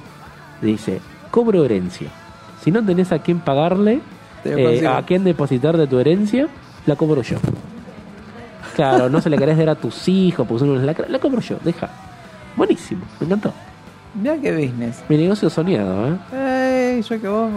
dice, 0.61 1.01
cobro 1.31 1.65
herencia. 1.65 2.09
Si 2.63 2.71
no 2.71 2.85
tenés 2.85 3.13
a 3.13 3.19
quién 3.21 3.41
pagarle, 3.41 4.01
eh, 4.45 4.87
a 4.87 5.03
quién 5.03 5.25
depositar 5.25 5.77
de 5.77 5.87
tu 5.87 5.99
herencia, 5.99 6.49
la 6.87 6.97
cobro 6.97 7.23
yo. 7.23 7.39
Claro, 8.75 9.09
no 9.11 9.21
se 9.21 9.29
le 9.31 9.37
querés 9.39 9.59
dar 9.59 9.71
a 9.71 9.75
tus 9.75 10.09
hijos, 10.09 10.47
porque 10.47 10.65
uno 10.65 10.75
la, 10.81 10.95
la 11.09 11.19
cobro 11.19 11.41
yo, 11.41 11.57
deja. 11.65 11.89
Buenísimo, 12.57 13.03
me 13.19 13.27
encantó. 13.27 13.53
Mirá 14.15 14.37
qué 14.39 14.53
business. 14.53 15.03
Mi 15.09 15.17
negocio 15.17 15.49
soñado, 15.51 16.09
¿eh? 16.33 17.01
Yo 17.09 17.21
que 17.21 17.29
vos 17.29 17.51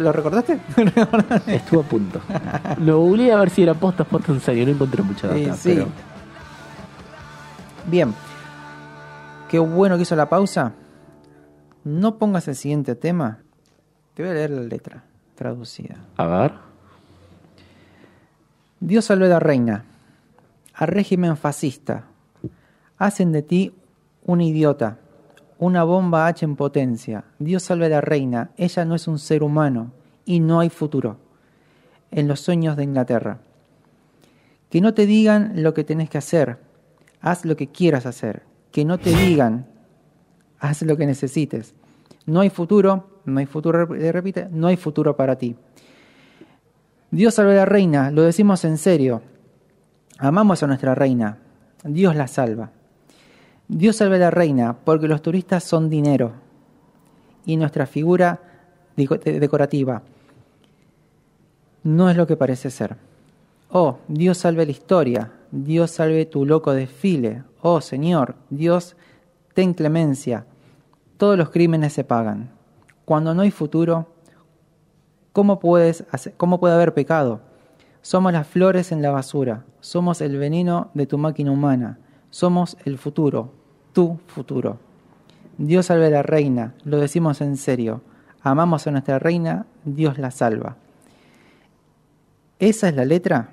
¿Lo 0.00 0.12
recordaste? 0.12 0.58
Estuvo 1.46 1.80
a 1.80 1.84
punto. 1.84 2.20
Lo 2.80 2.98
googleé 2.98 3.32
a 3.32 3.36
ver 3.38 3.50
si 3.50 3.62
era 3.62 3.74
posta, 3.74 4.02
posta 4.04 4.32
en 4.32 4.40
serio, 4.40 4.66
no 4.66 4.72
encontré 4.72 5.02
mucha 5.02 5.28
data. 5.28 5.38
Sí, 5.38 5.50
sí. 5.70 5.74
pero- 5.76 5.86
Bien. 7.86 8.12
Qué 9.48 9.58
bueno 9.60 9.96
que 9.96 10.02
hizo 10.02 10.16
la 10.16 10.28
pausa. 10.28 10.72
No 11.84 12.18
pongas 12.18 12.48
el 12.48 12.56
siguiente 12.56 12.96
tema. 12.96 13.38
Te 14.14 14.22
voy 14.22 14.32
a 14.32 14.34
leer 14.34 14.50
la 14.50 14.62
letra 14.62 15.04
traducida. 15.36 15.96
A 16.16 16.26
ver. 16.26 16.52
Dios 18.80 19.04
salve 19.04 19.26
a 19.26 19.30
la 19.30 19.40
reina, 19.40 19.84
al 20.74 20.88
régimen 20.88 21.36
fascista. 21.36 22.04
Hacen 22.98 23.30
de 23.32 23.42
ti 23.42 23.74
un 24.24 24.40
idiota, 24.40 24.98
una 25.58 25.84
bomba 25.84 26.26
H 26.26 26.44
en 26.44 26.56
potencia. 26.56 27.24
Dios 27.38 27.62
salve 27.62 27.86
a 27.86 27.90
la 27.90 28.00
reina, 28.00 28.50
ella 28.56 28.84
no 28.84 28.94
es 28.94 29.06
un 29.06 29.18
ser 29.18 29.42
humano 29.42 29.92
y 30.24 30.40
no 30.40 30.60
hay 30.60 30.70
futuro. 30.70 31.18
En 32.10 32.26
los 32.26 32.40
sueños 32.40 32.76
de 32.76 32.84
Inglaterra. 32.84 33.38
Que 34.70 34.80
no 34.80 34.92
te 34.92 35.06
digan 35.06 35.62
lo 35.62 35.72
que 35.72 35.84
tenés 35.84 36.10
que 36.10 36.18
hacer, 36.18 36.58
haz 37.20 37.44
lo 37.44 37.56
que 37.56 37.68
quieras 37.68 38.06
hacer. 38.06 38.42
Que 38.76 38.84
no 38.84 38.98
te 38.98 39.08
digan, 39.08 39.64
haz 40.60 40.82
lo 40.82 40.98
que 40.98 41.06
necesites. 41.06 41.74
No 42.26 42.40
hay 42.40 42.50
futuro, 42.50 43.08
no 43.24 43.38
hay 43.40 43.46
futuro, 43.46 43.88
rep- 43.88 44.12
repite, 44.12 44.48
no 44.50 44.66
hay 44.66 44.76
futuro 44.76 45.16
para 45.16 45.36
ti. 45.36 45.56
Dios 47.10 47.32
salve 47.32 47.52
a 47.52 47.56
la 47.56 47.64
reina, 47.64 48.10
lo 48.10 48.20
decimos 48.20 48.66
en 48.66 48.76
serio. 48.76 49.22
Amamos 50.18 50.62
a 50.62 50.66
nuestra 50.66 50.94
reina. 50.94 51.38
Dios 51.84 52.14
la 52.16 52.28
salva. 52.28 52.70
Dios 53.66 53.96
salve 53.96 54.16
a 54.16 54.18
la 54.18 54.30
reina 54.30 54.76
porque 54.84 55.08
los 55.08 55.22
turistas 55.22 55.64
son 55.64 55.88
dinero 55.88 56.32
y 57.46 57.56
nuestra 57.56 57.86
figura 57.86 58.40
deco- 58.94 59.18
de- 59.18 59.40
decorativa 59.40 60.02
no 61.82 62.10
es 62.10 62.16
lo 62.18 62.26
que 62.26 62.36
parece 62.36 62.68
ser. 62.70 62.94
Oh, 63.70 64.00
Dios 64.06 64.36
salve 64.36 64.66
la 64.66 64.72
historia, 64.72 65.32
Dios 65.50 65.90
salve 65.90 66.26
tu 66.26 66.44
loco 66.46 66.72
desfile. 66.72 67.42
Oh, 67.62 67.80
Señor, 67.80 68.36
Dios, 68.50 68.96
ten 69.54 69.74
clemencia. 69.74 70.46
Todos 71.16 71.36
los 71.38 71.50
crímenes 71.50 71.92
se 71.92 72.04
pagan. 72.04 72.50
Cuando 73.04 73.34
no 73.34 73.42
hay 73.42 73.50
futuro, 73.50 74.08
¿Cómo, 75.32 75.58
puedes 75.60 76.04
hacer- 76.12 76.32
¿Cómo 76.38 76.58
puede 76.60 76.74
haber 76.76 76.94
pecado? 76.94 77.40
Somos 78.00 78.32
las 78.32 78.46
flores 78.46 78.90
en 78.90 79.02
la 79.02 79.10
basura, 79.10 79.64
somos 79.80 80.22
el 80.22 80.38
veneno 80.38 80.88
de 80.94 81.06
tu 81.06 81.18
máquina 81.18 81.50
humana, 81.50 81.98
somos 82.30 82.78
el 82.86 82.96
futuro, 82.96 83.52
tu 83.92 84.18
futuro. 84.28 84.78
Dios 85.58 85.86
salve 85.86 86.06
a 86.06 86.10
la 86.10 86.22
reina, 86.22 86.72
lo 86.84 86.98
decimos 86.98 87.42
en 87.42 87.58
serio. 87.58 88.00
Amamos 88.40 88.86
a 88.86 88.92
nuestra 88.92 89.18
reina, 89.18 89.66
Dios 89.84 90.16
la 90.16 90.30
salva. 90.30 90.76
¿Esa 92.58 92.88
es 92.88 92.94
la 92.96 93.04
letra? 93.04 93.50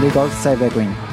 De 0.00 0.10
God 0.10 0.30
Save 0.30 0.58
the 0.58 0.70
Queen. 0.70 1.05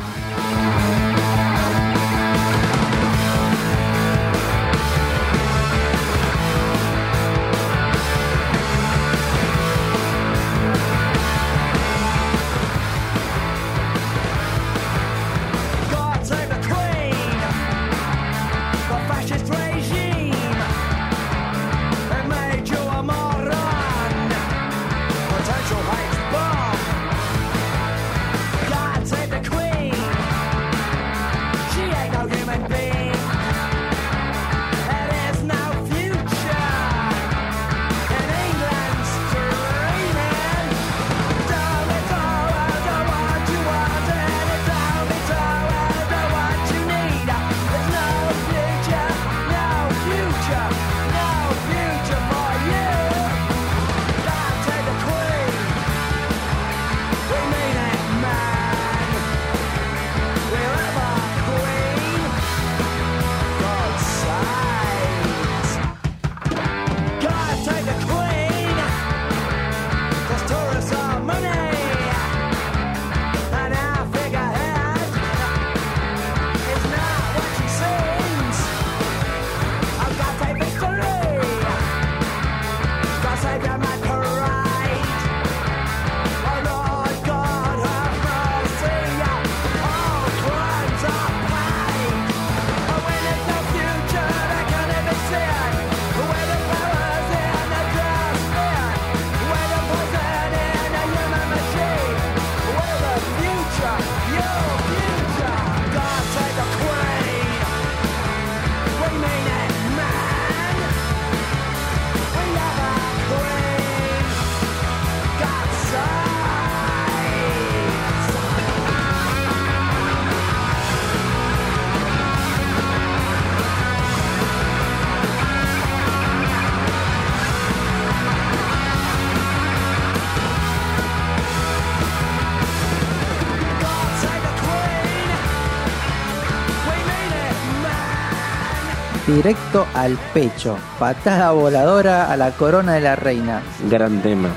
Directo 139.35 139.85
al 139.93 140.17
pecho. 140.33 140.77
Patada 140.99 141.51
voladora 141.51 142.31
a 142.31 142.37
la 142.37 142.51
corona 142.51 142.93
de 142.93 143.01
la 143.01 143.15
reina. 143.15 143.61
Gran 143.89 144.21
tema. 144.21 144.49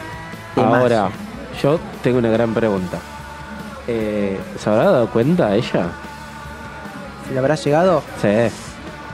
Temazo. 0.55 0.77
Ahora, 0.77 1.09
yo 1.62 1.78
tengo 2.03 2.19
una 2.19 2.31
gran 2.31 2.53
pregunta. 2.55 2.98
Eh, 3.89 4.39
¿Se 4.59 4.69
habrá 4.70 4.85
dado 4.85 5.09
cuenta 5.09 5.55
ella? 5.55 5.89
¿Se 7.27 7.32
le 7.32 7.39
habrá 7.39 7.55
llegado? 7.57 8.03
Sí. 8.20 8.28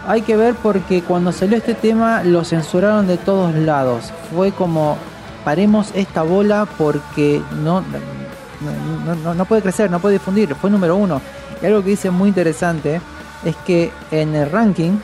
Hay 0.06 0.22
que 0.22 0.36
ver 0.36 0.54
porque 0.54 1.02
cuando 1.02 1.30
salió 1.32 1.56
este 1.56 1.74
tema 1.74 2.22
lo 2.24 2.44
censuraron 2.44 3.06
de 3.06 3.16
todos 3.18 3.54
lados. 3.54 4.12
Fue 4.34 4.50
como 4.52 4.96
paremos 5.44 5.90
esta 5.94 6.22
bola 6.22 6.66
porque 6.78 7.40
no, 7.62 7.82
no, 7.82 9.14
no- 9.14 9.34
no 9.34 9.44
puede 9.44 9.62
crecer, 9.62 9.90
no 9.90 10.00
puede 10.00 10.14
difundir. 10.14 10.54
Fue 10.56 10.70
número 10.70 10.96
uno. 10.96 11.20
Y 11.62 11.66
algo 11.66 11.82
que 11.82 11.90
dice 11.90 12.10
muy 12.10 12.28
interesante 12.30 13.00
es 13.44 13.54
que 13.66 13.92
en 14.10 14.34
el 14.34 14.50
ranking 14.50 14.98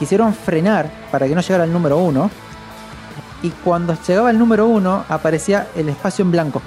quisieron 0.00 0.34
frenar 0.34 0.90
para 1.12 1.28
que 1.28 1.34
no 1.36 1.40
llegara 1.40 1.62
al 1.62 1.72
número 1.72 1.98
uno. 1.98 2.28
Y 3.42 3.50
cuando 3.50 3.96
llegaba 4.06 4.30
al 4.30 4.38
número 4.38 4.66
uno 4.66 5.04
aparecía 5.08 5.68
el 5.76 5.88
espacio 5.88 6.24
en 6.24 6.32
blanco. 6.32 6.60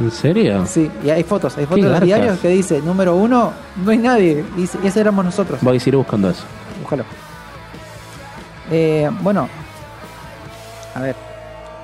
¿En 0.00 0.10
serio? 0.12 0.64
Sí, 0.66 0.88
y 1.02 1.10
hay 1.10 1.24
fotos, 1.24 1.56
hay 1.56 1.64
fotos 1.66 1.82
de 1.84 1.90
los 1.90 2.00
diarios 2.02 2.38
que 2.38 2.48
dice 2.48 2.80
número 2.82 3.16
uno, 3.16 3.52
no 3.84 3.90
hay 3.90 3.98
nadie. 3.98 4.44
Y 4.56 4.64
ese- 4.64 4.78
y 4.84 4.86
ese 4.86 5.00
éramos 5.00 5.24
nosotros. 5.24 5.58
Voy 5.62 5.76
a 5.78 5.80
seguir 5.80 5.96
buscando 5.96 6.28
eso. 6.30 6.44
Búscalo. 6.80 7.04
Eh, 8.70 9.10
bueno, 9.22 9.48
a 10.94 11.00
ver, 11.00 11.16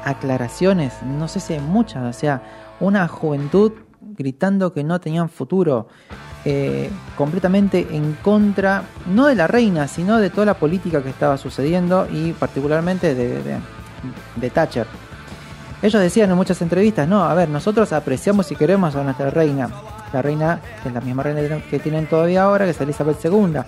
aclaraciones, 0.05 0.93
no 1.03 1.27
sé 1.29 1.41
si 1.41 1.55
hay 1.55 1.61
muchas, 1.61 2.05
o 2.05 2.19
sea, 2.19 2.43
una 2.79 3.09
juventud 3.09 3.73
gritando 4.01 4.73
que 4.73 4.85
no 4.85 5.01
tenían 5.01 5.29
futuro, 5.29 5.89
eh, 6.47 6.91
completamente 7.17 7.87
en 7.93 8.19
contra, 8.23 8.83
no 9.07 9.27
de 9.27 9.35
la 9.35 9.47
reina, 9.47 9.89
sino 9.89 10.19
de 10.19 10.29
toda 10.29 10.45
la 10.45 10.55
política 10.55 11.03
que 11.03 11.09
estaba 11.09 11.39
sucediendo 11.39 12.07
y 12.13 12.33
particularmente 12.33 13.15
de, 13.15 14.51
Thatcher. 14.51 14.87
Ellos 15.81 16.03
decían 16.03 16.31
en 16.31 16.37
muchas 16.37 16.61
entrevistas, 16.61 17.09
no, 17.09 17.25
a 17.25 17.33
ver, 17.33 17.49
nosotros 17.49 17.93
apreciamos 17.95 18.53
y 18.53 18.57
queremos 18.57 18.95
a 18.95 19.03
nuestra 19.03 19.31
reina. 19.31 19.71
La 20.13 20.21
reina 20.21 20.61
que 20.83 20.89
es 20.89 20.95
la 20.95 21.01
misma 21.01 21.23
reina 21.23 21.63
que 21.71 21.79
tienen 21.79 22.07
todavía 22.07 22.43
ahora, 22.43 22.67
que 22.67 22.73
es 22.73 22.81
Elizabeth 22.81 23.25
II. 23.25 23.61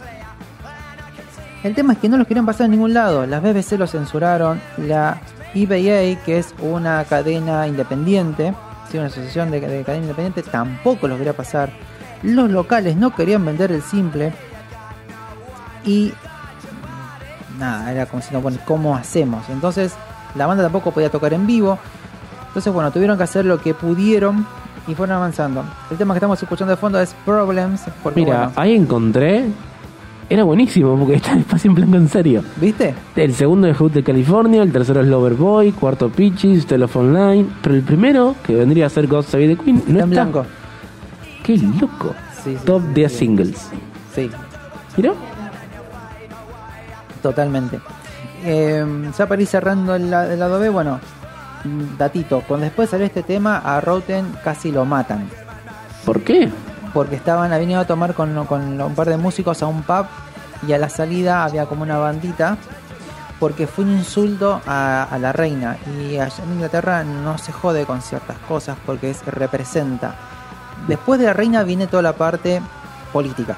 El 1.64 1.74
tema 1.74 1.94
es 1.94 1.98
que 1.98 2.10
no 2.10 2.18
los 2.18 2.26
querían 2.26 2.44
pasar 2.44 2.66
a 2.66 2.68
ningún 2.68 2.92
lado. 2.92 3.26
Las 3.26 3.42
BBC 3.42 3.72
lo 3.78 3.86
censuraron. 3.86 4.60
La 4.76 5.20
EBA, 5.54 6.22
que 6.24 6.38
es 6.38 6.54
una 6.60 7.04
cadena 7.04 7.66
independiente, 7.66 8.54
¿sí? 8.90 8.98
una 8.98 9.06
asociación 9.06 9.50
de, 9.50 9.60
de 9.60 9.82
cadena 9.82 10.04
independiente, 10.04 10.42
tampoco 10.42 11.08
los 11.08 11.16
quería 11.16 11.32
pasar. 11.32 11.70
Los 12.22 12.50
locales 12.50 12.96
no 12.96 13.14
querían 13.14 13.44
vender 13.44 13.72
el 13.72 13.82
simple. 13.82 14.32
Y 15.84 16.12
nada, 17.58 17.92
era 17.92 18.06
como 18.06 18.20
diciendo, 18.20 18.40
bueno, 18.42 18.58
¿cómo 18.64 18.96
hacemos? 18.96 19.48
Entonces 19.48 19.94
la 20.34 20.46
banda 20.46 20.62
tampoco 20.64 20.90
podía 20.90 21.10
tocar 21.10 21.32
en 21.32 21.46
vivo. 21.46 21.78
Entonces, 22.48 22.72
bueno, 22.72 22.90
tuvieron 22.90 23.16
que 23.18 23.24
hacer 23.24 23.44
lo 23.44 23.60
que 23.60 23.74
pudieron 23.74 24.46
y 24.88 24.94
fueron 24.94 25.16
avanzando. 25.16 25.62
El 25.90 25.96
tema 25.98 26.14
que 26.14 26.18
estamos 26.18 26.42
escuchando 26.42 26.70
de 26.70 26.76
fondo 26.76 26.98
es 27.00 27.14
Problems. 27.24 27.82
Porque, 28.02 28.20
Mira, 28.20 28.36
bueno, 28.46 28.52
ahí 28.56 28.74
encontré. 28.74 29.44
Era 30.28 30.42
buenísimo 30.42 30.98
porque 30.98 31.14
está 31.14 31.34
el 31.34 31.40
espacio 31.40 31.68
en 31.70 31.74
blanco 31.76 31.96
en 31.96 32.08
serio. 32.08 32.42
¿viste? 32.56 32.94
El 33.14 33.32
segundo 33.34 33.68
es 33.68 33.76
Hood 33.76 33.92
de 33.92 34.02
California, 34.02 34.60
el 34.62 34.72
tercero 34.72 35.00
es 35.00 35.06
Loverboy, 35.06 35.70
cuarto 35.72 36.08
Peaches, 36.08 36.66
Telephone 36.66 37.12
Line, 37.12 37.48
pero 37.62 37.76
el 37.76 37.82
primero, 37.82 38.34
que 38.44 38.56
vendría 38.56 38.86
a 38.86 38.88
ser 38.88 39.06
God 39.06 39.22
Save 39.22 39.54
the 39.54 39.62
Queen, 39.62 39.76
no 39.76 39.82
Está 39.82 39.90
en 39.92 40.12
está. 40.12 40.22
blanco. 40.24 40.46
Qué 41.46 41.56
loco. 41.58 42.12
Sí, 42.42 42.56
Top 42.66 42.82
sí, 42.82 42.92
10 42.94 43.12
sí. 43.12 43.18
singles. 43.18 43.68
Sí, 44.14 44.30
¿Mira? 44.96 45.12
totalmente. 47.22 47.80
Eh, 48.44 49.10
ya 49.16 49.26
para 49.26 49.40
ir 49.42 49.48
cerrando 49.48 49.94
el, 49.94 50.10
la- 50.10 50.32
el 50.32 50.38
lado 50.38 50.58
B, 50.60 50.68
bueno, 50.68 51.00
datito, 51.98 52.42
cuando 52.46 52.64
después 52.64 52.90
salió 52.90 53.06
este 53.06 53.22
tema, 53.22 53.58
a 53.58 53.80
Roten 53.80 54.32
casi 54.44 54.70
lo 54.70 54.84
matan. 54.84 55.28
¿Por 56.04 56.20
qué? 56.22 56.50
Porque 56.94 57.16
estaban, 57.16 57.52
habían 57.52 57.78
a 57.80 57.86
tomar 57.86 58.14
con, 58.14 58.44
con 58.46 58.80
un 58.80 58.94
par 58.94 59.08
de 59.08 59.16
músicos 59.16 59.62
a 59.62 59.66
un 59.66 59.82
pub 59.82 60.06
y 60.66 60.72
a 60.72 60.78
la 60.78 60.88
salida 60.88 61.44
había 61.44 61.66
como 61.66 61.82
una 61.82 61.98
bandita 61.98 62.56
porque 63.38 63.66
fue 63.66 63.84
un 63.84 63.90
insulto 63.92 64.62
a, 64.66 65.02
a 65.10 65.18
la 65.18 65.32
reina 65.32 65.76
y 66.00 66.16
allá 66.16 66.42
en 66.44 66.52
Inglaterra 66.54 67.04
no 67.04 67.36
se 67.36 67.52
jode 67.52 67.84
con 67.84 68.00
ciertas 68.00 68.38
cosas 68.48 68.76
porque 68.86 69.10
es, 69.10 69.24
representa. 69.26 70.14
Después 70.88 71.18
de 71.20 71.26
la 71.26 71.32
reina 71.32 71.62
viene 71.62 71.86
toda 71.86 72.02
la 72.02 72.12
parte 72.12 72.60
política. 73.12 73.56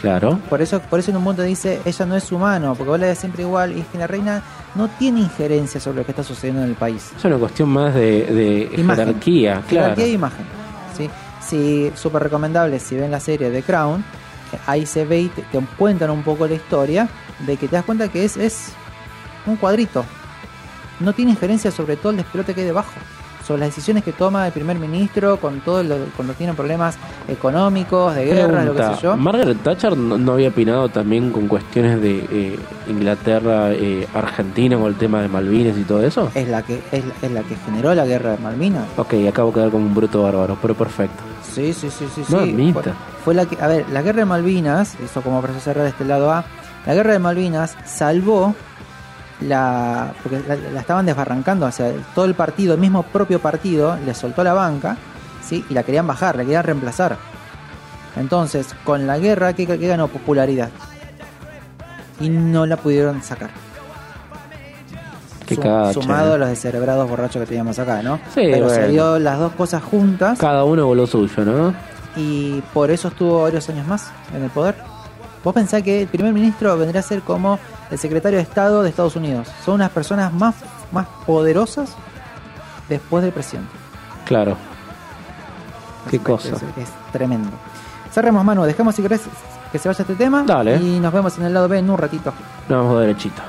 Claro. 0.00 0.38
Por 0.50 0.60
eso, 0.60 0.80
por 0.80 0.98
eso 0.98 1.10
en 1.12 1.16
un 1.16 1.24
punto 1.24 1.42
dice, 1.42 1.80
ella 1.84 2.04
no 2.06 2.16
es 2.16 2.30
humano, 2.32 2.74
porque 2.74 2.90
vos 2.90 3.00
la 3.00 3.06
ves 3.06 3.18
siempre 3.18 3.42
igual, 3.42 3.76
y 3.76 3.80
es 3.80 3.86
que 3.86 3.96
la 3.98 4.06
reina 4.06 4.42
no 4.74 4.88
tiene 4.88 5.20
injerencia 5.20 5.80
sobre 5.80 5.98
lo 5.98 6.04
que 6.04 6.12
está 6.12 6.22
sucediendo 6.22 6.62
en 6.62 6.68
el 6.70 6.74
país. 6.74 7.10
Es 7.16 7.24
una 7.24 7.36
cuestión 7.38 7.70
más 7.70 7.94
de, 7.94 8.26
de 8.26 8.80
Imagen. 8.80 9.06
jerarquía, 9.06 9.52
claro. 9.68 9.68
Jerarquía 9.68 10.04
e 10.04 10.10
imagen. 10.10 10.46
¿sí? 10.96 11.08
Si, 11.40 11.90
súper 11.94 12.24
recomendable, 12.24 12.78
si 12.80 12.96
ven 12.96 13.10
la 13.10 13.20
serie 13.20 13.50
The 13.50 13.62
Crown, 13.62 14.04
ahí 14.66 14.84
se 14.84 15.04
ve 15.06 15.20
y 15.20 15.28
te, 15.28 15.42
te 15.42 15.58
cuentan 15.78 16.10
un 16.10 16.22
poco 16.22 16.46
la 16.46 16.54
historia, 16.54 17.08
de 17.46 17.56
que 17.56 17.68
te 17.68 17.76
das 17.76 17.84
cuenta 17.84 18.08
que 18.08 18.24
es, 18.24 18.36
es 18.36 18.72
un 19.46 19.56
cuadrito. 19.56 20.04
No 21.00 21.12
tiene 21.12 21.30
injerencia 21.30 21.70
sobre 21.70 21.96
todo 21.96 22.10
el 22.10 22.18
despelote 22.18 22.54
que 22.54 22.60
hay 22.60 22.66
debajo. 22.66 22.92
Sobre 23.46 23.60
las 23.60 23.68
decisiones 23.68 24.02
que 24.04 24.12
toma 24.12 24.46
el 24.46 24.52
primer 24.52 24.78
ministro, 24.78 25.38
con 25.38 25.60
todo 25.60 25.82
lo, 25.82 25.96
cuando 26.16 26.32
tienen 26.34 26.56
problemas 26.56 26.96
económicos, 27.28 28.14
de 28.14 28.24
guerra, 28.24 28.64
lo 28.64 28.74
que 28.74 28.82
sé 28.82 29.02
yo. 29.02 29.16
¿Margaret 29.16 29.62
Thatcher 29.62 29.96
no, 29.96 30.16
no 30.16 30.32
había 30.32 30.48
opinado 30.48 30.88
también 30.88 31.30
con 31.30 31.46
cuestiones 31.46 32.00
de 32.00 32.26
eh, 32.30 32.58
Inglaterra, 32.88 33.72
eh, 33.72 34.08
Argentina, 34.14 34.76
con 34.78 34.86
el 34.86 34.96
tema 34.96 35.20
de 35.20 35.28
Malvinas 35.28 35.76
y 35.76 35.82
todo 35.82 36.02
eso? 36.02 36.30
es 36.34 36.48
la 36.48 36.62
que 36.62 36.82
es, 36.90 37.04
es 37.22 37.30
la 37.30 37.42
que 37.42 37.56
generó 37.56 37.94
la 37.94 38.06
guerra 38.06 38.32
de 38.32 38.38
Malvinas. 38.38 38.84
Ok, 38.96 39.14
acabo 39.28 39.50
de 39.50 39.54
quedar 39.54 39.70
como 39.70 39.86
un 39.86 39.94
bruto 39.94 40.22
bárbaro, 40.22 40.56
pero 40.60 40.74
perfecto. 40.74 41.22
Sí, 41.42 41.72
sí, 41.72 41.90
sí, 41.90 42.06
sí, 42.14 42.24
No 42.28 42.44
sí. 42.44 42.72
Fue, 42.72 42.82
fue 43.24 43.34
la 43.34 43.46
que, 43.46 43.62
a 43.62 43.66
ver, 43.68 43.84
la 43.92 44.02
guerra 44.02 44.20
de 44.20 44.24
Malvinas, 44.24 44.96
eso 45.04 45.20
como 45.22 45.40
para 45.40 45.52
cerrar 45.60 45.86
este 45.86 46.04
lado 46.04 46.32
A, 46.32 46.44
la 46.86 46.94
guerra 46.94 47.12
de 47.12 47.18
Malvinas 47.18 47.76
salvó 47.84 48.54
la 49.40 50.14
porque 50.22 50.40
la, 50.46 50.56
la 50.56 50.80
estaban 50.80 51.06
desbarrancando, 51.06 51.66
o 51.66 51.72
sea, 51.72 51.92
todo 52.14 52.24
el 52.24 52.34
partido, 52.34 52.74
el 52.74 52.80
mismo 52.80 53.02
propio 53.02 53.40
partido 53.40 53.96
le 54.04 54.14
soltó 54.14 54.44
la 54.44 54.52
banca, 54.52 54.96
sí, 55.42 55.64
y 55.68 55.74
la 55.74 55.82
querían 55.82 56.06
bajar, 56.06 56.36
la 56.36 56.42
querían 56.42 56.64
reemplazar. 56.64 57.16
Entonces, 58.16 58.74
con 58.84 59.06
la 59.06 59.18
guerra 59.18 59.54
¿qué, 59.54 59.66
qué 59.66 59.88
ganó 59.88 60.08
popularidad 60.08 60.70
y 62.20 62.28
no 62.28 62.64
la 62.66 62.76
pudieron 62.76 63.22
sacar. 63.22 63.50
Qué 65.46 65.56
sumado 65.56 66.32
eh. 66.32 66.34
a 66.34 66.38
los 66.38 66.48
descerebrados 66.48 67.08
borrachos 67.08 67.40
que 67.40 67.46
teníamos 67.46 67.78
acá, 67.78 68.02
¿no? 68.02 68.16
Sí, 68.34 68.40
Pero 68.50 68.70
se 68.70 68.76
bueno. 68.76 68.88
dio 68.88 69.18
las 69.18 69.38
dos 69.38 69.52
cosas 69.52 69.82
juntas 69.82 70.38
Cada 70.38 70.64
uno 70.64 70.94
lo 70.94 71.06
suyo, 71.06 71.44
¿no? 71.44 71.74
y 72.16 72.60
por 72.72 72.90
eso 72.90 73.08
estuvo 73.08 73.42
varios 73.42 73.68
años 73.68 73.86
más 73.86 74.12
en 74.34 74.44
el 74.44 74.50
poder. 74.50 74.76
Vos 75.44 75.52
pensás 75.54 75.82
que 75.82 76.02
el 76.02 76.08
primer 76.08 76.32
ministro 76.32 76.76
vendría 76.78 77.00
a 77.00 77.04
ser 77.04 77.20
como 77.20 77.58
el 77.90 77.98
secretario 77.98 78.38
de 78.38 78.42
Estado 78.42 78.82
de 78.82 78.88
Estados 78.88 79.14
Unidos. 79.14 79.48
Son 79.64 79.74
unas 79.74 79.90
personas 79.90 80.32
más, 80.32 80.54
más 80.90 81.06
poderosas 81.26 81.94
después 82.88 83.22
del 83.22 83.32
presidente. 83.32 83.70
Claro. 84.24 84.56
Qué 86.10 86.18
cosa. 86.18 86.48
Es, 86.48 86.62
es 86.62 86.88
tremendo. 87.12 87.50
Cerremos, 88.10 88.42
Manu. 88.44 88.62
Dejemos 88.64 88.94
si 88.94 89.02
querés 89.02 89.22
que 89.70 89.78
se 89.78 89.88
vaya 89.88 90.02
este 90.02 90.14
tema. 90.14 90.44
Dale. 90.46 90.76
Y 90.76 90.98
nos 90.98 91.12
vemos 91.12 91.36
en 91.36 91.44
el 91.44 91.52
lado 91.52 91.68
B 91.68 91.78
en 91.78 91.90
un 91.90 91.98
ratito. 91.98 92.32
Nos 92.68 92.84
vamos 92.84 93.00
derechito. 93.00 93.42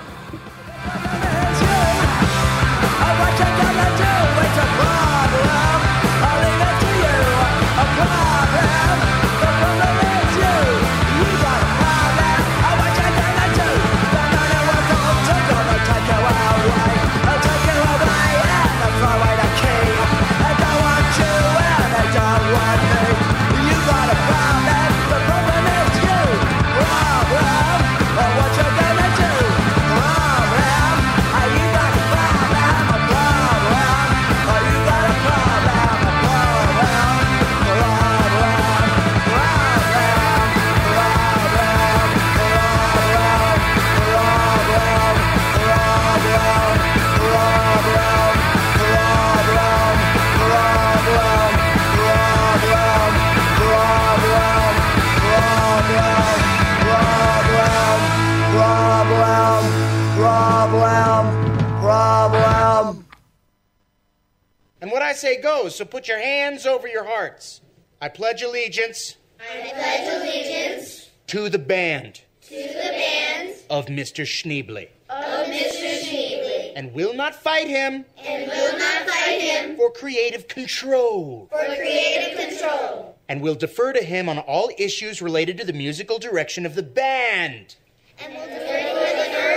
Goes, 65.62 65.76
so 65.76 65.86
put 65.86 66.08
your 66.08 66.20
hands 66.20 66.66
over 66.66 66.88
your 66.88 67.06
hearts. 67.06 67.62
I 68.02 68.10
pledge 68.10 68.42
allegiance 68.42 69.16
I 69.40 69.72
pledge 69.72 70.22
allegiance 70.22 71.10
to 71.28 71.50
the 71.50 71.60
band 71.60 72.22
to 72.44 72.56
the 72.56 72.74
band 72.74 73.56
of 73.70 73.86
Mr. 73.88 74.26
Schneebly 74.26 74.90
of 75.10 75.48
Mr. 75.48 76.02
Schneebly 76.04 76.74
and 76.76 76.94
will 76.94 77.14
not 77.14 77.36
fight 77.36 77.68
him 77.68 78.06
and 78.18 78.48
will 78.48 78.78
not 78.78 79.08
fight 79.08 79.42
him 79.42 79.78
for 79.78 79.92
creative 79.92 80.48
control 80.48 81.48
for 81.50 81.64
creative 81.76 82.38
control 82.38 83.18
and 83.30 83.42
will 83.42 83.56
defer 83.56 83.94
to 83.94 84.04
him 84.04 84.28
on 84.30 84.40
all 84.40 84.70
issues 84.78 85.22
related 85.22 85.58
to 85.58 85.66
the 85.66 85.74
musical 85.74 86.20
direction 86.20 86.66
of 86.66 86.76
the 86.76 86.84
band. 86.84 87.76
and 88.20 88.34
will 88.34 88.46
defer 88.46 88.80
to 88.80 89.30
the 89.30 89.55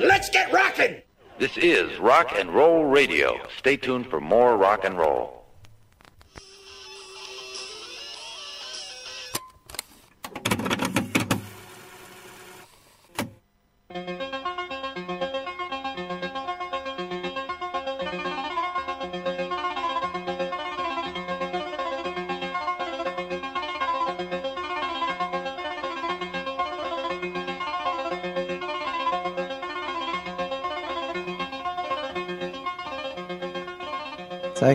Let's 0.00 0.28
get 0.28 0.52
rockin'! 0.52 1.02
This 1.38 1.56
is 1.56 1.98
Rock 1.98 2.32
and 2.36 2.50
Roll 2.50 2.84
Radio. 2.84 3.38
Stay 3.58 3.76
tuned 3.76 4.08
for 4.08 4.20
more 4.20 4.56
rock 4.56 4.84
and 4.84 4.98
roll. 4.98 5.43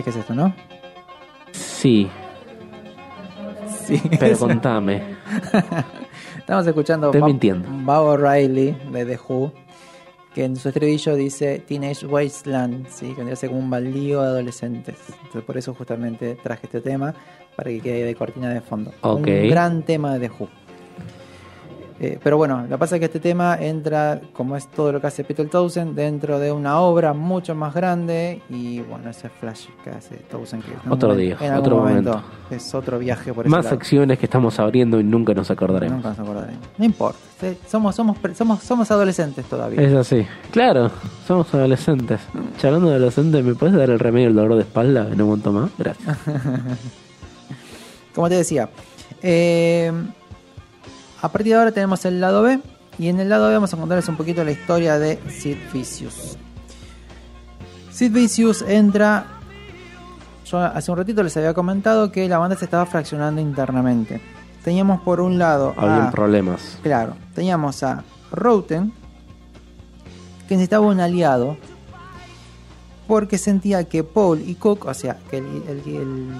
¿Sabes 0.00 0.04
qué 0.04 0.10
es 0.10 0.16
esto, 0.16 0.34
no? 0.34 0.54
Sí, 1.52 2.08
Sí. 3.84 4.00
pero 4.18 4.38
contame. 4.38 5.02
Estamos 6.38 6.66
escuchando 6.66 7.08
Estoy 7.08 7.22
mintiendo. 7.22 7.68
Bob 7.70 8.06
O'Reilly 8.06 8.74
de 8.92 9.04
The 9.04 9.18
Who, 9.28 9.52
que 10.34 10.44
en 10.44 10.56
su 10.56 10.68
estribillo 10.68 11.16
dice 11.16 11.58
Teenage 11.66 12.06
Wasteland, 12.06 12.88
¿sí? 12.88 13.14
que 13.14 13.22
hace 13.30 13.48
como 13.48 13.60
un 13.60 13.68
baldío 13.70 14.22
de 14.22 14.28
adolescentes. 14.28 14.96
Entonces, 15.18 15.42
por 15.42 15.58
eso 15.58 15.74
justamente 15.74 16.36
traje 16.42 16.66
este 16.66 16.80
tema 16.80 17.14
para 17.56 17.68
que 17.70 17.80
quede 17.80 18.04
de 18.04 18.14
cortina 18.14 18.48
de 18.48 18.60
fondo. 18.62 18.92
Ok. 19.02 19.18
Un 19.26 19.48
gran 19.50 19.82
tema 19.82 20.14
de 20.14 20.28
The 20.28 20.34
Who. 20.38 20.48
Eh, 22.02 22.18
pero 22.22 22.38
bueno, 22.38 22.62
lo 22.62 22.68
que 22.68 22.78
pasa 22.78 22.96
es 22.96 23.00
que 23.00 23.04
este 23.04 23.20
tema 23.20 23.58
entra, 23.60 24.22
como 24.32 24.56
es 24.56 24.68
todo 24.68 24.90
lo 24.90 25.02
que 25.02 25.06
hace 25.08 25.22
Peter 25.22 25.46
Townsend, 25.50 25.94
dentro 25.94 26.38
de 26.38 26.50
una 26.50 26.80
obra 26.80 27.12
mucho 27.12 27.54
más 27.54 27.74
grande 27.74 28.40
y 28.48 28.80
bueno, 28.80 29.10
ese 29.10 29.28
flash 29.28 29.66
que 29.84 29.90
hace 29.90 30.14
Townsend 30.30 30.64
que 30.64 30.72
Otro 30.88 31.14
día, 31.14 31.36
en 31.40 31.52
algún 31.52 31.58
otro 31.66 31.76
momento, 31.76 32.10
momento. 32.12 32.30
es 32.50 32.74
otro 32.74 32.98
viaje 32.98 33.34
por 33.34 33.44
ese 33.44 33.50
Más 33.54 33.66
lado. 33.66 33.76
acciones 33.76 34.18
que 34.18 34.24
estamos 34.24 34.58
abriendo 34.58 34.98
y 34.98 35.04
nunca 35.04 35.34
nos 35.34 35.50
acordaremos. 35.50 35.96
Nunca 35.96 36.08
nos 36.08 36.18
acordaremos. 36.20 36.66
No 36.78 36.84
importa. 36.86 37.18
sí, 37.38 37.58
Somos, 37.68 37.94
somos, 37.94 38.16
somos, 38.34 38.62
somos 38.62 38.90
adolescentes 38.90 39.44
todavía. 39.44 39.82
Es 39.82 39.92
así. 39.94 40.26
Claro, 40.52 40.90
somos 41.26 41.52
adolescentes. 41.52 42.18
Charlando 42.56 42.88
de 42.88 42.96
adolescentes, 42.96 43.44
¿me 43.44 43.54
puedes 43.54 43.76
dar 43.76 43.90
el 43.90 43.98
remedio 43.98 44.28
del 44.28 44.36
dolor 44.36 44.54
de 44.56 44.62
espalda 44.62 45.06
en 45.12 45.20
un 45.20 45.28
montón 45.28 45.54
más? 45.54 45.70
Gracias. 45.76 46.16
Como 48.14 48.28
te 48.30 48.36
decía, 48.36 48.68
eh, 49.22 49.92
a 51.22 51.28
partir 51.30 51.52
de 51.52 51.58
ahora 51.58 51.72
tenemos 51.72 52.04
el 52.04 52.20
lado 52.20 52.42
B. 52.42 52.60
Y 52.98 53.08
en 53.08 53.18
el 53.20 53.28
lado 53.30 53.48
B 53.48 53.54
vamos 53.54 53.72
a 53.72 53.76
contarles 53.78 54.08
un 54.08 54.16
poquito 54.16 54.44
la 54.44 54.50
historia 54.50 54.98
de 54.98 55.18
Sid 55.30 55.56
Vicious. 55.72 56.36
Sid 57.90 58.12
Vicious 58.12 58.62
entra. 58.62 59.26
Yo 60.44 60.58
hace 60.58 60.90
un 60.90 60.98
ratito 60.98 61.22
les 61.22 61.36
había 61.36 61.54
comentado 61.54 62.10
que 62.12 62.28
la 62.28 62.38
banda 62.38 62.56
se 62.56 62.64
estaba 62.64 62.84
fraccionando 62.86 63.40
internamente. 63.40 64.20
Teníamos 64.64 65.00
por 65.02 65.20
un 65.20 65.38
lado. 65.38 65.72
Habían 65.76 66.08
a- 66.08 66.10
problemas. 66.10 66.78
Claro, 66.82 67.14
teníamos 67.34 67.82
a 67.82 68.04
Roten, 68.32 68.92
que 70.48 70.54
necesitaba 70.56 70.86
un 70.86 71.00
aliado, 71.00 71.56
porque 73.06 73.38
sentía 73.38 73.84
que 73.84 74.04
Paul 74.04 74.42
y 74.46 74.56
Cook, 74.56 74.86
o 74.86 74.94
sea, 74.94 75.16
que 75.30 75.38
el, 75.38 75.46
el- 75.68 75.82
el- 75.96 76.34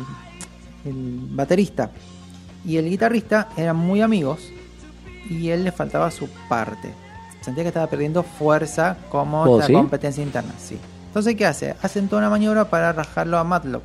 el 0.85 1.19
baterista 1.31 1.91
y 2.65 2.77
el 2.77 2.89
guitarrista 2.91 3.49
eran 3.57 3.77
muy 3.77 4.03
amigos 4.03 4.41
y 5.29 5.51
él 5.51 5.65
le 5.65 5.73
faltaba 5.73 6.11
su 6.11 6.29
parte. 6.49 6.91
Sentía 7.41 7.65
que 7.65 7.69
estaba 7.69 7.87
perdiendo 7.87 8.23
fuerza 8.23 8.97
como 9.09 9.43
¿Oh, 9.43 9.59
la 9.59 9.67
sí? 9.67 9.73
competencia 9.73 10.23
interna, 10.23 10.53
sí. 10.59 10.79
Entonces, 11.07 11.35
¿qué 11.35 11.47
hace? 11.47 11.75
Hacen 11.83 12.09
toda 12.09 12.21
una 12.21 12.31
maniobra 12.31 12.71
para 12.71 12.93
rajarlo 12.93 13.39
a 13.39 13.45
Matlock, 13.45 13.83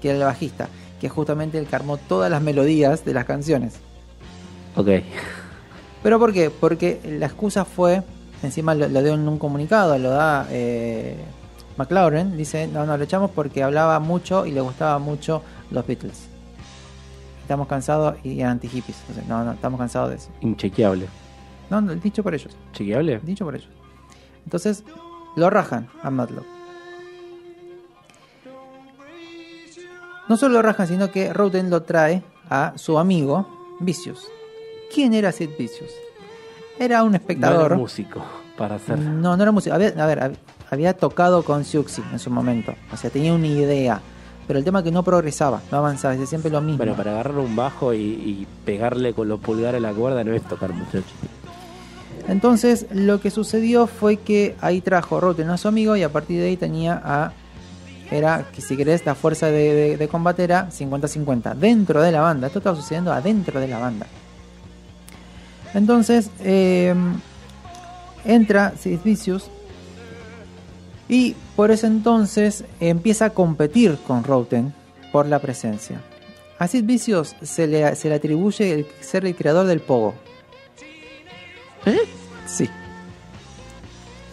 que 0.00 0.10
era 0.10 0.18
el 0.18 0.24
bajista, 0.24 0.68
que 1.00 1.08
es 1.08 1.12
justamente 1.12 1.58
el 1.58 1.66
que 1.66 1.76
armó 1.76 1.96
todas 1.96 2.30
las 2.30 2.42
melodías 2.42 3.04
de 3.04 3.14
las 3.14 3.24
canciones. 3.24 3.74
Ok. 4.76 4.88
¿Pero 6.02 6.18
por 6.18 6.32
qué? 6.32 6.50
Porque 6.50 7.00
la 7.04 7.26
excusa 7.26 7.64
fue, 7.64 8.02
encima 8.42 8.74
lo, 8.74 8.88
lo 8.88 9.02
dio 9.02 9.14
en 9.14 9.26
un 9.28 9.38
comunicado, 9.38 9.98
lo 9.98 10.10
da 10.10 10.46
eh, 10.50 11.16
McLaurin, 11.76 12.36
dice, 12.36 12.68
no, 12.68 12.86
no, 12.86 12.96
lo 12.96 13.04
echamos 13.04 13.30
porque 13.30 13.62
hablaba 13.62 13.98
mucho 13.98 14.46
y 14.46 14.52
le 14.52 14.60
gustaba 14.60 14.98
mucho 14.98 15.42
los 15.70 15.86
Beatles. 15.86 16.27
Estamos 17.48 17.66
cansados 17.66 18.14
y 18.24 18.42
anti-hippies. 18.42 18.98
No, 19.26 19.42
no, 19.42 19.52
estamos 19.52 19.80
cansados 19.80 20.10
de 20.10 20.16
eso. 20.16 20.28
Inchequeable. 20.42 21.06
No, 21.70 21.80
no, 21.80 21.94
dicho 21.94 22.22
por 22.22 22.34
ellos. 22.34 22.54
¿Chequeable? 22.74 23.20
Dicho 23.22 23.46
por 23.46 23.56
ellos. 23.56 23.70
Entonces, 24.44 24.84
lo 25.34 25.48
rajan 25.48 25.88
a 26.02 26.10
Matlock. 26.10 26.44
No 30.28 30.36
solo 30.36 30.56
lo 30.56 30.62
rajan, 30.62 30.86
sino 30.88 31.10
que 31.10 31.32
Roten 31.32 31.70
lo 31.70 31.84
trae 31.84 32.22
a 32.50 32.74
su 32.76 32.98
amigo 32.98 33.48
Vicious. 33.80 34.28
¿Quién 34.94 35.14
era 35.14 35.32
Sid 35.32 35.48
Vicious? 35.58 35.90
Era 36.78 37.02
un 37.02 37.12
No 37.12 37.16
espectador. 37.16 37.64
era 37.72 37.76
músico 37.76 38.22
para 38.58 38.74
hacer. 38.74 38.98
No, 38.98 39.38
no 39.38 39.42
era 39.42 39.52
músico. 39.52 39.74
Había, 39.74 39.88
a 39.88 40.06
ver, 40.06 40.20
hab- 40.20 40.36
había 40.70 40.94
tocado 40.94 41.42
con 41.44 41.64
Siouxsie 41.64 42.04
en 42.12 42.18
su 42.18 42.30
momento. 42.30 42.74
O 42.92 42.96
sea, 42.98 43.08
tenía 43.08 43.32
una 43.32 43.46
idea. 43.46 44.02
Pero 44.48 44.58
el 44.58 44.64
tema 44.64 44.78
es 44.80 44.84
que 44.86 44.90
no 44.90 45.02
progresaba, 45.04 45.60
no 45.70 45.78
avanzaba, 45.78 46.14
es 46.14 46.28
siempre 46.28 46.50
lo 46.50 46.60
mismo. 46.60 46.78
Bueno, 46.78 46.94
para 46.96 47.12
agarrar 47.12 47.36
un 47.38 47.54
bajo 47.54 47.94
y, 47.94 47.98
y 47.98 48.46
pegarle 48.64 49.12
con 49.12 49.28
los 49.28 49.38
pulgares 49.38 49.78
a 49.78 49.80
la 49.80 49.92
cuerda 49.92 50.24
no 50.24 50.32
es 50.32 50.42
tocar, 50.42 50.72
muchachos. 50.72 51.04
Entonces, 52.26 52.86
lo 52.90 53.20
que 53.20 53.30
sucedió 53.30 53.86
fue 53.86 54.16
que 54.16 54.56
ahí 54.60 54.80
trajo 54.80 55.20
Roten 55.20 55.48
a 55.50 55.56
su 55.58 55.68
amigo 55.68 55.94
y 55.96 56.02
a 56.02 56.08
partir 56.10 56.40
de 56.40 56.48
ahí 56.48 56.56
tenía 56.56 57.00
a. 57.04 57.32
Era 58.10 58.46
que 58.54 58.62
si 58.62 58.74
querés, 58.76 59.04
la 59.04 59.14
fuerza 59.14 59.46
de, 59.46 59.74
de- 59.74 59.96
de 59.98 60.08
combate 60.08 60.42
era 60.42 60.68
50-50 60.70 61.54
dentro 61.54 62.00
de 62.00 62.10
la 62.10 62.22
banda. 62.22 62.46
Esto 62.46 62.58
estaba 62.60 62.74
sucediendo 62.74 63.12
adentro 63.12 63.60
de 63.60 63.68
la 63.68 63.78
banda. 63.78 64.06
Entonces, 65.74 66.30
eh, 66.40 66.94
entra 68.24 68.72
Sid 68.78 69.00
Vicious 69.04 69.50
y 71.08 71.34
por 71.56 71.70
ese 71.70 71.86
entonces 71.86 72.64
empieza 72.80 73.26
a 73.26 73.30
competir 73.30 73.98
con 74.06 74.24
Roten 74.24 74.74
por 75.12 75.26
la 75.26 75.38
presencia. 75.38 76.00
A 76.58 76.66
Sid 76.66 76.84
Vicious 76.84 77.36
se 77.42 77.66
le, 77.66 77.94
se 77.96 78.08
le 78.08 78.16
atribuye 78.16 78.72
el 78.72 78.86
ser 79.00 79.24
el 79.24 79.34
creador 79.34 79.66
del 79.66 79.80
Pogo. 79.80 80.14
¿Eh? 81.86 81.98
Sí. 82.46 82.68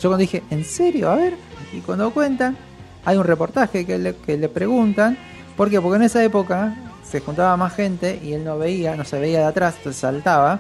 Yo 0.02 0.10
cuando 0.10 0.18
dije, 0.18 0.44
¿en 0.50 0.66
serio? 0.66 1.10
A 1.10 1.16
ver. 1.16 1.36
Y 1.72 1.80
cuando 1.80 2.12
cuentan, 2.12 2.58
hay 3.06 3.18
un 3.18 3.24
reportaje 3.24 3.86
que 3.86 3.98
le, 3.98 4.16
que 4.16 4.38
le 4.38 4.50
preguntan. 4.50 5.18
¿Por 5.56 5.70
qué? 5.70 5.80
Porque 5.80 5.98
en 5.98 6.04
esa 6.04 6.24
época 6.24 6.76
se 7.04 7.22
juntaba 7.22 7.56
más 7.56 7.76
gente 7.76 8.20
y 8.24 8.34
él 8.34 8.44
no 8.44 8.58
veía, 8.58 8.96
no 8.96 9.06
se 9.06 9.20
veía 9.20 9.40
de 9.40 9.46
atrás, 9.46 9.76
entonces 9.78 10.02
saltaba. 10.02 10.60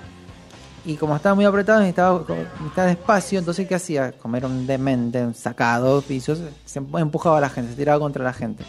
Y 0.86 0.95
como 0.95 1.16
estaba 1.16 1.34
muy 1.36 1.45
apretado, 1.45 1.80
necesitaba, 1.80 2.24
necesitaba 2.60 2.91
espacio. 2.91 3.40
Entonces, 3.40 3.68
¿qué 3.68 3.76
hacía? 3.76 4.12
Como 4.12 4.38
era 4.38 4.48
un 4.48 4.68
demente, 4.68 5.24
un 5.26 5.34
sacado, 5.34 6.02
pisos, 6.02 6.40
se 6.64 6.80
empujaba 6.80 7.40
a 7.40 7.41
la 7.41 7.49
gente, 7.49 7.72
se 7.72 7.78
tiraba 7.78 7.99
contra 7.99 8.24
la 8.24 8.34
gente. 8.34 8.64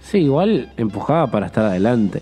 Sí, 0.00 0.18
igual 0.18 0.72
empujaba 0.76 1.26
para 1.30 1.46
estar 1.46 1.64
adelante. 1.64 2.20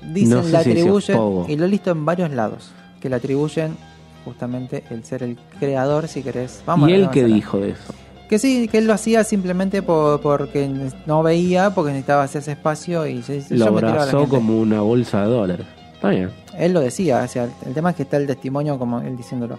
Dicen, 0.00 0.30
No 0.30 0.42
sé 0.42 0.52
le 0.52 0.64
si 0.64 0.70
atribuyen, 0.70 1.44
y 1.48 1.56
lo 1.56 1.64
he 1.64 1.68
visto 1.68 1.90
en 1.90 2.04
varios 2.04 2.30
lados, 2.30 2.72
que 3.00 3.08
le 3.08 3.16
atribuyen 3.16 3.76
justamente 4.24 4.84
el 4.90 5.04
ser 5.04 5.22
el 5.22 5.38
creador, 5.58 6.08
si 6.08 6.22
querés. 6.22 6.62
Vamos 6.66 6.88
¿Y 6.88 6.92
él 6.92 7.10
qué 7.10 7.24
dijo 7.24 7.58
de 7.58 7.70
eso? 7.70 7.94
Que 8.28 8.38
sí, 8.38 8.68
que 8.68 8.78
él 8.78 8.86
lo 8.86 8.94
hacía 8.94 9.22
simplemente 9.24 9.82
por, 9.82 10.20
porque 10.20 10.70
no 11.06 11.22
veía, 11.22 11.74
porque 11.74 11.90
necesitaba 11.90 12.22
hacerse 12.22 12.52
espacio 12.52 13.06
y 13.06 13.22
se, 13.22 13.44
Lo 13.50 13.70
la 13.70 13.88
abrazó 13.88 14.26
como 14.28 14.58
una 14.58 14.80
bolsa 14.80 15.22
de 15.22 15.28
dólares. 15.28 15.66
Está 15.94 16.10
bien. 16.10 16.30
Él 16.58 16.72
lo 16.72 16.80
decía, 16.80 17.22
o 17.24 17.28
sea, 17.28 17.48
el 17.64 17.74
tema 17.74 17.90
es 17.90 17.96
que 17.96 18.02
está 18.02 18.16
el 18.18 18.26
testimonio 18.26 18.78
como 18.78 19.00
él 19.00 19.16
diciéndolo. 19.16 19.58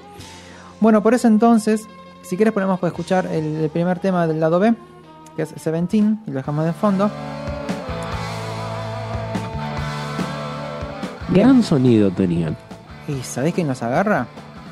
Bueno, 0.80 1.02
por 1.02 1.14
eso 1.14 1.28
entonces, 1.28 1.88
si 2.22 2.36
quieres 2.36 2.54
ponemos 2.54 2.80
para 2.80 2.90
escuchar 2.90 3.26
el, 3.28 3.56
el 3.56 3.70
primer 3.70 4.00
tema 4.00 4.28
del 4.28 4.40
lado 4.40 4.60
B, 4.60 4.74
que 5.36 5.42
es 5.44 5.50
Seventeen, 5.58 6.22
y 6.28 6.32
lo 6.32 6.38
dejamos 6.38 6.66
de 6.66 6.74
fondo. 6.74 7.10
Gran 11.30 11.64
sonido 11.64 12.12
tenían. 12.12 12.56
¿Y 13.08 13.22
sabés 13.24 13.54
quién 13.54 13.68
nos 13.68 13.82
agarra? 13.84 14.28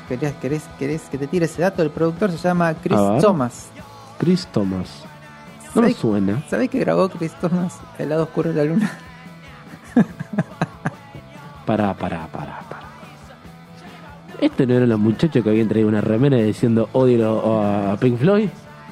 ¿Querés, 0.08 0.32
querés, 0.34 0.62
querés 0.78 1.02
que 1.02 1.18
te 1.18 1.26
tire 1.26 1.46
ese 1.46 1.62
dato? 1.62 1.82
El 1.82 1.90
productor 1.90 2.30
se 2.30 2.38
llama 2.38 2.72
Chris. 2.74 2.98
Thomas. 3.20 3.68
Chris 4.18 4.46
Thomas. 4.48 5.02
No 5.74 5.82
me 5.82 5.88
¿Sabés- 5.88 5.96
suena. 5.96 6.42
¿Sabés 6.48 6.70
que 6.70 6.78
grabó 6.78 7.08
Chris 7.08 7.32
Thomas 7.40 7.74
El 7.98 8.10
lado 8.10 8.22
oscuro 8.24 8.52
de 8.52 8.56
la 8.64 8.64
luna? 8.72 8.90
Pará, 11.66 11.94
pará, 11.94 12.26
pará, 12.30 12.60
pará. 12.68 12.84
¿Este 14.40 14.66
no 14.66 14.74
era 14.74 14.86
los 14.86 14.98
muchachos 14.98 15.42
que 15.42 15.48
habían 15.50 15.68
traído 15.68 15.88
una 15.88 16.00
remera 16.00 16.36
diciendo 16.36 16.88
odio 16.92 17.62
a 17.62 17.96
Pink 17.96 18.18
Floyd? 18.18 18.48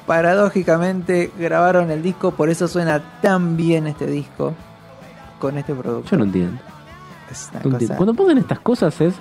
Paradójicamente 0.07 1.31
grabaron 1.37 1.91
el 1.91 2.01
disco, 2.01 2.31
por 2.31 2.49
eso 2.49 2.67
suena 2.67 3.01
tan 3.21 3.55
bien 3.55 3.87
este 3.87 4.07
disco 4.07 4.53
con 5.39 5.57
este 5.57 5.73
productor. 5.73 6.11
Yo 6.11 6.17
no 6.17 6.23
entiendo. 6.23 6.59
Es 7.29 7.49
una 7.51 7.59
No 7.59 7.65
entiendo. 7.71 7.87
cosa, 7.87 7.95
Cuando 7.97 8.13
ponen 8.13 8.37
estas 8.39 8.59
cosas 8.59 8.99
es, 9.01 9.13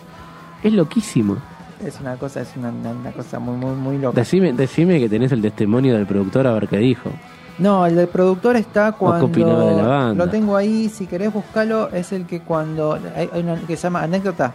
es 0.62 0.72
loquísimo. 0.72 1.36
es 1.84 2.00
una 2.00 2.16
cosa, 2.16 2.40
es 2.40 2.52
una- 2.56 2.70
una 2.70 3.10
cosa 3.12 3.38
muy, 3.38 3.56
muy, 3.56 3.74
muy 3.74 3.98
loca. 3.98 4.18
Decime, 4.20 4.52
decime 4.52 4.98
que 5.00 5.08
tenés 5.08 5.32
el 5.32 5.42
testimonio 5.42 5.94
del 5.96 6.06
productor 6.06 6.46
a 6.46 6.52
ver 6.52 6.68
qué 6.68 6.78
dijo. 6.78 7.10
No, 7.58 7.86
el 7.86 7.94
del 7.96 8.08
productor 8.08 8.56
está 8.56 8.92
cuando. 8.92 9.28
de 9.28 9.44
la 9.44 9.86
banda? 9.86 10.24
Lo 10.24 10.30
tengo 10.30 10.56
ahí, 10.56 10.88
si 10.88 11.06
querés 11.06 11.32
buscarlo, 11.32 11.88
es 11.90 12.12
el 12.12 12.26
que 12.26 12.40
cuando. 12.40 12.98
Hay, 13.14 13.28
una 13.34 13.56
que 13.56 13.76
se 13.76 13.82
llama 13.84 14.02
Anécdota. 14.02 14.52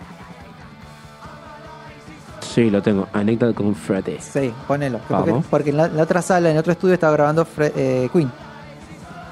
Sí, 2.42 2.70
lo 2.70 2.82
tengo. 2.82 3.08
Anécdota 3.14 3.54
con 3.56 3.76
Freddy. 3.76 4.18
Sí, 4.20 4.52
ponelo. 4.68 5.00
Porque, 5.08 5.32
Vamos. 5.32 5.46
porque 5.50 5.70
en 5.70 5.78
la, 5.78 5.88
la 5.88 6.04
otra 6.04 6.22
sala, 6.22 6.50
en 6.50 6.58
otro 6.58 6.72
estudio, 6.72 6.96
estaba 6.96 7.14
grabando 7.14 7.46
Fre- 7.46 7.72
eh, 7.76 8.10
Queen. 8.12 8.32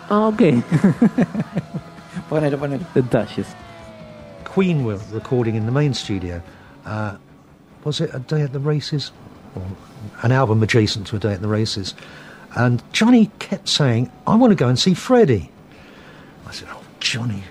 Ah, 0.09 0.27
ok. 0.27 0.41
Ponelo, 2.29 2.57
ponelo. 2.59 2.83
Detalles. 2.93 3.47
Queen 4.53 4.85
were 4.85 4.99
recording 5.11 5.55
in 5.55 5.65
the 5.65 5.71
main 5.71 5.93
studio. 5.93 6.41
Uh, 6.85 7.13
was 7.83 7.99
it 7.99 8.09
a 8.13 8.19
day 8.19 8.43
at 8.43 8.51
the 8.51 8.59
races? 8.59 9.11
Or 9.55 9.63
an 10.23 10.31
album 10.31 10.61
adjacent 10.61 11.07
to 11.07 11.15
a 11.15 11.19
day 11.19 11.33
at 11.33 11.41
the 11.41 11.47
races. 11.47 11.95
And 12.55 12.81
Johnny 12.93 13.31
kept 13.39 13.67
saying, 13.67 14.09
I 14.25 14.35
want 14.35 14.51
to 14.51 14.55
go 14.55 14.69
and 14.69 14.79
see 14.79 14.93
Freddie. 14.93 15.51
I 16.47 16.51
said, 16.51 16.69
Oh, 16.71 16.83
Johnny, 17.01 17.43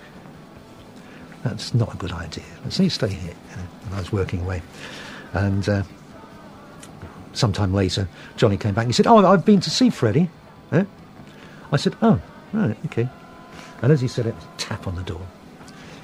that's 1.42 1.74
not 1.74 1.92
a 1.92 1.96
good 1.98 2.12
idea. 2.12 2.44
Let's 2.64 2.76
say 2.76 2.88
stay 2.88 3.08
here. 3.08 3.34
And 3.52 3.94
I 3.94 3.98
was 3.98 4.10
working 4.10 4.40
away. 4.40 4.62
And 5.34 5.68
uh, 5.68 5.82
sometime 7.34 7.74
later, 7.74 8.08
Johnny 8.36 8.56
came 8.56 8.74
back 8.74 8.84
and 8.84 8.90
he 8.90 8.94
said, 8.94 9.06
Oh, 9.06 9.18
I've 9.18 9.44
been 9.44 9.60
to 9.60 9.70
see 9.70 9.90
Freddie. 9.90 10.30
Eh? 10.72 10.84
I 11.70 11.76
said, 11.76 11.96
Oh, 12.00 12.20
right, 12.52 12.76
okay. 12.86 13.08
And 13.82 13.92
as 13.92 14.00
he 14.00 14.08
said 14.08 14.26
it, 14.26 14.34
tap 14.56 14.86
on 14.86 14.94
the 14.94 15.02
door. 15.02 15.20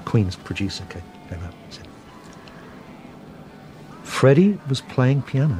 Queen's 0.04 0.36
producer 0.36 0.84
came, 0.90 1.02
up 1.42 1.54
and 1.64 1.72
said, 1.72 1.88
Freddie 4.02 4.58
was 4.68 4.82
playing 4.82 5.22
piano. 5.22 5.58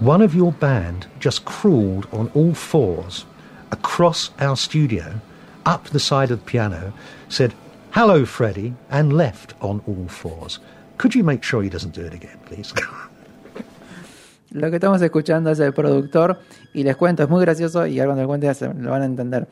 One 0.00 0.22
of 0.22 0.34
your 0.34 0.52
band 0.52 1.08
just 1.18 1.44
crawled 1.44 2.06
on 2.10 2.30
all 2.34 2.54
fours 2.54 3.26
across 3.70 4.30
our 4.38 4.56
studio, 4.56 5.20
up 5.66 5.90
the 5.90 6.00
side 6.00 6.30
of 6.30 6.40
the 6.40 6.50
piano, 6.50 6.94
said, 7.28 7.52
Hello, 7.90 8.24
Freddie, 8.24 8.72
and 8.88 9.12
left 9.12 9.52
on 9.60 9.82
all 9.86 10.08
fours. 10.08 10.58
Could 10.96 11.14
you 11.14 11.22
make 11.22 11.42
sure 11.42 11.62
he 11.62 11.68
doesn't 11.68 11.92
do 11.92 12.00
it 12.00 12.14
again, 12.14 12.38
please? 12.46 12.72
Lo 14.52 14.70
que 14.70 14.76
estamos 14.76 15.02
escuchando 15.02 15.50
es 15.50 15.60
el 15.60 15.74
productor. 15.74 16.40
Y 16.72 16.82
les 16.82 16.96
cuento, 16.96 17.22
es 17.22 17.28
muy 17.28 17.42
gracioso. 17.42 17.86
Y 17.86 18.00
ahora 18.00 18.12
cuando 18.12 18.22
lo 18.22 18.28
cuente 18.28 18.52
ya 18.52 18.72
lo 18.72 18.90
van 18.90 19.02
a 19.02 19.04
entender. 19.04 19.46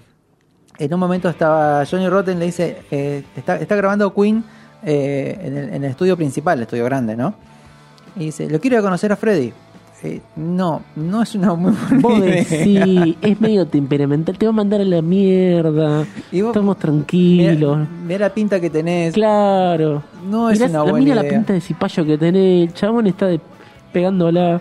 En 0.79 0.95
un 0.95 0.99
momento 0.99 1.29
estaba 1.29 1.85
Johnny 1.85 2.09
Rotten, 2.09 2.39
le 2.39 2.47
dice: 2.47 2.85
eh, 2.91 3.23
está, 3.37 3.57
está 3.57 3.77
grabando 3.77 4.15
Queen 4.15 4.43
eh, 4.83 5.39
en, 5.43 5.57
el, 5.59 5.69
en 5.75 5.85
el 5.85 5.91
estudio 5.91 6.17
principal, 6.17 6.59
el 6.59 6.63
estudio 6.63 6.87
grande, 6.87 7.17
¿no? 7.17 7.35
Y 8.17 8.27
dice: 8.27 8.49
Lo 8.49 8.59
quiero 8.61 8.81
conocer 8.83 9.13
a 9.13 9.17
Freddy. 9.17 9.53
Eh, 10.05 10.21
no, 10.37 10.83
no 10.95 11.23
es 11.23 11.35
una 11.35 11.55
muy 11.55 11.73
buena 11.73 12.01
Vos 12.01 12.21
decís, 12.21 13.17
es 13.21 13.41
medio 13.41 13.67
temperamental, 13.67 14.39
te 14.39 14.47
va 14.47 14.51
a 14.51 14.55
mandar 14.55 14.81
a 14.81 14.85
la 14.85 15.03
mierda. 15.03 16.07
Estamos 16.31 16.79
tranquilos. 16.79 17.79
Mira, 17.79 17.91
mira 18.07 18.19
la 18.29 18.35
pinta 18.35 18.61
que 18.61 18.71
tenés. 18.71 19.13
Claro. 19.15 20.05
No 20.31 20.51
es 20.51 20.61
Mirá- 20.61 20.71
una 20.71 20.83
buena 20.83 20.99
Mira 21.05 21.15
la 21.17 21.29
pinta 21.29 21.53
de 21.53 21.61
cipayo 21.61 22.05
que 22.05 22.17
tenés. 22.17 22.69
El 22.69 22.75
chabón 22.75 23.09
está 23.09 23.27
de- 23.27 23.41
pegándola. 23.93 24.61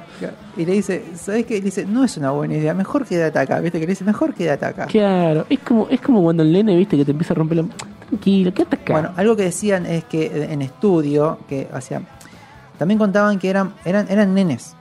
Y 0.56 0.66
le 0.66 0.72
dice: 0.74 1.04
¿Sabes 1.16 1.46
qué? 1.46 1.56
Le 1.56 1.62
dice: 1.62 1.86
No 1.86 2.04
es 2.04 2.18
una 2.18 2.32
buena 2.32 2.56
idea, 2.56 2.74
mejor 2.74 3.06
quédate 3.06 3.38
acá. 3.38 3.60
¿Viste? 3.60 3.80
Que 3.80 3.86
le 3.86 3.92
dice: 3.92 4.04
Mejor 4.06 4.34
quédate 4.34 4.66
acá. 4.66 4.86
Claro. 4.88 5.46
Es 5.50 5.60
como, 5.60 5.88
es 5.90 6.02
como 6.02 6.24
cuando 6.24 6.42
el 6.42 6.52
nene, 6.52 6.76
viste, 6.76 6.98
que 6.98 7.06
te 7.06 7.12
empieza 7.12 7.34
a 7.34 7.38
romper 7.38 7.58
la. 7.58 7.66
Tranquilo, 8.10 8.54
quédate 8.54 8.78
acá. 8.78 8.94
Bueno, 8.94 9.12
algo 9.18 9.36
que 9.36 9.44
decían 9.44 9.86
es 9.86 10.06
que 10.06 10.48
en 10.52 10.62
estudio, 10.64 11.38
que 11.48 11.68
hacía, 11.74 12.02
también 12.80 12.98
contaban 12.98 13.38
que 13.38 13.50
eran, 13.50 13.74
eran, 13.86 14.08
eran 14.10 14.34
nenes. 14.34 14.74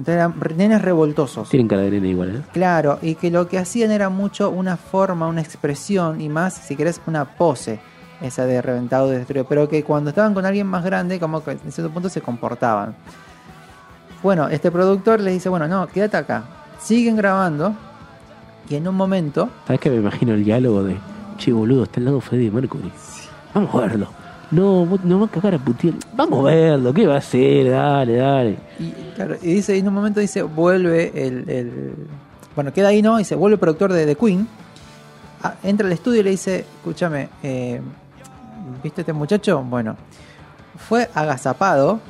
Entonces 0.00 0.14
eran 0.14 0.56
nenes 0.56 0.80
revoltosos. 0.80 1.50
Tienen 1.50 1.68
cara 1.68 1.82
de 1.82 1.90
nene 1.90 2.08
igual, 2.08 2.36
¿eh? 2.36 2.42
Claro, 2.54 2.98
y 3.02 3.16
que 3.16 3.30
lo 3.30 3.48
que 3.48 3.58
hacían 3.58 3.90
era 3.90 4.08
mucho 4.08 4.48
una 4.48 4.78
forma, 4.78 5.28
una 5.28 5.42
expresión 5.42 6.22
y 6.22 6.30
más, 6.30 6.54
si 6.54 6.74
querés, 6.74 7.02
una 7.06 7.36
pose, 7.36 7.80
esa 8.22 8.46
de 8.46 8.62
reventado 8.62 9.10
de 9.10 9.18
destruido. 9.18 9.44
Pero 9.46 9.68
que 9.68 9.84
cuando 9.84 10.08
estaban 10.08 10.32
con 10.32 10.46
alguien 10.46 10.66
más 10.66 10.84
grande, 10.84 11.20
como 11.20 11.44
que 11.44 11.50
en 11.50 11.70
cierto 11.70 11.92
punto 11.92 12.08
se 12.08 12.22
comportaban. 12.22 12.96
Bueno, 14.22 14.48
este 14.48 14.70
productor 14.70 15.20
les 15.20 15.34
dice, 15.34 15.50
bueno, 15.50 15.68
no, 15.68 15.86
quédate 15.86 16.16
acá. 16.16 16.44
Siguen 16.80 17.16
grabando 17.16 17.74
y 18.70 18.76
en 18.76 18.88
un 18.88 18.94
momento 18.94 19.50
¿Sabes 19.66 19.80
que 19.80 19.90
me 19.90 19.96
imagino 19.96 20.32
el 20.32 20.44
diálogo 20.44 20.82
de 20.82 20.96
Che, 21.36 21.52
boludo, 21.52 21.82
está 21.82 22.00
al 22.00 22.06
lado 22.06 22.22
Freddie 22.22 22.50
Mercury? 22.50 22.90
Vamos 23.52 23.74
a 23.74 23.80
verlo. 23.80 24.19
No, 24.50 24.84
vos 24.84 25.04
no 25.04 25.20
vas 25.20 25.28
a 25.30 25.32
cagar 25.32 25.54
a 25.54 25.58
putear. 25.58 25.94
Vamos 26.14 26.40
a 26.40 26.50
verlo, 26.52 26.92
¿qué 26.92 27.06
va 27.06 27.14
a 27.14 27.18
hacer? 27.18 27.70
Dale, 27.70 28.16
dale. 28.16 28.56
Y, 28.80 28.90
claro, 29.14 29.36
y 29.40 29.54
dice, 29.54 29.76
y 29.76 29.80
en 29.80 29.88
un 29.88 29.94
momento 29.94 30.18
dice, 30.20 30.42
vuelve 30.42 31.12
el, 31.14 31.48
el- 31.48 31.94
bueno, 32.56 32.72
queda 32.72 32.88
ahí, 32.88 33.00
¿no? 33.00 33.16
Dice, 33.18 33.36
vuelve 33.36 33.54
el 33.54 33.60
productor 33.60 33.92
de 33.92 34.06
The 34.06 34.16
Queen. 34.16 34.48
Ah, 35.42 35.54
entra 35.62 35.86
al 35.86 35.92
estudio 35.92 36.20
y 36.20 36.24
le 36.24 36.30
dice, 36.30 36.66
escúchame, 36.78 37.28
eh, 37.44 37.80
¿viste 38.82 39.02
este 39.02 39.12
muchacho? 39.12 39.62
Bueno, 39.62 39.96
fue 40.88 41.08
agazapado. 41.14 42.00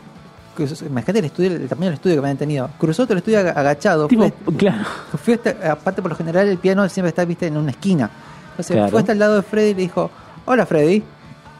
cruzó- 0.56 0.84
Imagínate 0.86 1.18
el 1.20 1.24
estudio, 1.26 1.52
el 1.52 1.68
tamaño 1.68 1.86
del 1.90 1.94
estudio 1.94 2.16
que 2.16 2.22
me 2.22 2.30
han 2.30 2.36
tenido. 2.38 2.70
Cruzó 2.78 3.04
todo 3.04 3.12
el 3.14 3.18
estudio 3.18 3.38
aga- 3.40 3.52
agachado. 3.52 4.06
Tipo, 4.08 4.30
fue, 4.44 4.54
claro. 4.56 4.82
fue 5.22 5.34
hasta- 5.34 5.72
aparte, 5.72 6.00
por 6.02 6.10
lo 6.10 6.16
general, 6.16 6.48
el 6.48 6.58
piano 6.58 6.88
siempre 6.88 7.10
está, 7.10 7.24
viste, 7.26 7.46
en 7.46 7.56
una 7.58 7.70
esquina. 7.70 8.10
Entonces 8.52 8.74
Claro. 8.76 8.90
fue 8.90 9.00
hasta 9.00 9.12
el 9.12 9.18
lado 9.18 9.36
de 9.36 9.42
Freddy 9.42 9.70
y 9.70 9.74
le 9.74 9.80
dijo, 9.82 10.10
hola 10.46 10.64
Freddy. 10.66 11.02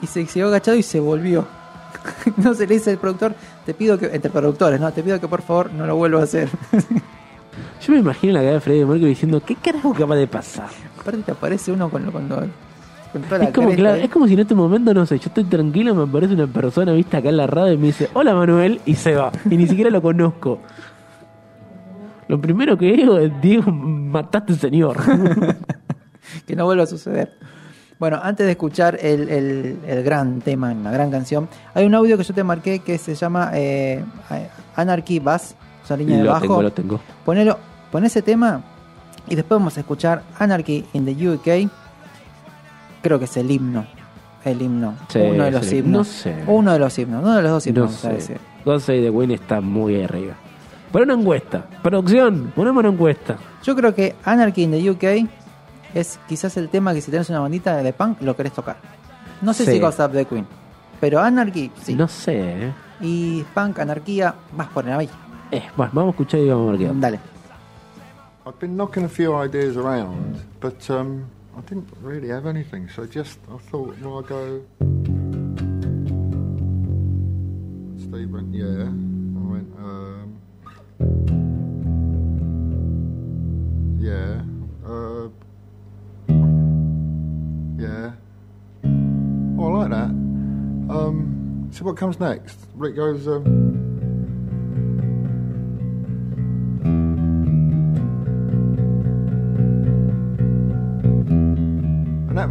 Y 0.03 0.07
se 0.07 0.27
siguió 0.27 0.49
agachado 0.49 0.77
y 0.77 0.83
se 0.83 1.01
volvió. 1.01 1.47
no 2.37 2.55
se 2.55 2.67
le 2.67 2.75
dice 2.75 2.91
al 2.91 2.99
productor, 2.99 3.35
te 3.67 3.75
pido 3.75 3.99
que, 3.99 4.07
entre 4.07 4.31
productores, 4.31 4.81
no, 4.81 4.91
te 4.93 5.03
pido 5.03 5.21
que 5.21 5.29
por 5.29 5.43
favor 5.43 5.73
no 5.73 5.87
lo 5.87 5.97
vuelva 5.97 6.21
a 6.21 6.25
hacer. 6.25 6.49
Yo 7.87 7.93
me 7.93 7.99
imagino 7.99 8.35
la 8.35 8.41
cara 8.41 8.53
de 8.53 8.61
Freddie 8.61 8.87
Mercury 8.87 9.11
diciendo, 9.11 9.43
¿qué 9.45 9.57
carajo 9.57 9.93
acaba 9.93 10.15
de 10.17 10.27
pasar? 10.27 10.69
Aparte 10.99 11.23
te 11.23 11.33
aparece 11.33 11.73
uno 11.73 11.91
con, 11.91 12.05
con, 12.11 12.29
con 12.29 13.23
toda 13.23 13.39
la 13.39 13.45
Es 13.47 13.55
como, 13.55 13.71
claro, 13.71 13.97
es 13.97 14.11
como 14.11 14.27
si 14.27 14.35
en 14.35 14.41
este 14.41 14.55
momento, 14.55 14.95
no 14.95 15.05
sé, 15.07 15.19
yo 15.19 15.27
estoy 15.27 15.45
tranquilo, 15.45 15.95
me 15.95 16.05
aparece 16.05 16.35
una 16.35 16.47
persona, 16.47 16.93
viste, 16.93 17.17
acá 17.17 17.29
en 17.29 17.37
la 17.37 17.47
radio 17.47 17.73
y 17.73 17.79
me 17.79 17.87
dice, 17.89 18.09
hola 18.15 18.35
Manuel, 18.35 18.81
y 18.87 18.95
se 18.95 19.15
va. 19.15 19.33
Y 19.51 19.57
ni 19.57 19.67
siquiera 19.67 19.91
lo 19.91 20.01
conozco. 20.01 20.61
Lo 22.29 22.41
primero 22.41 22.79
que 22.79 22.93
digo 22.93 23.19
es, 23.19 23.33
Diego, 23.41 23.73
mataste 23.73 24.55
señor. 24.55 24.97
que 26.47 26.55
no 26.55 26.65
vuelva 26.65 26.85
a 26.85 26.87
suceder. 26.87 27.33
Bueno, 28.01 28.19
antes 28.23 28.47
de 28.47 28.53
escuchar 28.53 28.99
el, 29.01 29.29
el- 29.29 29.79
el 29.87 30.03
gran 30.03 30.41
tema, 30.41 30.73
la 30.75 30.91
gran 30.91 31.11
canción, 31.11 31.49
hay 31.75 31.85
un 31.85 31.95
audio 31.95 32.17
que 32.17 32.25
yo 32.25 32.35
te 32.35 32.43
marqué 32.43 32.79
que 32.81 32.97
se 32.99 33.15
llama 33.15 33.51
eh, 33.55 34.03
Anarchy 34.75 35.19
Bass, 35.21 35.55
esa 35.85 35.97
línea 35.99 36.17
de 36.17 36.25
lo 36.25 36.31
bajo. 36.33 36.41
tengo, 36.43 36.63
lo 36.63 36.73
tengo. 36.73 37.01
Ponelo, 37.27 37.59
pon 37.93 38.05
ese 38.05 38.23
tema 38.23 38.63
y 39.29 39.35
después 39.37 39.59
vamos 39.61 39.77
a 39.77 39.81
escuchar 39.81 40.23
Anarchy 40.39 40.85
in 40.95 41.05
the 41.05 41.29
UK. 41.29 41.71
Creo 43.03 43.19
que 43.19 43.27
es 43.27 43.37
el 43.37 43.51
himno. 43.51 43.85
El 44.47 44.63
himno. 44.63 44.95
Sí, 45.09 45.19
uno 45.19 45.45
de 45.45 45.51
los 45.51 45.67
sí, 45.67 45.77
himnos. 45.77 45.93
no 45.99 46.05
sé. 46.05 46.45
Uno 46.47 46.73
de 46.73 46.79
los 46.79 46.99
himnos. 46.99 47.23
Uno 47.23 47.37
de 47.37 47.43
los 47.43 47.51
dos 47.53 47.67
himnos. 47.67 47.91
No 48.03 48.21
sé. 48.21 48.39
Save 48.87 49.03
the 49.03 49.13
Queen 49.13 49.31
está 49.33 49.61
muy 49.61 50.03
arriba. 50.03 50.33
Pon 50.91 51.03
una 51.03 51.13
encuesta. 51.15 51.67
Producción, 51.83 52.51
ponemos 52.57 52.81
una 52.81 52.89
encuesta. 52.93 53.37
Yo 53.63 53.77
creo 53.77 53.95
que 53.95 54.17
Anarchy 54.25 54.63
in 54.63 54.71
the 54.71 54.91
UK 54.91 55.29
es 55.95 56.19
quizás 56.29 56.57
el 56.57 56.69
tema 56.69 56.95
que 56.95 57.01
si 57.01 57.11
tenés 57.11 57.29
una 57.31 57.41
bandita 57.41 57.77
de 57.83 57.93
punk 57.93 58.21
lo 58.23 58.37
querés 58.37 58.53
tocar. 58.53 58.77
No 59.43 59.53
sé 59.55 59.65
Sí. 59.65 59.73
si 59.73 59.81
Goes 59.81 59.99
Up 60.01 60.13
the 60.13 60.25
Queen. 60.25 60.47
Pero 61.01 61.21
Anarchy, 61.21 61.71
sí. 61.83 61.95
No 61.95 62.07
sé, 62.09 62.67
¿eh? 62.67 62.73
Y 63.01 63.43
punk, 63.55 63.79
anarquía, 63.79 64.35
vas 64.57 64.69
por 64.69 64.87
ahí. 64.89 65.09
Eh, 65.51 65.63
bueno, 65.77 65.91
vamos 65.95 66.09
a 66.09 66.11
escuchar 66.13 66.41
y 66.41 66.49
vamos 66.51 66.69
a 66.69 66.71
ver 66.77 66.81
qué. 66.81 66.95
Dale. 67.01 67.19
I've 68.47 68.59
been 68.61 68.77
knocking 68.77 69.05
a 69.05 69.09
few 69.09 69.35
ideas 69.35 69.77
around, 69.77 70.37
but 70.61 70.75
um, 70.91 71.25
I 71.57 71.61
didn't 71.69 71.89
really 72.03 72.29
have 72.31 72.47
anything. 72.49 72.89
So 72.89 73.07
just 73.07 73.39
I 73.49 73.59
thought, 73.71 73.95
well, 74.03 74.19
I 74.19 74.29
go. 74.29 74.61
Steve 77.99 78.31
went, 78.31 78.53
yeah. 78.55 78.89
I 78.89 79.43
went, 79.53 79.69
um, 79.79 80.39
yeah. 84.01 84.41
Yeah. 87.81 88.13
Oh, 89.59 89.75
I 89.75 89.79
like 89.79 89.91
that. 89.91 90.11
Um, 90.95 91.69
so 91.73 91.85
what 91.85 91.97
comes 91.97 92.21
next? 92.21 92.59
Rick 92.75 92.97
goes. 92.97 93.27
Um 93.27 93.81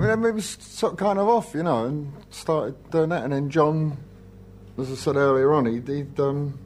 then 0.09 0.33
we 0.33 0.41
sort 0.41 0.93
of 0.93 0.99
kind 0.99 1.19
of 1.19 1.27
off, 1.27 1.53
you 1.53 1.63
know, 1.63 1.85
and 1.85 2.11
started 2.29 2.89
doing 2.91 3.09
that. 3.09 3.23
And 3.23 3.33
then 3.33 3.49
John, 3.49 3.97
as 4.77 4.91
I 4.91 4.95
said 4.95 5.15
earlier 5.15 5.53
on, 5.53 5.65
he'd, 5.65 5.87
he'd, 5.87 6.19
um, 6.19 6.57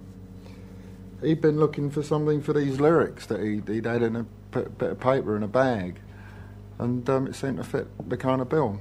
he'd 1.22 1.42
been 1.42 1.60
looking 1.60 1.92
for 1.92 2.04
something 2.04 2.42
for 2.42 2.54
these 2.54 2.80
lyrics 2.80 3.26
that 3.28 3.42
he'd, 3.42 3.68
he'd 3.68 3.86
had 3.86 4.02
in 4.02 4.16
a 4.16 4.24
p- 4.52 4.70
bit 4.78 4.92
of 4.92 5.00
paper 5.00 5.36
in 5.36 5.44
a 5.44 5.48
bag 5.48 6.00
and 6.80 7.10
um, 7.10 7.28
it 7.28 7.36
seemed 7.36 7.58
to 7.58 7.64
fit 7.64 7.88
the 8.10 8.18
kind 8.18 8.42
of 8.42 8.50
bill. 8.50 8.80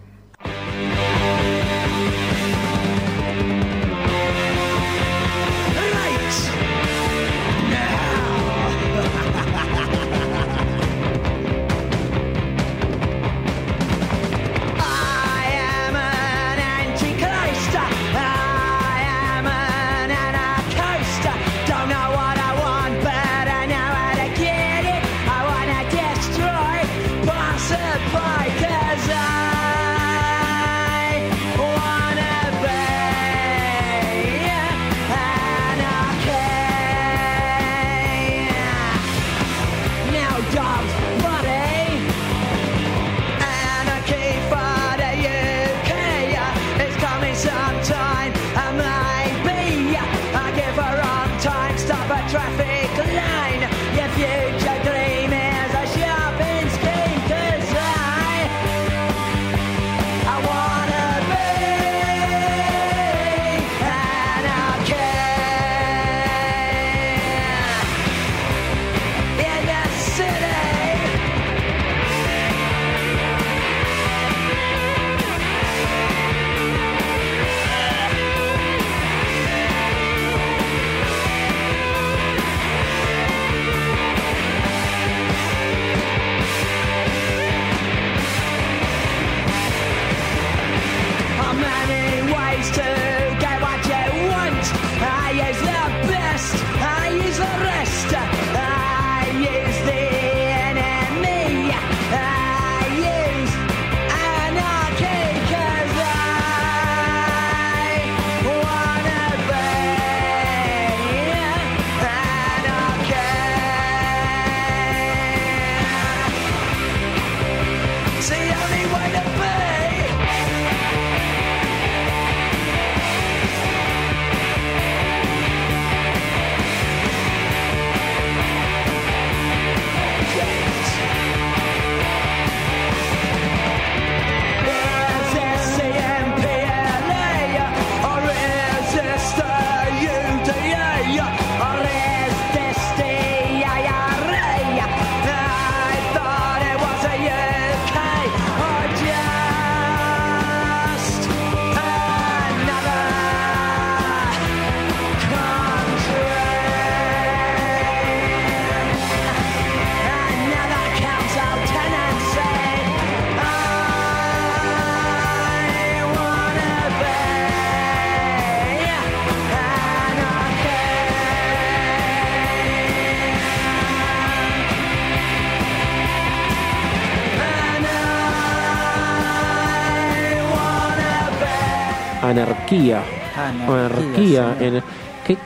Anarquía. 182.90 183.02
Anarquía, 183.36 184.42
Anarquía. 184.44 184.54
señor. 184.58 184.74
en- 184.76 184.82
qué 185.26 185.36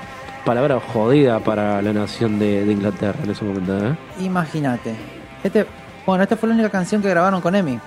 palabra 0.44 0.80
jodida 0.80 1.38
para 1.40 1.82
la 1.82 1.92
nación 1.92 2.38
de, 2.38 2.64
de 2.64 2.72
Inglaterra 2.72 3.18
en 3.22 3.30
ese 3.30 3.44
momento, 3.44 3.76
¿eh? 3.86 3.96
Imagínate. 4.20 4.94
Este, 5.42 5.66
bueno, 6.06 6.22
esta 6.22 6.36
fue 6.36 6.48
la 6.48 6.54
única 6.54 6.70
canción 6.70 7.02
que 7.02 7.08
grabaron 7.10 7.40
con 7.40 7.54
Emi. 7.54 7.78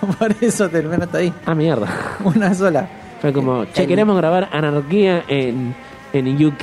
Por 0.18 0.34
eso 0.40 0.68
terminó 0.68 1.04
hasta 1.04 1.18
ahí. 1.18 1.32
Ah, 1.46 1.54
mierda. 1.54 1.88
Una 2.24 2.54
sola. 2.54 2.88
Fue 3.20 3.32
como, 3.32 3.64
che, 3.66 3.82
El- 3.82 3.88
queremos 3.88 4.16
grabar 4.16 4.48
Anarquía 4.52 5.24
en, 5.26 5.74
en 6.12 6.46
UK. 6.46 6.62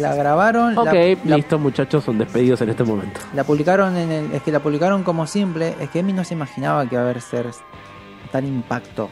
La 0.00 0.14
grabaron, 0.14 0.76
Ok, 0.76 0.84
la, 0.92 0.92
la- 1.24 1.36
listo, 1.36 1.58
muchachos, 1.58 2.04
son 2.04 2.18
despedidos 2.18 2.60
en 2.60 2.68
este 2.68 2.84
momento. 2.84 3.20
la 3.34 3.42
publicaron 3.44 3.96
en 3.96 4.12
el, 4.12 4.32
es 4.32 4.42
que 4.42 4.52
la 4.52 4.60
publicaron 4.60 5.02
como 5.02 5.26
simple, 5.26 5.74
es 5.80 5.88
que 5.90 6.00
Emi 6.00 6.12
no 6.12 6.24
se 6.24 6.34
imaginaba 6.34 6.86
que 6.86 6.94
iba 6.94 7.02
a 7.02 7.04
haber 7.06 7.20
ser 7.22 7.46
tan 8.30 8.44
impacto 8.46 9.08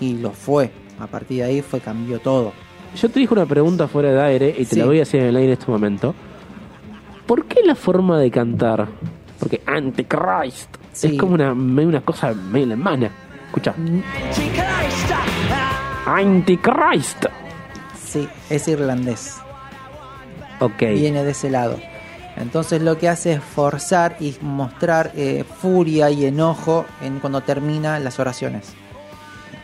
y 0.00 0.18
lo 0.18 0.32
fue. 0.32 0.70
A 1.02 1.06
partir 1.08 1.38
de 1.38 1.44
ahí 1.44 1.62
fue 1.62 1.80
cambió 1.80 2.20
todo. 2.20 2.52
Yo 2.94 3.08
te 3.10 3.18
dije 3.20 3.34
una 3.34 3.46
pregunta 3.46 3.88
fuera 3.88 4.12
de 4.12 4.20
aire 4.22 4.50
y 4.56 4.64
te 4.64 4.74
Sí. 4.74 4.76
la 4.76 4.86
voy 4.86 5.00
a 5.00 5.02
hacer 5.02 5.22
en 5.22 5.26
el 5.28 5.36
aire 5.36 5.48
en 5.52 5.58
este 5.58 5.70
momento. 5.70 6.14
¿Por 7.26 7.46
qué 7.46 7.60
la 7.64 7.74
forma 7.74 8.18
de 8.20 8.30
cantar? 8.30 8.86
Porque 9.40 9.60
Antichrist 9.66 10.76
Sí. 10.92 11.08
es 11.08 11.18
como 11.18 11.34
una, 11.34 11.52
una 11.52 12.00
cosa 12.02 12.32
medio 12.34 12.66
alemana. 12.66 13.10
Escucha. 13.46 13.74
Antichrist. 16.06 17.26
Sí, 18.02 18.28
es 18.50 18.68
irlandés. 18.68 19.38
Ok. 20.60 20.78
Viene 20.94 21.24
de 21.24 21.30
ese 21.32 21.50
lado. 21.50 21.78
Entonces 22.36 22.82
lo 22.82 22.98
que 22.98 23.08
hace 23.08 23.32
es 23.34 23.42
forzar 23.42 24.16
y 24.20 24.36
mostrar 24.40 25.12
eh, 25.16 25.44
furia 25.60 26.10
y 26.10 26.24
enojo 26.26 26.84
en 27.02 27.18
cuando 27.20 27.40
termina 27.42 27.98
las 27.98 28.18
oraciones. 28.20 28.74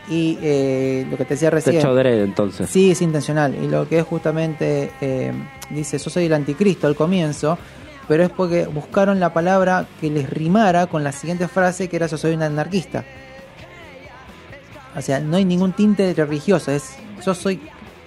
Y 0.09 0.37
eh, 0.41 1.05
lo 1.09 1.17
que 1.17 1.25
te 1.25 1.35
decía 1.35 1.49
Te 1.49 1.55
recién. 1.57 1.77
echó 1.77 1.89
adrede 1.89 2.23
entonces. 2.23 2.69
Sí, 2.69 2.91
es 2.91 3.01
intencional. 3.01 3.55
Y 3.55 3.67
lo 3.67 3.87
que 3.87 3.99
es 3.99 4.05
justamente, 4.05 4.91
eh, 5.01 5.31
dice, 5.69 5.97
yo 5.99 6.09
soy 6.09 6.25
el 6.25 6.33
anticristo 6.33 6.87
al 6.87 6.95
comienzo, 6.95 7.57
pero 8.07 8.23
es 8.23 8.29
porque 8.31 8.65
buscaron 8.65 9.19
la 9.19 9.33
palabra 9.33 9.85
que 10.01 10.09
les 10.09 10.27
rimara 10.29 10.87
con 10.87 11.03
la 11.03 11.11
siguiente 11.11 11.47
frase 11.47 11.87
que 11.89 11.95
era 11.95 12.07
yo 12.07 12.17
soy 12.17 12.33
un 12.33 12.41
anarquista. 12.41 13.05
O 14.95 15.01
sea, 15.01 15.19
no 15.19 15.37
hay 15.37 15.45
ningún 15.45 15.73
tinte 15.73 16.13
religioso, 16.15 16.71
es 16.71 16.95
yo 17.23 17.35
soy, 17.35 17.61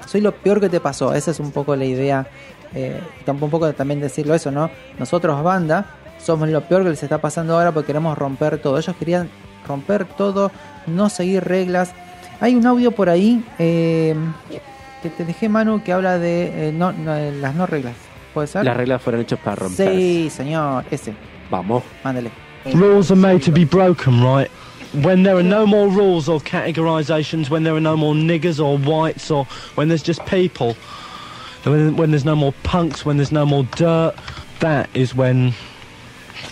soy 0.07 0.21
lo 0.21 0.33
peor 0.33 0.61
que 0.61 0.69
te 0.69 0.81
pasó. 0.81 1.15
Esa 1.15 1.31
es 1.31 1.39
un 1.39 1.53
poco 1.53 1.77
la 1.77 1.85
idea, 1.85 2.27
eh, 2.75 3.01
tampoco 3.25 3.45
un 3.45 3.51
poco 3.51 3.73
también 3.75 4.01
decirlo 4.01 4.35
eso, 4.35 4.51
¿no? 4.51 4.71
Nosotros, 4.99 5.41
banda, 5.45 5.87
somos 6.19 6.49
lo 6.49 6.63
peor 6.63 6.83
que 6.83 6.91
les 6.91 7.03
está 7.03 7.19
pasando 7.19 7.55
ahora 7.57 7.71
porque 7.71 7.87
queremos 7.89 8.19
romper 8.19 8.59
todo. 8.61 8.79
Ellos 8.79 8.97
querían 8.97 9.31
romper 9.67 10.05
todo, 10.05 10.51
no 10.87 11.09
seguir 11.09 11.45
reglas. 11.45 11.93
Hay 12.41 12.55
un 12.55 12.67
audio 12.67 12.93
por 12.93 13.09
ahí 13.09 13.45
eh, 13.59 14.15
que 15.03 15.11
te 15.11 15.25
dejé, 15.25 15.49
Manu, 15.49 15.83
que 15.83 15.93
habla 15.93 16.19
de 16.19 16.69
eh, 16.69 16.73
no, 16.73 16.93
no, 16.93 17.15
eh, 17.15 17.33
las 17.33 17.55
no 17.55 17.67
reglas. 17.67 17.95
¿Puede 18.35 18.47
ser? 18.47 18.65
Las 18.65 18.77
reglas 18.77 19.03
fueron 19.03 19.21
hechas 19.21 19.39
para 19.39 19.57
romper. 19.57 19.95
Sí, 19.95 20.31
señor, 20.31 20.85
ese. 20.91 21.15
Vamos. 21.51 21.83
Mándale. 22.03 22.31
Rules 22.73 23.11
are 23.11 23.21
made 23.21 23.41
to 23.41 23.53
be 23.53 23.65
broken, 23.65 24.23
right? 24.23 24.51
when 24.93 25.23
there 25.23 25.37
are 25.37 25.43
no 25.43 25.67
more 25.67 25.89
rules 25.89 26.29
or 26.29 26.39
categorizations, 26.41 27.49
when 27.49 27.63
there 27.63 27.75
are 27.75 27.81
no 27.81 27.97
more 27.97 28.15
niggers 28.15 28.63
or 28.63 28.77
whites, 28.77 29.31
or 29.31 29.47
when 29.75 29.89
there's 29.89 30.03
just 30.03 30.25
people, 30.27 30.75
when, 31.65 31.97
when 31.97 32.11
there's 32.11 32.25
no 32.25 32.37
more 32.37 32.53
punks, 32.63 33.05
when 33.05 33.17
there's 33.17 33.33
no 33.33 33.47
more 33.47 33.65
dirt, 33.77 34.15
that 34.61 34.89
is 34.95 35.15
when 35.15 35.55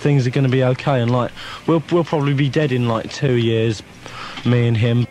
things 0.02 0.26
are 0.26 0.30
going 0.30 0.44
to 0.44 0.50
be 0.50 0.64
okay. 0.64 1.00
And 1.00 1.10
like, 1.10 1.32
we'll 1.66 1.82
we'll 1.90 2.04
probably 2.04 2.34
be 2.34 2.48
dead 2.48 2.72
in 2.72 2.88
like 2.88 3.12
two 3.12 3.36
years, 3.36 3.82
me 4.44 4.66
and 4.68 4.76
him. 4.76 5.06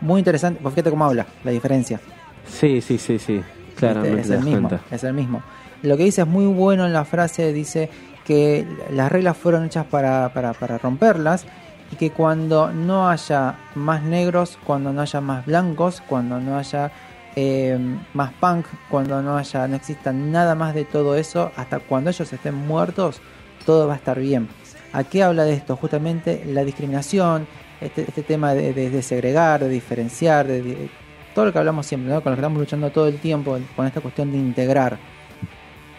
Muy 0.00 0.18
interesante, 0.20 0.60
pues 0.62 0.74
fíjate 0.74 0.90
cómo 0.90 1.04
habla, 1.04 1.26
la 1.44 1.50
diferencia. 1.50 2.00
Sí, 2.46 2.80
sí, 2.80 2.98
sí, 2.98 3.18
sí. 3.18 3.42
Claramente 3.76 4.22
es 4.22 4.30
el 4.30 4.40
mismo, 4.42 4.68
cuenta. 4.68 4.94
es 4.94 5.04
el 5.04 5.14
mismo. 5.14 5.42
Lo 5.82 5.96
que 5.96 6.04
dice 6.04 6.22
es 6.22 6.26
muy 6.26 6.46
bueno 6.46 6.86
en 6.86 6.92
la 6.92 7.04
frase, 7.04 7.52
dice 7.52 7.90
que 8.24 8.66
las 8.90 9.10
reglas 9.10 9.36
fueron 9.36 9.64
hechas 9.64 9.86
para, 9.86 10.32
para, 10.32 10.52
para 10.52 10.78
romperlas 10.78 11.46
y 11.92 11.96
que 11.96 12.10
cuando 12.10 12.72
no 12.72 13.08
haya 13.08 13.56
más 13.74 14.02
negros, 14.02 14.58
cuando 14.64 14.92
no 14.92 15.02
haya 15.02 15.20
más 15.20 15.46
blancos, 15.46 16.02
cuando 16.06 16.40
no 16.40 16.58
haya 16.58 16.92
eh, 17.36 17.78
más 18.14 18.32
punk, 18.34 18.66
cuando 18.88 19.22
no 19.22 19.36
haya, 19.36 19.66
no 19.68 19.76
exista 19.76 20.12
nada 20.12 20.54
más 20.54 20.74
de 20.74 20.84
todo 20.84 21.14
eso, 21.16 21.52
hasta 21.56 21.78
cuando 21.78 22.10
ellos 22.10 22.32
estén 22.32 22.54
muertos, 22.54 23.20
todo 23.66 23.86
va 23.86 23.94
a 23.94 23.96
estar 23.96 24.18
bien. 24.18 24.48
¿A 24.92 25.04
qué 25.04 25.22
habla 25.22 25.44
de 25.44 25.54
esto? 25.54 25.76
Justamente 25.76 26.42
la 26.46 26.64
discriminación, 26.64 27.46
este, 27.80 28.02
este 28.02 28.22
tema 28.22 28.54
de, 28.54 28.72
de- 28.74 28.90
de 28.90 29.02
segregar, 29.02 29.60
de 29.60 29.68
diferenciar, 29.68 30.46
de, 30.46 30.62
de- 30.62 30.90
todo 31.34 31.44
lo 31.44 31.52
que 31.52 31.58
hablamos 31.60 31.86
siempre, 31.86 32.12
¿no? 32.12 32.20
con 32.22 32.32
lo 32.32 32.36
que 32.36 32.40
estamos 32.40 32.58
luchando 32.58 32.90
todo 32.90 33.06
el 33.06 33.18
tiempo, 33.18 33.56
con 33.76 33.86
esta 33.86 34.00
cuestión 34.00 34.32
de 34.32 34.38
integrar. 34.38 34.98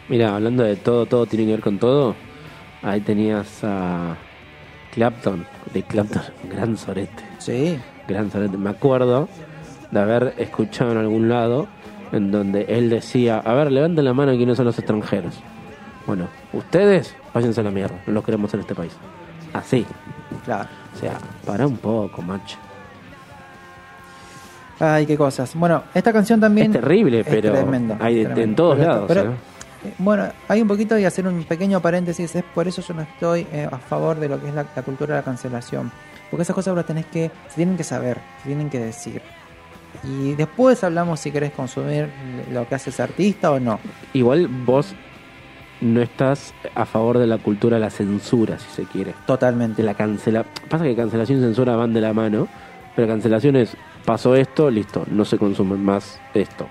Mira, 0.10 0.36
hablando 0.36 0.64
de 0.64 0.76
todo, 0.76 1.06
todo 1.06 1.26
tiene 1.26 1.46
que 1.46 1.52
ver 1.52 1.62
con 1.62 1.80
todo. 1.80 2.16
Ahí 2.84 3.00
tenías 3.00 3.64
a 3.64 4.18
Clapton, 4.94 5.46
de 5.74 5.84
Clapton, 5.84 6.24
gran 6.52 6.76
sorete. 6.78 7.24
Sí. 7.38 7.80
Gran 8.08 8.30
sorete. 8.30 8.58
Me 8.58 8.72
acuerdo 8.72 9.30
de 9.92 10.00
haber 10.00 10.34
escuchado 10.38 10.92
en 10.92 10.98
algún 10.98 11.30
lado 11.30 11.68
en 12.12 12.32
donde 12.32 12.66
él 12.70 12.90
decía, 12.90 13.38
a 13.40 13.54
ver, 13.54 13.72
levanten 13.72 14.04
la 14.06 14.14
mano 14.14 14.32
quiénes 14.36 14.58
son 14.58 14.66
los 14.66 14.78
extranjeros. 14.78 15.40
Bueno, 16.08 16.28
ustedes 16.54 17.16
váyanse 17.34 17.62
a 17.62 17.64
la 17.64 17.72
mierda, 17.72 17.96
no 18.08 18.14
los 18.14 18.24
queremos 18.24 18.54
en 18.54 18.62
este 18.62 18.76
país. 18.76 18.92
Así. 19.54 19.86
Claro. 20.46 20.68
O 20.96 21.00
sea, 21.00 21.18
para 21.46 21.68
un 21.68 21.78
poco, 21.78 22.22
macho. 22.22 22.58
Ay, 24.80 25.06
qué 25.06 25.16
cosas. 25.16 25.54
Bueno, 25.56 25.84
esta 25.94 26.12
canción 26.12 26.40
también... 26.40 26.74
Es 26.76 26.82
terrible, 26.82 27.20
es 27.20 27.28
pero 27.28 27.52
tremendo, 27.54 27.96
hay 28.00 28.16
de- 28.16 28.22
tremendo. 28.26 28.42
en 28.44 28.56
todos 28.56 28.78
Pero- 28.78 28.90
lados. 28.90 29.06
pero- 29.08 29.22
¿eh? 29.32 29.36
Eh, 29.86 29.94
Bueno, 30.00 30.28
hay 30.48 30.62
un 30.62 30.68
poquito 30.68 30.98
y 30.98 31.06
hacer 31.06 31.28
un 31.28 31.44
pequeño 31.44 31.80
paréntesis, 31.82 32.36
es 32.36 32.44
por 32.44 32.68
eso 32.68 32.82
yo 32.82 32.94
no 32.94 33.02
estoy 33.02 33.48
eh, 33.52 33.68
a 33.72 33.78
favor 33.78 34.20
de 34.20 34.28
lo 34.30 34.40
que 34.42 34.48
es 34.50 34.54
la, 34.56 34.66
la 34.76 34.82
cultura 34.84 35.16
de 35.16 35.22
la 35.22 35.26
cancelación. 35.26 35.92
Porque 36.30 36.44
esas 36.44 36.56
cosas 36.56 36.76
las 36.76 36.86
tenés 36.86 37.06
que, 37.08 37.30
se 37.50 37.56
tienen 37.56 37.78
que 37.78 37.84
saber, 37.84 38.18
se 38.42 38.48
tienen 38.50 38.70
que 38.70 38.80
decir. 38.80 39.22
Y 40.04 40.34
después 40.34 40.84
hablamos 40.84 41.20
si 41.20 41.32
querés 41.32 41.52
consumir 41.52 42.10
lo 42.52 42.68
que 42.68 42.76
hace 42.76 42.90
ese 42.90 43.04
artista 43.04 43.52
o 43.52 43.60
no. 43.60 43.80
Igual 44.14 44.48
vos 44.48 44.94
no 45.82 46.02
estás 46.02 46.54
a 46.76 46.86
favor 46.86 47.18
de 47.18 47.28
la 47.28 47.38
cultura 47.38 47.78
de 47.78 47.82
la 47.82 47.90
censura, 47.90 48.58
si 48.60 48.70
se 48.70 48.84
quiere. 48.84 49.14
Totalmente. 49.26 49.82
De 49.82 49.86
la 49.86 49.94
cancela. 49.96 50.46
Pasa 50.70 50.84
que 50.84 50.96
cancelación 50.96 51.40
y 51.40 51.42
censura 51.42 51.76
van 51.76 51.94
de 51.94 52.02
la 52.02 52.14
mano, 52.14 52.48
pero 52.96 53.08
cancelación 53.08 53.56
es 53.56 53.76
pasó 54.06 54.36
esto, 54.36 54.70
listo, 54.72 55.06
no 55.12 55.26
se 55.26 55.38
consume 55.38 55.76
más 55.78 56.20
esto. 56.34 56.68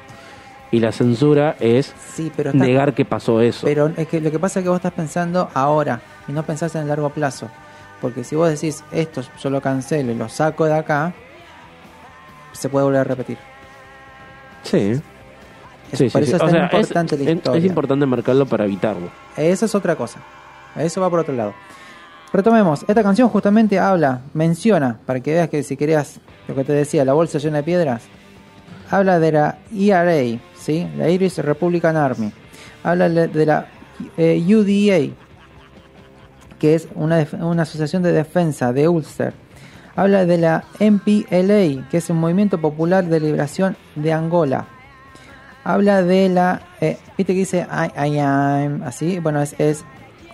Y 0.73 0.79
la 0.81 0.93
censura 0.93 1.57
es 1.59 1.93
Sí, 2.15 2.31
pero 2.37 2.51
está- 2.51 2.65
negar 2.65 2.95
que 2.95 3.05
pasó 3.05 3.41
eso. 3.41 3.67
Pero 3.67 3.91
es 3.97 4.07
que 4.07 4.21
lo 4.21 4.31
que 4.31 4.39
pasa 4.39 4.61
es 4.61 4.65
que 4.65 4.69
vos 4.69 4.77
estás 4.77 4.93
pensando 4.93 5.49
ahora 5.55 6.01
y 6.29 6.33
no 6.33 6.45
pensás 6.45 6.75
en 6.77 6.83
el 6.83 6.89
largo 6.89 7.11
plazo. 7.11 7.49
Porque 8.01 8.23
si 8.25 8.37
vos 8.37 8.49
decís 8.49 8.85
esto 8.93 9.23
yo 9.43 9.51
lo 9.51 9.61
cancelo 9.61 10.13
y 10.13 10.15
lo 10.15 10.29
saco 10.29 10.65
de 10.67 10.75
acá, 10.75 11.13
se 12.53 12.69
puede 12.69 12.85
volver 12.85 13.01
a 13.01 13.05
repetir. 13.05 13.39
sí. 14.63 15.01
Eso 15.93 16.09
sí. 16.09 16.11
O 16.15 16.19
es- 16.21 16.29
importante 16.31 17.17
la 17.19 17.31
es- 17.31 17.37
historia. 17.37 17.59
Es 17.59 17.65
importante 17.65 18.07
marcarlo 18.07 18.47
para 18.47 18.65
evitarlo. 18.65 19.11
Eso 19.37 19.65
es 19.67 19.75
otra 19.75 19.97
cosa. 19.97 20.21
Eso 20.77 21.01
va 21.01 21.11
por 21.11 21.19
otro 21.19 21.35
lado. 21.35 21.53
Retomemos. 22.33 22.85
Esta 22.87 23.03
canción 23.03 23.29
justamente 23.29 23.77
habla, 23.81 24.21
menciona, 24.33 24.99
para 25.05 25.19
que 25.19 25.33
veas 25.33 25.49
que 25.49 25.65
si 25.65 25.77
querías 25.77 26.21
lo 26.47 26.55
que 26.55 26.63
te 26.63 26.73
decía, 26.73 27.05
la 27.05 27.13
bolsa 27.13 27.39
llena 27.39 27.57
de 27.57 27.63
piedras, 27.65 28.03
habla 28.89 29.19
de 29.19 29.33
la 29.33 29.59
ERA, 29.77 30.15
¿sí? 30.57 30.89
la 30.97 31.09
Irish 31.09 31.39
Republican 31.39 31.97
Army. 31.97 32.31
Habla 32.85 33.09
de 33.09 33.47
la 33.47 33.67
eh, 34.17 34.41
UDA, 34.47 35.13
que 36.61 36.77
es 36.77 36.87
una, 36.95 37.27
una 37.41 37.63
asociación 37.63 38.05
de 38.05 38.13
defensa 38.13 38.73
de 38.73 38.87
Ulster. 38.87 39.35
Habla 40.01 40.25
de 40.25 40.39
la 40.39 40.65
MPLA, 40.81 41.87
que 41.91 41.99
es 41.99 42.09
un 42.09 42.17
movimiento 42.17 42.59
popular 42.59 43.05
de 43.05 43.21
liberación 43.21 43.77
de 43.97 44.15
Angola. 44.15 44.65
Habla 45.63 46.03
de 46.03 46.31
la, 46.31 46.63
eh, 46.81 46.97
viste 47.19 47.35
que 47.35 47.41
dice 47.41 47.67
I, 47.71 48.07
I 48.09 48.19
am, 48.19 48.83
así, 48.83 49.19
bueno, 49.19 49.43
es, 49.43 49.55
es 49.59 49.85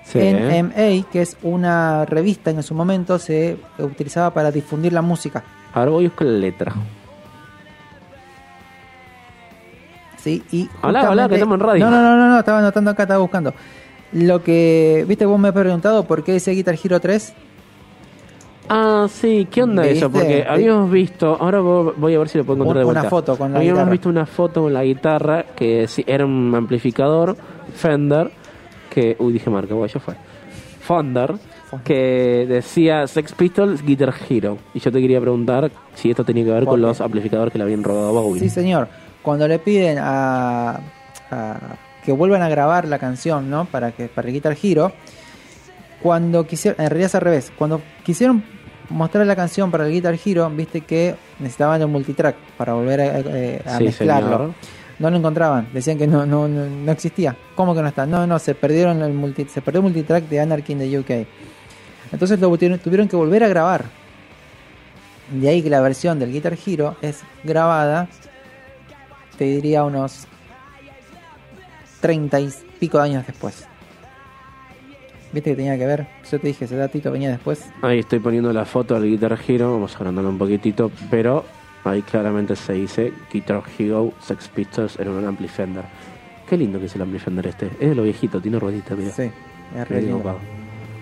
Sí. 0.05 0.21
NMA, 0.21 1.11
que 1.11 1.21
es 1.21 1.37
una 1.43 2.05
revista 2.05 2.53
que 2.53 2.59
en 2.59 2.63
su 2.63 2.77
momento 2.77 3.19
se 3.19 3.57
utilizaba 3.81 4.33
para 4.33 4.53
difundir 4.53 4.93
la 4.93 5.03
música. 5.03 5.43
Ahora 5.75 5.91
voy 5.91 6.05
a 6.05 6.09
buscar 6.11 6.29
la 6.29 6.39
letra. 6.39 6.73
¿sí? 10.19 10.45
Y 10.53 10.69
Habla, 10.81 11.01
habla, 11.01 11.01
justamente- 11.25 11.29
que 11.31 11.35
estamos 11.35 11.55
en 11.57 11.61
radio. 11.67 11.85
No, 11.87 11.91
no, 11.91 12.03
no, 12.03 12.17
no, 12.17 12.29
no, 12.31 12.39
estaba 12.39 12.61
anotando 12.61 12.93
acá, 12.93 13.03
estaba 13.03 13.19
buscando. 13.21 13.53
Lo 14.13 14.45
que, 14.45 15.05
viste, 15.09 15.27
vos 15.27 15.41
me 15.41 15.49
has 15.49 15.55
preguntado 15.55 16.05
por 16.05 16.23
qué 16.23 16.35
dice 16.35 16.53
Guitar 16.53 16.77
Hero 16.81 17.01
3. 17.01 17.35
Ah, 18.69 19.07
sí, 19.09 19.47
¿qué 19.51 19.63
onda 19.63 19.87
eso? 19.87 20.09
¿Viste? 20.09 20.19
Porque 20.27 20.45
habíamos 20.49 20.91
visto, 20.91 21.37
ahora 21.41 21.61
vo- 21.61 21.95
voy 21.97 22.15
a 22.15 22.19
ver 22.19 22.29
si 22.29 22.39
lo 22.39 22.45
puedo 22.45 22.61
encontrar 22.63 22.85
de 22.85 22.91
Una 22.91 23.01
vuelta. 23.01 23.11
foto 23.11 23.37
con 23.39 23.53
la 23.53 23.59
Habíamos 23.59 23.79
guitarra. 23.79 23.91
visto 23.93 24.09
una 24.09 24.27
foto 24.27 24.63
con 24.63 24.73
la 24.75 24.83
guitarra 24.85 25.45
que 25.55 25.87
sí, 25.89 26.05
era 26.07 26.25
un 26.27 26.53
amplificador 26.55 27.37
Fender 27.75 28.31
que, 28.91 29.17
uy, 29.19 29.33
dije 29.35 29.51
marca, 29.51 29.75
bueno, 29.75 29.93
ya 29.93 30.01
fue. 30.01 30.15
Fender 30.81 31.35
que 31.85 32.47
decía 32.49 33.07
Sex 33.07 33.33
Pistols 33.35 33.83
Guitar 33.85 34.15
Hero. 34.29 34.57
Y 34.73 34.79
yo 34.81 34.91
te 34.91 35.01
quería 35.01 35.21
preguntar 35.21 35.71
si 35.95 36.11
esto 36.11 36.25
tenía 36.25 36.45
que 36.45 36.51
ver 36.53 36.65
¿Por 36.65 36.73
con 36.75 36.81
qué? 36.81 36.87
los 36.87 37.01
amplificadores 37.01 37.53
que 37.53 37.59
le 37.59 37.65
habían 37.65 37.83
robado 37.85 38.09
a 38.19 38.23
Bowie. 38.23 38.41
Sí, 38.41 38.49
señor. 38.49 38.89
Cuando 39.23 39.47
le 39.49 39.59
piden 39.59 39.99
a, 40.01 40.81
a 41.31 41.57
que 42.05 42.13
vuelvan 42.13 42.43
a 42.43 42.49
grabar 42.49 42.87
la 42.87 42.99
canción, 42.99 43.51
¿no? 43.51 43.65
Para 43.67 43.91
que 43.93 44.07
para 44.07 44.29
el 44.29 44.35
Guitar 44.35 44.57
Hero, 44.63 44.93
cuando 46.03 46.47
quisieron, 46.47 46.81
en 46.81 46.91
realidad 46.91 47.07
es 47.07 47.15
al 47.15 47.21
revés, 47.23 47.53
cuando 47.57 47.81
quisieron 48.05 48.45
mostrar 48.91 49.27
la 49.27 49.35
canción 49.37 49.71
para 49.71 49.87
el 49.87 49.93
Guitar 49.93 50.17
Hero, 50.25 50.49
viste 50.51 50.83
que 50.83 51.15
necesitaban 51.41 51.81
el 51.81 51.89
multitrack 51.89 52.37
para 52.57 52.75
volver 52.75 53.01
a, 53.01 53.19
eh, 53.19 53.63
a 53.65 53.79
Sí, 53.79 53.85
mezclarlo. 53.85 54.37
señor. 54.39 54.55
No 54.99 55.11
lo 55.11 55.17
encontraban, 55.19 55.69
decían 55.75 55.99
que 55.99 56.07
no, 56.07 56.25
no, 56.25 56.49
no, 56.49 56.65
no 56.67 56.93
existía. 56.93 57.37
¿Cómo 57.55 57.75
que 57.75 57.83
no 57.83 57.89
está? 57.89 58.07
No, 58.07 58.27
no, 58.27 58.39
se 58.39 58.55
perdieron 58.55 59.03
el 59.03 59.13
multi, 59.13 59.45
se 59.45 59.61
perdió 59.61 59.81
el 59.81 59.85
multitrack 59.85 60.25
de 60.29 60.41
Anarchy 60.41 60.73
in 60.73 60.79
the 60.79 60.99
UK. 60.99 61.27
Entonces 62.13 62.41
lo 62.41 62.49
tuvieron, 62.57 62.79
tuvieron 62.79 63.09
que 63.09 63.17
volver 63.17 63.45
a 63.45 63.49
grabar. 63.49 63.85
De 65.31 65.49
ahí 65.49 65.61
que 65.63 65.69
la 65.69 65.81
versión 65.81 66.19
del 66.19 66.33
Guitar 66.33 66.57
Hero 66.65 66.97
es 67.03 67.21
grabada, 67.45 68.09
te 69.37 69.45
diría 69.45 69.85
unos 69.85 70.27
30 72.01 72.41
y 72.41 72.51
pico 72.79 72.99
de 72.99 73.05
años 73.05 73.27
después. 73.27 73.67
¿Viste 75.33 75.51
que 75.51 75.57
tenía 75.57 75.77
que 75.77 75.87
ver? 75.87 76.07
Yo 76.31 76.39
te 76.39 76.47
dije, 76.47 76.65
ese 76.65 76.77
datito 76.77 77.11
venía 77.11 77.31
después. 77.31 77.67
Ahí 77.83 77.99
estoy 77.99 78.21
poniendo 78.21 78.53
la 78.53 78.65
foto 78.65 78.95
del 78.95 79.11
Guitar 79.11 79.39
Hero, 79.47 79.73
vamos 79.73 79.95
agrandarlo 79.97 80.31
un 80.31 80.39
poquitito, 80.39 80.91
pero 81.11 81.45
ahí 81.85 82.03
claramente 82.03 82.57
se 82.57 82.75
dice 82.75 83.13
Guitar 83.33 83.63
Hero 83.79 84.13
Sex 84.21 84.49
Pistols 84.49 84.99
era 84.99 85.11
un 85.11 85.25
ampli 85.25 85.49
Fender. 85.49 85.85
Qué 86.49 86.57
lindo 86.57 86.79
que 86.79 86.87
es 86.87 86.95
el 86.95 87.03
ampli 87.03 87.19
Fender 87.19 87.47
este. 87.49 87.67
Es 87.81 87.89
de 87.91 87.95
lo 87.95 88.03
viejito, 88.03 88.41
tiene 88.41 88.59
rueditas, 88.59 88.97
mira. 88.97 89.11
Sí, 89.11 89.31
es 89.77 89.89
re 89.89 90.03
lindo. 90.03 90.39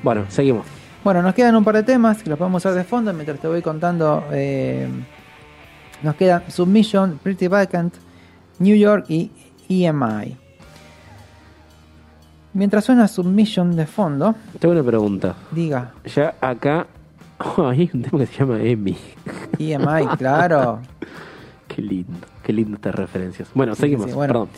Bueno, 0.03 0.25
seguimos. 0.29 0.67
Bueno, 1.05 1.21
nos 1.21 1.35
quedan 1.35 1.55
un 1.55 1.65
par 1.65 1.77
de 1.77 1.83
temas 1.83 2.23
que 2.23 2.31
los 2.31 2.39
podemos 2.39 2.63
usar 2.63 2.75
de 2.75 2.85
fondo 2.85 3.13
mientras 3.13 3.39
te 3.39 3.47
voy 3.47 3.61
contando. 3.61 4.25
eh, 4.33 4.89
nos 6.03 6.15
quedan 6.17 6.43
Submission, 6.51 7.19
Pretty 7.23 7.47
Vacant, 7.47 7.95
New 8.59 8.77
York 8.77 9.07
y 9.09 9.31
EMI. 9.69 10.37
Mientras 12.55 12.85
suena 12.85 13.09
Submission 13.09 13.75
de 13.77 13.87
fondo, 13.87 14.35
Tengo 14.59 14.73
una 14.75 14.83
pregunta. 14.85 15.35
diga 15.51 15.93
Ya 16.15 16.35
acá 16.41 16.87
oh, 17.57 17.67
hay 17.67 17.91
un 17.93 18.03
tema 18.03 18.21
que 18.21 18.27
se 18.27 18.39
llama 18.39 18.61
Emi. 18.63 18.97
EMI, 19.59 20.07
claro. 20.19 20.81
Qué 21.69 21.83
lindo, 21.83 22.27
qué 22.45 22.53
lindo 22.53 22.77
estas 22.77 22.95
referencias. 22.95 23.49
Bueno, 23.53 23.75
Sí, 23.75 23.81
seguimos. 23.83 24.07
sí, 24.07 24.13
bueno. 24.13 24.33
Perdón. 24.33 24.49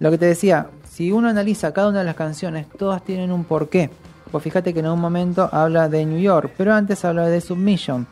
Lo 0.00 0.10
que 0.10 0.18
te 0.18 0.26
decía, 0.26 0.66
si 0.90 1.12
uno 1.12 1.28
analiza 1.28 1.72
cada 1.72 1.88
una 1.88 2.00
de 2.00 2.04
las 2.04 2.16
canciones, 2.16 2.66
todas 2.76 3.04
tienen 3.04 3.30
un 3.30 3.44
porqué. 3.44 3.90
Pues 4.32 4.42
fíjate 4.42 4.74
que 4.74 4.80
en 4.80 4.88
un 4.88 4.98
momento 5.00 5.48
habla 5.52 5.88
de 5.88 6.04
New 6.04 6.18
York, 6.18 6.52
pero 6.56 6.74
antes 6.74 7.04
habla 7.04 7.26
de 7.28 7.40
Submission. 7.40 8.08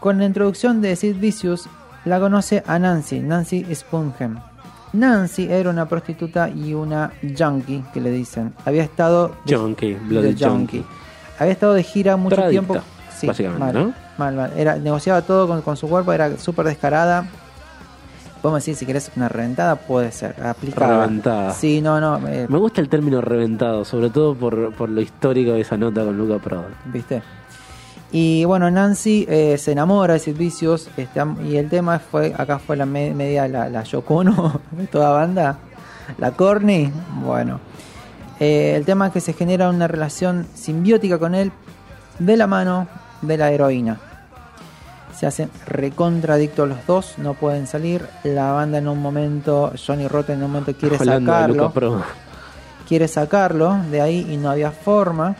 Con 0.00 0.16
la 0.18 0.24
introducción 0.24 0.80
de 0.80 0.96
Sid 0.96 1.16
Vicious, 1.16 1.68
la 2.06 2.18
conoce 2.20 2.62
a 2.66 2.78
Nancy, 2.78 3.20
Nancy 3.20 3.66
Spungen. 3.74 4.38
Nancy 4.98 5.46
era 5.50 5.70
una 5.70 5.88
prostituta 5.88 6.48
y 6.48 6.74
una 6.74 7.12
junkie, 7.36 7.84
que 7.92 8.00
le 8.00 8.10
dicen. 8.10 8.54
Había 8.64 8.82
estado... 8.82 9.32
Junkie, 9.48 9.94
Bloody 9.94 10.34
de 10.34 10.48
junkie. 10.48 10.84
Había 11.38 11.52
estado 11.52 11.74
de 11.74 11.82
gira 11.82 12.16
mucho 12.16 12.48
tiempo. 12.48 12.76
Sí, 13.16 13.26
básicamente, 13.26 13.64
mal, 13.64 13.74
¿no? 13.74 13.94
mal, 14.18 14.34
mal. 14.34 14.52
Era, 14.56 14.76
negociaba 14.76 15.22
todo 15.22 15.46
con, 15.48 15.62
con 15.62 15.76
su 15.76 15.88
cuerpo, 15.88 16.12
era 16.12 16.36
súper 16.38 16.66
descarada. 16.66 17.26
Podemos 18.42 18.60
decir, 18.62 18.76
si 18.76 18.86
querés 18.86 19.10
una 19.16 19.28
reventada, 19.28 19.76
puede 19.76 20.12
ser. 20.12 20.36
Aplicada. 20.44 21.04
Reventada. 21.06 21.50
Sí, 21.52 21.80
no, 21.80 22.00
no. 22.00 22.26
eh, 22.28 22.46
Me 22.48 22.58
gusta 22.58 22.80
el 22.80 22.88
término 22.88 23.20
reventado, 23.20 23.84
sobre 23.84 24.10
todo 24.10 24.34
por, 24.34 24.72
por 24.74 24.88
lo 24.88 25.00
histórico 25.00 25.52
de 25.52 25.62
esa 25.62 25.76
nota 25.76 26.04
con 26.04 26.16
Luca 26.16 26.38
Prodan. 26.38 26.74
¿Viste? 26.86 27.22
Y 28.12 28.44
bueno, 28.44 28.70
Nancy 28.70 29.26
eh, 29.28 29.58
se 29.58 29.72
enamora 29.72 30.14
de 30.14 30.20
Sid 30.20 30.36
Vicious 30.36 30.88
este, 30.96 31.20
y 31.44 31.56
el 31.56 31.68
tema 31.68 31.98
fue, 31.98 32.32
acá 32.36 32.58
fue 32.58 32.76
la 32.76 32.86
me- 32.86 33.12
media, 33.14 33.48
la, 33.48 33.68
la 33.68 33.82
Yoko 33.82 34.16
Ono 34.16 34.60
de 34.70 34.86
toda 34.86 35.10
banda, 35.10 35.58
la 36.18 36.30
Corny, 36.30 36.90
bueno. 37.24 37.60
Eh, 38.38 38.74
el 38.76 38.84
tema 38.84 39.08
es 39.08 39.12
que 39.12 39.20
se 39.20 39.32
genera 39.32 39.68
una 39.70 39.88
relación 39.88 40.46
simbiótica 40.54 41.18
con 41.18 41.34
él 41.34 41.50
de 42.18 42.36
la 42.36 42.46
mano 42.46 42.86
de 43.22 43.36
la 43.38 43.50
heroína. 43.50 43.98
Se 45.18 45.26
hacen 45.26 45.50
recontradictos 45.66 46.68
los 46.68 46.86
dos, 46.86 47.14
no 47.16 47.32
pueden 47.34 47.66
salir. 47.66 48.06
La 48.22 48.52
banda 48.52 48.76
en 48.78 48.86
un 48.88 49.00
momento, 49.00 49.72
Johnny 49.84 50.06
Rotten 50.06 50.36
en 50.38 50.44
un 50.44 50.50
momento 50.52 50.74
quiere 50.78 50.96
sacarlo 51.22 51.54
quiere 52.86 53.08
sacarlo 53.08 53.78
de 53.90 54.00
ahí 54.02 54.26
y 54.30 54.36
no 54.36 54.50
había 54.50 54.70
forma. 54.70 55.34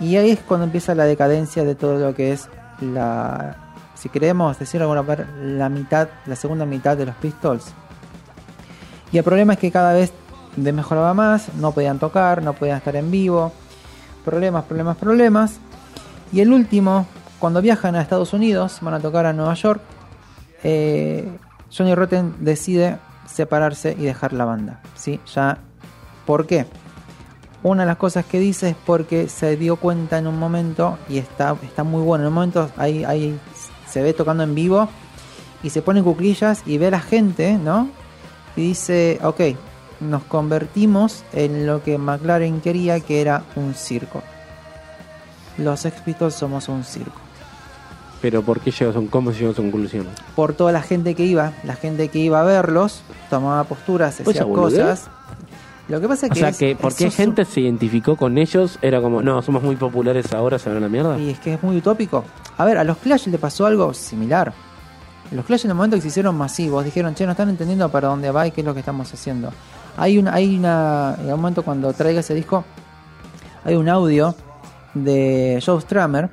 Y 0.00 0.16
ahí 0.16 0.30
es 0.30 0.40
cuando 0.40 0.64
empieza 0.64 0.94
la 0.94 1.04
decadencia 1.04 1.64
de 1.64 1.74
todo 1.74 1.98
lo 1.98 2.14
que 2.14 2.32
es 2.32 2.48
la, 2.80 3.56
si 3.94 4.08
queremos 4.08 4.58
decirlo 4.58 4.86
de 4.86 4.92
alguna 4.92 5.02
manera, 5.02 5.28
la 5.42 5.68
mitad, 5.68 6.08
la 6.26 6.36
segunda 6.36 6.64
mitad 6.64 6.96
de 6.96 7.06
los 7.06 7.16
Pistols. 7.16 7.72
Y 9.10 9.18
el 9.18 9.24
problema 9.24 9.54
es 9.54 9.58
que 9.58 9.72
cada 9.72 9.92
vez 9.92 10.12
de 10.56 10.72
mejoraba 10.72 11.14
más, 11.14 11.54
no 11.54 11.72
podían 11.72 11.98
tocar, 11.98 12.42
no 12.42 12.52
podían 12.52 12.78
estar 12.78 12.94
en 12.96 13.10
vivo, 13.10 13.52
problemas, 14.24 14.64
problemas, 14.64 14.96
problemas. 14.96 15.58
Y 16.32 16.40
el 16.40 16.52
último, 16.52 17.06
cuando 17.38 17.60
viajan 17.60 17.96
a 17.96 18.02
Estados 18.02 18.32
Unidos, 18.32 18.78
van 18.82 18.94
a 18.94 19.00
tocar 19.00 19.26
a 19.26 19.32
Nueva 19.32 19.54
York, 19.54 19.80
eh, 20.62 21.28
Johnny 21.76 21.94
Rotten 21.94 22.34
decide 22.40 22.98
separarse 23.26 23.96
y 23.98 24.04
dejar 24.04 24.32
la 24.32 24.44
banda. 24.44 24.80
¿sí? 24.94 25.20
Ya, 25.34 25.58
¿Por 26.26 26.46
qué? 26.46 26.66
Una 27.62 27.82
de 27.82 27.86
las 27.86 27.96
cosas 27.96 28.24
que 28.24 28.38
dice 28.38 28.70
es 28.70 28.76
porque 28.86 29.28
se 29.28 29.56
dio 29.56 29.76
cuenta 29.76 30.18
en 30.18 30.26
un 30.26 30.38
momento, 30.38 30.98
y 31.08 31.18
está, 31.18 31.56
está 31.62 31.82
muy 31.82 32.02
bueno, 32.02 32.24
en 32.24 32.28
un 32.28 32.34
momento 32.34 32.70
ahí, 32.76 33.04
ahí 33.04 33.38
se 33.88 34.02
ve 34.02 34.12
tocando 34.12 34.44
en 34.44 34.54
vivo 34.54 34.88
y 35.62 35.70
se 35.70 35.82
pone 35.82 36.00
en 36.00 36.04
cuclillas 36.04 36.62
y 36.66 36.78
ve 36.78 36.86
a 36.86 36.92
la 36.92 37.00
gente, 37.00 37.58
¿no? 37.58 37.88
Y 38.56 38.68
dice, 38.68 39.18
ok, 39.22 39.40
nos 40.00 40.22
convertimos 40.24 41.24
en 41.32 41.66
lo 41.66 41.82
que 41.82 41.98
McLaren 41.98 42.60
quería 42.60 43.00
que 43.00 43.20
era 43.20 43.42
un 43.56 43.74
circo. 43.74 44.22
Los 45.56 45.80
Sex 45.80 46.00
Pistols 46.02 46.34
somos 46.34 46.68
un 46.68 46.84
circo. 46.84 47.20
Pero 48.20 48.42
¿por 48.42 48.60
qué 48.60 48.70
llegas 48.70 48.96
a 48.96 48.98
un, 48.98 49.06
¿cómo 49.08 49.32
se 49.32 49.38
llega 49.38 49.50
a 49.50 49.52
esa 49.52 49.62
conclusión? 49.62 50.06
Por 50.34 50.52
toda 50.54 50.72
la 50.72 50.82
gente 50.82 51.14
que 51.14 51.24
iba, 51.24 51.52
la 51.64 51.74
gente 51.74 52.08
que 52.08 52.18
iba 52.18 52.40
a 52.40 52.44
verlos, 52.44 53.02
tomaba 53.30 53.64
posturas, 53.64 54.20
¿Pues 54.22 54.36
hacía 54.36 54.52
cosas. 54.52 55.10
Lo 55.88 56.00
que 56.00 56.08
pasa 56.08 56.26
es 56.26 56.32
O 56.32 56.34
que... 56.34 56.40
sea 56.40 56.48
es- 56.50 56.58
que, 56.58 56.76
¿por 56.76 56.92
qué 56.94 57.04
eso 57.04 57.08
es- 57.08 57.16
gente 57.16 57.44
se 57.44 57.60
identificó 57.62 58.16
con 58.16 58.36
ellos? 58.38 58.78
Era 58.82 59.00
como, 59.00 59.22
no, 59.22 59.40
somos 59.42 59.62
muy 59.62 59.76
populares 59.76 60.32
ahora, 60.34 60.58
se 60.58 60.68
van 60.68 60.78
a 60.78 60.80
la 60.80 60.88
mierda. 60.88 61.18
Y 61.18 61.30
es 61.30 61.38
que 61.40 61.54
es 61.54 61.62
muy 61.62 61.76
utópico. 61.78 62.24
A 62.58 62.64
ver, 62.64 62.76
a 62.78 62.84
los 62.84 62.98
Clash 62.98 63.26
le 63.28 63.38
pasó 63.38 63.64
algo 63.66 63.94
similar. 63.94 64.52
Los 65.30 65.44
Clash 65.46 65.64
en 65.64 65.70
el 65.70 65.76
momento 65.76 65.96
que 65.96 66.02
se 66.02 66.08
hicieron 66.08 66.36
masivos, 66.36 66.84
dijeron, 66.84 67.14
che, 67.14 67.24
no 67.24 67.32
están 67.32 67.48
entendiendo 67.48 67.88
para 67.90 68.08
dónde 68.08 68.30
va 68.30 68.46
y 68.46 68.50
qué 68.50 68.60
es 68.60 68.66
lo 68.66 68.74
que 68.74 68.80
estamos 68.80 69.12
haciendo. 69.12 69.50
Hay 69.96 70.18
una, 70.18 70.34
hay 70.34 70.56
una, 70.58 71.16
en 71.20 71.26
un 71.32 71.40
momento 71.40 71.62
cuando 71.62 71.92
traiga 71.92 72.20
ese 72.20 72.34
disco, 72.34 72.64
hay 73.64 73.74
un 73.74 73.88
audio 73.88 74.34
de 74.94 75.62
Joe 75.64 75.80
Strummer 75.80 76.30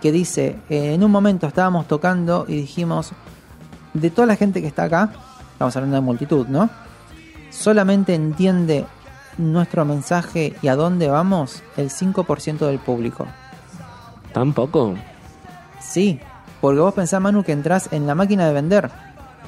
que 0.00 0.12
dice, 0.12 0.56
eh, 0.70 0.94
en 0.94 1.02
un 1.02 1.10
momento 1.10 1.46
estábamos 1.46 1.88
tocando 1.88 2.44
y 2.46 2.54
dijimos, 2.56 3.12
de 3.94 4.10
toda 4.10 4.26
la 4.26 4.36
gente 4.36 4.60
que 4.60 4.68
está 4.68 4.84
acá, 4.84 5.10
estamos 5.52 5.74
hablando 5.76 5.96
de 5.96 6.02
multitud, 6.02 6.46
¿no? 6.46 6.70
Solamente 7.50 8.14
entiende 8.14 8.84
nuestro 9.38 9.84
mensaje 9.84 10.54
y 10.60 10.68
a 10.68 10.76
dónde 10.76 11.08
vamos 11.08 11.62
el 11.76 11.90
5% 11.90 12.58
del 12.58 12.78
público. 12.78 13.26
¿Tampoco? 14.32 14.94
Sí, 15.80 16.20
porque 16.60 16.80
vos 16.80 16.92
pensás, 16.94 17.20
Manu, 17.20 17.42
que 17.44 17.52
entras 17.52 17.88
en 17.92 18.06
la 18.06 18.14
máquina 18.14 18.46
de 18.46 18.52
vender. 18.52 18.90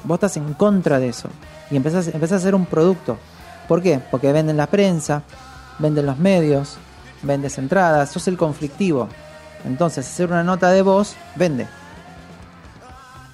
Vos 0.03 0.15
estás 0.15 0.37
en 0.37 0.53
contra 0.53 0.99
de 0.99 1.09
eso. 1.09 1.29
Y 1.69 1.75
empezás, 1.75 2.07
empezás 2.07 2.33
a 2.33 2.35
hacer 2.37 2.55
un 2.55 2.65
producto. 2.65 3.17
¿Por 3.67 3.81
qué? 3.81 3.99
Porque 4.09 4.31
venden 4.33 4.57
la 4.57 4.67
prensa, 4.67 5.23
venden 5.77 6.05
los 6.05 6.17
medios, 6.17 6.77
vendes 7.21 7.57
entradas, 7.57 8.09
sos 8.09 8.27
el 8.27 8.37
conflictivo. 8.37 9.07
Entonces, 9.65 10.07
hacer 10.07 10.27
una 10.27 10.43
nota 10.43 10.71
de 10.71 10.81
voz, 10.81 11.15
vende. 11.35 11.67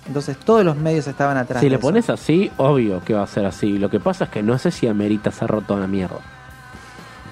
Entonces, 0.07 0.37
todos 0.37 0.63
los 0.63 0.75
medios 0.75 1.07
estaban 1.07 1.37
atrás. 1.37 1.59
Si 1.59 1.65
de 1.65 1.69
le 1.71 1.75
eso. 1.77 1.81
pones 1.87 2.09
así, 2.09 2.51
obvio 2.57 3.03
que 3.03 3.13
va 3.13 3.23
a 3.23 3.27
ser 3.27 3.45
así. 3.45 3.77
Lo 3.77 3.89
que 3.89 3.99
pasa 3.99 4.25
es 4.25 4.29
que 4.29 4.43
no 4.43 4.57
sé 4.57 4.71
si 4.71 4.87
amerita 4.87 5.31
cerrar 5.31 5.65
toda 5.65 5.81
la 5.81 5.87
mierda. 5.87 6.19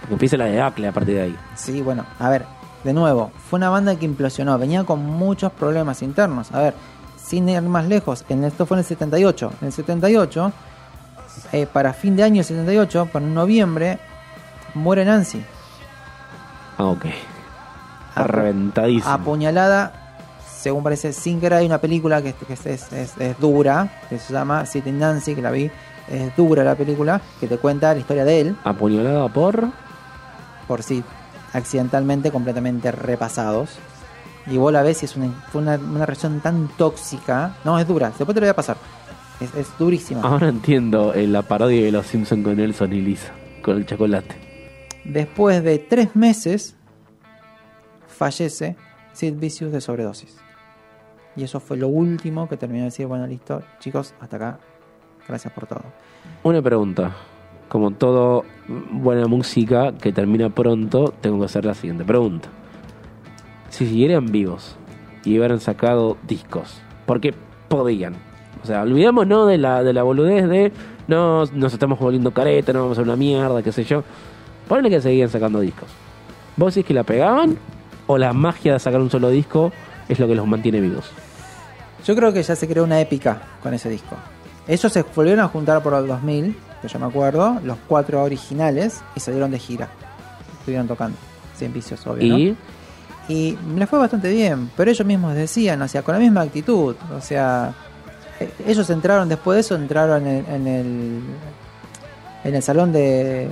Empieza 0.09 0.37
la 0.37 0.45
debacle 0.45 0.87
a 0.87 0.91
partir 0.91 1.15
de 1.15 1.21
ahí. 1.23 1.35
Sí, 1.55 1.81
bueno, 1.81 2.05
a 2.19 2.29
ver, 2.29 2.45
de 2.83 2.93
nuevo, 2.93 3.31
fue 3.49 3.57
una 3.57 3.69
banda 3.69 3.95
que 3.95 4.05
implosionó, 4.05 4.57
venía 4.57 4.83
con 4.83 5.03
muchos 5.05 5.51
problemas 5.51 6.01
internos. 6.01 6.51
A 6.51 6.59
ver, 6.59 6.73
sin 7.21 7.49
ir 7.49 7.61
más 7.63 7.85
lejos, 7.87 8.23
en 8.29 8.43
esto 8.43 8.65
fue 8.65 8.75
en 8.77 8.79
el 8.79 8.85
78. 8.85 9.51
En 9.61 9.67
el 9.67 9.73
78, 9.73 10.51
eh, 11.51 11.67
para 11.71 11.93
fin 11.93 12.15
de 12.15 12.23
año 12.23 12.35
del 12.35 12.45
78, 12.45 13.09
para 13.11 13.25
noviembre, 13.25 13.99
muere 14.75 15.03
Nancy. 15.05 15.43
Ah, 16.77 16.85
ok. 16.85 17.05
Reventadísimo. 18.15 19.13
Apuñalada, 19.13 19.91
según 20.47 20.83
parece, 20.83 21.11
sin 21.13 21.39
querer 21.41 21.59
hay 21.59 21.65
una 21.65 21.79
película 21.79 22.21
que, 22.21 22.33
que 22.33 22.53
es, 22.53 22.65
es- 22.65 22.93
es- 22.93 23.17
es 23.17 23.39
dura, 23.39 23.89
que 24.09 24.19
se 24.19 24.31
llama 24.33 24.65
Sitting 24.65 24.97
Nancy, 24.99 25.35
que 25.35 25.41
la 25.41 25.51
vi. 25.51 25.69
Es 26.07 26.35
dura 26.35 26.63
la 26.63 26.75
película, 26.75 27.19
que 27.39 27.47
te 27.47 27.57
cuenta 27.57 27.91
la 27.93 27.99
historia 27.99 28.23
de 28.25 28.41
él. 28.41 28.55
Apuñalada 28.63 29.27
por. 29.29 29.69
Por 30.67 30.83
sí 30.83 31.03
accidentalmente 31.53 32.31
completamente 32.31 32.91
repasados. 32.91 33.77
Y 34.47 34.57
vos 34.57 34.71
la 34.71 34.83
ves 34.83 35.01
y 35.01 35.05
es 35.05 35.15
una, 35.15 35.31
fue 35.51 35.61
una, 35.61 35.75
una 35.75 36.05
relación 36.05 36.39
tan 36.39 36.67
tóxica. 36.77 37.55
No, 37.63 37.79
es 37.79 37.87
dura, 37.87 38.07
después 38.09 38.27
te 38.27 38.35
lo 38.35 38.41
voy 38.41 38.49
a 38.49 38.55
pasar. 38.55 38.77
Es, 39.39 39.53
es 39.55 39.77
durísima. 39.77 40.21
Ahora 40.21 40.49
entiendo 40.49 41.13
eh, 41.13 41.27
la 41.27 41.41
parodia 41.41 41.83
de 41.83 41.91
los 41.91 42.05
Simpsons 42.05 42.43
con 42.43 42.55
Nelson 42.55 42.93
y 42.93 43.01
Lisa. 43.01 43.31
Con 43.61 43.77
el 43.77 43.85
chocolate. 43.85 44.35
Después 45.03 45.63
de 45.63 45.79
tres 45.79 46.15
meses, 46.15 46.75
fallece 48.07 48.75
Sid 49.13 49.33
Vicious 49.35 49.71
de 49.71 49.81
sobredosis. 49.81 50.37
Y 51.35 51.43
eso 51.43 51.59
fue 51.59 51.77
lo 51.77 51.87
último 51.87 52.47
que 52.47 52.57
terminó 52.57 52.83
de 52.83 52.85
decir, 52.85 53.07
bueno, 53.07 53.27
listo, 53.27 53.61
chicos, 53.79 54.13
hasta 54.19 54.35
acá. 54.37 54.59
Gracias 55.27 55.51
por 55.53 55.67
todo. 55.67 55.81
Una 56.43 56.61
pregunta. 56.61 57.15
Como 57.69 57.91
todo 57.91 58.45
buena 58.91 59.27
música 59.27 59.93
que 59.93 60.11
termina 60.11 60.49
pronto, 60.49 61.13
tengo 61.21 61.39
que 61.39 61.45
hacer 61.45 61.65
la 61.65 61.73
siguiente 61.73 62.03
pregunta. 62.03 62.49
Si 63.69 63.87
siguieran 63.87 64.27
vivos 64.27 64.77
y 65.23 65.37
hubieran 65.37 65.59
sacado 65.59 66.17
discos, 66.27 66.81
porque 67.05 67.33
podían. 67.67 68.15
O 68.63 68.65
sea, 68.65 68.83
olvidémonos 68.83 69.47
de 69.47 69.57
la, 69.57 69.83
de 69.83 69.93
la 69.93 70.03
boludez 70.03 70.47
de 70.47 70.71
no, 71.07 71.45
nos 71.45 71.73
estamos 71.73 71.99
volviendo 71.99 72.31
careta, 72.31 72.73
no 72.73 72.81
vamos 72.81 72.97
a 72.97 73.01
una 73.01 73.15
mierda, 73.15 73.61
qué 73.61 73.71
sé 73.71 73.83
yo. 73.83 74.03
Ponle 74.67 74.89
que 74.89 75.01
seguían 75.01 75.29
sacando 75.29 75.59
discos. 75.59 75.89
¿Vos 76.57 76.73
decís 76.73 76.87
que 76.87 76.93
la 76.93 77.03
pegaban? 77.03 77.57
¿O 78.07 78.17
la 78.17 78.33
magia 78.33 78.73
de 78.73 78.79
sacar 78.79 79.01
un 79.01 79.11
solo 79.11 79.29
disco 79.29 79.71
es 80.07 80.19
lo 80.19 80.27
que 80.27 80.35
los 80.35 80.47
mantiene 80.47 80.79
vivos? 80.81 81.11
Yo 82.05 82.15
creo 82.15 82.33
que 82.33 82.41
ya 82.41 82.55
se 82.55 82.67
creó 82.67 82.83
una 82.83 83.01
épica 83.01 83.41
con 83.61 83.73
ese 83.73 83.89
disco. 83.89 84.15
Ellos 84.67 84.91
se 84.91 85.03
volvieron 85.15 85.43
a 85.43 85.47
juntar 85.47 85.83
por 85.83 85.93
el 85.93 86.07
2000, 86.07 86.55
que 86.85 86.93
yo 86.93 86.99
me 86.99 87.05
acuerdo, 87.05 87.59
los 87.63 87.77
cuatro 87.87 88.23
originales, 88.23 89.01
y 89.15 89.19
salieron 89.19 89.51
de 89.51 89.59
gira. 89.59 89.89
Estuvieron 90.59 90.87
tocando, 90.87 91.17
sin 91.57 91.71
vicios, 91.73 92.05
obvio. 92.07 92.33
¿no? 92.33 92.39
Y 92.39 92.57
Y 93.27 93.57
les 93.75 93.89
fue 93.89 93.97
bastante 93.99 94.31
bien, 94.31 94.69
pero 94.77 94.91
ellos 94.91 95.05
mismos 95.05 95.33
decían, 95.35 95.81
o 95.81 95.87
sea, 95.87 96.01
con 96.03 96.13
la 96.13 96.19
misma 96.19 96.41
actitud. 96.41 96.95
O 97.15 97.21
sea, 97.21 97.73
eh, 98.39 98.51
ellos 98.67 98.89
entraron 98.89 99.27
después 99.29 99.55
de 99.55 99.59
eso, 99.61 99.75
entraron 99.75 100.27
en, 100.27 100.45
en 100.47 100.67
el 100.67 101.21
en 102.43 102.53
el 102.55 102.61
salón 102.61 102.91
de, 102.93 103.47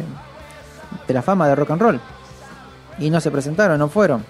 de 1.07 1.13
la 1.13 1.21
fama 1.23 1.47
de 1.47 1.55
rock 1.55 1.71
and 1.71 1.81
roll. 1.81 1.99
Y 2.99 3.09
no 3.09 3.19
se 3.19 3.31
presentaron, 3.31 3.79
no 3.79 3.89
fueron. 3.89 4.23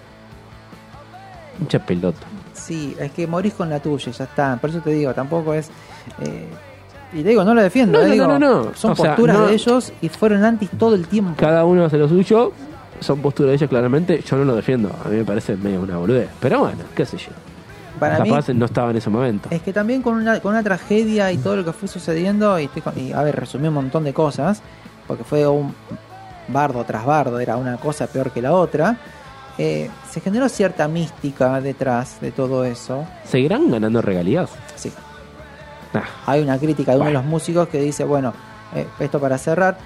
mucha 1.58 1.78
pelota. 1.84 2.18
Sí, 2.54 2.96
es 2.98 3.10
que 3.12 3.26
morís 3.26 3.52
con 3.52 3.68
la 3.68 3.80
tuya, 3.80 4.08
y 4.10 4.12
ya 4.12 4.24
está. 4.24 4.56
Por 4.56 4.70
eso 4.70 4.80
te 4.80 4.90
digo, 4.90 5.12
tampoco 5.12 5.52
es. 5.52 5.68
eh, 6.22 6.48
y 7.14 7.22
te 7.22 7.28
digo, 7.30 7.44
no 7.44 7.54
lo 7.54 7.62
defiendo, 7.62 7.98
No, 7.98 8.04
eh, 8.04 8.08
no, 8.08 8.12
digo, 8.12 8.26
no, 8.26 8.38
no, 8.38 8.64
no. 8.64 8.74
son 8.74 8.92
O 8.92 8.96
sea, 8.96 9.10
posturas 9.16 9.38
no- 9.38 9.46
de 9.46 9.54
ellos 9.54 9.92
y 10.00 10.08
fueron 10.08 10.44
antis 10.44 10.70
todo 10.78 10.94
el 10.94 11.06
tiempo. 11.06 11.34
Cada 11.38 11.64
uno 11.64 11.84
hace 11.84 11.96
lo 11.98 12.08
suyo. 12.08 12.52
Son 13.00 13.20
posturas 13.20 13.50
de 13.50 13.54
ellos 13.56 13.68
claramente. 13.70 14.22
Yo 14.22 14.36
no 14.36 14.44
lo 14.44 14.54
defiendo. 14.56 14.90
A 15.04 15.08
mí 15.08 15.16
me 15.16 15.24
parece 15.24 15.56
medio 15.56 15.80
una 15.80 15.96
boludez. 15.98 16.28
Pero 16.40 16.60
bueno, 16.60 16.78
qué 16.94 17.04
sé 17.04 17.16
yo. 17.18 17.30
Para 18.00 18.18
mí, 18.20 18.28
Capaz 18.28 18.48
no 18.52 18.64
estaba 18.66 18.90
en 18.90 18.96
ese 18.96 19.10
momento. 19.10 19.48
Es 19.50 19.62
que 19.62 19.72
también 19.72 20.02
con 20.02 20.14
una, 20.14 20.40
con 20.40 20.52
una 20.52 20.62
tragedia 20.62 21.30
y 21.30 21.38
todo 21.38 21.56
lo 21.56 21.64
que 21.64 21.72
fue 21.72 21.86
sucediendo, 21.88 22.58
y, 22.58 22.64
estoy 22.64 22.82
con- 22.82 22.98
y, 22.98 23.12
a 23.12 23.22
ver, 23.22 23.36
resumí 23.36 23.68
un 23.68 23.74
montón 23.74 24.04
de 24.04 24.12
cosas, 24.12 24.62
porque 25.06 25.22
fue 25.24 25.46
un 25.46 25.74
bardo 26.48 26.82
tras 26.84 27.04
bardo, 27.06 27.38
era 27.40 27.56
una 27.56 27.76
cosa 27.76 28.06
peor 28.06 28.30
que 28.30 28.42
la 28.42 28.52
otra. 28.52 28.96
eh, 29.56 29.88
se 30.10 30.20
generó 30.20 30.48
cierta 30.48 30.88
mística 30.88 31.60
detrás 31.60 32.20
de 32.20 32.32
todo 32.32 32.64
eso. 32.64 33.04
¿Seguirán 33.24 33.70
ganando 33.70 34.02
regalías? 34.02 34.50
Sí. 34.74 34.90
Hay 36.26 36.42
una 36.42 36.58
crítica 36.58 36.92
de 36.92 36.98
uno 36.98 37.06
de 37.06 37.12
los 37.12 37.24
músicos 37.24 37.68
que 37.68 37.80
dice, 37.80 38.04
bueno, 38.04 38.32
eh, 38.74 38.86
esto 38.98 39.20
para 39.20 39.38
cerrar, 39.38 39.78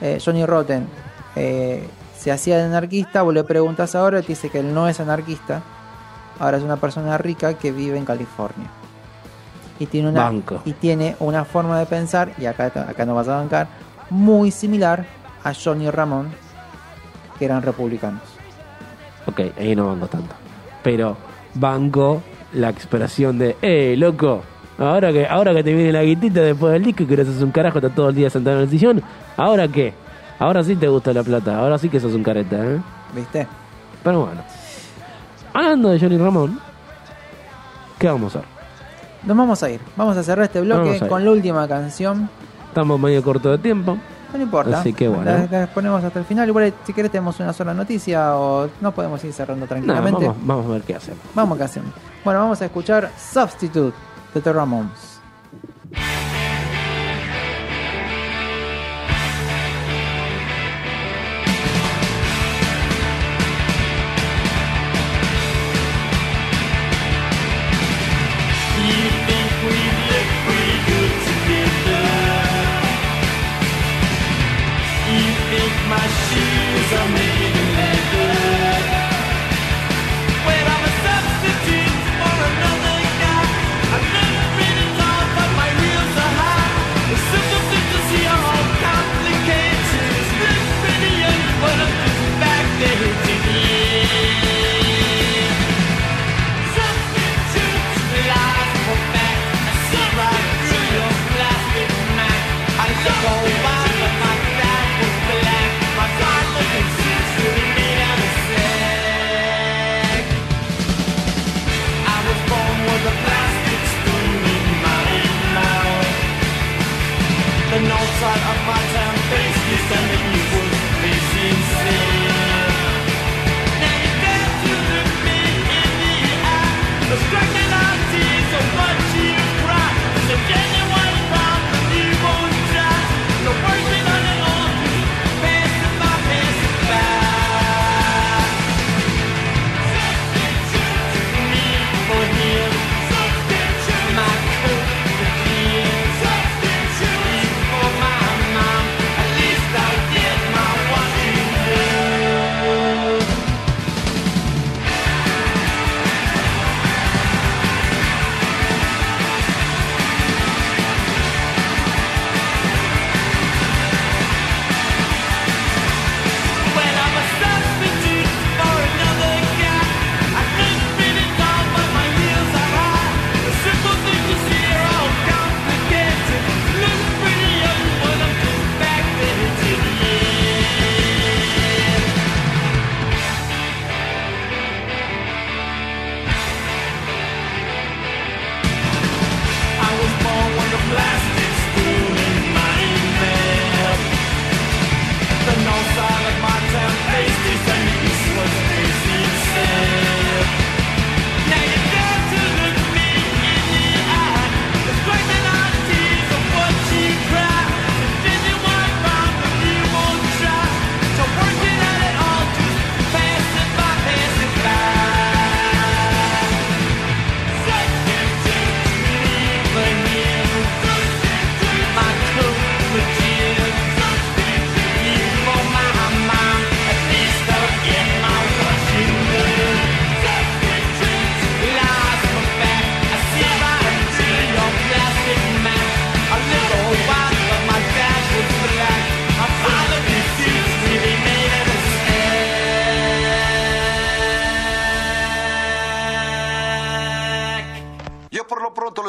eh, 0.00 0.18
Johnny 0.24 0.44
Rotten 0.44 0.86
eh, 1.34 1.88
se 2.16 2.32
hacía 2.32 2.58
de 2.58 2.64
anarquista, 2.64 3.22
vos 3.22 3.34
le 3.34 3.44
preguntas 3.44 3.94
ahora, 3.94 4.20
te 4.20 4.28
dice 4.28 4.50
que 4.50 4.60
él 4.60 4.72
no 4.72 4.88
es 4.88 5.00
anarquista, 5.00 5.62
ahora 6.38 6.58
es 6.58 6.62
una 6.62 6.76
persona 6.76 7.18
rica 7.18 7.54
que 7.54 7.72
vive 7.72 7.98
en 7.98 8.04
California. 8.04 8.68
Y 9.78 9.86
tiene 9.86 10.08
una, 10.08 10.24
Banco. 10.24 10.62
y 10.64 10.72
tiene 10.72 11.16
una 11.20 11.44
forma 11.44 11.78
de 11.78 11.86
pensar, 11.86 12.32
y 12.38 12.46
acá, 12.46 12.66
acá 12.66 13.04
no 13.04 13.14
vas 13.14 13.28
a 13.28 13.36
bancar, 13.36 13.68
muy 14.08 14.50
similar 14.50 15.04
a 15.44 15.52
Johnny 15.52 15.90
Ramón, 15.90 16.30
que 17.38 17.44
eran 17.44 17.62
republicanos. 17.62 18.22
Ok, 19.26 19.40
ahí 19.58 19.76
no 19.76 19.88
banco 19.88 20.06
tanto. 20.06 20.34
Pero 20.82 21.16
banco 21.54 22.22
la 22.52 22.70
expresión 22.70 23.38
de, 23.38 23.56
eh, 23.60 23.94
loco, 23.98 24.42
ahora 24.78 25.12
que, 25.12 25.26
ahora 25.26 25.54
que 25.54 25.64
te 25.64 25.72
viene 25.72 25.92
la 25.92 26.02
guitita 26.02 26.40
después 26.40 26.72
del 26.72 26.84
disco 26.84 27.02
y 27.02 27.06
que 27.06 27.16
no 27.16 27.22
haces 27.22 27.42
un 27.42 27.50
carajo, 27.50 27.78
estás 27.78 27.94
todo 27.94 28.08
el 28.08 28.14
día 28.14 28.30
sentado 28.30 28.56
en 28.56 28.62
el 28.62 28.70
sillón, 28.70 29.02
¿ahora 29.36 29.68
qué? 29.68 29.94
Ahora 30.38 30.62
sí 30.62 30.76
te 30.76 30.88
gusta 30.88 31.12
la 31.12 31.22
plata, 31.22 31.58
ahora 31.58 31.78
sí 31.78 31.88
que 31.88 31.98
sos 31.98 32.12
un 32.12 32.22
careta, 32.22 32.56
¿eh? 32.56 32.80
¿Viste? 33.14 33.46
Pero 34.02 34.26
bueno. 34.26 34.42
Hablando 35.54 35.88
de 35.88 35.98
Johnny 35.98 36.18
Ramón, 36.18 36.60
¿qué 37.98 38.08
vamos 38.08 38.36
a 38.36 38.40
hacer? 38.40 38.50
Nos 39.24 39.36
vamos 39.36 39.62
a 39.62 39.70
ir, 39.70 39.80
vamos 39.96 40.16
a 40.16 40.22
cerrar 40.22 40.44
este 40.44 40.60
bloque 40.60 41.00
a 41.02 41.08
con 41.08 41.24
la 41.24 41.30
última 41.30 41.66
canción. 41.66 42.28
Estamos 42.68 43.00
medio 43.00 43.22
corto 43.22 43.50
de 43.50 43.58
tiempo. 43.58 43.96
No 44.34 44.42
importa. 44.42 44.80
Así 44.80 44.92
que 44.92 45.08
bueno. 45.08 45.24
La, 45.24 45.60
la 45.60 45.66
ponemos 45.68 46.04
hasta 46.04 46.18
el 46.18 46.24
final. 46.26 46.46
Igual, 46.48 46.74
si 46.84 46.92
querés, 46.92 47.10
tenemos 47.10 47.40
una 47.40 47.52
sola 47.52 47.72
noticia 47.72 48.36
o 48.36 48.68
no 48.80 48.92
podemos 48.92 49.24
ir 49.24 49.32
cerrando 49.32 49.66
tranquilamente. 49.66 50.26
vamos, 50.26 50.46
vamos 50.46 50.66
a 50.66 50.68
ver 50.70 50.82
qué 50.82 50.94
hacemos. 50.94 51.20
Vamos, 51.34 51.56
que 51.56 51.64
hacemos. 51.64 51.90
Bueno, 52.24 52.40
vamos 52.40 52.60
a 52.60 52.66
escuchar 52.66 53.10
Substitute 53.16 53.96
de 54.40 54.52
The 54.52 56.25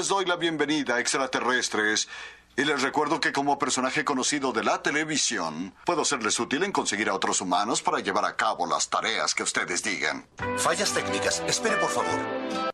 les 0.07 0.15
doy 0.15 0.25
la 0.25 0.38
bienvenida, 0.38 1.01
extraterrestres. 1.01 2.07
Y 2.55 2.63
les 2.63 2.81
recuerdo 2.81 3.19
que 3.19 3.34
como 3.34 3.59
personaje 3.59 4.05
conocido 4.05 4.53
de 4.53 4.63
la 4.63 4.81
televisión, 4.81 5.73
puedo 5.85 6.05
serles 6.05 6.39
útil 6.39 6.63
en 6.63 6.71
conseguir 6.71 7.09
a 7.09 7.13
otros 7.13 7.41
humanos 7.41 7.81
para 7.81 7.99
llevar 7.99 8.23
a 8.23 8.38
cabo 8.38 8.65
las 8.65 8.89
tareas 8.89 9.35
que 9.35 9.43
ustedes 9.43 9.84
digan. 9.84 10.25
Fallas 10.57 10.93
técnicas. 10.93 11.43
Espere, 11.45 11.75
por 11.75 11.89
favor. 11.89 12.71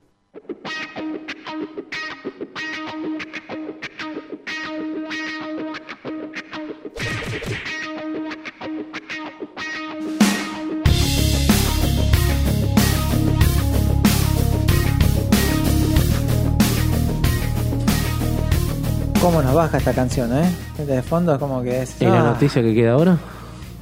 ¿Cómo 19.24 19.42
nos 19.42 19.54
baja 19.56 19.78
esta 19.78 19.94
canción, 19.94 20.38
eh? 20.38 20.44
Este 20.78 20.96
de 20.96 21.02
fondo 21.02 21.32
es 21.32 21.40
como 21.40 21.64
que 21.64 21.84
es. 21.84 21.96
¿Y 22.02 22.04
la 22.04 22.20
ah, 22.20 22.24
noticia 22.34 22.62
que 22.62 22.76
queda 22.76 22.92
ahora? 22.92 23.18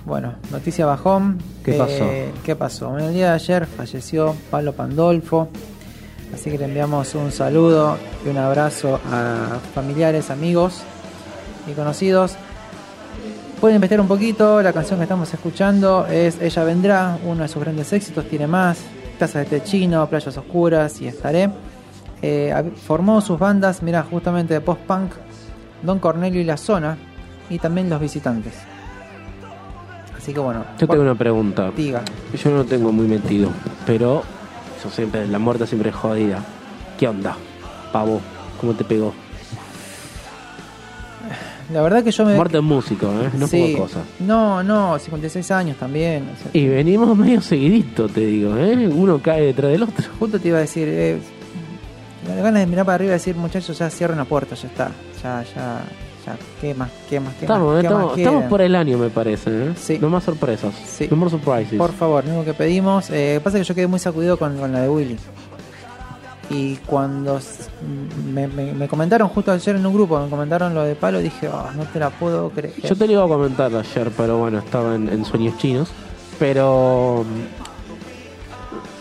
Bueno, 0.05 0.35
noticia 0.51 0.85
bajón. 0.85 1.39
¿Qué 1.65 1.73
Eh, 1.73 1.77
pasó? 1.79 2.43
¿Qué 2.45 2.55
pasó? 2.55 2.89
Bueno, 2.89 3.07
el 3.07 3.15
día 3.15 3.29
de 3.29 3.33
ayer 3.33 3.65
falleció 3.65 4.35
Pablo 4.51 4.73
Pandolfo. 4.73 5.47
Así 6.31 6.51
que 6.51 6.59
le 6.59 6.65
enviamos 6.65 7.15
un 7.15 7.31
saludo 7.31 7.97
y 8.23 8.29
un 8.29 8.37
abrazo 8.37 8.99
a 9.11 9.57
familiares, 9.73 10.29
amigos 10.29 10.83
y 11.67 11.71
conocidos. 11.71 12.35
Pueden 13.59 13.77
investigar 13.77 14.01
un 14.01 14.07
poquito, 14.07 14.61
la 14.61 14.73
canción 14.73 14.99
que 14.99 15.05
estamos 15.05 15.33
escuchando 15.33 16.05
es 16.05 16.39
Ella 16.39 16.63
Vendrá, 16.63 17.17
uno 17.25 17.41
de 17.41 17.47
sus 17.47 17.63
grandes 17.63 17.91
éxitos, 17.93 18.25
tiene 18.25 18.45
más, 18.45 18.77
Taza 19.17 19.39
de 19.39 19.45
té 19.45 19.63
chino, 19.63 20.07
Playas 20.07 20.37
Oscuras 20.37 21.01
y 21.01 21.07
Estaré. 21.07 21.49
Eh, 22.21 22.53
formó 22.85 23.21
sus 23.21 23.39
bandas, 23.39 23.81
mira, 23.81 24.03
justamente 24.03 24.53
de 24.53 24.61
post-punk, 24.61 25.13
Don 25.83 25.99
Cornelio 25.99 26.41
y 26.41 26.43
La 26.43 26.57
Zona, 26.57 26.97
y 27.49 27.59
también 27.59 27.89
Los 27.89 27.99
Visitantes. 28.01 28.53
Así 30.17 30.33
que 30.33 30.39
bueno, 30.39 30.63
Yo 30.79 30.87
tengo 30.87 31.01
una 31.01 31.15
pregunta. 31.15 31.71
Diga. 31.75 32.01
Yo 32.43 32.51
no 32.51 32.63
tengo 32.65 32.91
muy 32.91 33.07
metido, 33.07 33.49
pero 33.85 34.23
yo 34.83 34.89
siempre, 34.91 35.27
la 35.27 35.39
muerte 35.39 35.65
siempre 35.65 35.89
es 35.89 35.95
jodida. 35.95 36.39
¿Qué 36.99 37.07
onda? 37.07 37.35
Pavo, 37.91 38.21
¿cómo 38.59 38.73
te 38.73 38.83
pegó? 38.83 39.13
la 41.73 41.81
verdad 41.81 42.03
que 42.03 42.11
yo 42.11 42.25
me... 42.25 42.35
Muerte 42.35 42.57
de 42.57 42.61
músico, 42.61 43.07
¿eh? 43.07 43.29
No 43.37 43.47
Sí. 43.47 43.71
poca 43.75 43.83
cosa. 43.83 43.99
No, 44.19 44.61
no, 44.61 44.99
56 44.99 45.51
años 45.51 45.77
también. 45.77 46.29
o 46.33 46.37
sea, 46.37 46.51
Y 46.53 46.67
venimos 46.67 47.17
medio 47.17 47.39
seguidito, 47.41 48.09
te 48.09 48.25
digo, 48.25 48.57
¿eh? 48.57 48.87
Uno 48.89 49.19
cae 49.19 49.41
detrás 49.45 49.71
del 49.71 49.83
otro. 49.83 50.05
Justo 50.19 50.37
te 50.39 50.49
iba 50.49 50.57
a 50.57 50.61
decir, 50.61 50.87
eh, 50.89 51.17
ganas 52.27 52.59
de 52.61 52.67
mirar 52.67 52.85
para 52.85 52.95
arriba 52.95 53.11
y 53.11 53.13
decir, 53.13 53.35
muchachos, 53.37 53.77
ya 53.79 53.89
cierren 53.89 54.17
la 54.17 54.25
puerta, 54.25 54.53
ya 54.55 54.67
está. 54.67 54.91
Ya, 55.23 55.43
ya, 55.55 55.81
ya, 56.25 56.37
¿qué 56.59 56.73
más? 56.73 56.89
¿Qué 57.09 57.19
más? 57.19 57.33
¿Qué 57.35 57.45
Estamos, 57.45 57.73
más? 57.75 57.83
¿eh? 57.83 57.87
¿Qué 57.87 57.93
más 57.93 57.97
estamos, 58.03 58.17
estamos 58.17 58.43
por 58.45 58.61
el 58.61 58.75
año, 58.75 58.97
me 58.97 59.09
parece, 59.09 59.49
¿eh? 59.67 59.99
No 60.01 60.09
más 60.09 60.23
sorpresas. 60.23 60.73
No 61.09 61.15
more 61.17 61.29
surprises. 61.29 61.77
Por 61.77 61.91
favor, 61.93 62.23
lo 62.25 62.31
único 62.31 62.45
que 62.45 62.53
pedimos. 62.53 63.09
Eh, 63.11 63.39
pasa 63.43 63.57
que 63.59 63.63
yo 63.63 63.75
quedé 63.75 63.87
muy 63.87 63.99
sacudido 63.99 64.37
con, 64.37 64.57
con 64.57 64.71
la 64.71 64.81
de 64.81 64.89
Willy. 64.89 65.17
Y 66.49 66.75
cuando 66.85 67.37
s- 67.37 67.69
me, 68.33 68.47
me- 68.47 68.73
me 68.73 68.87
comentaron 68.87 69.29
justo 69.29 69.51
ayer 69.53 69.75
en 69.77 69.85
un 69.85 69.93
grupo, 69.93 70.19
me 70.19 70.29
comentaron 70.29 70.73
lo 70.73 70.83
de 70.83 70.95
palo, 70.95 71.19
dije, 71.19 71.47
"Oh, 71.47 71.69
no 71.77 71.83
te 71.85 71.97
la 71.99 72.09
puedo 72.09 72.49
creer. 72.49 72.73
Yo 72.81 72.95
te 72.95 73.05
lo 73.07 73.13
iba 73.13 73.23
a 73.23 73.27
comentar 73.27 73.73
ayer, 73.73 74.11
pero 74.17 74.37
bueno, 74.39 74.57
estaba 74.59 74.95
en, 74.95 75.07
en 75.07 75.23
sueños 75.23 75.57
chinos. 75.59 75.89
Pero 76.39 77.23
mm, 77.25 77.41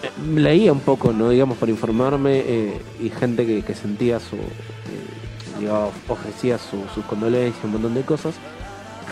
eh, 0.06 0.40
leía 0.40 0.72
un 0.72 0.80
poco, 0.80 1.12
¿no? 1.12 1.30
Digamos, 1.30 1.56
por 1.58 1.68
informarme, 1.68 2.38
eh, 2.38 2.80
y 3.00 3.08
gente 3.10 3.44
que, 3.46 3.62
que 3.62 3.74
sentía 3.74 4.20
su. 4.20 4.36
Digamos, 5.60 5.92
ofrecía 6.08 6.58
su- 6.58 6.84
sus 6.94 7.04
condolencias, 7.04 7.62
un 7.64 7.72
montón 7.72 7.94
de 7.94 8.02
cosas. 8.02 8.34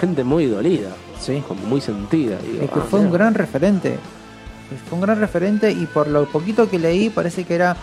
Gente 0.01 0.23
muy 0.25 0.47
dolida, 0.47 0.91
sí. 1.21 1.43
como 1.47 1.61
muy 1.63 1.81
sentida. 1.81 2.39
Digo, 2.39 2.65
Es 2.65 2.71
que 2.71 2.79
ah, 2.81 2.87
fue 2.89 3.01
un 3.01 3.11
gran 3.13 3.35
referente. 3.35 3.99
Fue 4.89 4.97
un 4.97 5.03
gran 5.03 5.19
referente 5.19 5.71
y 5.73 5.87
por 5.87 6.09
lo 6.09 6.27
poquito 6.27 6.69
que 6.69 6.79
leí 6.79 7.09
parece 7.11 7.45
que 7.45 7.55
era 7.55 7.75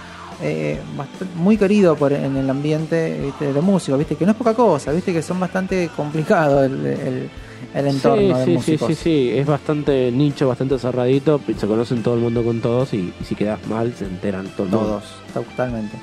eh, 0.41 0.79
bast- 0.97 1.25
muy 1.35 1.57
querido 1.57 1.95
por, 1.95 2.13
en 2.13 2.35
el 2.37 2.49
ambiente 2.49 3.19
¿viste? 3.23 3.51
de 3.53 3.61
músicos, 3.61 3.97
viste 3.99 4.15
que 4.15 4.25
no 4.25 4.31
es 4.31 4.37
poca 4.37 4.53
cosa, 4.53 4.91
viste 4.91 5.11
que 5.13 5.21
son 5.21 5.39
bastante 5.39 5.89
complicados 5.95 6.65
el, 6.65 6.85
el- 6.85 7.29
el 7.73 7.87
entorno 7.87 8.21
sí, 8.21 8.27
de 8.39 8.45
sí, 8.45 8.51
músicos. 8.51 8.87
Sí, 8.89 8.95
sí, 8.95 9.01
sí, 9.03 9.31
es 9.37 9.45
bastante 9.47 10.11
nicho, 10.11 10.47
bastante 10.47 10.77
cerradito, 10.79 11.41
se 11.57 11.65
conocen 11.67 12.03
todo 12.03 12.13
el 12.15 12.21
mundo 12.21 12.43
con 12.43 12.61
todos 12.61 12.93
y, 12.93 13.13
y 13.19 13.25
si 13.25 13.35
quedas 13.35 13.65
mal 13.67 13.93
se 13.97 14.05
enteran 14.05 14.47
todo 14.55 14.67
el 14.67 14.71
mundo. 14.71 14.87
Todos, 15.33 15.45
totalmente. 15.47 15.97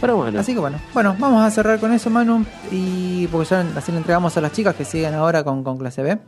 Pero 0.00 0.16
bueno. 0.16 0.40
Así 0.40 0.52
que 0.54 0.60
bueno, 0.60 0.78
bueno, 0.92 1.16
vamos 1.18 1.42
a 1.42 1.50
cerrar 1.50 1.78
con 1.80 1.92
eso, 1.92 2.10
Manu, 2.10 2.44
y 2.70 3.26
porque 3.28 3.48
ya 3.50 3.64
así 3.76 3.92
le 3.92 3.98
entregamos 3.98 4.36
a 4.36 4.40
las 4.40 4.52
chicas 4.52 4.74
que 4.74 4.84
siguen 4.84 5.14
ahora 5.14 5.42
con, 5.42 5.64
con 5.64 5.78
clase 5.78 6.02
B. 6.02 6.18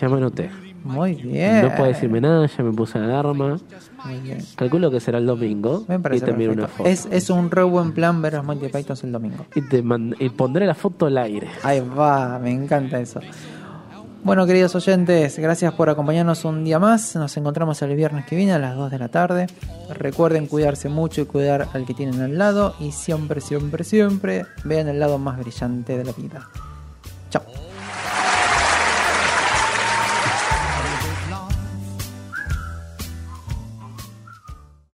Ya 0.00 0.08
me 0.08 0.16
anoté. 0.18 0.50
Muy 0.84 1.14
bien. 1.14 1.62
No 1.62 1.74
puedo 1.74 1.88
decirme 1.88 2.20
nada, 2.20 2.46
ya 2.46 2.62
me 2.62 2.72
puse 2.72 2.98
la 2.98 3.06
alarma. 3.06 3.58
Muy 4.04 4.20
bien. 4.20 4.38
Calculo 4.54 4.90
que 4.90 5.00
será 5.00 5.18
el 5.18 5.26
domingo. 5.26 5.84
Me 5.88 5.98
parece 5.98 6.24
y 6.24 6.26
te 6.26 6.30
envío 6.32 6.52
una 6.52 6.68
foto. 6.68 6.88
Es, 6.88 7.08
es 7.10 7.30
un 7.30 7.50
re 7.50 7.62
buen 7.62 7.92
plan 7.92 8.20
ver 8.22 8.34
los 8.34 8.44
Monty 8.44 8.68
Python 8.68 8.96
el 9.02 9.12
domingo. 9.12 9.46
Y 9.54 9.62
te 9.62 9.82
mand- 9.82 10.14
y 10.18 10.28
pondré 10.28 10.66
la 10.66 10.74
foto 10.74 11.06
al 11.06 11.16
aire. 11.18 11.48
Ahí 11.62 11.80
va, 11.80 12.38
me 12.38 12.50
encanta 12.52 13.00
eso. 13.00 13.20
Bueno, 14.24 14.46
queridos 14.46 14.74
oyentes, 14.74 15.38
gracias 15.38 15.72
por 15.74 15.88
acompañarnos 15.88 16.44
un 16.44 16.64
día 16.64 16.78
más. 16.78 17.14
Nos 17.16 17.36
encontramos 17.36 17.80
el 17.82 17.94
viernes 17.94 18.26
que 18.26 18.36
viene 18.36 18.52
a 18.52 18.58
las 18.58 18.76
2 18.76 18.90
de 18.90 18.98
la 18.98 19.08
tarde. 19.08 19.46
Recuerden 19.90 20.46
cuidarse 20.46 20.88
mucho 20.88 21.22
y 21.22 21.24
cuidar 21.24 21.68
al 21.72 21.86
que 21.86 21.94
tienen 21.94 22.20
al 22.20 22.36
lado. 22.36 22.74
Y 22.80 22.92
siempre, 22.92 23.40
siempre, 23.40 23.84
siempre 23.84 24.44
vean 24.64 24.88
el 24.88 24.98
lado 24.98 25.18
más 25.18 25.38
brillante 25.38 25.96
de 25.96 26.04
la 26.04 26.12
vida. 26.12 26.48